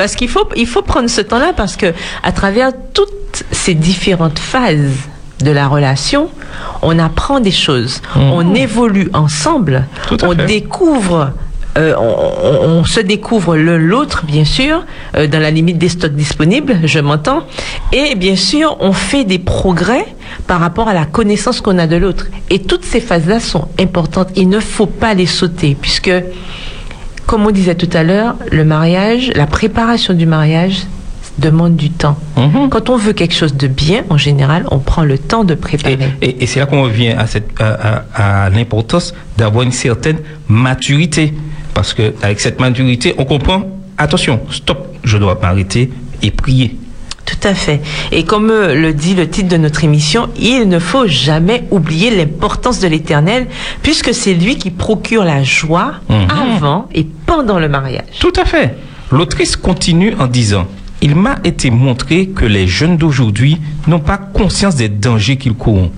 Parce 0.00 0.16
qu'il 0.16 0.30
faut 0.30 0.48
il 0.56 0.66
faut 0.66 0.80
prendre 0.80 1.10
ce 1.10 1.20
temps-là 1.20 1.52
parce 1.54 1.76
que 1.76 1.92
à 2.22 2.32
travers 2.32 2.70
toutes 2.94 3.44
ces 3.52 3.74
différentes 3.74 4.38
phases 4.38 4.96
de 5.44 5.50
la 5.50 5.68
relation, 5.68 6.30
on 6.80 6.98
apprend 6.98 7.38
des 7.38 7.50
choses, 7.50 8.00
on 8.16 8.54
évolue 8.54 9.10
ensemble, 9.12 9.84
Tout 10.08 10.16
à 10.22 10.28
on 10.28 10.30
fait. 10.34 10.46
découvre 10.46 11.32
euh, 11.78 11.94
on 11.98 12.82
se 12.84 13.00
découvre 13.00 13.56
l'un 13.56 13.76
l'autre, 13.76 14.24
bien 14.24 14.44
sûr, 14.44 14.84
euh, 15.16 15.26
dans 15.26 15.38
la 15.38 15.50
limite 15.50 15.76
des 15.76 15.90
stocks 15.90 16.14
disponibles, 16.14 16.78
je 16.84 16.98
m'entends. 16.98 17.42
Et 17.92 18.14
bien 18.14 18.36
sûr, 18.36 18.78
on 18.80 18.92
fait 18.92 19.24
des 19.24 19.38
progrès 19.38 20.06
par 20.46 20.60
rapport 20.60 20.88
à 20.88 20.94
la 20.94 21.04
connaissance 21.04 21.60
qu'on 21.60 21.78
a 21.78 21.86
de 21.86 21.96
l'autre. 21.96 22.26
Et 22.48 22.60
toutes 22.60 22.84
ces 22.84 23.00
phases-là 23.00 23.38
sont 23.38 23.68
importantes. 23.78 24.30
Il 24.34 24.48
ne 24.48 24.60
faut 24.60 24.86
pas 24.86 25.14
les 25.14 25.26
sauter, 25.26 25.76
puisque, 25.80 26.10
comme 27.30 27.46
on 27.46 27.52
disait 27.52 27.76
tout 27.76 27.88
à 27.96 28.02
l'heure, 28.02 28.34
le 28.50 28.64
mariage, 28.64 29.30
la 29.36 29.46
préparation 29.46 30.14
du 30.14 30.26
mariage 30.26 30.78
demande 31.38 31.76
du 31.76 31.88
temps. 31.90 32.18
Mhm. 32.36 32.68
Quand 32.70 32.90
on 32.90 32.96
veut 32.96 33.12
quelque 33.12 33.34
chose 33.34 33.54
de 33.54 33.68
bien, 33.68 34.02
en 34.10 34.16
général, 34.18 34.64
on 34.72 34.78
prend 34.80 35.04
le 35.04 35.16
temps 35.16 35.44
de 35.44 35.54
Et, 35.54 35.56
préparer. 35.56 35.98
et- 36.20 36.42
et 36.42 36.46
c'est 36.48 36.58
là 36.58 36.66
qu'on 36.66 36.82
revient 36.82 37.10
à, 37.10 37.26
cette, 37.28 37.50
à, 37.60 37.68
à- 38.14 38.44
à 38.46 38.50
l'importance 38.50 39.14
d'avoir 39.38 39.62
une 39.62 39.70
certaine 39.70 40.18
maturité. 40.48 41.32
Parce 41.72 41.94
que 41.94 42.14
avec 42.20 42.40
cette 42.40 42.58
maturité, 42.58 43.14
on 43.16 43.24
comprend, 43.24 43.62
attention, 43.96 44.40
stop, 44.50 44.88
je 45.04 45.16
dois 45.16 45.38
m'arrêter 45.40 45.92
et 46.22 46.32
prier. 46.32 46.76
Tout 47.40 47.48
à 47.48 47.54
fait. 47.54 47.80
Et 48.12 48.24
comme 48.24 48.50
euh, 48.50 48.74
le 48.74 48.92
dit 48.92 49.14
le 49.14 49.28
titre 49.28 49.48
de 49.48 49.56
notre 49.56 49.82
émission, 49.84 50.28
il 50.38 50.68
ne 50.68 50.78
faut 50.78 51.06
jamais 51.06 51.64
oublier 51.70 52.10
l'importance 52.14 52.80
de 52.80 52.88
l'éternel, 52.88 53.46
puisque 53.82 54.12
c'est 54.12 54.34
lui 54.34 54.56
qui 54.56 54.70
procure 54.70 55.24
la 55.24 55.42
joie 55.42 55.92
Mhm. 56.08 56.26
avant 56.30 56.88
et 56.94 57.06
pendant 57.26 57.58
le 57.58 57.68
mariage. 57.68 58.04
Tout 58.20 58.32
à 58.40 58.44
fait. 58.44 58.76
L'autrice 59.10 59.56
continue 59.56 60.14
en 60.18 60.26
disant 60.26 60.66
Il 61.02 61.14
m'a 61.16 61.36
été 61.44 61.70
montré 61.70 62.26
que 62.26 62.44
les 62.44 62.66
jeunes 62.66 62.98
d'aujourd'hui 62.98 63.58
n'ont 63.86 64.00
pas 64.00 64.18
conscience 64.18 64.76
des 64.76 64.90
dangers 64.90 65.36
qu'ils 65.38 65.54
courent. 65.54 65.90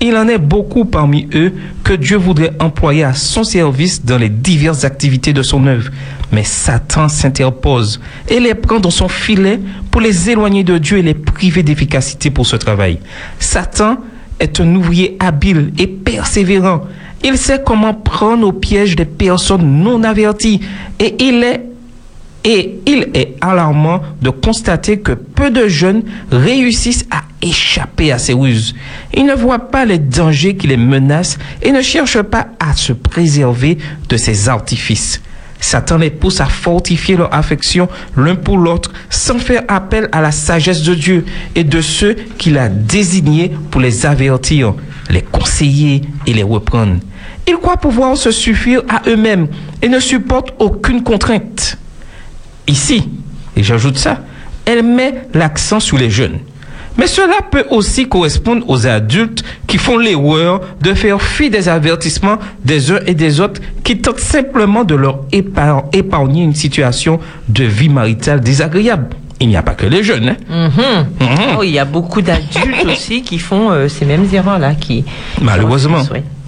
Il 0.00 0.14
en 0.16 0.28
est 0.28 0.38
beaucoup 0.38 0.84
parmi 0.84 1.26
eux 1.34 1.54
que 1.82 1.94
Dieu 1.94 2.18
voudrait 2.18 2.52
employer 2.60 3.04
à 3.04 3.14
son 3.14 3.44
service 3.44 4.04
dans 4.04 4.18
les 4.18 4.28
diverses 4.28 4.84
activités 4.84 5.32
de 5.32 5.42
son 5.42 5.66
œuvre. 5.66 5.90
Mais 6.32 6.44
Satan 6.44 7.08
s'interpose 7.08 8.00
et 8.28 8.40
les 8.40 8.54
prend 8.54 8.78
dans 8.78 8.90
son 8.90 9.08
filet 9.08 9.58
pour 9.90 10.02
les 10.02 10.28
éloigner 10.28 10.64
de 10.64 10.76
Dieu 10.76 10.98
et 10.98 11.02
les 11.02 11.14
priver 11.14 11.62
d'efficacité 11.62 12.30
pour 12.30 12.46
ce 12.46 12.56
travail. 12.56 12.98
Satan 13.38 13.98
est 14.38 14.60
un 14.60 14.74
ouvrier 14.74 15.16
habile 15.18 15.72
et 15.78 15.86
persévérant. 15.86 16.82
Il 17.24 17.38
sait 17.38 17.62
comment 17.64 17.94
prendre 17.94 18.46
au 18.46 18.52
piège 18.52 18.96
des 18.96 19.06
personnes 19.06 19.82
non 19.82 20.02
averties 20.02 20.60
et 21.00 21.16
il 21.20 21.42
est 21.42 21.62
et 22.46 22.78
il 22.86 23.08
est 23.12 23.34
alarmant 23.40 24.00
de 24.22 24.30
constater 24.30 25.00
que 25.00 25.12
peu 25.12 25.50
de 25.50 25.66
jeunes 25.66 26.04
réussissent 26.30 27.04
à 27.10 27.22
échapper 27.42 28.12
à 28.12 28.18
ces 28.18 28.32
ruses. 28.32 28.74
Ils 29.12 29.26
ne 29.26 29.34
voient 29.34 29.70
pas 29.70 29.84
les 29.84 29.98
dangers 29.98 30.56
qui 30.56 30.68
les 30.68 30.76
menacent 30.76 31.38
et 31.60 31.72
ne 31.72 31.82
cherchent 31.82 32.22
pas 32.22 32.46
à 32.60 32.72
se 32.74 32.92
préserver 32.92 33.78
de 34.08 34.16
ces 34.16 34.48
artifices. 34.48 35.20
Satan 35.58 35.98
les 35.98 36.10
pousse 36.10 36.40
à 36.40 36.46
fortifier 36.46 37.16
leur 37.16 37.34
affection 37.34 37.88
l'un 38.16 38.36
pour 38.36 38.58
l'autre 38.58 38.92
sans 39.10 39.38
faire 39.40 39.64
appel 39.66 40.08
à 40.12 40.20
la 40.20 40.30
sagesse 40.30 40.82
de 40.82 40.94
Dieu 40.94 41.24
et 41.56 41.64
de 41.64 41.80
ceux 41.80 42.14
qu'il 42.38 42.58
a 42.58 42.68
désignés 42.68 43.50
pour 43.72 43.80
les 43.80 44.06
avertir, 44.06 44.74
les 45.10 45.22
conseiller 45.22 46.02
et 46.28 46.32
les 46.32 46.44
reprendre. 46.44 47.00
Ils 47.48 47.56
croient 47.56 47.76
pouvoir 47.76 48.16
se 48.16 48.30
suffire 48.30 48.82
à 48.88 49.02
eux-mêmes 49.08 49.48
et 49.82 49.88
ne 49.88 49.98
supportent 49.98 50.54
aucune 50.60 51.02
contrainte. 51.02 51.78
Ici, 52.68 53.08
et 53.56 53.62
j'ajoute 53.62 53.96
ça, 53.96 54.22
elle 54.64 54.82
met 54.82 55.14
l'accent 55.34 55.80
sur 55.80 55.96
les 55.98 56.10
jeunes. 56.10 56.38
Mais 56.98 57.06
cela 57.06 57.36
peut 57.50 57.64
aussi 57.70 58.08
correspondre 58.08 58.64
aux 58.70 58.86
adultes 58.86 59.44
qui 59.66 59.76
font 59.76 59.98
l'erreur 59.98 60.62
de 60.80 60.94
faire 60.94 61.20
fi 61.20 61.50
des 61.50 61.68
avertissements 61.68 62.38
des 62.64 62.90
uns 62.90 63.00
et 63.06 63.12
des 63.14 63.38
autres 63.40 63.60
qui 63.84 63.98
tentent 63.98 64.18
simplement 64.18 64.82
de 64.82 64.94
leur 64.94 65.20
épar- 65.30 65.84
épargner 65.92 66.42
une 66.42 66.54
situation 66.54 67.20
de 67.48 67.64
vie 67.64 67.90
maritale 67.90 68.40
désagréable. 68.40 69.08
Il 69.40 69.48
n'y 69.48 69.56
a 69.58 69.62
pas 69.62 69.74
que 69.74 69.84
les 69.84 70.02
jeunes. 70.02 70.30
hein. 70.50 70.70
Mhm. 71.20 71.26
Mhm. 71.28 71.38
Oh, 71.58 71.62
il 71.62 71.70
y 71.72 71.78
a 71.78 71.84
beaucoup 71.84 72.22
d'adultes 72.22 72.86
aussi 72.90 73.20
qui 73.20 73.38
font 73.38 73.70
euh, 73.70 73.88
ces 73.88 74.06
mêmes 74.06 74.26
erreurs-là. 74.32 74.74
Qui, 74.74 75.04
Malheureusement. 75.42 75.98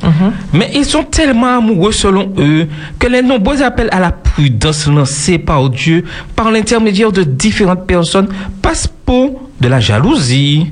Mhm. 0.03 0.33
Mais 0.53 0.71
ils 0.75 0.85
sont 0.85 1.03
tellement 1.05 1.59
amoureux 1.59 1.93
selon 1.93 2.33
eux 2.39 2.67
que 2.99 3.07
les 3.09 3.23
nombreux 3.23 3.63
appels 3.63 3.89
à 3.91 3.99
la 4.01 4.13
prudence 4.13 4.87
lancés 4.87 5.39
par 5.39 5.69
Dieu 5.71 6.05
par 6.37 6.51
l'intermédiaire 6.51 7.11
de 7.13 7.23
différentes 7.25 7.87
personnes 7.87 8.29
passent 8.63 8.87
pour 9.05 9.49
de 9.61 9.69
la 9.69 9.81
jalousie, 9.81 10.71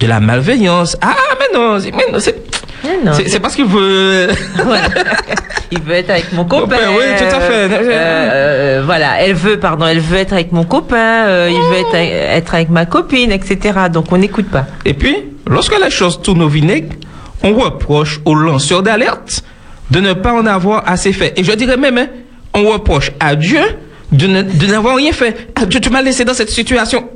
de 0.00 0.06
la 0.06 0.20
malveillance. 0.20 0.96
Ah, 1.00 1.14
mais 1.38 1.58
non, 1.58 1.78
c'est- 1.80 1.92
mais 1.92 2.04
non, 2.12 2.18
c'est 2.20 2.36
Mais 2.84 2.98
non, 3.04 3.12
c'est- 3.14 3.40
parce 3.40 3.54
qu'il 3.56 3.64
veut... 3.64 4.28
Il 5.72 5.80
veut 5.82 5.94
être 5.94 6.10
avec 6.10 6.32
mon 6.32 6.44
copain. 6.44 6.76
Oui, 6.96 7.04
tout 7.18 7.24
à 7.36 7.40
fait. 7.40 7.52
Euh, 7.52 7.68
euh, 7.90 8.82
voilà, 8.84 9.20
elle 9.20 9.34
veut, 9.34 9.58
pardon, 9.58 9.84
elle 9.84 9.98
veut 9.98 10.18
être 10.18 10.32
avec 10.32 10.52
mon 10.52 10.62
copain, 10.62 11.26
euh, 11.26 11.50
il 11.50 11.58
veut 11.58 11.80
être, 11.80 11.94
être 12.36 12.54
avec 12.54 12.70
ma 12.70 12.86
copine, 12.86 13.32
etc. 13.32 13.58
Donc 13.92 14.12
on 14.12 14.16
n'écoute 14.16 14.46
pas. 14.48 14.66
Et 14.84 14.94
puis, 14.94 15.16
lorsque 15.48 15.76
la 15.76 15.90
chose 15.90 16.20
tourne 16.22 16.42
au 16.42 16.48
vinaigre, 16.48 16.94
on 17.42 17.54
reproche 17.54 18.20
aux 18.24 18.34
lanceurs 18.34 18.82
d'alerte 18.82 19.42
de 19.90 20.00
ne 20.00 20.12
pas 20.14 20.32
en 20.32 20.46
avoir 20.46 20.82
assez 20.88 21.12
fait. 21.12 21.38
Et 21.38 21.44
je 21.44 21.52
dirais 21.52 21.76
même, 21.76 21.98
hein, 21.98 22.08
on 22.54 22.64
reproche 22.70 23.12
à 23.20 23.36
Dieu 23.36 23.60
de 24.12 24.26
ne- 24.26 24.42
de 24.42 24.66
n'avoir 24.66 24.96
rien 24.96 25.12
fait. 25.12 25.48
Ah, 25.54 25.64
Dieu, 25.66 25.80
tu 25.80 25.90
m'as 25.90 26.02
laissé 26.02 26.24
dans 26.24 26.34
cette 26.34 26.50
situation. 26.50 27.08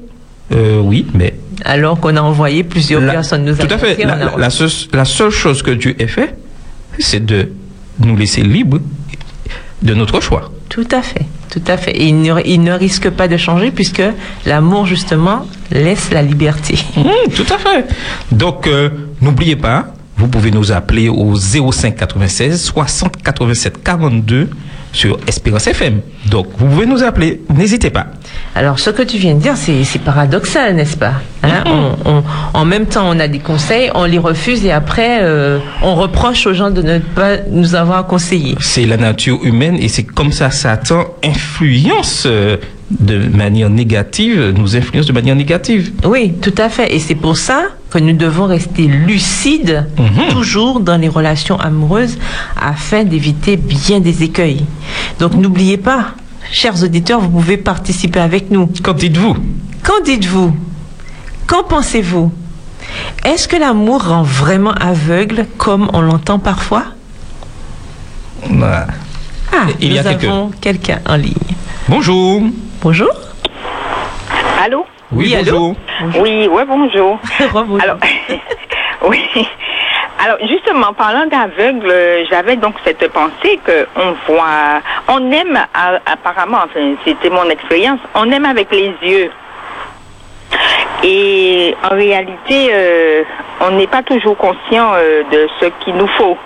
Euh, 0.53 0.81
oui, 0.81 1.07
mais 1.15 1.35
Alors 1.65 1.99
qu'on 2.01 2.17
a 2.17 2.21
envoyé 2.23 2.65
plusieurs 2.65 3.01
La- 3.01 3.13
personnes 3.13 3.45
nous 3.45 3.55
Tout 3.55 3.67
à 3.71 3.79
fait. 3.79 3.97
la 4.39 4.51
seule, 4.51 4.69
la 4.93 5.05
seule 5.05 5.31
chose 5.31 5.63
que 5.63 5.71
Dieu 5.71 5.95
ait 6.01 6.07
fait, 6.09 6.35
c'est 6.99 7.25
de 7.25 7.53
nous 8.01 8.17
laisser 8.17 8.43
libres 8.43 8.79
de 9.83 9.95
notre 9.95 10.21
choix. 10.21 10.51
Tout 10.69 10.87
à 10.93 11.03
fait, 11.03 11.27
tout 11.51 11.63
à 11.67 11.77
fait. 11.77 11.93
Et 11.93 12.07
il 12.07 12.21
ne, 12.23 12.35
il 12.45 12.63
ne 12.63 12.73
risque 12.73 13.11
pas 13.11 13.29
de 13.29 13.37
changer 13.37 13.71
puisque 13.71 14.03
l'amour, 14.47 14.87
justement, 14.87 15.47
laisse 15.71 16.11
la 16.13 16.23
liberté. 16.23 16.75
Mmh, 16.97 17.33
tout 17.35 17.47
à 17.53 17.59
fait. 17.59 17.87
Donc, 18.33 18.67
euh, 18.67 18.91
n'oubliez 19.21 19.57
pas, 19.57 19.93
vous 20.21 20.29
pouvez 20.29 20.51
nous 20.51 20.71
appeler 20.71 21.09
au 21.09 21.35
05 21.35 21.97
96 21.97 22.61
60 22.63 23.23
87 23.23 23.83
42 23.83 24.49
sur 24.93 25.19
Espérance 25.27 25.67
FM. 25.69 26.01
Donc, 26.31 26.49
vous 26.59 26.67
pouvez 26.67 26.85
nous 26.85 27.03
appeler, 27.05 27.41
n'hésitez 27.49 27.91
pas. 27.91 28.07
Alors, 28.57 28.79
ce 28.81 28.91
que 28.91 29.03
tu 29.03 29.17
viens 29.19 29.35
de 29.35 29.41
dire, 29.41 29.55
c'est 29.57 29.85
paradoxal, 30.05 30.75
n'est-ce 30.75 30.97
pas 30.97 31.15
Hein, 31.43 31.63
on- 31.67 31.95
on- 32.05 32.23
En 32.53 32.65
même 32.65 32.87
temps, 32.87 33.09
on 33.09 33.19
a 33.21 33.29
des 33.29 33.39
conseils, 33.39 33.91
on 33.95 34.05
les 34.05 34.19
refuse 34.19 34.65
et 34.65 34.73
après, 34.73 35.21
euh, 35.23 35.59
on 35.83 35.95
reproche 35.95 36.47
aux 36.47 36.53
gens 36.55 36.71
de 36.71 36.83
ne 36.83 36.99
pas 36.99 37.37
nous 37.51 37.75
avoir 37.75 38.07
conseillés. 38.07 38.57
C'est 38.61 38.85
la 38.85 38.97
nature 38.99 39.39
humaine 39.45 39.77
et 39.81 39.89
c'est 39.89 40.03
comme 40.05 40.33
ça 40.33 40.51
Satan 40.51 41.05
influence 41.25 42.25
euh, 42.27 42.57
de 42.91 43.17
manière 43.29 43.71
négative, 43.71 44.53
nous 44.57 44.77
influence 44.77 45.07
de 45.07 45.13
manière 45.13 45.37
négative. 45.37 45.93
Oui, 46.05 46.33
tout 46.43 46.55
à 46.59 46.69
fait. 46.69 46.93
Et 46.95 46.99
c'est 46.99 47.15
pour 47.15 47.37
ça 47.37 47.63
que 47.91 47.99
nous 47.99 48.13
devons 48.17 48.47
rester 48.47 48.85
lucides 48.87 49.87
Mhm. 49.99 50.29
toujours 50.31 50.81
dans 50.81 50.97
les 50.97 51.09
relations 51.09 51.59
amoureuses 51.59 52.19
afin 52.61 53.05
d'éviter 53.05 53.57
bien 53.57 54.01
des 54.01 54.23
écueils. 54.23 54.65
Donc 55.19 55.35
n'oubliez 55.35 55.77
pas, 55.77 56.13
chers 56.53 56.83
auditeurs, 56.83 57.21
vous 57.21 57.31
pouvez 57.31 57.57
participer 57.57 58.21
avec 58.21 58.51
nous. 58.51 58.69
Qu'en 58.83 58.93
dites-vous? 58.95 59.37
Qu'en 59.83 60.01
dites-vous? 60.05 60.55
Qu'en 61.47 61.65
pensez-vous? 61.65 62.33
Est-ce 63.25 63.49
que 63.49 63.57
l'amour 63.57 64.05
rend 64.09 64.23
vraiment 64.23 64.73
aveugle 64.73 65.47
comme 65.59 65.91
on 65.93 66.01
l'entend 66.01 66.39
parfois? 66.39 66.85
Ah, 69.53 69.67
Il 69.81 69.93
y 69.93 69.99
a 69.99 70.03
nous 70.03 70.09
quelqu'un. 70.09 70.29
avons 70.31 70.51
quelqu'un 70.61 70.99
en 71.09 71.17
ligne. 71.17 71.35
Bonjour. 71.89 72.43
Bonjour. 72.83 73.09
Allô? 74.65 74.85
Oui, 75.13 75.27
Oui, 75.27 75.35
allô 75.35 75.75
bonjour. 76.01 76.23
Oui, 76.23 76.47
ouais, 76.47 76.65
bonjour. 76.65 77.19
Alors, 77.83 77.97
oui. 79.09 79.29
Alors, 80.25 80.39
justement, 80.47 80.93
parlant 80.93 81.27
d'aveugle, 81.27 81.93
j'avais 82.31 82.55
donc 82.55 82.75
cette 82.85 83.11
pensée 83.11 83.59
que 83.65 83.89
on 83.97 84.15
voit, 84.29 84.81
on 85.09 85.33
aime, 85.33 85.59
apparemment, 86.07 86.59
enfin, 86.65 86.95
c'était 87.05 87.31
mon 87.31 87.49
expérience, 87.51 87.99
on 88.15 88.31
aime 88.31 88.45
avec 88.45 88.71
les 88.71 88.95
yeux. 89.03 89.31
Et 91.03 91.75
en 91.83 91.95
réalité, 91.97 92.69
euh, 92.73 93.25
on 93.63 93.73
n'est 93.73 93.89
pas 93.89 94.03
toujours 94.03 94.37
conscient 94.37 94.93
euh, 94.95 95.23
de 95.33 95.49
ce 95.59 95.67
qu'il 95.81 95.95
nous 95.97 96.09
faut. 96.09 96.37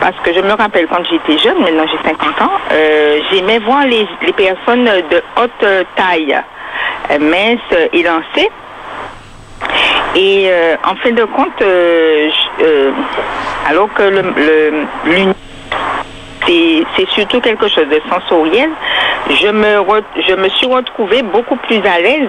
Parce 0.00 0.16
que 0.22 0.32
je 0.32 0.40
me 0.40 0.52
rappelle 0.52 0.86
quand 0.86 1.04
j'étais 1.10 1.36
jeune, 1.36 1.58
maintenant 1.60 1.84
j'ai 1.90 2.08
50 2.08 2.42
ans, 2.42 2.52
euh, 2.72 3.18
j'aimais 3.30 3.58
voir 3.58 3.84
les, 3.84 4.06
les 4.22 4.32
personnes 4.32 4.84
de 4.84 5.22
haute 5.42 5.86
taille, 5.96 6.40
euh, 7.10 7.18
minces, 7.18 7.88
élancées. 7.92 8.50
Et 10.16 10.48
euh, 10.48 10.76
en 10.84 10.94
fin 10.96 11.10
de 11.10 11.24
compte, 11.24 11.60
euh, 11.62 12.28
euh, 12.62 12.90
alors 13.68 13.92
que 13.92 14.02
le, 14.02 14.22
le- 15.06 15.32
c'est, 16.46 17.08
surtout 17.10 17.40
quelque 17.40 17.68
chose 17.68 17.88
de 17.88 18.00
sensoriel, 18.10 18.70
je 19.30 19.48
me, 19.48 19.82
je 20.28 20.34
me 20.34 20.48
suis 20.50 20.66
retrouvée 20.66 21.22
beaucoup 21.22 21.56
plus 21.56 21.78
à 21.78 21.98
l'aise 22.00 22.28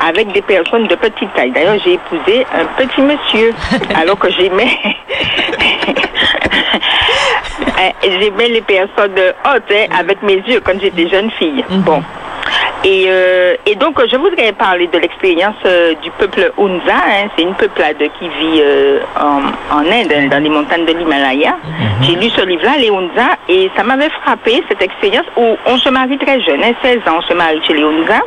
avec 0.00 0.32
des 0.32 0.42
personnes 0.42 0.86
de 0.86 0.94
petite 0.94 1.32
taille. 1.34 1.50
D'ailleurs, 1.50 1.78
j'ai 1.84 1.94
épousé 1.94 2.46
un 2.54 2.64
petit 2.82 3.02
monsieur, 3.02 3.52
alors 4.00 4.18
que 4.18 4.30
j'aimais, 4.30 4.68
j'aimais 8.02 8.48
les 8.48 8.62
personnes 8.62 9.18
hautes 9.44 9.62
hein, 9.72 9.86
avec 9.98 10.22
mes 10.22 10.36
yeux 10.46 10.60
quand 10.64 10.78
j'étais 10.80 11.08
jeune 11.08 11.30
fille. 11.32 11.64
Bon. 11.70 12.02
Et, 12.86 13.06
euh, 13.08 13.54
et 13.64 13.76
donc, 13.76 13.98
je 14.06 14.14
voudrais 14.16 14.52
parler 14.52 14.86
de 14.88 14.98
l'expérience 14.98 15.54
euh, 15.64 15.94
du 16.02 16.10
peuple 16.10 16.52
Hunza. 16.58 16.92
hein. 16.94 17.28
C'est 17.34 17.42
une 17.42 17.54
peuplade 17.54 17.96
qui 18.18 18.28
vit 18.28 18.60
euh, 18.60 18.98
en, 19.18 19.40
en 19.74 19.80
Inde, 19.90 20.12
hein, 20.14 20.28
dans 20.30 20.42
les 20.42 20.50
montagnes 20.50 20.84
de 20.84 20.92
l'Himalaya. 20.92 21.56
J'ai 22.02 22.14
lu 22.16 22.28
ce 22.28 22.44
livre-là, 22.44 22.72
les 22.78 22.90
Hunza, 22.90 23.36
et 23.48 23.70
ça 23.74 23.84
m'avait 23.84 24.10
frappé, 24.22 24.62
cette 24.68 24.82
expérience 24.82 25.24
où 25.34 25.56
on 25.64 25.78
se 25.78 25.88
marie 25.88 26.18
très 26.18 26.42
jeune, 26.42 26.62
hein, 26.62 26.72
16 26.82 26.98
ans, 27.08 27.20
on 27.20 27.22
se 27.22 27.32
marie 27.32 27.62
chez 27.66 27.72
les 27.72 27.82
Hunza. 27.82 28.20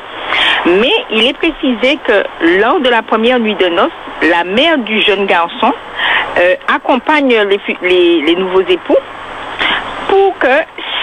Mais 0.65 0.96
il 1.11 1.25
est 1.25 1.33
précisé 1.37 1.97
que 2.05 2.23
lors 2.59 2.79
de 2.79 2.89
la 2.89 3.01
première 3.01 3.39
nuit 3.39 3.55
de 3.55 3.67
noces, 3.67 3.91
la 4.21 4.43
mère 4.43 4.77
du 4.79 5.01
jeune 5.01 5.25
garçon 5.25 5.73
euh, 6.39 6.55
accompagne 6.73 7.29
les, 7.29 7.59
les, 7.81 8.21
les 8.21 8.35
nouveaux 8.35 8.61
époux 8.61 8.97
pour 10.07 10.37
que 10.39 10.47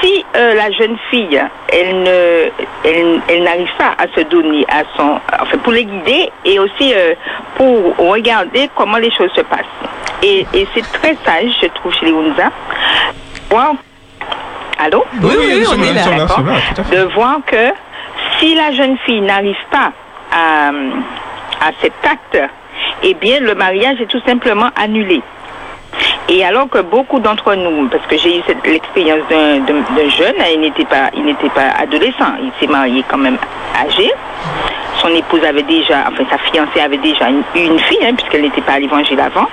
si 0.01 0.25
euh, 0.37 0.55
la 0.55 0.71
jeune 0.73 0.97
fille, 1.11 1.41
elle 1.73 2.03
ne, 2.03 2.51
elle, 2.85 3.21
elle 3.29 3.43
n'arrive 3.45 3.71
pas 3.79 3.95
à 3.99 4.07
se 4.15 4.21
donner 4.23 4.65
à 4.69 4.83
son, 4.97 5.19
enfin 5.41 5.59
pour 5.59 5.73
les 5.73 5.85
guider 5.85 6.31
et 6.45 6.59
aussi 6.59 6.93
euh, 6.95 7.15
pour 7.57 7.97
regarder 8.11 8.69
comment 8.75 8.97
les 8.99 9.11
choses 9.11 9.31
se 9.35 9.43
passent. 9.43 9.61
Et, 10.23 10.47
et 10.55 10.67
c'est 10.75 10.91
très 10.93 11.17
sage, 11.25 11.53
je 11.63 11.67
trouve, 11.69 11.93
chez 11.95 12.07
les 12.07 12.13
Hunza. 12.13 12.51
Voir- 13.51 13.75
Allô? 14.79 15.05
Oui, 15.23 15.31
oui, 15.39 15.47
oui, 15.59 15.65
sont 15.65 15.77
on 15.79 15.83
est 15.83 15.93
là, 15.93 16.03
de 16.91 17.03
voir 17.15 17.37
que 17.47 17.71
si 18.45 18.55
la 18.55 18.73
jeune 18.73 18.99
fille 19.07 19.23
n'arrive 19.23 19.57
pas 19.71 19.93
à, 20.31 20.71
cet 21.81 21.95
acte, 22.05 22.39
eh 23.03 23.15
bien, 23.15 23.41
le 23.41 23.55
mariage 23.55 24.01
est 24.03 24.07
tout 24.07 24.21
simplement 24.27 24.69
annulé. 24.77 25.23
Et 26.29 26.45
alors 26.45 26.69
que 26.69 26.79
beaucoup 26.79 27.21
d'entre 27.21 27.55
nous, 27.55 27.89
parce 27.89 28.07
que 28.07 28.17
j'ai 28.17 28.39
eu 28.39 28.43
l'expérience 28.65 29.21
d'un 29.29 30.09
jeune, 30.09 30.35
il 30.53 30.61
n'était 30.61 30.85
pas, 30.85 31.11
pas 31.55 31.83
adolescent, 31.83 32.33
il 32.43 32.51
s'est 32.59 32.71
marié 32.71 33.05
quand 33.09 33.19
même 33.19 33.39
âgé. 33.79 34.11
Son 34.97 35.09
épouse 35.09 35.45
avait 35.45 35.63
déjà, 35.63 36.05
enfin 36.09 36.25
sa 36.31 36.39
fiancée 36.39 36.81
avait 36.81 36.97
déjà 36.97 37.29
une, 37.29 37.43
une 37.55 37.79
fille, 37.79 37.99
hein, 38.03 38.15
puisqu'elle 38.15 38.43
n'était 38.43 38.63
pas 38.63 38.75
à 38.75 38.79
l'évangile 38.79 39.21
avant. 39.21 39.47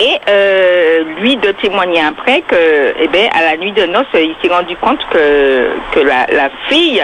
Et 0.00 0.20
euh, 0.28 1.04
lui 1.20 1.36
de 1.36 1.50
témoigner 1.52 2.02
après 2.02 2.42
que, 2.42 2.94
eh 3.00 3.08
ben, 3.08 3.28
à 3.32 3.42
la 3.42 3.56
nuit 3.56 3.72
de 3.72 3.86
noces, 3.86 4.06
il 4.14 4.34
s'est 4.42 4.54
rendu 4.54 4.76
compte 4.76 5.04
que, 5.10 5.70
que 5.92 6.00
la, 6.00 6.26
la 6.32 6.50
fille 6.68 7.02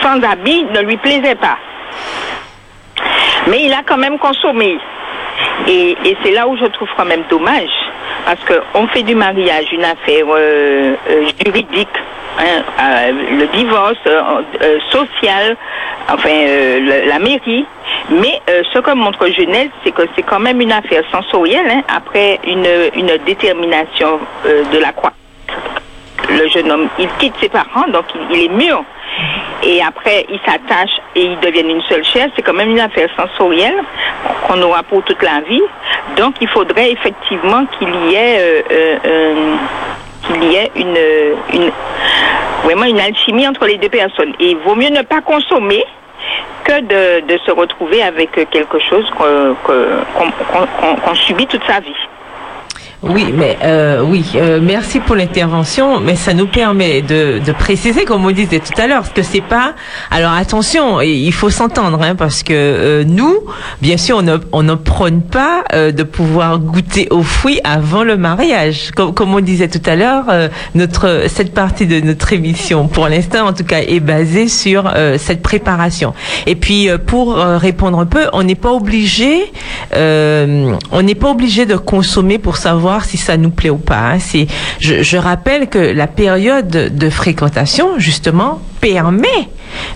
sans 0.00 0.22
habit 0.22 0.64
ne 0.72 0.80
lui 0.80 0.96
plaisait 0.96 1.34
pas. 1.34 1.58
Mais 3.48 3.64
il 3.64 3.72
a 3.72 3.82
quand 3.84 3.98
même 3.98 4.18
consommé. 4.18 4.78
Et, 5.68 5.96
c'est 6.22 6.32
là 6.32 6.48
où 6.48 6.56
je 6.56 6.66
trouve 6.66 6.88
quand 6.96 7.04
même 7.04 7.24
dommage, 7.30 7.70
parce 8.24 8.40
qu'on 8.44 8.86
fait 8.88 9.02
du 9.02 9.14
mariage 9.14 9.66
une 9.72 9.84
affaire 9.84 10.24
euh, 10.28 10.94
euh, 11.10 11.26
juridique, 11.44 11.88
hein, 12.38 12.62
euh, 12.80 13.12
le 13.38 13.46
divorce 13.56 13.98
social, 14.90 15.56
enfin 16.08 16.30
la 17.06 17.18
mairie. 17.18 17.66
Mais 18.10 18.40
ce 18.72 18.78
que 18.78 18.94
montre 18.94 19.26
Genèse, 19.28 19.70
c'est 19.84 19.92
que 19.92 20.02
c'est 20.16 20.22
quand 20.22 20.40
même 20.40 20.60
une 20.60 20.72
affaire 20.72 21.04
sensorielle, 21.10 21.70
hein, 21.70 21.82
après 21.94 22.40
une, 22.44 22.66
une 22.94 23.16
détermination 23.24 24.18
de 24.44 24.78
la 24.78 24.92
croix. 24.92 25.12
Le 26.28 26.48
jeune 26.48 26.70
homme, 26.70 26.88
il 26.98 27.08
quitte 27.18 27.34
ses 27.40 27.48
parents, 27.48 27.86
donc 27.88 28.04
il, 28.30 28.44
est 28.44 28.48
mûr. 28.48 28.84
Et 29.62 29.82
après, 29.82 30.26
il 30.28 30.40
s'attache 30.44 30.90
et 31.14 31.22
ils 31.22 31.40
deviennent 31.40 31.70
une 31.70 31.82
seule 31.82 32.04
chair. 32.04 32.28
C'est 32.34 32.42
quand 32.42 32.52
même 32.52 32.70
une 32.70 32.80
affaire 32.80 33.08
sensorielle 33.16 33.80
qu'on 34.46 34.60
aura 34.62 34.82
pour 34.82 35.02
toute 35.02 35.22
la 35.22 35.40
vie. 35.40 35.62
Donc, 36.16 36.34
il 36.40 36.48
faudrait 36.48 36.90
effectivement 36.90 37.64
qu'il 37.78 37.94
y 38.10 38.14
ait, 38.14 38.38
euh, 38.40 38.62
euh, 39.04 39.54
qu'il 40.22 40.44
y 40.44 40.56
ait 40.56 40.70
une, 40.74 41.70
vraiment 42.64 42.84
une 42.84 43.00
alchimie 43.00 43.46
entre 43.46 43.66
les 43.66 43.76
deux 43.76 43.88
personnes. 43.88 44.32
Et 44.40 44.50
il 44.50 44.56
vaut 44.58 44.74
mieux 44.74 44.90
ne 44.90 45.02
pas 45.02 45.20
consommer 45.20 45.84
que 46.64 46.80
de, 47.22 47.38
se 47.44 47.50
retrouver 47.50 48.02
avec 48.02 48.32
quelque 48.50 48.78
chose 48.78 49.10
qu'on 49.16 51.14
subit 51.14 51.46
toute 51.46 51.64
sa 51.66 51.80
vie. 51.80 51.94
Oui, 53.04 53.34
mais 53.36 53.58
euh, 53.64 54.00
oui, 54.06 54.24
euh, 54.36 54.60
merci 54.62 55.00
pour 55.00 55.16
l'intervention, 55.16 55.98
mais 55.98 56.14
ça 56.14 56.34
nous 56.34 56.46
permet 56.46 57.02
de, 57.02 57.40
de 57.44 57.50
préciser, 57.50 58.04
comme 58.04 58.24
on 58.24 58.30
disait 58.30 58.60
tout 58.60 58.80
à 58.80 58.86
l'heure, 58.86 59.12
que 59.12 59.22
c'est 59.22 59.40
pas. 59.40 59.74
Alors 60.12 60.30
attention, 60.32 61.00
il 61.00 61.32
faut 61.32 61.50
s'entendre, 61.50 62.00
hein, 62.00 62.14
parce 62.14 62.44
que 62.44 62.52
euh, 62.54 63.02
nous, 63.04 63.40
bien 63.80 63.96
sûr, 63.96 64.18
on 64.18 64.22
ne, 64.22 64.36
on 64.52 64.62
ne 64.62 64.74
prône 64.76 65.20
pas 65.22 65.64
euh, 65.72 65.90
de 65.90 66.04
pouvoir 66.04 66.60
goûter 66.60 67.08
aux 67.10 67.24
fruits 67.24 67.58
avant 67.64 68.04
le 68.04 68.16
mariage, 68.16 68.92
comme, 68.94 69.12
comme 69.14 69.34
on 69.34 69.40
disait 69.40 69.66
tout 69.66 69.82
à 69.84 69.96
l'heure. 69.96 70.26
euh, 70.30 70.48
notre 70.76 71.24
cette 71.26 71.52
partie 71.52 71.86
de 71.88 71.98
notre 72.00 72.32
émission, 72.32 72.86
pour 72.86 73.08
l'instant, 73.08 73.48
en 73.48 73.52
tout 73.52 73.64
cas, 73.64 73.80
est 73.80 73.98
basée 73.98 74.46
sur 74.46 74.88
euh, 74.94 75.18
cette 75.18 75.42
préparation. 75.42 76.14
Et 76.46 76.54
puis, 76.54 76.88
pour 77.08 77.34
répondre 77.36 77.98
un 77.98 78.06
peu, 78.06 78.26
on 78.32 78.44
n'est 78.44 78.54
pas 78.54 78.70
obligé, 78.70 79.50
on 79.92 81.02
n'est 81.02 81.14
pas 81.16 81.30
obligé 81.30 81.66
de 81.66 81.74
consommer 81.76 82.38
pour 82.38 82.56
savoir 82.56 82.91
si 83.00 83.16
ça 83.16 83.36
nous 83.36 83.50
plaît 83.50 83.70
ou 83.70 83.78
pas. 83.78 84.14
hein. 84.14 84.18
Je, 84.80 85.16
rappelle 85.16 85.68
que 85.68 85.78
la 85.78 86.06
période 86.06 86.68
de 86.68 87.10
fréquentation, 87.10 87.98
justement, 87.98 88.60
permet 88.80 89.48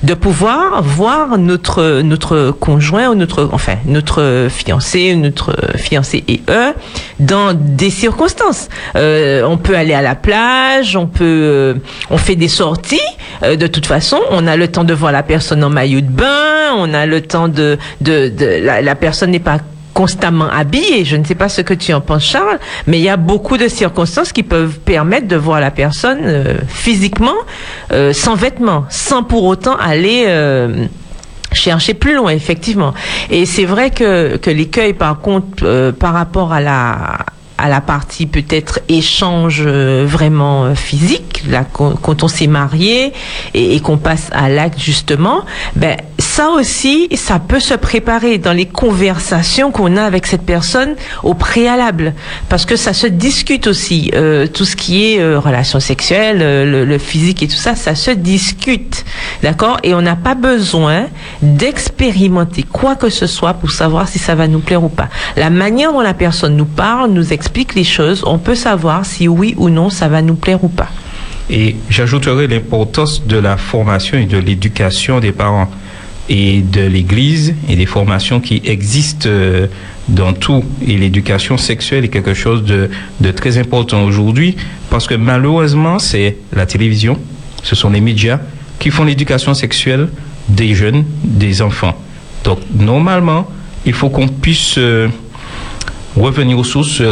de 0.05 0.15
pouvoir 0.15 0.83
voir 0.83 1.39
notre 1.39 2.01
notre 2.01 2.51
conjoint 2.51 3.11
ou 3.11 3.15
notre 3.15 3.49
enfin 3.53 3.75
notre 3.85 4.49
fiancé 4.49 5.15
notre 5.17 5.55
fiancé 5.77 6.25
et 6.29 6.41
eux 6.49 6.73
dans 7.19 7.53
des 7.53 7.91
circonstances. 7.91 8.69
Euh, 8.95 9.43
on 9.43 9.59
peut 9.59 9.77
aller 9.77 9.93
à 9.93 10.03
la 10.03 10.15
plage, 10.15 10.97
on 10.97 11.07
peut 11.07 11.25
euh, 11.25 11.75
on 12.11 12.17
fait 12.17 12.37
des 12.37 12.49
sorties. 12.49 13.01
Euh, 13.43 13.57
de 13.57 13.67
toute 13.67 13.87
façon, 13.87 14.19
on 14.31 14.47
a 14.47 14.57
le 14.57 14.69
temps 14.69 14.85
de 14.85 14.95
voir 14.95 15.13
la 15.13 15.23
personne 15.23 15.63
en 15.65 15.71
maillot 15.71 16.01
de 16.01 16.07
bain, 16.11 16.75
on 16.77 16.95
a 16.95 17.05
le 17.07 17.21
temps 17.21 17.49
de 17.49 17.79
de, 18.01 18.29
de 18.29 18.47
la 18.63 18.95
personne 18.95 19.31
n'est 19.31 19.39
pas 19.41 19.59
constamment 19.97 20.51
habillée. 20.51 21.07
Je 21.07 21.17
ne 21.17 21.25
sais 21.25 21.35
pas 21.35 21.49
ce 21.49 21.63
que 21.63 21.73
tu 21.73 21.95
en 21.95 22.03
penses, 22.03 22.25
Charles, 22.25 22.59
mais 22.87 22.99
il 22.99 23.03
y 23.03 23.09
a 23.09 23.17
beaucoup 23.17 23.57
de 23.57 23.67
circonstances 23.67 24.31
qui 24.31 24.43
peuvent 24.43 24.79
permettre 24.81 25.27
de 25.27 25.37
voir 25.37 25.59
la 25.59 25.71
personne 25.71 26.21
euh, 26.23 26.59
physiquement 26.69 27.39
euh, 27.93 28.13
sans 28.13 28.35
vêtements, 28.35 28.85
sans 28.91 29.23
pour 29.23 29.45
autant 29.45 29.75
aller 29.77 30.25
euh, 30.27 30.85
chercher 31.51 31.95
plus 31.95 32.15
loin, 32.15 32.31
effectivement. 32.31 32.93
Et 33.31 33.47
c'est 33.47 33.65
vrai 33.65 33.89
que, 33.89 34.37
que 34.37 34.51
l'écueil, 34.51 34.93
par 34.93 35.19
contre, 35.21 35.63
euh, 35.63 35.93
par 35.93 36.13
rapport 36.13 36.53
à 36.53 36.61
la 36.61 37.17
à 37.59 37.69
la 37.69 37.81
partie 37.81 38.27
peut-être 38.27 38.81
échange 38.89 39.63
euh, 39.67 40.05
vraiment 40.07 40.65
euh, 40.65 40.75
physique, 40.75 41.45
là, 41.49 41.65
quand, 41.73 42.23
on 42.23 42.29
s'est 42.29 42.47
marié 42.47 43.13
et, 43.55 43.77
et 43.77 43.81
qu'on 43.81 43.99
passe 43.99 44.29
à 44.33 44.49
l'acte 44.49 44.79
justement, 44.79 45.45
ben 45.75 45.97
ça 46.19 46.51
aussi, 46.51 47.09
ça 47.15 47.39
peut 47.39 47.61
se 47.61 47.73
préparer 47.73 48.37
dans 48.37 48.53
les 48.53 48.67
conversations 48.67 49.71
qu'on 49.71 49.97
a 49.97 50.03
avec 50.03 50.27
cette 50.27 50.43
personne 50.43 50.95
au 51.23 51.33
préalable, 51.33 52.13
parce 52.51 52.67
que 52.67 52.77
ça 52.77 52.93
se 52.93 53.07
discute 53.07 53.67
aussi. 53.67 54.11
Euh, 54.15 54.47
tout 54.47 54.67
ce 54.67 54.77
qui 54.77 55.13
est 55.13 55.21
euh, 55.21 55.39
relations 55.39 55.81
sexuelles, 55.81 56.41
euh, 56.43 56.71
le, 56.71 56.85
le 56.85 56.99
physique 56.99 57.43
et 57.43 57.49
tout 57.49 57.57
ça, 57.57 57.75
ça 57.75 57.95
se 57.95 58.11
discute, 58.11 59.07
d'accord? 59.43 59.79
Et 59.83 59.95
on 59.95 60.03
n'a 60.03 60.17
pas 60.17 60.35
besoin 60.35 61.07
d'expérimenter 61.41 62.65
quoi 62.65 62.97
que 62.97 63.09
ce 63.09 63.27
soit 63.27 63.55
pour 63.55 63.71
savoir 63.71 64.07
si 64.07 64.19
ça 64.19 64.35
va 64.35 64.47
nous 64.47 64.61
plaire 64.61 64.85
ou 64.85 64.91
pas. 64.91 65.09
La 65.37 65.49
manière 65.49 65.93
dont 65.93 66.03
la 66.03 66.15
personne 66.15 66.55
nous 66.55 66.67
parle, 66.67 67.13
nous 67.13 67.33
explique 67.33 67.46
les 67.75 67.85
choses, 67.85 68.23
on 68.27 68.39
peut 68.39 68.55
savoir 68.55 69.05
si 69.05 69.29
oui 69.29 69.55
ou 69.57 69.69
non 69.69 69.91
ça 69.91 70.09
va 70.09 70.23
nous 70.23 70.35
plaire 70.35 70.63
ou 70.65 70.69
pas. 70.69 70.89
Et 71.49 71.77
j'ajouterai 71.91 72.49
l'importance 72.49 73.25
de 73.25 73.39
la 73.39 73.57
formation 73.57 74.19
et 74.19 74.27
de 74.27 74.39
l'éducation 74.39 75.21
des 75.21 75.33
parents 75.33 75.71
et 76.29 76.61
de 76.61 76.81
l'Église 76.81 77.55
et 77.69 77.77
des 77.77 77.87
formations 77.87 78.41
qui 78.41 78.61
existent 78.65 79.29
euh, 79.29 79.69
dans 80.09 80.33
tout. 80.33 80.65
Et 80.85 80.97
l'éducation 80.97 81.57
sexuelle 81.57 82.05
est 82.05 82.09
quelque 82.09 82.35
chose 82.35 82.65
de, 82.65 82.91
de 83.21 83.31
très 83.31 83.59
important 83.59 84.03
aujourd'hui 84.05 84.57
parce 84.91 85.07
que 85.07 85.15
malheureusement, 85.15 86.01
c'est 86.01 86.37
la 86.53 86.67
télévision, 86.67 87.17
ce 87.63 87.77
sont 87.77 87.91
les 87.91 88.01
médias 88.01 88.41
qui 88.81 88.91
font 88.91 89.05
l'éducation 89.05 89.55
sexuelle 89.55 90.09
des 90.49 90.75
jeunes, 90.75 91.05
des 91.23 91.63
enfants. 91.63 91.95
Donc 92.43 92.59
normalement, 92.77 93.49
il 93.85 93.93
faut 93.93 94.11
qu'on 94.11 94.29
puisse 94.29 94.79
euh, 94.79 95.09
revenir 96.17 96.59
aux 96.59 96.65
sources, 96.65 97.03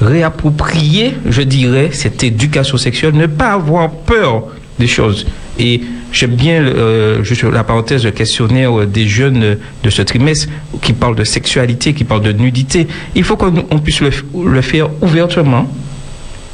réapproprier, 0.00 1.14
je 1.28 1.42
dirais, 1.42 1.90
cette 1.92 2.22
éducation 2.22 2.76
sexuelle, 2.76 3.14
ne 3.14 3.26
pas 3.26 3.52
avoir 3.52 3.90
peur 3.90 4.44
des 4.78 4.86
choses. 4.86 5.26
Et 5.58 5.80
j'aime 6.12 6.34
bien, 6.34 6.62
euh, 6.62 7.22
la 7.52 7.64
parenthèse, 7.64 8.04
le 8.04 8.12
questionnaire 8.12 8.80
euh, 8.80 8.86
des 8.86 9.08
jeunes 9.08 9.42
euh, 9.42 9.54
de 9.82 9.90
ce 9.90 10.02
trimestre 10.02 10.48
qui 10.80 10.92
parle 10.92 11.16
de 11.16 11.24
sexualité, 11.24 11.94
qui 11.94 12.04
parle 12.04 12.22
de 12.22 12.32
nudité. 12.32 12.86
Il 13.14 13.24
faut 13.24 13.36
qu'on 13.36 13.64
on 13.70 13.78
puisse 13.78 14.00
le, 14.00 14.10
le 14.44 14.60
faire 14.60 14.88
ouvertement, 15.02 15.68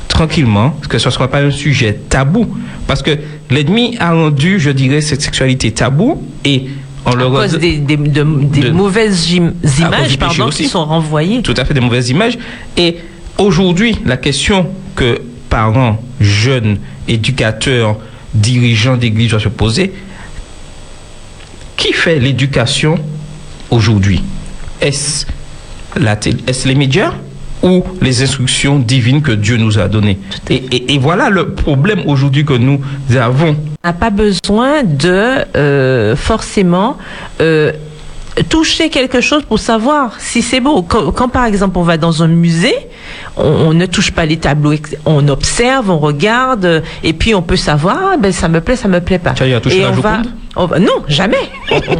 tranquillement, 0.08 0.70
que 0.88 0.98
ce 0.98 1.08
ne 1.08 1.12
soit 1.12 1.28
pas 1.28 1.42
un 1.42 1.50
sujet 1.50 2.00
tabou. 2.08 2.46
Parce 2.86 3.02
que 3.02 3.10
l'ennemi 3.50 3.96
a 4.00 4.12
rendu, 4.12 4.58
je 4.58 4.70
dirais, 4.70 5.00
cette 5.00 5.22
sexualité 5.22 5.70
tabou 5.72 6.22
et 6.44 6.64
on 7.06 7.12
À 7.12 7.14
le 7.16 7.28
cause 7.28 7.58
des, 7.58 7.76
des, 7.78 7.96
de- 7.96 8.22
des 8.24 8.60
de- 8.60 8.70
mauvaises 8.70 9.30
images 9.32 10.18
pardon, 10.18 10.48
qui 10.48 10.66
sont 10.66 10.84
renvoyées. 10.84 11.42
tout 11.42 11.54
à 11.56 11.64
fait 11.64 11.74
des 11.74 11.80
mauvaises 11.80 12.08
images. 12.10 12.38
Et 12.76 12.96
aujourd'hui, 13.38 13.96
la 14.06 14.16
question 14.16 14.66
que 14.96 15.20
parents, 15.50 16.02
jeunes, 16.20 16.78
éducateurs, 17.08 17.98
dirigeants 18.32 18.96
d'église 18.96 19.30
doivent 19.30 19.42
se 19.42 19.48
poser, 19.48 19.92
qui 21.76 21.92
fait 21.92 22.18
l'éducation 22.18 22.96
aujourd'hui? 23.70 24.22
Est-ce 24.80 25.26
est-ce 26.46 26.66
les 26.66 26.74
médias 26.74 27.12
ou 27.62 27.84
les 28.00 28.22
instructions 28.22 28.78
divines 28.78 29.22
que 29.22 29.32
Dieu 29.32 29.56
nous 29.56 29.78
a 29.78 29.88
données? 29.88 30.18
Et, 30.50 30.54
et- 30.72 30.94
et 30.94 30.98
voilà 30.98 31.30
le 31.30 31.50
problème 31.54 32.02
aujourd'hui 32.06 32.44
que 32.44 32.54
nous 32.54 32.80
avons. 33.16 33.56
N'a 33.84 33.92
pas 33.92 34.08
besoin 34.08 34.82
de 34.82 35.44
euh, 35.56 36.16
forcément 36.16 36.96
euh, 37.42 37.70
toucher 38.48 38.88
quelque 38.88 39.20
chose 39.20 39.42
pour 39.44 39.58
savoir 39.58 40.18
si 40.20 40.40
c'est 40.40 40.60
beau. 40.60 40.80
Quand, 40.82 41.28
par 41.28 41.44
exemple 41.44 41.76
on 41.76 41.82
va 41.82 41.98
dans 41.98 42.22
un 42.22 42.28
musée, 42.28 42.74
on, 43.36 43.44
on 43.44 43.72
ne 43.74 43.86
touche 43.86 44.10
pas 44.12 44.26
les 44.26 44.36
tableaux, 44.38 44.74
on 45.06 45.26
observe, 45.28 45.90
on 45.90 45.98
regarde, 45.98 46.82
et 47.02 47.12
puis 47.12 47.34
on 47.34 47.42
peut 47.42 47.56
savoir, 47.56 47.98
ah, 48.12 48.16
ben 48.16 48.32
ça 48.32 48.48
me 48.48 48.60
plaît, 48.60 48.76
ça 48.76 48.88
me 48.88 49.00
plaît 49.00 49.18
pas. 49.18 49.30
Tu 49.32 49.42
as 49.42 49.48
eu 49.48 49.54
à 49.54 49.60
toucher 49.60 49.78
et 49.78 49.82
la 49.82 49.88
on 49.90 49.92
va, 49.92 50.16
Joconde 50.18 50.32
on 50.56 50.66
va- 50.66 50.78
non, 50.78 51.02
jamais. 51.08 51.36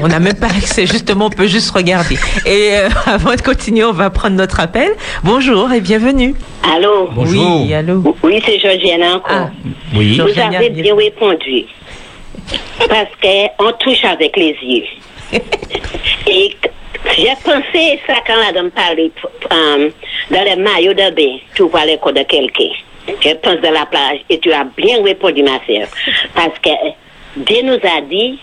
On- 0.01 0.07
n'a 0.07 0.21
même 0.21 0.37
pas 0.39 0.47
accès. 0.47 0.87
Justement, 0.87 1.27
on 1.27 1.31
peut 1.31 1.49
juste 1.49 1.71
regarder. 1.73 2.17
Et 2.47 2.71
euh, 2.77 2.89
avant 3.07 3.35
de 3.35 3.41
continuer, 3.41 3.85
on 3.85 3.93
va 3.93 4.11
prendre 4.11 4.37
notre 4.37 4.61
appel. 4.61 4.91
Bonjour 5.25 5.73
et 5.73 5.81
bienvenue. 5.81 6.35
Allô? 6.63 7.09
Bonjour. 7.13 7.63
Oui, 7.63 7.75
allô. 7.75 8.15
Oui, 8.23 8.41
c'est 8.47 9.05
encore. 9.13 9.23
Ah, 9.29 9.51
Oui. 9.97 10.11
Vous 10.11 10.15
Georgiana, 10.19 10.59
avez 10.59 10.71
bien- 10.71 10.83
bien 10.85 10.95
répondu. 10.97 11.65
Parce 12.79 13.09
qu'on 13.21 13.73
touche 13.81 14.05
avec 14.05 14.37
les 14.37 14.57
yeux. 14.63 15.41
Et 16.29 16.57
j'ai 17.17 17.35
pensé 17.45 18.01
ça 18.07 18.15
quand 18.27 18.37
la 18.37 18.53
dame 18.53 18.71
parlait 18.71 19.11
euh, 19.53 19.91
dans 20.31 20.45
le 20.45 20.63
maillot 20.63 20.95
de 20.95 21.11
bain, 21.11 21.39
tu 21.55 21.63
vois 21.65 21.85
les 21.85 21.99
corps 21.99 22.13
de 22.13 22.23
quelqu'un. 22.23 22.71
Je 23.07 23.35
pense 23.35 23.61
de 23.61 23.69
la 23.69 23.87
plage 23.87 24.21
et 24.31 24.39
tu 24.39 24.53
as 24.53 24.65
bien 24.77 25.03
répondu, 25.03 25.43
ma 25.43 25.61
sœur. 25.67 25.89
Parce 26.35 26.59
que 26.61 26.71
Dieu 27.37 27.63
nous 27.63 27.75
a 27.75 28.01
dit, 28.01 28.39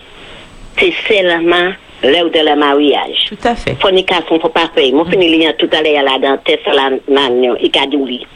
c'est 0.78 0.94
seulement 1.08 1.72
l'heure 2.02 2.30
de 2.30 2.38
le 2.38 2.56
mariage. 2.56 3.26
Tout 3.28 3.38
à 3.44 3.54
fait. 3.54 3.74
fornication 3.80 4.38
faut 4.40 4.48
pas 4.48 4.70
faire. 4.74 4.92
Moi, 4.92 5.06
fini 5.10 5.46
tout 5.58 5.68
à 5.72 5.82
l'heure 5.82 6.02
là 6.02 6.18
dans 6.18 6.38
Thessaloniciens 6.38 7.54
et 7.60 7.70
Kadouli. 7.70 8.26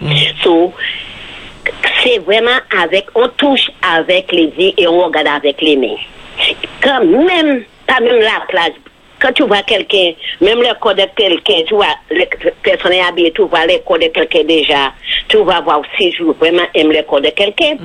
So, 0.43 0.72
c'est 2.02 2.18
vraiment 2.18 2.59
avec, 2.82 3.06
on 3.14 3.28
touche 3.28 3.70
avec 3.82 4.32
les 4.32 4.52
yeux 4.59 4.72
et 4.76 4.86
on 4.86 5.05
regarde 5.05 5.28
avec 5.28 5.60
les 5.60 5.76
mains. 5.76 5.97
Quand 6.80 7.05
même, 7.05 7.64
pas 7.86 8.01
même 8.01 8.20
la 8.20 8.44
plage, 8.48 8.72
quand 9.20 9.32
tu 9.32 9.44
vois 9.44 9.62
quelqu'un, 9.62 10.12
même 10.40 10.60
le 10.60 10.74
corps 10.80 10.94
de 10.94 11.05
quelqu'un, 11.16 11.62
tu 11.66 11.74
vois, 11.74 11.86
les 12.10 12.28
personnes 12.62 12.93
habillées, 13.09 13.32
tu 13.32 13.43
vois 13.43 13.66
le 13.66 13.78
corps 13.78 13.98
de 13.98 14.09
quelqu'un 14.09 14.44
déjà, 14.44 14.93
tu 15.28 15.38
vas 15.44 15.60
voir 15.60 15.82
si 15.97 16.12
je 16.12 16.22
vraiment 16.24 16.62
aime 16.74 16.93
le 16.93 17.02
corps 17.02 17.20
de 17.20 17.30
quelqu'un. 17.30 17.76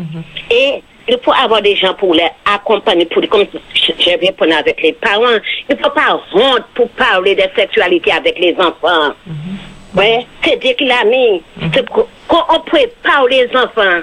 Et 0.49 0.81
il 1.07 1.17
faut 1.23 1.33
avoir 1.33 1.61
des 1.61 1.75
gens 1.75 1.93
pour 1.93 2.13
les 2.13 2.27
accompagner, 2.45 3.05
pour, 3.05 3.27
comme 3.29 3.45
je 3.73 3.91
je 3.99 4.17
vais 4.19 4.31
prendre 4.31 4.55
avec 4.57 4.81
les 4.81 4.93
parents. 4.93 5.39
Il 5.69 5.75
ne 5.75 5.81
faut 5.83 5.89
pas 5.89 6.19
honte 6.33 6.63
pour 6.75 6.89
parler 6.89 7.35
de 7.35 7.43
sexualité 7.55 8.11
avec 8.11 8.37
les 8.39 8.55
enfants. 8.59 9.13
Ouais, 9.95 10.25
c'est 10.43 10.57
Dieu 10.57 10.71
qui 10.77 10.85
l'a 10.85 11.03
mis. 11.03 11.41
C'est 11.73 11.85
pour- 11.89 12.07
Quand 12.27 12.45
on 12.49 12.59
prépare 12.61 13.25
les 13.27 13.47
enfants, 13.55 14.01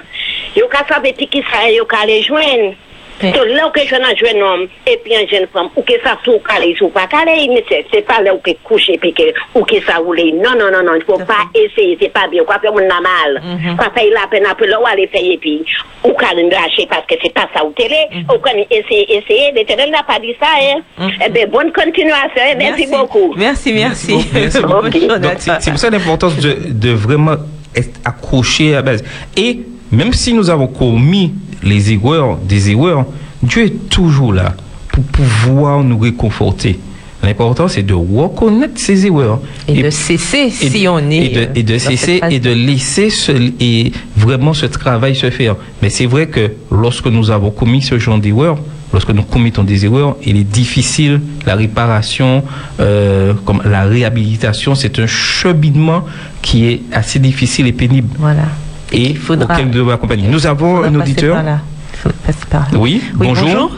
Yo 0.55 0.67
ka 0.67 0.79
sape 0.89 1.11
pi 1.15 1.27
ki 1.29 1.43
sa 1.51 1.69
yo 1.69 1.85
ka 1.85 2.05
le 2.07 2.21
jwen. 2.25 2.61
Ouais. 2.61 2.75
So 3.21 3.43
là 3.43 3.67
où 3.67 3.71
que 3.71 3.81
je 3.81 3.95
n'ai 3.95 4.15
jeune 4.15 4.41
homme 4.41 4.67
et 4.87 4.97
puis 5.03 5.15
un 5.15 5.27
jeune 5.27 5.47
femme, 5.51 5.69
ou 5.75 5.81
que 5.81 5.93
ça 6.03 6.17
soit 6.23 6.39
calé, 6.47 6.75
ou 6.81 6.89
pas 6.89 7.07
calé, 7.07 7.49
mais 7.49 7.63
c'est, 7.67 7.85
c'est 7.91 8.05
pas 8.05 8.21
là 8.21 8.33
où 8.33 8.39
que 8.39 8.51
coucher, 8.63 8.97
puis 8.97 9.13
que, 9.13 9.23
ou 9.53 9.63
que 9.63 9.81
ça 9.85 9.97
roule. 9.97 10.19
Non, 10.35 10.51
non, 10.57 10.71
non, 10.71 10.83
non, 10.83 10.95
il 10.95 11.03
faut 11.03 11.17
pas 11.17 11.45
essayer, 11.53 11.97
c'est 12.01 12.13
pas 12.13 12.27
bien. 12.27 12.43
Quoi 12.43 12.59
faire, 12.59 12.73
on 12.73 12.77
a 12.77 13.01
mal. 13.01 13.41
Quoi 13.77 13.89
faire 13.93 14.11
la 14.13 14.27
peine 14.27 14.45
après, 14.49 14.67
là, 14.67 14.79
ou 14.81 14.85
aller 14.85 15.07
payer, 15.07 15.37
puis, 15.37 15.63
ou 16.03 16.13
calé 16.13 16.49
lâcher 16.49 16.87
parce 16.89 17.05
que 17.05 17.15
c'est 17.21 17.33
pas 17.33 17.49
ça 17.53 17.65
ou 17.65 17.71
télé, 17.71 18.07
ou 18.33 18.37
qu'on 18.37 18.57
essayer, 18.69 19.17
essayer, 19.17 19.51
l'éternel 19.53 19.91
n'a 19.91 20.03
pas 20.03 20.19
dit 20.19 20.35
ça, 20.39 20.47
hein. 20.61 21.09
Eh 21.25 21.29
bien, 21.29 21.47
bonne 21.47 21.71
continuation, 21.71 22.41
hein. 22.41 22.55
merci, 22.57 22.87
beaucoup. 22.87 23.33
Merci, 23.35 23.73
merci. 23.73 24.15
Merci 24.33 24.61
beaucoup. 24.61 24.89
Donc, 25.19 25.33
c'est 25.37 25.71
pour 25.71 25.79
ça 25.79 25.89
l'importance 25.89 26.37
de, 26.37 26.55
de 26.69 26.91
vraiment 26.91 27.35
être 27.75 27.99
accroché 28.05 28.73
à 28.73 28.77
la 28.77 28.81
base. 28.81 29.03
Et 29.37 29.59
même 29.91 30.13
si 30.13 30.33
nous 30.33 30.49
avons 30.49 30.67
commis 30.67 31.33
les 31.63 31.91
erreurs, 31.91 32.37
des 32.37 32.71
erreurs, 32.71 33.05
Dieu 33.43 33.65
est 33.65 33.89
toujours 33.89 34.33
là 34.33 34.55
pour 34.91 35.03
pouvoir 35.03 35.83
nous 35.83 35.97
réconforter. 35.97 36.79
L'important, 37.21 37.67
c'est 37.67 37.83
de 37.83 37.93
reconnaître 37.93 38.79
ses 38.79 39.05
erreurs. 39.05 39.41
Et 39.67 39.83
de 39.83 39.89
cesser 39.89 40.49
si 40.49 40.87
on 40.87 40.99
est, 41.09 41.25
Et 41.25 41.29
de, 41.29 41.47
et 41.55 41.63
de 41.63 41.77
cesser 41.77 42.21
et 42.29 42.39
de 42.39 42.51
laisser 42.51 43.09
ce, 43.09 43.33
et 43.59 43.91
vraiment 44.15 44.53
ce 44.53 44.65
travail 44.65 45.15
se 45.15 45.29
faire. 45.29 45.57
Mais 45.81 45.89
c'est 45.89 46.05
vrai 46.05 46.27
que 46.27 46.51
lorsque 46.71 47.07
nous 47.07 47.29
avons 47.29 47.51
commis 47.51 47.81
ce 47.81 47.99
genre 47.99 48.19
d'erreurs, 48.19 48.57
lorsque 48.93 49.09
nous 49.09 49.23
commettons 49.23 49.63
des 49.63 49.85
erreurs, 49.85 50.15
il 50.25 50.37
est 50.37 50.45
difficile, 50.45 51.19
la 51.45 51.55
réparation, 51.55 52.43
euh, 52.79 53.33
comme 53.43 53.61
la 53.65 53.83
réhabilitation, 53.83 54.73
c'est 54.73 54.97
un 54.99 55.07
cheminement 55.07 56.05
qui 56.41 56.67
est 56.67 56.81
assez 56.93 57.19
difficile 57.19 57.67
et 57.67 57.73
pénible. 57.73 58.07
Voilà. 58.17 58.43
Et 58.91 59.13
faudra- 59.15 59.53
auquel 59.53 59.65
nous 59.67 59.73
devons 59.73 59.91
accompagner. 59.91 60.27
Nous 60.27 60.45
avons 60.47 60.83
un 60.83 60.95
auditeur. 60.95 61.35
par 61.35 61.43
là. 61.43 61.59
Il 61.93 61.97
faut 61.99 62.09
passer 62.25 62.45
par 62.49 62.61
là. 62.71 62.77
Oui, 62.77 63.03
bonjour. 63.13 63.71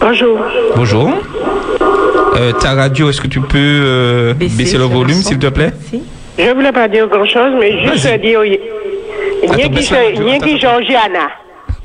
Bonjour. 0.00 0.38
Bonjour. 0.76 1.10
Euh, 2.36 2.52
ta 2.52 2.74
radio, 2.74 3.10
est-ce 3.10 3.20
que 3.20 3.26
tu 3.26 3.40
peux 3.40 3.56
euh, 3.58 4.34
baisser, 4.34 4.78
le 4.78 4.84
volume, 4.84 5.16
s'il 5.22 5.38
te 5.38 5.48
plaît 5.48 5.72
Je 6.38 6.54
voulais 6.54 6.72
pas 6.72 6.86
dire 6.88 7.08
grand 7.08 7.24
chose, 7.24 7.52
mais 7.58 7.84
juste 7.86 8.06
dire 8.20 8.40
Nieki 9.42 10.58
Georgiana. 10.58 11.28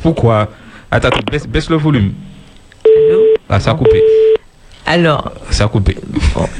Pourquoi? 0.02 0.48
Attends, 0.92 1.08
attends, 1.08 1.20
baisse, 1.32 1.48
baisse 1.48 1.70
le 1.70 1.78
volume. 1.78 2.12
Ah, 3.50 3.60
ça 3.60 3.72
a 3.72 3.74
coupé. 3.76 4.02
Alors, 4.86 5.32
Ça 5.50 5.64
a 5.64 5.68
coupé. 5.70 5.98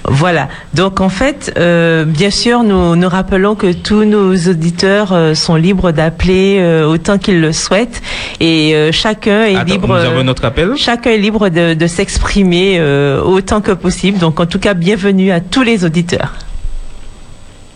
Voilà. 0.06 0.48
Donc 0.74 1.02
en 1.02 1.10
fait, 1.10 1.54
euh, 1.58 2.06
bien 2.06 2.30
sûr, 2.30 2.64
nous 2.64 2.96
nous 2.96 3.10
rappelons 3.10 3.56
que 3.56 3.74
tous 3.74 4.06
nos 4.06 4.34
auditeurs 4.34 5.12
euh, 5.12 5.34
sont 5.36 5.56
libres 5.56 5.92
d'appeler 5.92 6.58
euh, 6.62 6.86
autant 6.86 7.18
qu'ils 7.18 7.42
le 7.42 7.52
souhaitent 7.52 8.02
et 8.40 8.76
euh, 8.76 8.92
chacun 8.94 9.44
est 9.44 9.56
Attends, 9.58 9.66
libre. 9.74 9.88
nous 9.90 9.94
avons 10.06 10.24
notre 10.24 10.46
appel 10.46 10.72
Chacun 10.78 11.12
est 11.12 11.18
libre 11.18 11.50
de, 11.50 11.74
de 11.74 11.88
s'exprimer 11.88 12.78
euh, 12.80 13.22
autant 13.22 13.60
que 13.60 13.74
possible. 13.74 14.20
Donc 14.20 14.40
en 14.40 14.46
tout 14.46 14.60
cas, 14.60 14.74
bienvenue 14.74 15.32
à 15.32 15.42
tous 15.42 15.64
les 15.64 15.84
auditeurs. 15.84 16.34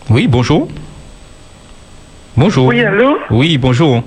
Oui, 0.10 0.28
bonjour. 0.28 0.70
Bonjour. 2.38 2.68
Oui, 2.68 2.82
allô? 2.82 3.18
Oui, 3.32 3.58
bonjour. 3.58 4.02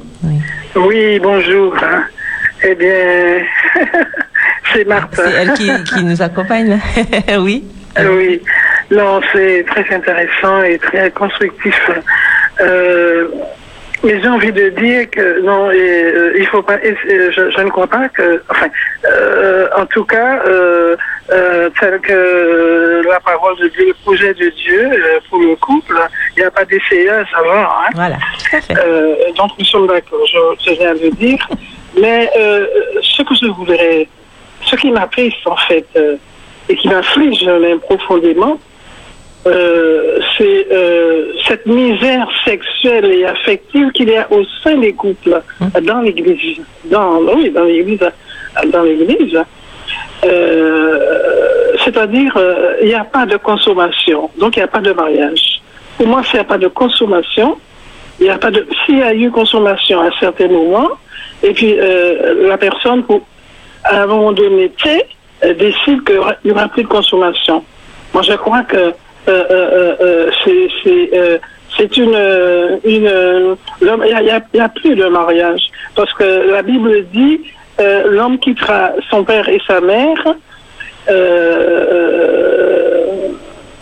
Oui, 0.74 1.18
bonjour. 1.22 1.74
hein. 1.82 2.04
Eh 2.62 2.74
bien, 2.74 3.42
c'est 4.72 4.86
Martha. 4.86 5.22
C'est 5.24 5.32
elle 5.32 5.52
qui, 5.54 5.70
qui 5.84 6.04
nous 6.04 6.20
accompagne. 6.22 6.78
oui. 7.38 7.64
Euh, 7.98 8.16
Oui, 8.16 8.42
non, 8.90 9.20
c'est 9.32 9.64
très 9.68 9.94
intéressant 9.94 10.62
et 10.62 10.78
très 10.78 11.10
constructif. 11.10 11.90
Euh, 12.60 13.28
mais 14.02 14.18
j'ai 14.20 14.28
envie 14.28 14.52
de 14.52 14.70
dire 14.70 15.10
que 15.10 15.40
non, 15.42 15.70
et, 15.70 15.76
euh, 16.04 16.32
il 16.38 16.46
faut 16.46 16.62
pas. 16.62 16.76
et, 16.82 16.96
je, 17.04 17.50
je 17.50 17.60
ne 17.60 17.68
crois 17.68 17.86
pas 17.86 18.08
que, 18.08 18.42
enfin, 18.48 18.68
euh, 19.04 19.68
en 19.76 19.84
tout 19.86 20.04
cas, 20.04 20.40
tel 21.80 22.00
que 22.00 23.02
la 23.08 23.20
parole 23.20 23.58
de 23.58 23.68
Dieu, 23.68 23.86
le 23.88 23.94
projet 24.04 24.32
de 24.34 24.48
Dieu 24.50 24.88
pour 25.28 25.38
le 25.40 25.54
couple, 25.56 25.96
il 26.36 26.40
n'y 26.40 26.46
a 26.46 26.50
pas 26.50 26.64
d'essayage 26.64 27.28
avant. 27.36 27.62
Hein. 27.62 27.90
Voilà. 27.94 28.16
Euh, 28.78 29.14
donc 29.36 29.50
nous 29.58 29.64
sommes 29.66 29.86
d'accord, 29.86 30.24
je, 30.26 30.70
je 30.70 30.78
viens 30.78 30.94
de 30.94 31.00
le 31.02 31.10
dire. 31.10 31.48
Mais 32.00 32.30
ce 33.02 33.22
que 33.22 33.34
je 33.34 33.46
voudrais, 33.48 34.08
ce 34.70 34.76
qui 34.76 34.90
m'attriste 34.90 35.46
en 35.46 35.56
fait, 35.56 35.86
euh, 35.96 36.16
et 36.68 36.76
qui 36.76 36.88
m'afflige 36.88 37.44
même 37.44 37.80
profondément, 37.80 38.58
euh, 39.46 40.18
c'est 40.36 40.66
euh, 40.70 41.32
cette 41.48 41.66
misère 41.66 42.28
sexuelle 42.44 43.06
et 43.06 43.24
affective 43.24 43.90
qu'il 43.92 44.10
y 44.10 44.16
a 44.16 44.30
au 44.30 44.44
sein 44.62 44.76
des 44.76 44.92
couples, 44.92 45.40
dans 45.82 46.00
l'Église, 46.02 46.60
dans 46.84 47.20
oui, 47.34 47.50
dans 47.50 47.64
l'Église, 47.64 48.10
dans 48.66 48.82
l'Église. 48.82 49.38
C'est-à-dire, 51.82 52.38
il 52.82 52.88
n'y 52.88 52.94
a 52.94 53.04
pas 53.04 53.24
de 53.24 53.38
consommation, 53.38 54.30
donc 54.38 54.56
il 54.56 54.60
n'y 54.60 54.64
a 54.64 54.68
pas 54.68 54.80
de 54.80 54.92
mariage. 54.92 55.62
Pour 55.96 56.06
moi, 56.06 56.22
s'il 56.22 56.34
n'y 56.34 56.40
a 56.40 56.44
pas 56.44 56.58
de 56.58 56.68
consommation, 56.68 57.56
il 58.20 58.24
n'y 58.24 58.30
a 58.30 58.38
pas 58.38 58.50
de. 58.50 58.66
S'il 58.84 58.98
y 58.98 59.02
a 59.02 59.14
eu 59.14 59.30
consommation 59.30 60.00
à 60.00 60.06
un 60.06 60.12
certain 60.20 60.48
moment, 60.48 60.90
et 61.42 61.52
puis 61.52 61.74
euh, 61.78 62.48
la 62.48 62.58
personne, 62.58 63.02
pour, 63.04 63.22
à 63.84 64.02
un 64.02 64.06
moment 64.06 64.32
donné, 64.32 64.70
décide 65.58 66.04
qu'il 66.04 66.20
n'y 66.44 66.50
aura 66.52 66.68
plus 66.68 66.82
de 66.82 66.88
consommation. 66.88 67.64
Moi, 68.12 68.22
je 68.22 68.34
crois 68.34 68.62
que 68.62 68.76
euh, 68.76 68.92
euh, 69.28 69.96
euh, 70.00 70.30
c'est 70.44 70.68
c'est, 70.82 71.40
c'est 71.76 71.96
une 71.96 72.16
il 72.84 73.00
n'y 73.02 74.60
a, 74.60 74.68
plus 74.68 74.94
de 74.96 75.06
mariage 75.08 75.62
parce 75.94 76.12
que 76.14 76.50
la 76.50 76.62
Bible 76.62 77.04
dit 77.12 77.40
l'homme 78.06 78.38
quittera 78.38 78.90
son 79.10 79.24
père 79.24 79.48
et 79.48 79.60
sa 79.66 79.80
mère. 79.80 80.22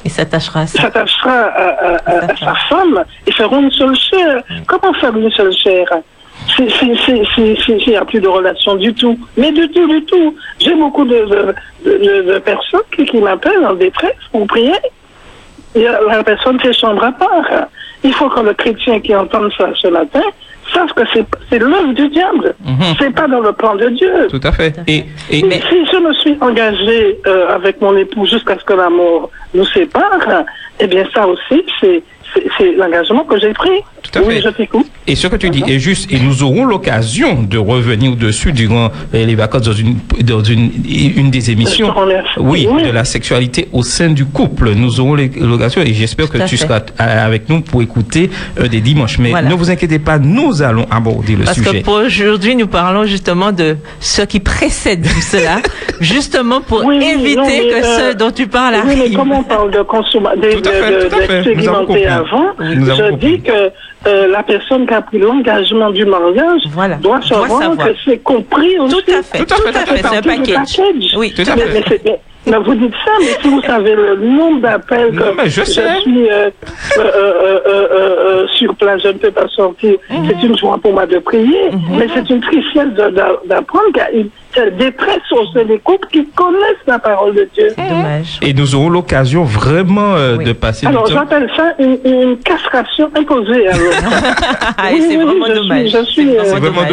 Il 0.04 0.10
s'attachera 0.10 0.60
à 0.60 0.66
ça. 0.66 0.82
s'attachera 0.82 1.30
à, 1.32 1.68
à- 1.68 1.96
à- 2.06 2.24
à 2.32 2.36
sa 2.36 2.54
femme 2.68 3.04
et 3.26 3.32
feront 3.32 3.60
une 3.60 3.70
seule 3.72 3.96
chair. 3.96 4.42
Comment 4.66 4.92
faire 4.94 5.14
une 5.16 5.30
seule 5.32 5.52
chair? 5.52 5.86
C'est- 6.56 6.70
c'est- 6.70 6.94
c'est- 7.04 7.22
c'est- 7.34 7.56
c'est- 7.66 7.78
Il 7.86 7.90
n'y 7.90 7.96
a 7.96 8.04
plus 8.04 8.20
de 8.20 8.28
relation 8.28 8.74
du 8.76 8.92
tout. 8.94 9.18
Mais 9.36 9.52
du 9.52 9.68
tout, 9.70 9.86
du 9.86 10.04
tout. 10.04 10.34
J'ai 10.58 10.74
beaucoup 10.74 11.04
de, 11.04 11.18
de, 11.26 11.54
de- 11.84 12.32
de 12.32 12.38
personnes 12.38 12.80
qui, 12.94 13.04
qui 13.04 13.18
m'appellent 13.18 13.64
en 13.66 13.74
détresse 13.74 14.16
pour 14.32 14.46
prier. 14.46 14.72
Il 15.74 15.82
y 15.82 15.86
a 15.86 16.00
la 16.08 16.24
personne 16.24 16.58
fait 16.60 16.72
chambre 16.72 17.04
à 17.04 17.12
part. 17.12 17.44
Il 18.02 18.12
faut 18.14 18.28
que 18.28 18.40
le 18.40 18.54
chrétien 18.54 19.00
qui 19.00 19.14
entende 19.14 19.50
ça 19.58 19.68
ce 19.80 19.88
matin 19.88 20.22
sache 20.72 20.92
que 20.92 21.02
c'est 21.12 21.24
c'est 21.48 21.58
l'œuvre 21.58 21.92
du 21.94 22.08
diable. 22.08 22.54
C'est 22.98 23.10
pas 23.14 23.26
dans 23.26 23.40
le 23.40 23.52
plan 23.52 23.74
de 23.74 23.88
Dieu. 23.90 24.28
Tout 24.30 24.40
à 24.42 24.52
fait. 24.52 24.74
Et, 24.86 25.04
et, 25.30 25.42
Mais 25.42 25.60
si 25.68 25.84
je 25.90 25.96
me 25.98 26.12
suis 26.14 26.36
engagée 26.40 27.18
euh, 27.26 27.54
avec 27.54 27.80
mon 27.80 27.96
époux 27.96 28.26
jusqu'à 28.26 28.58
ce 28.58 28.64
que 28.64 28.74
la 28.74 28.90
mort 28.90 29.30
nous 29.54 29.64
sépare, 29.66 30.44
eh 30.80 30.86
bien 30.86 31.04
ça 31.14 31.26
aussi, 31.26 31.64
c'est 31.80 32.02
c'est- 32.56 32.72
l'engagement 32.76 33.24
que 33.24 33.38
j'ai 33.40 33.52
pris. 33.52 33.70
Tout 34.02 34.18
à 34.18 34.22
oui, 34.22 34.36
fait. 34.36 34.42
je 34.42 34.48
t'écoute. 34.50 34.86
Et 35.06 35.14
ce 35.16 35.26
que 35.26 35.36
tu 35.36 35.50
dis 35.50 35.62
est 35.66 35.78
juste, 35.78 36.10
et 36.12 36.18
nous 36.20 36.42
aurons 36.42 36.64
l'occasion 36.64 37.42
de 37.42 37.58
revenir 37.58 38.14
dessus 38.16 38.52
durant 38.52 38.86
euh, 39.14 39.24
les 39.26 39.34
vacances 39.34 39.62
dans 39.62 39.72
une, 39.72 39.96
dans 40.22 40.42
une, 40.42 40.70
une 41.16 41.30
des 41.30 41.50
émissions. 41.50 41.92
Oui, 42.38 42.66
Oui. 42.70 42.84
de 42.84 42.90
la 42.90 43.04
sexualité 43.04 43.68
au 43.72 43.82
sein 43.82 44.10
du 44.10 44.24
couple. 44.24 44.70
Nous 44.74 45.00
aurons 45.00 45.14
les- 45.14 45.28
l'occasion 45.40 45.82
et 45.82 45.92
j'espère 45.92 46.28
que 46.30 46.38
tu 46.38 46.56
fait. 46.56 46.64
seras 46.66 46.80
euh, 47.00 47.26
avec 47.26 47.48
nous 47.48 47.60
pour 47.60 47.82
écouter 47.82 48.30
euh, 48.60 48.68
des 48.68 48.80
dimanches. 48.80 49.18
Mais 49.18 49.30
Voilà. 49.30 49.48
ne 49.48 49.54
vous 49.54 49.70
inquiétez 49.70 49.98
pas, 49.98 50.18
nous 50.18 50.62
allons 50.62 50.86
aborder 50.90 51.34
le 51.36 51.44
Parce 51.44 51.56
sujet. 51.58 51.80
que 51.80 51.84
pour 51.84 51.94
aujourd'hui, 51.94 52.54
nous 52.56 52.66
parlons 52.68 53.04
justement 53.04 53.52
de 53.52 53.76
ce 54.00 54.22
qui 54.22 54.40
précède 54.40 55.04
cela, 55.06 55.56
justement 56.00 56.60
pour 56.60 56.84
Oui, 56.84 56.96
éviter 57.02 57.36
non, 57.36 57.44
que 57.46 57.84
euh, 57.84 58.10
ce 58.12 58.16
dont 58.16 58.30
tu 58.30 58.46
parles 58.46 58.76
Oui, 58.86 58.94
mais 58.94 59.00
arrive. 59.02 59.16
comme 59.16 59.32
on 59.32 59.42
parle 59.42 59.70
de 59.70 59.82
consommation, 59.82 60.40
Tout 60.40 60.68
à 60.68 60.72
avant, 62.18 62.46
je 62.58 63.10
compris. 63.10 63.16
dis 63.36 63.40
que 63.42 63.52
euh, 64.06 64.28
la 64.28 64.42
personne 64.42 64.86
qui 64.86 64.94
a 64.94 65.02
pris 65.02 65.18
l'engagement 65.18 65.90
du 65.90 66.04
mariage 66.04 66.62
doit 67.00 67.20
savoir 67.22 67.62
savoir. 67.62 67.88
que 67.88 67.94
c'est 68.04 68.18
compris 68.18 68.78
aussi. 68.78 68.94
Tout 68.96 69.12
à 69.12 69.22
fait, 69.22 69.44
tout 69.44 69.54
à 69.54 69.72
fait, 69.86 69.96
c'est 69.96 70.16
un 70.16 70.22
package. 70.22 70.80
Oui, 71.16 71.32
tout 71.34 71.42
à 71.50 71.56
mais, 71.56 71.82
fait. 71.82 72.20
mais 72.46 72.56
vous 72.58 72.74
dites 72.74 72.94
ça, 73.04 73.10
mais 73.20 73.36
si 73.42 73.48
vous 73.48 73.62
savez 73.62 73.94
le 73.94 74.16
nombre 74.16 74.60
d'appels 74.62 75.10
que 75.14 75.48
je 75.48 75.62
suis 75.62 75.80
euh, 75.80 75.84
euh, 76.36 76.50
euh, 76.98 77.60
euh, 77.66 77.88
euh, 77.90 78.46
sur 78.54 78.74
place, 78.76 79.02
je 79.02 79.08
ne 79.08 79.12
peux 79.14 79.30
pas 79.30 79.48
sortir. 79.48 79.96
Mhm. 80.10 80.28
C'est 80.28 80.46
une 80.46 80.56
joie 80.58 80.78
pour 80.78 80.92
moi 80.92 81.06
de 81.06 81.18
prier, 81.18 81.70
mais 81.90 82.06
c'est 82.14 82.28
une 82.30 82.40
tristesse 82.40 82.92
d'apprendre 83.46 83.92
qu'il 83.92 84.30
détresse 84.78 85.20
sont 85.28 85.44
ceux 85.52 85.64
des 85.64 85.78
couples 85.78 86.06
qui 86.12 86.26
connaissent 86.34 86.84
la 86.86 86.98
parole 86.98 87.34
de 87.34 87.48
Dieu. 87.54 87.68
Dommage. 87.76 88.38
Et 88.42 88.52
nous 88.54 88.74
aurons 88.74 88.88
l'occasion 88.88 89.44
vraiment 89.44 90.14
euh, 90.16 90.36
de 90.36 90.52
passer 90.52 90.86
Alors 90.86 91.06
j'appelle 91.06 91.48
ça 91.56 91.72
une, 91.78 91.98
une 92.04 92.36
castration 92.38 93.10
imposée. 93.16 93.68
Alors. 93.68 93.78
Ah, 94.80 94.92
et 94.92 95.00
c'est 95.00 95.16
vraiment 95.16 95.46
je 95.48 95.54
dommage. 95.54 95.88
Suis, 95.88 95.90
je 95.98 96.04
suis, 96.04 96.22
C'est 96.30 96.38
euh, 96.38 96.44
C'est 96.44 96.60
vraiment 96.60 96.84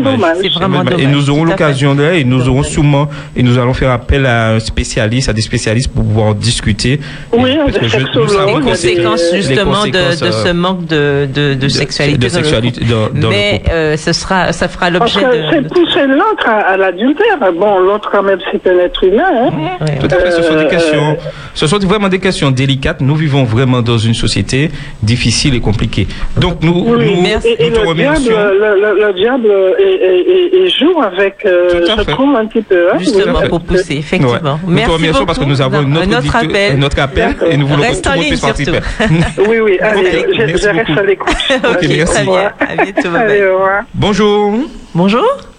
dommage. 0.00 0.36
c'est 0.40 0.48
vraiment. 0.48 0.82
C'est 0.88 1.00
Et 1.02 1.06
nous 1.06 1.28
aurons 1.30 1.44
l'occasion 1.44 1.94
de 1.94 2.02
et 2.04 2.24
nous 2.24 2.48
aurons 2.48 2.62
sûrement 2.62 3.08
et 3.36 3.42
nous 3.42 3.58
allons 3.58 3.74
faire 3.74 3.90
appel 3.90 4.24
à 4.24 4.52
un 4.52 4.60
spécialiste, 4.60 5.28
à 5.28 5.32
des 5.32 5.42
spécialistes 5.42 5.92
pour 5.92 6.04
pouvoir 6.04 6.34
discuter. 6.34 7.00
Oui, 7.32 7.56
parce 7.64 7.78
que 7.78 7.86
je- 7.88 7.98
Les 7.98 8.06
c'est- 8.06 8.60
conséquences 8.62 9.22
justement 9.34 9.84
de, 9.86 9.92
ce 10.12 10.48
euh, 10.48 10.54
manque 10.54 10.86
de, 10.86 11.26
de, 11.32 11.54
de 11.54 11.68
sexualité. 11.68 12.28
dans 12.28 13.08
dans- 13.08 13.20
dans 13.20 13.28
Mais 13.28 13.62
euh, 13.70 13.96
ce 13.96 14.12
sera, 14.12 14.52
ça 14.52 14.68
fera 14.68 14.90
Parce 14.90 15.14
l'objet 15.14 15.26
que 15.28 15.42
c'est 15.50 15.56
de. 15.62 15.68
de- 15.68 15.68
pousser 15.68 16.06
l'autre 16.06 16.46
à, 16.48 16.58
à 16.72 16.76
l'adultère. 16.82 17.38
Bon, 17.62 17.78
l'autre 17.86 18.08
quand 18.12 18.22
même 18.22 18.38
c'est 18.50 18.64
un 18.70 18.78
être 18.86 19.02
humain. 19.04 19.30
Hein. 19.42 19.50
Ouais, 19.80 19.98
Tout 20.02 20.10
à 20.14 20.18
fait, 20.20 20.30
ce 20.38 20.42
sont 20.42 20.54
des 20.62 20.64
Euh, 20.64 20.68
questions, 20.76 21.16
ce 21.54 21.66
sont 21.66 21.78
vraiment 21.92 22.08
des 22.08 22.18
questions 22.26 22.50
délicates. 22.50 23.00
Nous 23.00 23.16
vivons 23.24 23.44
vraiment 23.44 23.80
dans 23.90 23.98
une 24.08 24.14
société 24.24 24.70
difficile 25.02 25.54
et 25.54 25.60
compliquée. 25.60 26.06
Donc 26.36 26.54
nous, 26.62 26.72
Oui, 26.86 27.06
nous, 27.16 27.22
merci. 27.22 27.48
et, 27.48 27.66
et 27.66 27.70
nous 27.70 27.76
te 27.76 27.80
le, 27.88 27.94
diable, 27.94 28.10
remercions. 28.18 28.36
le, 28.62 28.70
le- 28.82 29.06
le 29.06 29.12
diable 29.22 29.50
est, 29.78 29.96
est- 30.08 30.24
est- 30.36 30.50
est 30.66 30.68
joue 30.78 30.96
avec, 31.10 31.36
euh, 31.46 31.70
Tout 31.84 31.90
à 31.92 31.96
je 31.96 32.02
fait. 32.04 32.12
trouve, 32.12 32.34
un 32.36 32.46
petit 32.46 32.62
peu. 32.62 32.82
Hein, 32.92 32.98
Justement, 32.98 33.40
pour 33.48 33.60
pousser, 33.62 33.96
effectivement. 33.96 34.32
Ouais. 34.34 34.38
Nous 34.42 34.68
te 34.68 34.70
Merci 34.80 34.90
remercions 34.92 35.12
beaucoup. 35.12 35.26
parce 35.26 35.38
que 35.38 35.44
nous 35.44 35.60
avons 35.60 35.82
Non, 35.82 36.00
notre, 36.06 36.18
auditeur- 36.18 36.42
appel. 36.44 36.72
un 36.78 36.82
autre 36.82 36.98
appel 37.00 37.36
et 37.50 37.56
nous 37.56 37.66
voulons 37.66 37.82
Reste 37.82 38.02
que 38.04 38.08
tout 38.08 38.14
le 38.14 38.20
monde 38.20 38.28
puisse 38.28 38.40
participer. 38.40 38.78
Oui, 39.48 39.58
oui, 39.62 39.78
allez, 39.80 40.00
Ok, 40.00 40.26
je, 40.32 40.42
merci 40.42 40.62
je 40.64 40.68
reste 40.68 40.98
à 40.98 41.02
l'écoute. 41.02 41.36
ok, 41.72 41.78
merci. 41.88 42.14
très 42.14 42.24
bien. 42.24 42.52
À 42.60 42.74
bientôt. 42.82 43.02
bye 43.04 43.10
bye. 43.12 43.22
Allez, 43.22 43.44
au 43.46 43.54
revoir. 43.54 43.82
Bonjour. 43.94 44.54
Bonjour. 44.94 45.51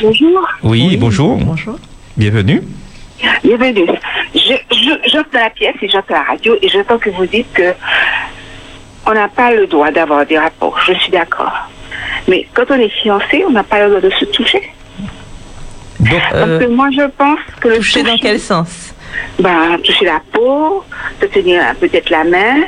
Bonjour. 0.00 0.46
Oui, 0.62 0.96
bonjour. 0.96 1.36
Bonjour. 1.38 1.78
Bienvenue. 2.16 2.62
Bienvenue. 3.42 3.86
Je, 4.34 4.54
je, 4.70 5.10
j'entre 5.10 5.30
dans 5.32 5.40
la 5.40 5.50
pièce 5.50 5.74
et 5.80 5.88
j'entends 5.88 6.14
la 6.14 6.22
radio 6.22 6.54
et 6.60 6.68
j'entends 6.68 6.98
que 6.98 7.10
vous 7.10 7.26
dites 7.26 7.50
que 7.52 7.72
on 9.06 9.14
n'a 9.14 9.28
pas 9.28 9.52
le 9.52 9.66
droit 9.66 9.90
d'avoir 9.90 10.26
des 10.26 10.38
rapports. 10.38 10.78
Je 10.86 10.92
suis 10.94 11.10
d'accord. 11.10 11.68
Mais 12.28 12.46
quand 12.52 12.64
on 12.70 12.74
est 12.74 12.88
fiancé, 12.90 13.44
on 13.46 13.52
n'a 13.52 13.62
pas 13.62 13.82
le 13.84 13.88
droit 13.88 14.00
de 14.00 14.10
se 14.10 14.24
toucher. 14.26 14.62
Donc, 16.00 16.12
Euh, 16.34 16.58
Parce 16.58 16.64
que 16.64 16.70
moi, 16.70 16.88
je 16.90 17.06
pense 17.16 17.38
que 17.60 17.68
le 17.68 17.76
toucher 17.76 18.02
dans 18.02 18.16
quel 18.18 18.38
sens? 18.38 18.85
Ben, 19.38 19.78
toucher 19.84 20.04
la 20.06 20.20
peau, 20.32 20.84
se 21.20 21.26
tenir 21.26 21.60
peut-être 21.80 22.10
la 22.10 22.24
main, 22.24 22.62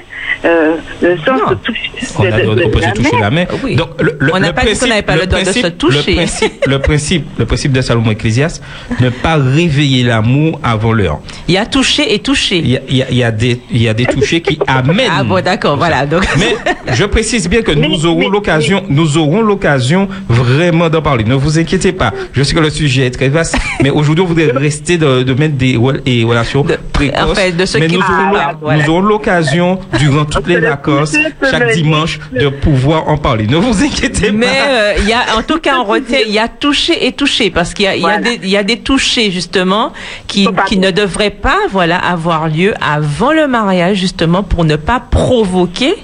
euh, 0.45 0.75
le 1.03 1.17
sens 1.19 1.41
Non. 1.41 1.51
de 1.51 1.55
toucher. 1.57 1.91
on, 2.19 2.23
a, 2.25 2.31
de- 2.31 2.43
de- 2.55 2.65
on 2.65 2.71
peut 2.71 2.81
de 2.81 2.85
se 2.85 2.91
toucher 2.91 3.21
la 3.21 3.31
main. 3.31 3.45
Oui. 3.65 3.77
Donc, 3.77 3.89
le, 4.01 4.17
le- 4.21 4.31
On 4.35 4.39
n'a 4.39 4.53
pas 4.53 4.63
dit 4.63 4.69
qu'on 4.69 4.73
principe- 4.75 4.89
n'avait 4.89 5.03
pas 5.03 5.17
le 5.17 5.27
droit 5.27 5.41
de 5.41 5.45
se 5.47 5.51
principe- 5.61 5.79
toucher. 5.79 6.11
Le 6.11 6.17
principe, 6.17 6.67
le 6.67 6.79
principe, 6.79 7.27
le 7.39 7.47
principe 7.47 7.73
de 7.73 7.81
Salomon 7.81 8.11
Ecclésiaste, 8.11 8.63
ne 9.01 9.09
pas 9.11 9.37
réveiller 9.37 10.03
l'amour 10.05 10.61
avant 10.63 10.93
l'heure. 10.93 11.21
Il 11.49 11.55
y 11.55 11.59
a 11.59 11.67
touché 11.67 12.13
et 12.15 12.19
touché. 12.19 12.59
Il 12.59 12.69
y 12.71 12.77
a, 12.77 12.81
il 12.89 12.97
y 12.97 13.03
a- 13.03 13.11
il 13.11 13.17
y 13.17 13.25
a 13.25 13.31
des, 13.31 13.61
il 13.71 13.83
y 13.83 13.89
a 13.89 13.95
des 13.95 14.07
touchés 14.07 14.41
qui 14.43 14.59
amènent. 14.67 15.11
Ah 15.11 15.25
bon, 15.25 15.43
d'accord, 15.43 15.77
voilà. 15.77 16.07
Donc, 16.07 16.27
Mais 16.39 16.55
je 16.95 17.05
précise 17.05 17.49
bien 17.49 17.63
que 17.63 17.73
Mais- 17.79 17.89
nous 17.89 18.05
aurons 18.07 18.29
l'occasion, 18.29 18.85
nous 18.89 19.17
aurons 19.17 19.41
l'occasion 19.41 20.09
vraiment 20.29 20.89
d'en 20.91 21.03
parler. 21.03 21.25
Ne 21.25 21.35
vous 21.35 21.59
inquiétez 21.59 21.93
pas. 21.93 22.13
Je 22.33 22.43
sais 22.43 22.55
que 22.55 22.61
le 22.61 22.71
sujet 22.71 23.07
est 23.07 23.11
très 23.11 23.29
vaste, 23.29 23.57
mais 23.83 23.91
aujourd'hui, 23.91 24.23
on 24.25 24.29
voudrait 24.29 24.53
rester 24.55 24.99
de, 24.99 25.23
de 25.23 25.35
mettre 25.35 25.55
des 25.57 25.79
et 26.07 26.25
relations 26.29 26.63
De- 26.63 26.79
précoces. 26.93 27.21
en 27.21 27.35
fait, 27.35 27.53
de 27.53 27.65
ce 27.65 27.79
mais 27.79 27.87
qui 27.89 27.95
nous 27.97 28.01
aurons, 28.03 28.09
parle, 28.33 28.33
l'oc- 28.33 28.57
voilà. 28.61 28.83
nous 28.85 28.91
aurons 28.91 29.01
l'occasion, 29.01 29.79
durant 29.99 30.25
toutes 30.25 30.47
les 30.47 30.57
le 30.57 30.69
vacances, 30.69 31.15
chaque 31.51 31.67
me 31.69 31.75
dimanche, 31.75 32.19
de 32.33 32.49
pouvoir 32.49 33.09
en 33.09 33.17
parler. 33.17 33.47
Ne 33.47 33.57
vous 33.57 33.83
inquiétez 33.83 34.31
mais 34.33 34.47
pas. 34.47 34.53
euh, 34.69 34.95
il 34.99 35.09
y 35.09 35.13
a, 35.13 35.37
en 35.39 35.43
tout 35.43 35.59
cas, 35.59 35.79
on 35.81 35.85
retient, 35.85 36.19
il 36.27 36.33
y 36.33 36.39
a 36.39 36.49
touché 36.49 37.07
et 37.07 37.13
touché 37.13 37.51
parce 37.51 37.75
qu'il 37.75 37.91
y 37.93 37.97
y 37.99 38.01
Voilà. 38.01 38.19
des, 38.21 38.41
il 38.43 38.49
y 38.51 38.57
a 38.57 38.63
des 38.63 38.79
touchés 38.79 39.31
justement 39.31 39.93
qui, 40.27 40.49
qui 40.67 40.79
ne 40.79 40.91
devraient 40.91 41.31
pas, 41.31 41.59
voilà, 41.71 41.97
avoir 41.99 42.49
lieu 42.49 42.75
avant 42.81 43.33
le 43.33 43.47
mariage 43.49 43.97
justement 43.99 44.43
pour 44.43 44.65
ne 44.65 44.77
pas 44.77 45.01
provoquer 45.01 45.95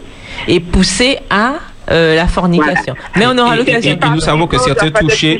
et 0.48 0.60
pousser 0.60 1.18
à 1.30 1.54
euh, 1.90 2.14
la 2.14 2.26
fornication. 2.26 2.94
Mais 3.16 3.26
on 3.26 3.36
aura 3.38 3.56
l'occasion. 3.56 3.92
et- 4.02 4.06
et 4.06 4.10
nous 4.10 4.20
savons 4.20 4.46
que 4.46 4.58
certains 4.58 4.90
touchés- 4.90 5.38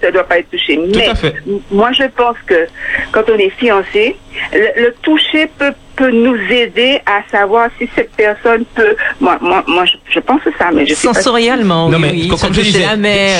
ça 0.00 0.10
doit 0.10 0.24
pas 0.24 0.38
être 0.38 0.50
touché. 0.50 0.76
Tout 0.76 0.98
Mais 0.98 1.08
à 1.08 1.14
fait. 1.14 1.34
moi, 1.70 1.90
je 1.92 2.04
pense 2.16 2.36
que 2.46 2.66
quand 3.12 3.22
on 3.32 3.38
est 3.38 3.50
fiancé, 3.50 4.16
le, 4.52 4.82
le 4.82 4.94
toucher 5.02 5.46
peut, 5.58 5.72
peut 5.96 6.10
nous 6.10 6.36
aider 6.50 7.00
à 7.06 7.20
savoir 7.30 7.68
si 7.78 7.88
cette 7.94 8.10
personne 8.12 8.64
peut. 8.74 8.94
Moi, 9.20 9.38
moi, 9.40 9.64
moi 9.66 9.84
je, 9.84 9.92
je 10.12 10.20
pense 10.20 10.40
ça, 10.58 10.70
mais 10.74 10.86
je 10.86 10.94
sais 10.94 11.08
pas. 11.08 11.14
Sensoriellement, 11.14 11.88
Non, 11.88 11.98
mais 11.98 12.10
oui, 12.12 12.28
comme 12.28 12.52
je 12.52 12.60
disais, 12.60 12.80
la 12.80 12.88
cha- 12.96 12.96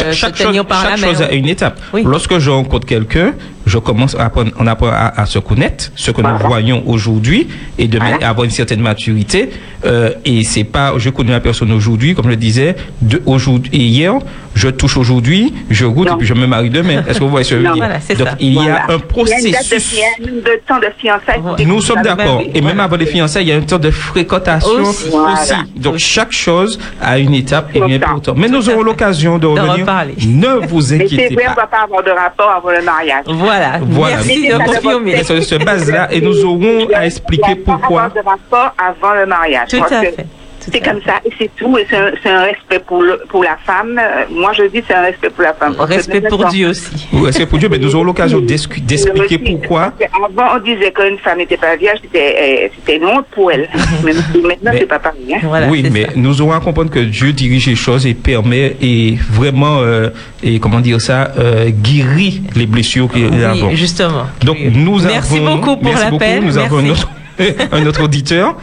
euh, 0.06 0.12
chaque, 0.12 0.34
tenir 0.36 0.62
chose, 0.62 0.66
par 0.68 0.82
chaque 0.82 0.90
la 1.00 1.06
main. 1.06 1.12
chose 1.12 1.22
a 1.22 1.32
une 1.32 1.48
étape. 1.48 1.80
Oui. 1.92 2.02
Lorsque 2.06 2.38
je 2.38 2.50
rencontre 2.50 2.86
quelqu'un, 2.86 3.34
je 3.66 3.78
commence 3.78 4.14
à 4.14 4.26
apprendre, 4.26 4.50
on 4.58 4.66
apprend 4.66 4.88
à, 4.88 5.20
à 5.20 5.26
se 5.26 5.38
connaître, 5.38 5.90
ce 5.96 6.10
que 6.10 6.20
nous 6.20 6.36
voyons 6.46 6.82
aujourd'hui, 6.86 7.48
et 7.78 7.88
de 7.88 7.98
Voilà. 7.98 8.28
avoir 8.28 8.44
une 8.44 8.50
certaine 8.50 8.80
maturité. 8.80 9.48
Euh, 9.86 10.10
et 10.24 10.44
c'est 10.44 10.64
pas, 10.64 10.94
je 10.96 11.10
connais 11.10 11.32
la 11.32 11.40
personne 11.40 11.70
aujourd'hui, 11.72 12.14
comme 12.14 12.24
je 12.26 12.30
le 12.30 12.36
disais, 12.36 12.74
de 13.02 13.20
aujourd'hui 13.26 13.70
et 13.74 13.78
hier, 13.84 14.14
je 14.54 14.68
touche 14.68 14.96
aujourd'hui, 14.96 15.52
je 15.70 15.84
goûte 15.86 16.08
Non. 16.08 16.14
et 16.14 16.18
puis 16.18 16.26
je 16.26 16.34
me 16.34 16.46
marie 16.46 16.70
demain. 16.70 17.02
Est-ce 17.08 17.18
que 17.18 17.24
vous 17.24 17.30
voyez 17.30 17.44
ce 17.44 17.50
que 17.54 17.60
je 17.60 17.66
veux 17.66 17.72
dire? 17.74 17.84
voilà, 17.84 18.00
c'est 18.00 18.16
Donc 18.16 18.28
ça. 18.28 18.36
il 18.40 18.54
y 18.54 18.58
a 18.58 18.60
un 18.62 18.64
Il 18.64 18.68
y 18.68 18.70
a 18.70 18.78
une 18.78 18.86
date 18.88 19.00
de, 19.00 19.04
processus. 19.06 19.44
il 19.44 19.50
y 19.50 19.54
a 19.54 19.58
un 20.06 20.30
nombre 20.32 20.42
de 20.44 20.60
temps 20.66 20.78
de 20.78 20.86
fiançailles. 20.98 21.66
Nous 21.66 21.80
sommes 21.80 22.02
d'accord. 22.02 22.42
Et 22.54 22.60
même 22.60 22.80
avant 22.80 22.96
les 22.96 23.06
fiançailles, 23.06 23.44
il 23.44 23.48
y 23.48 23.52
a 23.52 23.56
un 23.56 23.60
temps 23.60 23.78
de 23.78 23.90
fréquentation 23.90 24.70
Aussi. 24.70 25.06
aussi. 25.06 25.10
Voilà. 25.10 25.62
Donc 25.76 25.96
chaque 25.98 26.32
chose 26.32 26.78
a 27.00 27.18
une 27.18 27.34
étape 27.34 27.70
et 27.74 27.78
une 27.78 27.92
fait. 27.92 28.06
importance. 28.10 28.36
Mais 28.36 28.48
nous 28.48 28.68
aurons 28.68 28.82
l'occasion 28.82 29.38
de 29.38 29.46
revenir. 29.46 29.72
reparler. 29.78 30.14
Ne 30.26 30.66
vous 30.66 30.92
inquiétez 30.94 31.34
vrai, 31.34 31.44
on 31.46 31.50
ne 31.50 31.54
pas. 31.54 31.54
doit 31.54 31.66
pas 31.66 31.82
avoir 31.84 32.02
de 32.02 32.10
rapport 32.10 32.50
avant 32.50 32.70
le 32.70 32.82
mariage. 32.82 33.24
Voilà. 33.26 33.72
Voilà. 33.82 34.16
Merci 34.16 34.48
de 34.48 34.54
confirmer. 34.56 35.12
Et 35.12 35.24
sur 35.24 35.42
ce 35.42 35.54
base-là, 35.56 36.08
et 36.12 36.20
nous 36.20 36.44
aurons 36.44 36.88
à 36.94 37.06
expliquer 37.06 37.54
doit 37.54 37.64
pas 37.64 37.72
pourquoi. 37.78 38.02
avoir 38.04 38.24
de 38.24 38.28
rapport 38.28 38.74
avant 38.78 39.14
le 39.14 39.26
mariage. 39.26 39.68
Tout 39.68 39.82
à 39.82 40.00
fait. 40.00 40.26
C'est 40.72 40.80
comme 40.80 41.00
ça 41.04 41.14
et 41.24 41.30
c'est 41.38 41.50
tout. 41.56 41.76
Et 41.78 41.86
c'est 41.88 42.30
un, 42.30 42.42
respect 42.42 42.78
pour, 42.80 43.02
le, 43.02 43.22
pour 43.28 43.42
la 43.44 43.56
femme. 43.64 43.98
Euh, 43.98 44.24
Moi, 44.30 44.52
je 44.52 44.64
dis 44.64 44.82
c'est 44.86 44.94
un 44.94 45.02
respect 45.02 45.30
pour 45.30 45.44
la 45.44 45.54
femme. 45.54 45.74
Respect 45.78 46.22
pour 46.22 46.44
Dieu 46.46 46.68
aussi. 46.70 47.08
Oui, 47.12 47.30
c'est 47.32 47.46
pour 47.46 47.58
Dieu, 47.58 47.68
mais 47.68 47.78
nous 47.78 47.94
aurons 47.94 48.04
l'occasion 48.04 48.40
d'expliquer 48.40 49.38
pourquoi. 49.38 49.92
Avant, 50.14 50.56
on 50.56 50.60
disait 50.60 50.92
qu'une 50.92 51.18
femme 51.18 51.38
n'était 51.38 51.56
pas 51.56 51.76
vierge, 51.76 51.98
c'était 52.02 52.64
euh, 52.64 52.68
c'était 52.76 52.96
une 52.96 53.04
honte 53.04 53.26
pour 53.30 53.50
elle. 53.52 53.68
Mais 54.04 54.12
maintenant, 54.42 54.72
c'est 54.74 54.86
pas 54.86 54.98
pareil. 54.98 55.34
Hein. 55.34 55.38
Voilà, 55.42 55.68
oui, 55.68 55.84
mais 55.92 56.04
ça. 56.04 56.10
nous 56.16 56.40
aurons 56.40 56.52
à 56.52 56.60
comprendre 56.60 56.90
que 56.90 56.98
Dieu 57.00 57.32
dirige 57.32 57.66
les 57.66 57.74
choses 57.74 58.06
et 58.06 58.14
permet 58.14 58.76
et 58.80 59.16
vraiment 59.30 59.78
euh, 59.80 60.10
et 60.42 60.58
comment 60.60 60.80
dire 60.80 61.00
ça 61.00 61.32
euh, 61.38 61.70
guérit 61.70 62.42
les 62.54 62.66
blessures 62.66 63.10
qu'il 63.10 63.38
y 63.38 63.44
a 63.44 63.50
avant. 63.50 63.70
Justement. 63.70 64.26
Donc 64.44 64.58
nous 64.60 65.00
Merci 65.02 65.36
avons 65.38 65.56
beaucoup 65.56 65.76
pour 65.76 65.84
merci 65.84 66.10
l'appel. 66.10 66.34
beaucoup. 66.40 66.46
Nous 66.46 66.58
avons 66.58 66.82
Merci. 66.82 67.02
autre, 67.02 67.10
un 67.72 67.86
autre 67.86 68.02
auditeur. 68.04 68.56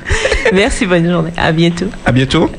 Merci, 0.53 0.85
bonne 0.85 1.09
journée. 1.09 1.31
À 1.37 1.51
bientôt. 1.51 1.85
À 2.05 2.11
bientôt. 2.11 2.49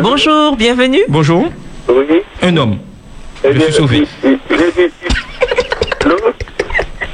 Bonjour, 0.00 0.56
bienvenue. 0.56 1.00
Bonjour. 1.08 1.50
Oui. 1.88 2.22
Un 2.42 2.56
homme. 2.56 2.78
Eh 3.44 3.48
Je 3.48 3.52
bien, 3.52 3.64
suis 3.66 3.74
sauvé. 3.74 4.04
j'ai 4.22 4.30
dit- 4.30 4.92
Allô 6.04 6.16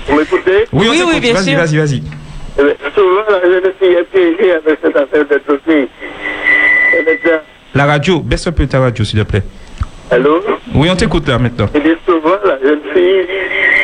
Vous 0.09 0.17
m'écoutez 0.19 0.65
Oui, 0.73 0.87
on 0.89 0.91
Oui, 0.91 1.03
oui, 1.15 1.21
bien 1.21 1.33
Vas-y, 1.35 1.51
sûr. 1.51 1.59
vas-y, 1.59 1.77
vas-y. 1.79 2.03
Eh 2.59 2.63
la 3.29 3.41
jeune 3.41 3.73
fille 3.81 3.95
est 3.95 4.05
piégée 4.13 4.53
avec 4.53 4.79
cette 4.83 4.97
affaire 4.97 5.25
de 5.29 5.41
maintenant, 7.05 7.41
La 7.75 7.87
radio, 7.87 8.21
baisse 8.21 8.47
un 8.47 8.53
peu 8.53 8.67
ta 8.67 8.79
radio, 8.81 9.05
s'il 9.05 9.19
te 9.19 9.25
plaît. 9.25 9.43
allô 10.11 10.41
Oui, 10.75 10.89
on 10.91 10.97
t'écoute 10.97 11.27
là 11.29 11.39
maintenant. 11.39 11.67
Il 11.75 11.83
dit 11.83 11.89
souvent, 12.07 12.37
la 12.45 12.59
jeune 12.61 12.81
fille 12.95 13.27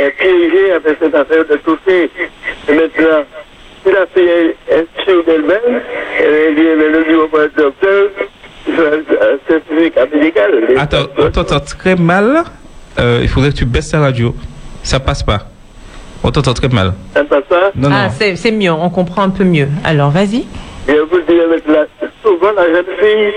est 0.01 0.11
piégée 0.19 0.73
avec 0.73 0.99
cette 1.03 1.15
affaire 1.15 1.45
de 1.51 1.57
toucher. 1.57 2.11
Et 2.69 2.73
maintenant, 2.73 3.25
la 3.87 4.07
fille 4.15 4.29
est, 4.29 4.57
est 4.75 4.87
sûre 5.05 5.25
d'elle-même, 5.25 5.81
elle 6.19 6.55
dit, 6.55 6.63
mais 6.79 6.89
le 6.89 7.05
jour 7.11 7.29
au 7.33 7.61
docteur, 7.61 8.09
un 8.69 9.39
certificat 9.49 10.07
médical. 10.15 10.51
Attends, 10.79 11.07
on 11.19 11.31
t'entend 11.31 11.61
très 11.61 11.97
mal. 11.97 12.45
Euh, 12.99 13.21
il 13.23 13.29
faudrait 13.29 13.51
que 13.51 13.57
tu 13.57 13.65
baisses 13.65 13.91
ta 13.91 14.01
radio. 14.01 14.35
Ça 14.83 15.01
passe 15.01 15.23
pas. 15.23 15.39
On 16.23 16.31
t'entend 16.31 16.53
très 16.55 16.69
mal. 16.69 16.93
C'est 17.15 17.27
pas? 17.29 17.41
Ça 17.49 17.71
Non, 17.75 17.89
Ah, 17.93 18.05
non. 18.07 18.11
c'est 18.17 18.37
c'est 18.37 18.51
mieux, 18.53 18.71
on 18.71 18.91
comprend 18.91 19.23
un 19.23 19.31
peu 19.31 19.45
mieux. 19.45 19.69
Alors, 19.85 20.11
vas-y. 20.11 20.45
Je 20.89 20.95
vous 21.01 21.21
dis 21.29 21.41
avec 21.41 21.67
la, 21.67 21.87
souvent 22.23 22.53
la 22.53 22.67
jeune 22.67 22.85
fille. 22.99 23.33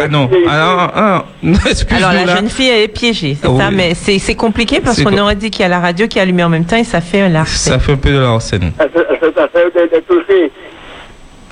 Ah 0.04 0.08
non. 0.08 0.30
Ah, 0.48 0.50
ah, 0.78 0.92
ah. 0.96 1.24
Non, 1.42 1.58
excuse-nous 1.68 1.96
Alors, 2.04 2.12
la 2.12 2.24
là. 2.26 2.36
jeune 2.36 2.48
fille, 2.48 2.68
elle 2.68 2.82
est 2.82 2.88
piégée, 2.88 3.36
c'est 3.40 3.48
Ah 3.48 3.58
ça, 3.58 3.68
oui. 3.68 3.74
mais 3.76 3.94
c'est 3.94 4.18
c'est 4.18 4.34
compliqué 4.34 4.80
parce 4.80 4.96
C'est 4.96 5.04
qu'on 5.04 5.16
aurait 5.18 5.36
dit 5.36 5.50
qu'il 5.50 5.62
y 5.62 5.64
a 5.64 5.68
la 5.68 5.80
radio 5.80 6.06
qui 6.08 6.18
est 6.18 6.22
allumée 6.22 6.44
en 6.44 6.48
même 6.48 6.64
temps 6.64 6.76
et 6.76 6.84
ça 6.84 7.00
fait 7.00 7.20
un 7.22 7.28
larcin. 7.28 7.70
Ça 7.72 7.78
fait 7.78 7.92
un 7.92 7.96
peu 7.96 8.10
de 8.10 8.18
la 8.18 8.40
scène. 8.40 8.72
à 8.78 8.84
ce- 8.84 8.98
à 8.98 9.18
cette 9.20 9.38
affaire 9.38 9.66
de, 9.74 9.96
de 9.96 10.00
toucher. 10.06 10.50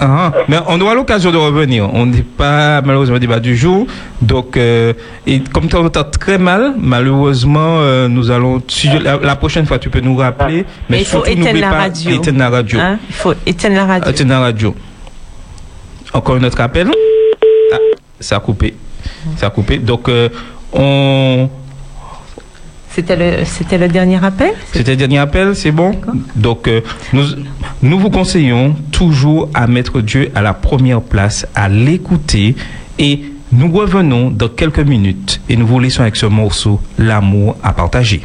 Ah, 0.01 0.33
mais 0.47 0.59
on 0.69 0.81
aura 0.81 0.95
l'occasion 0.95 1.33
de 1.33 1.37
revenir. 1.37 1.93
On 1.93 2.07
n'est 2.07 2.23
pas 2.23 2.81
malheureusement 2.83 3.19
débat 3.19 3.41
du 3.41 3.57
jour. 3.57 3.85
Donc, 4.23 4.57
euh, 4.57 4.93
et 5.27 5.41
comme 5.41 5.67
tu 5.69 5.75
entends 5.75 6.05
très 6.05 6.39
mal, 6.39 6.75
malheureusement, 6.79 7.79
euh, 7.81 8.07
nous 8.07 8.31
allons. 8.31 8.63
je- 8.69 8.97
la, 9.03 9.17
la 9.17 9.35
prochaine 9.35 9.67
fois, 9.67 9.81
tu 9.81 9.91
peux 9.91 9.99
nous 9.99 10.15
rappeler. 10.17 10.65
Mais 10.89 11.01
il 11.01 11.05
faut 11.05 11.25
surtout, 11.25 11.31
éteindre 11.41 11.59
la 11.61 11.71
pas 11.71 11.79
radio. 11.79 12.11
Éteindre 12.13 12.39
la 12.39 12.49
radio. 12.51 12.79
Hein 12.79 12.99
Il 13.09 13.15
faut 13.17 13.35
éteindre 13.45 13.75
la 13.75 13.87
radio. 13.87 14.11
Éteindre 14.13 14.31
la 14.31 14.39
radio. 14.39 14.75
Encore 16.13 16.37
un 16.37 16.45
autre 16.45 16.61
appel. 16.61 16.89
Ah, 17.73 17.77
ça 18.21 18.37
a 18.37 18.41
coupé. 18.41 18.75
Donc, 19.79 20.09
euh, 20.09 20.29
on. 20.73 21.49
C'était 22.91 23.17
le, 23.79 23.89
dernier 23.89 24.19
appel? 24.25 24.53
C'était 24.73 24.93
le 24.93 24.97
dernier 24.97 25.19
appel, 25.19 25.55
c'est 25.55 25.71
bon? 25.71 25.93
Donc, 26.35 26.67
euh, 26.67 26.81
nous 27.81 27.99
vous 27.99 28.11
conseillons 28.11 28.75
toujours 28.91 29.49
à 29.55 29.69
mettre 29.69 30.01
Dieu 30.01 30.33
à 30.35 30.43
la 30.43 30.53
première 30.53 31.01
place, 31.01 31.47
à 31.55 31.69
l'écouter. 31.69 32.57
Et 32.99 33.23
nous 33.53 33.71
revenons 33.73 34.31
dans 34.31 34.49
quelques 34.49 34.81
minutes 34.81 35.41
et 35.49 35.57
nous 35.57 35.67
vous 35.67 35.79
laissons 35.79 36.03
avec 36.03 36.17
ce 36.17 36.27
morceau, 36.27 36.81
L'amour 36.99 37.57
à 37.63 37.73
partager. 37.73 38.23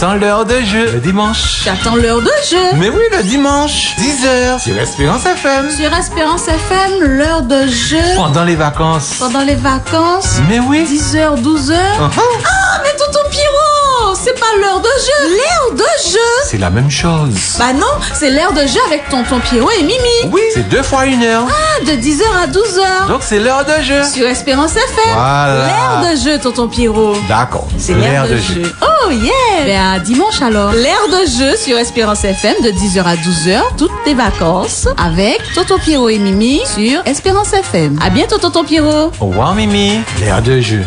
J'attends 0.00 0.14
l'heure 0.14 0.46
de 0.46 0.58
jeu, 0.62 0.92
le 0.92 0.98
dimanche. 0.98 1.62
J'attends 1.62 1.94
l'heure 1.94 2.22
de 2.22 2.32
jeu. 2.48 2.56
Mais 2.76 2.88
oui, 2.88 3.02
le 3.12 3.22
dimanche, 3.22 3.96
10h, 3.98 4.58
sur 4.58 4.78
Espérance 4.78 5.26
FM. 5.26 5.70
Sur 5.70 5.92
Espérance 5.92 6.48
FM, 6.48 7.18
l'heure 7.18 7.42
de 7.42 7.66
jeu. 7.66 7.98
Pendant 8.16 8.44
les 8.44 8.56
vacances. 8.56 9.16
Pendant 9.18 9.42
les 9.42 9.56
vacances. 9.56 10.38
Mais 10.48 10.58
oui. 10.58 10.86
10h, 10.90 11.42
12h. 11.42 11.72
Uh-huh. 11.72 12.10
Ah, 12.16 12.80
mais 12.82 12.96
tonton 12.96 13.28
Pierrot, 13.30 14.14
c'est 14.14 14.40
pas 14.40 14.46
l'heure 14.58 14.80
de 14.80 14.88
jeu. 14.88 15.36
L'heure 15.36 15.74
de 15.74 16.10
jeu. 16.10 16.18
C'est 16.46 16.56
la 16.56 16.70
même 16.70 16.90
chose. 16.90 17.56
Bah 17.58 17.74
non, 17.74 17.86
c'est 18.14 18.30
l'heure 18.30 18.54
de 18.54 18.62
jeu 18.62 18.80
avec 18.86 19.06
tonton 19.10 19.38
Pierrot 19.40 19.70
et 19.78 19.82
Mimi. 19.82 20.32
Oui, 20.32 20.40
c'est 20.54 20.66
deux 20.70 20.82
fois 20.82 21.04
une 21.04 21.22
heure. 21.22 21.46
Ah, 21.46 21.84
de 21.84 21.92
10h 21.92 22.22
à 22.42 22.46
12h. 22.46 23.08
Donc 23.08 23.20
c'est 23.20 23.38
l'heure 23.38 23.66
de 23.66 23.82
jeu. 23.82 24.02
Sur 24.02 24.26
Espérance 24.26 24.76
FM. 24.76 25.12
Voilà. 25.12 25.66
L'heure 25.66 26.10
de 26.10 26.16
jeu, 26.18 26.38
tonton 26.38 26.68
Pierrot. 26.68 27.16
D'accord. 27.28 27.68
C'est 27.76 27.92
l'heure 27.92 28.26
de, 28.26 28.38
jeu. 28.38 28.62
Oh 28.80 28.86
yeah 29.08 29.64
Ben 29.64 29.80
à 29.80 29.98
dimanche 29.98 30.42
alors. 30.42 30.72
L'heure 30.72 31.08
de 31.08 31.26
jeu 31.26 31.56
sur 31.56 31.78
Espérance 31.78 32.24
FM 32.24 32.54
de 32.62 32.70
10h 32.70 33.02
à 33.02 33.16
12h, 33.16 33.76
toutes 33.78 33.90
tes 34.04 34.14
vacances, 34.14 34.88
avec 34.98 35.40
Tonton 35.54 35.78
Pierrot 35.78 36.08
et 36.10 36.18
Mimi 36.18 36.60
sur 36.66 37.02
Espérance 37.06 37.52
FM. 37.52 37.98
À 38.02 38.10
bientôt 38.10 38.38
Tonton 38.38 38.64
Pierrot. 38.64 39.10
Au 39.20 39.26
revoir 39.26 39.54
Mimi. 39.54 40.00
L'heure 40.20 40.42
de 40.42 40.60
jeu. 40.60 40.84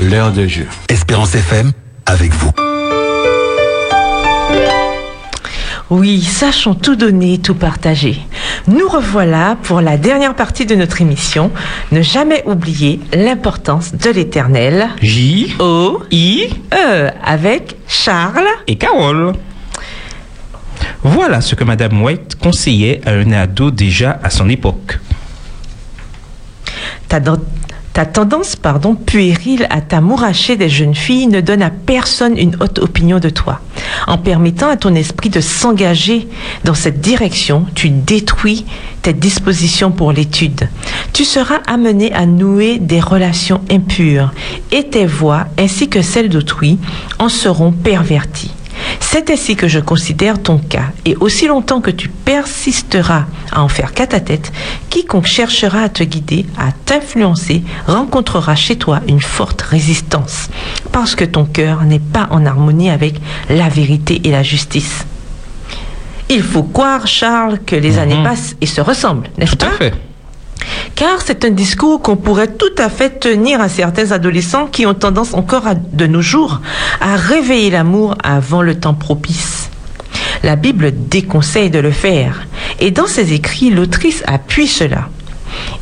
L'heure 0.00 0.32
de 0.32 0.46
jeu. 0.46 0.66
Espérance 0.88 1.34
FM 1.34 1.72
avec 2.06 2.32
vous. 2.34 2.50
Oui, 5.90 6.22
sachons 6.22 6.74
tout 6.74 6.96
donner, 6.96 7.38
tout 7.38 7.54
partager. 7.54 8.20
Nous 8.66 8.88
revoilà 8.88 9.56
pour 9.62 9.80
la 9.80 9.96
dernière 9.96 10.34
partie 10.34 10.66
de 10.66 10.74
notre 10.74 11.00
émission. 11.00 11.50
Ne 11.92 12.02
jamais 12.02 12.42
oublier 12.46 13.00
l'importance 13.14 13.94
de 13.94 14.10
l'éternel. 14.10 14.88
J, 15.00 15.54
O, 15.58 16.02
I, 16.10 16.48
E, 16.72 17.08
avec 17.24 17.76
Charles. 17.86 18.44
et 18.66 18.76
Carole. 18.76 19.34
Voilà 21.02 21.40
ce 21.40 21.54
que 21.54 21.64
Madame 21.64 22.02
White 22.02 22.36
conseillait 22.36 23.00
à 23.06 23.12
un 23.12 23.32
ado 23.32 23.70
déjà 23.70 24.18
à 24.22 24.30
son 24.30 24.48
époque. 24.48 24.98
Ta, 27.08 27.20
dan- 27.20 27.40
ta 27.92 28.06
tendance 28.06 28.54
pardon, 28.56 28.94
puérile 28.94 29.66
à 29.70 29.80
t'amouracher 29.80 30.56
des 30.56 30.68
jeunes 30.68 30.94
filles 30.94 31.26
ne 31.26 31.40
donne 31.40 31.62
à 31.62 31.70
personne 31.70 32.38
une 32.38 32.56
haute 32.60 32.78
opinion 32.78 33.18
de 33.18 33.28
toi. 33.28 33.60
En 34.06 34.18
permettant 34.18 34.68
à 34.68 34.76
ton 34.76 34.94
esprit 34.94 35.30
de 35.30 35.40
s'engager 35.40 36.28
dans 36.64 36.74
cette 36.74 37.00
direction, 37.00 37.66
tu 37.74 37.90
détruis 37.90 38.64
tes 39.02 39.12
dispositions 39.12 39.90
pour 39.90 40.12
l'étude. 40.12 40.68
Tu 41.12 41.24
seras 41.24 41.60
amené 41.66 42.12
à 42.12 42.26
nouer 42.26 42.78
des 42.78 43.00
relations 43.00 43.60
impures 43.70 44.32
et 44.70 44.84
tes 44.84 45.06
voix 45.06 45.46
ainsi 45.58 45.88
que 45.88 46.02
celles 46.02 46.28
d'autrui 46.28 46.78
en 47.18 47.28
seront 47.28 47.72
perverties. 47.72 48.52
C'est 49.00 49.30
ainsi 49.30 49.56
que 49.56 49.68
je 49.68 49.80
considère 49.80 50.42
ton 50.42 50.58
cas, 50.58 50.90
et 51.04 51.16
aussi 51.16 51.46
longtemps 51.46 51.80
que 51.80 51.90
tu 51.90 52.08
persisteras 52.08 53.24
à 53.52 53.62
en 53.62 53.68
faire 53.68 53.92
qu'à 53.92 54.06
ta 54.06 54.20
tête, 54.20 54.52
quiconque 54.90 55.26
cherchera 55.26 55.82
à 55.82 55.88
te 55.88 56.02
guider, 56.02 56.46
à 56.58 56.72
t'influencer, 56.72 57.62
rencontrera 57.86 58.54
chez 58.54 58.76
toi 58.76 59.00
une 59.08 59.20
forte 59.20 59.62
résistance, 59.62 60.50
parce 60.92 61.14
que 61.14 61.24
ton 61.24 61.44
cœur 61.44 61.84
n'est 61.84 61.98
pas 61.98 62.28
en 62.30 62.46
harmonie 62.46 62.90
avec 62.90 63.14
la 63.48 63.68
vérité 63.68 64.20
et 64.24 64.30
la 64.30 64.42
justice. 64.42 65.06
Il 66.30 66.42
faut 66.42 66.62
croire, 66.62 67.06
Charles, 67.06 67.58
que 67.64 67.76
les 67.76 67.98
années 67.98 68.22
passent 68.22 68.56
et 68.60 68.66
se 68.66 68.80
ressemblent, 68.80 69.30
n'est-ce 69.38 69.56
pas? 69.56 69.70
fait. 69.70 69.94
Car 70.94 71.22
c'est 71.24 71.44
un 71.44 71.50
discours 71.50 72.02
qu'on 72.02 72.16
pourrait 72.16 72.54
tout 72.54 72.74
à 72.78 72.88
fait 72.88 73.20
tenir 73.20 73.60
à 73.60 73.68
certains 73.68 74.12
adolescents 74.12 74.66
qui 74.66 74.86
ont 74.86 74.94
tendance 74.94 75.34
encore 75.34 75.64
de 75.92 76.06
nos 76.06 76.22
jours 76.22 76.60
à 77.00 77.16
réveiller 77.16 77.70
l'amour 77.70 78.16
avant 78.22 78.62
le 78.62 78.74
temps 78.78 78.94
propice. 78.94 79.70
La 80.42 80.56
Bible 80.56 80.92
déconseille 81.08 81.70
de 81.70 81.78
le 81.78 81.90
faire, 81.90 82.46
et 82.80 82.90
dans 82.90 83.06
ses 83.06 83.32
écrits, 83.32 83.70
l'autrice 83.70 84.22
appuie 84.26 84.68
cela. 84.68 85.08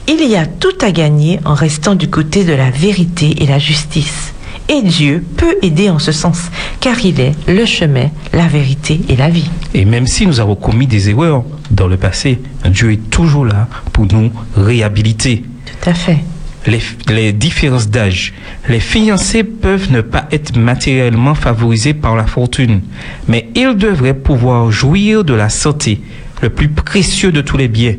Il 0.08 0.24
y 0.24 0.36
a 0.36 0.46
tout 0.46 0.76
à 0.80 0.92
gagner 0.92 1.40
en 1.44 1.54
restant 1.54 1.94
du 1.94 2.08
côté 2.08 2.44
de 2.44 2.54
la 2.54 2.70
vérité 2.70 3.42
et 3.42 3.46
la 3.46 3.58
justice. 3.58 4.32
Et 4.68 4.82
Dieu 4.82 5.24
peut 5.36 5.56
aider 5.62 5.90
en 5.90 6.00
ce 6.00 6.10
sens, 6.10 6.50
car 6.80 6.98
il 7.04 7.20
est 7.20 7.34
le 7.46 7.64
chemin, 7.64 8.10
la 8.32 8.48
vérité 8.48 9.00
et 9.08 9.14
la 9.14 9.28
vie. 9.28 9.48
Et 9.74 9.84
même 9.84 10.08
si 10.08 10.26
nous 10.26 10.40
avons 10.40 10.56
commis 10.56 10.88
des 10.88 11.08
erreurs 11.08 11.44
dans 11.70 11.86
le 11.86 11.96
passé, 11.96 12.40
Dieu 12.64 12.92
est 12.92 13.10
toujours 13.10 13.44
là 13.44 13.68
pour 13.92 14.06
nous 14.12 14.32
réhabiliter. 14.56 15.44
Tout 15.64 15.90
à 15.90 15.94
fait. 15.94 16.18
Les, 16.66 16.80
les 17.08 17.32
différences 17.32 17.88
d'âge. 17.88 18.34
Les 18.68 18.80
fiancés 18.80 19.44
peuvent 19.44 19.92
ne 19.92 20.00
pas 20.00 20.26
être 20.32 20.56
matériellement 20.56 21.36
favorisés 21.36 21.94
par 21.94 22.16
la 22.16 22.26
fortune, 22.26 22.80
mais 23.28 23.48
ils 23.54 23.76
devraient 23.76 24.14
pouvoir 24.14 24.72
jouir 24.72 25.22
de 25.22 25.34
la 25.34 25.48
santé, 25.48 26.00
le 26.42 26.50
plus 26.50 26.68
précieux 26.68 27.30
de 27.30 27.40
tous 27.40 27.56
les 27.56 27.68
biens. 27.68 27.94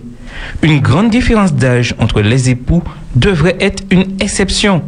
Une 0.62 0.80
grande 0.80 1.10
différence 1.12 1.54
d'âge 1.54 1.96
entre 1.98 2.20
les 2.22 2.50
époux 2.50 2.84
devrait 3.16 3.56
être 3.62 3.84
une 3.90 4.06
exception. 4.20 4.84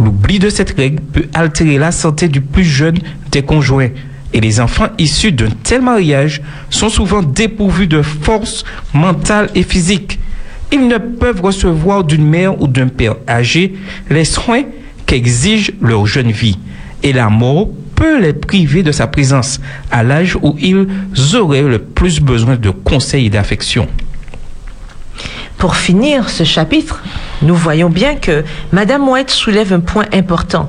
L'oubli 0.00 0.38
de 0.38 0.48
cette 0.48 0.76
règle 0.76 1.00
peut 1.00 1.26
altérer 1.34 1.78
la 1.78 1.92
santé 1.92 2.28
du 2.28 2.40
plus 2.40 2.64
jeune 2.64 2.98
des 3.30 3.42
conjoints. 3.42 3.90
Et 4.32 4.40
les 4.40 4.58
enfants 4.60 4.88
issus 4.98 5.30
d'un 5.30 5.50
tel 5.62 5.82
mariage 5.82 6.42
sont 6.68 6.88
souvent 6.88 7.22
dépourvus 7.22 7.86
de 7.86 8.02
force 8.02 8.64
mentale 8.92 9.50
et 9.54 9.62
physique. 9.62 10.18
Ils 10.72 10.88
ne 10.88 10.98
peuvent 10.98 11.40
recevoir 11.40 12.02
d'une 12.02 12.26
mère 12.26 12.60
ou 12.60 12.66
d'un 12.66 12.88
père 12.88 13.14
âgé 13.28 13.74
les 14.10 14.24
soins 14.24 14.64
qu'exige 15.06 15.72
leur 15.80 16.06
jeune 16.06 16.32
vie. 16.32 16.58
Et 17.04 17.12
la 17.12 17.28
mort 17.28 17.68
peut 17.94 18.20
les 18.20 18.32
priver 18.32 18.82
de 18.82 18.90
sa 18.90 19.06
présence 19.06 19.60
à 19.92 20.02
l'âge 20.02 20.36
où 20.42 20.56
ils 20.58 20.88
auraient 21.36 21.62
le 21.62 21.78
plus 21.78 22.20
besoin 22.20 22.56
de 22.56 22.70
conseils 22.70 23.26
et 23.26 23.30
d'affection. 23.30 23.86
Pour 25.58 25.76
finir 25.76 26.28
ce 26.28 26.44
chapitre, 26.44 27.02
nous 27.42 27.54
voyons 27.54 27.88
bien 27.88 28.16
que 28.16 28.44
Madame 28.72 29.08
White 29.08 29.30
soulève 29.30 29.72
un 29.72 29.80
point 29.80 30.06
important. 30.12 30.68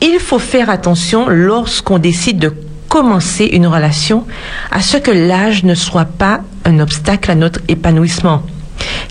Il 0.00 0.18
faut 0.18 0.38
faire 0.38 0.70
attention 0.70 1.28
lorsqu'on 1.28 1.98
décide 1.98 2.38
de 2.38 2.52
commencer 2.88 3.44
une 3.44 3.66
relation 3.66 4.24
à 4.70 4.80
ce 4.80 4.96
que 4.96 5.10
l'âge 5.10 5.64
ne 5.64 5.74
soit 5.74 6.06
pas 6.06 6.40
un 6.64 6.80
obstacle 6.80 7.30
à 7.30 7.34
notre 7.34 7.60
épanouissement. 7.68 8.42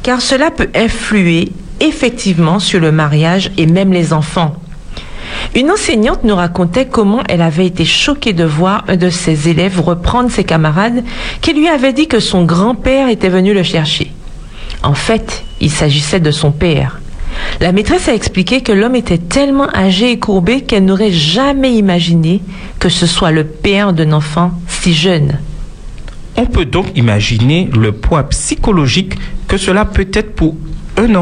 Car 0.04 0.22
cela 0.22 0.52
peut 0.52 0.70
influer 0.76 1.52
effectivement 1.80 2.60
sur 2.60 2.80
le 2.80 2.92
mariage 2.92 3.52
et 3.58 3.66
même 3.66 3.94
les 3.94 4.14
enfants. 4.14 4.56
Une 5.56 5.72
enseignante 5.72 6.24
nous 6.24 6.36
racontait 6.36 6.88
comment 6.88 7.24
elle 7.30 7.42
avait 7.42 7.66
été 7.66 7.86
choquée 7.86 8.34
de 8.34 8.44
voir 8.44 8.84
un 8.88 8.96
de 8.96 9.10
ses 9.10 9.50
élèves 9.50 9.80
reprendre 9.80 10.32
ses 10.32 10.44
camarades 10.44 11.04
qui 11.42 11.54
lui 11.54 11.68
avaient 11.68 11.94
dit 11.94 12.08
que 12.08 12.20
son 12.20 12.44
grand-père 12.46 13.10
était 13.10 13.30
venu 13.30 13.54
le 13.54 13.64
chercher. 13.64 14.12
En 14.84 14.94
fait, 14.94 15.44
il 15.60 15.72
s'agissait 15.72 16.20
de 16.20 16.32
son 16.32 16.52
père. 16.52 17.00
La 17.60 17.72
maîtresse 17.72 18.08
a 18.08 18.14
expliqué 18.14 18.62
que 18.62 18.72
l'homme 18.72 18.96
était 18.96 19.18
tellement 19.18 19.70
âgé 19.76 20.12
et 20.12 20.20
courbé 20.20 20.62
qu'elle 20.62 20.86
n'aurait 20.86 21.12
jamais 21.12 21.74
imaginé 21.74 22.42
que 22.80 22.90
ce 22.90 23.06
soit 23.06 23.32
le 23.32 23.44
père 23.44 23.94
d'un 23.94 24.14
enfant 24.14 24.52
si 24.68 24.94
jeune. 24.94 25.40
On 26.36 26.46
peut 26.46 26.66
donc 26.66 26.96
imaginer 26.96 27.70
le 27.76 27.92
poids 27.92 28.24
psychologique 28.30 29.14
que 29.48 29.58
cela 29.58 29.86
peut 29.86 30.08
être 30.14 30.36
pour 30.36 30.56
un, 30.98 31.16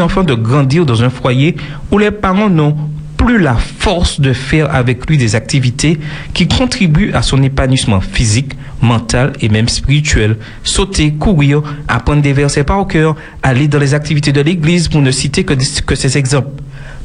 enfant 0.00 0.24
de 0.24 0.34
grandir 0.34 0.84
dans 0.84 1.04
un 1.04 1.10
foyer 1.10 1.56
où 1.90 1.98
les 1.98 2.10
parents 2.10 2.50
n'ont 2.50 2.76
plus 3.24 3.38
la 3.38 3.54
force 3.54 4.20
de 4.20 4.32
faire 4.32 4.74
avec 4.74 5.08
lui 5.08 5.16
des 5.16 5.34
activités 5.34 5.98
qui 6.34 6.48
contribuent 6.48 7.12
à 7.12 7.22
son 7.22 7.42
épanouissement 7.42 8.00
physique, 8.00 8.52
mental 8.80 9.32
et 9.40 9.48
même 9.48 9.68
spirituel. 9.68 10.36
Sauter, 10.64 11.12
courir, 11.12 11.62
apprendre 11.88 12.22
des 12.22 12.32
versets 12.32 12.64
par 12.64 12.86
cœur, 12.86 13.16
aller 13.42 13.68
dans 13.68 13.78
les 13.78 13.94
activités 13.94 14.32
de 14.32 14.40
l'église 14.40 14.88
pour 14.88 15.00
ne 15.00 15.10
citer 15.10 15.44
que, 15.44 15.54
que 15.82 15.94
ces 15.94 16.18
exemples. 16.18 16.50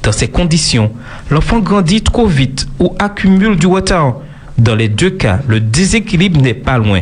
Dans 0.04 0.12
ces 0.12 0.28
conditions, 0.28 0.92
l'enfant 1.30 1.60
grandit 1.60 2.02
trop 2.02 2.28
vite 2.28 2.68
ou 2.80 2.96
accumule 3.00 3.56
du 3.56 3.68
retard. 3.68 4.18
Dans 4.58 4.76
les 4.76 4.90
deux 4.90 5.12
cas, 5.12 5.40
le 5.48 5.60
déséquilibre 5.60 6.42
n'est 6.42 6.54
pas 6.54 6.78
loin. 6.78 7.02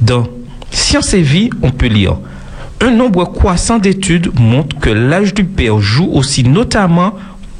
Dans 0.00 0.26
Science 0.70 1.14
et 1.14 1.22
vie, 1.22 1.50
on 1.62 1.70
peut 1.70 1.86
lire 1.86 2.18
un 2.80 2.90
nombre 2.92 3.24
croissant 3.24 3.78
d'études 3.78 4.30
montrent 4.38 4.78
que 4.78 4.90
l'âge 4.90 5.34
du 5.34 5.44
père 5.44 5.80
joue 5.80 6.08
aussi 6.12 6.44
notamment 6.44 7.14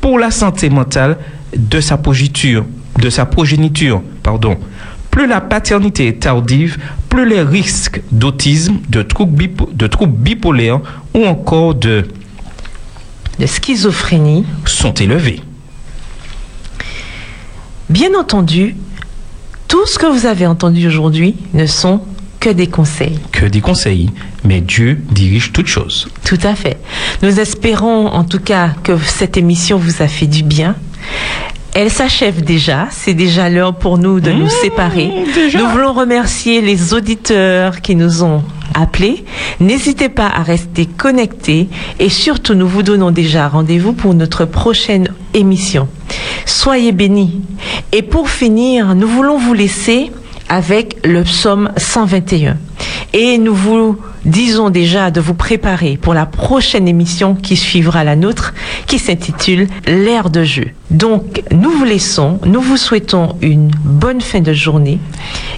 pour 0.08 0.18
la 0.18 0.30
santé 0.30 0.70
mentale 0.70 1.18
de 1.54 1.82
sa 1.82 1.98
progéniture. 1.98 2.64
De 2.98 3.10
sa 3.10 3.26
progéniture 3.26 4.00
pardon. 4.22 4.56
Plus 5.10 5.26
la 5.26 5.42
paternité 5.42 6.06
est 6.08 6.20
tardive, 6.22 6.78
plus 7.10 7.28
les 7.28 7.42
risques 7.42 8.00
d'autisme, 8.10 8.78
de 8.88 9.02
troubles, 9.02 9.36
bipo- 9.44 9.68
de 9.70 9.86
troubles 9.86 10.16
bipolaires 10.16 10.80
ou 11.12 11.26
encore 11.26 11.74
de, 11.74 12.08
de 13.38 13.44
schizophrénie 13.44 14.46
sont 14.64 14.94
élevés. 14.94 15.42
Bien 17.90 18.14
entendu, 18.18 18.76
tout 19.68 19.84
ce 19.84 19.98
que 19.98 20.06
vous 20.06 20.24
avez 20.24 20.46
entendu 20.46 20.86
aujourd'hui 20.86 21.36
ne 21.52 21.66
sont 21.66 22.00
que 22.48 22.54
des 22.54 22.66
conseils. 22.66 23.18
Que 23.30 23.44
des 23.44 23.60
conseils. 23.60 24.08
Mais 24.42 24.62
Dieu 24.62 24.98
dirige 25.10 25.52
toutes 25.52 25.66
choses. 25.66 26.08
Tout 26.24 26.38
à 26.42 26.54
fait. 26.54 26.78
Nous 27.22 27.40
espérons 27.40 28.06
en 28.06 28.24
tout 28.24 28.38
cas 28.38 28.70
que 28.82 28.96
cette 28.96 29.36
émission 29.36 29.76
vous 29.76 30.00
a 30.00 30.08
fait 30.08 30.26
du 30.26 30.42
bien. 30.42 30.74
Elle 31.74 31.90
s'achève 31.90 32.42
déjà. 32.42 32.88
C'est 32.90 33.12
déjà 33.12 33.50
l'heure 33.50 33.74
pour 33.74 33.98
nous 33.98 34.20
de 34.20 34.32
nous 34.32 34.48
séparer. 34.48 35.10
Nous 35.54 35.66
voulons 35.68 35.92
remercier 35.92 36.62
les 36.62 36.94
auditeurs 36.94 37.82
qui 37.82 37.94
nous 37.94 38.22
ont 38.22 38.42
appelés. 38.72 39.26
N'hésitez 39.60 40.08
pas 40.08 40.28
à 40.28 40.42
rester 40.42 40.86
connectés 40.86 41.68
et 41.98 42.08
surtout 42.08 42.54
nous 42.54 42.66
vous 42.66 42.82
donnons 42.82 43.10
déjà 43.10 43.46
rendez-vous 43.46 43.92
pour 43.92 44.14
notre 44.14 44.46
prochaine 44.46 45.08
émission. 45.34 45.86
Soyez 46.46 46.92
bénis. 46.92 47.42
Et 47.92 48.00
pour 48.00 48.30
finir, 48.30 48.94
nous 48.94 49.06
voulons 49.06 49.36
vous 49.36 49.52
laisser 49.52 50.10
avec 50.48 50.98
le 51.04 51.22
psaume 51.22 51.70
121. 51.76 52.56
Et 53.12 53.38
nous 53.38 53.54
vous 53.54 53.96
disons 54.24 54.70
déjà 54.70 55.10
de 55.10 55.20
vous 55.20 55.34
préparer 55.34 55.98
pour 56.00 56.14
la 56.14 56.26
prochaine 56.26 56.86
émission 56.88 57.34
qui 57.34 57.56
suivra 57.56 58.04
la 58.04 58.16
nôtre, 58.16 58.54
qui 58.86 58.98
s'intitule 58.98 59.66
L'ère 59.86 60.30
de 60.30 60.44
jeu. 60.44 60.68
Donc, 60.90 61.42
nous 61.50 61.70
vous 61.70 61.84
laissons, 61.84 62.38
nous 62.44 62.60
vous 62.60 62.76
souhaitons 62.76 63.36
une 63.40 63.70
bonne 63.84 64.20
fin 64.20 64.40
de 64.40 64.52
journée. 64.52 64.98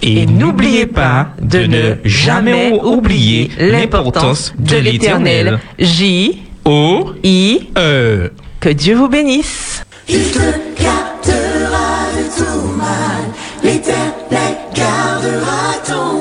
Et, 0.03 0.27
n'oubliez 0.27 0.87
pas 0.87 1.31
de 1.41 1.67
ne 1.67 1.95
jamais 2.05 2.79
oublier 2.83 3.51
l'importance 3.59 4.55
de 4.59 4.77
l'éternel. 4.77 5.59
J. 5.79 6.43
O. 6.65 7.11
I. 7.25 7.69
E. 7.77 8.31
Que 8.61 8.69
Dieu 8.69 8.95
vous 8.95 9.09
bénisse. 9.09 9.83
Il 10.09 10.23
te 10.31 10.39
gardera 10.83 12.07
de 12.15 12.45
tout 12.45 12.69
mal. 12.77 13.25
L'éternel 13.63 14.60
gardera 14.81 16.20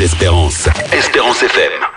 d'espérance. 0.00 0.66
Espérance 0.94 1.42
FM. 1.42 1.89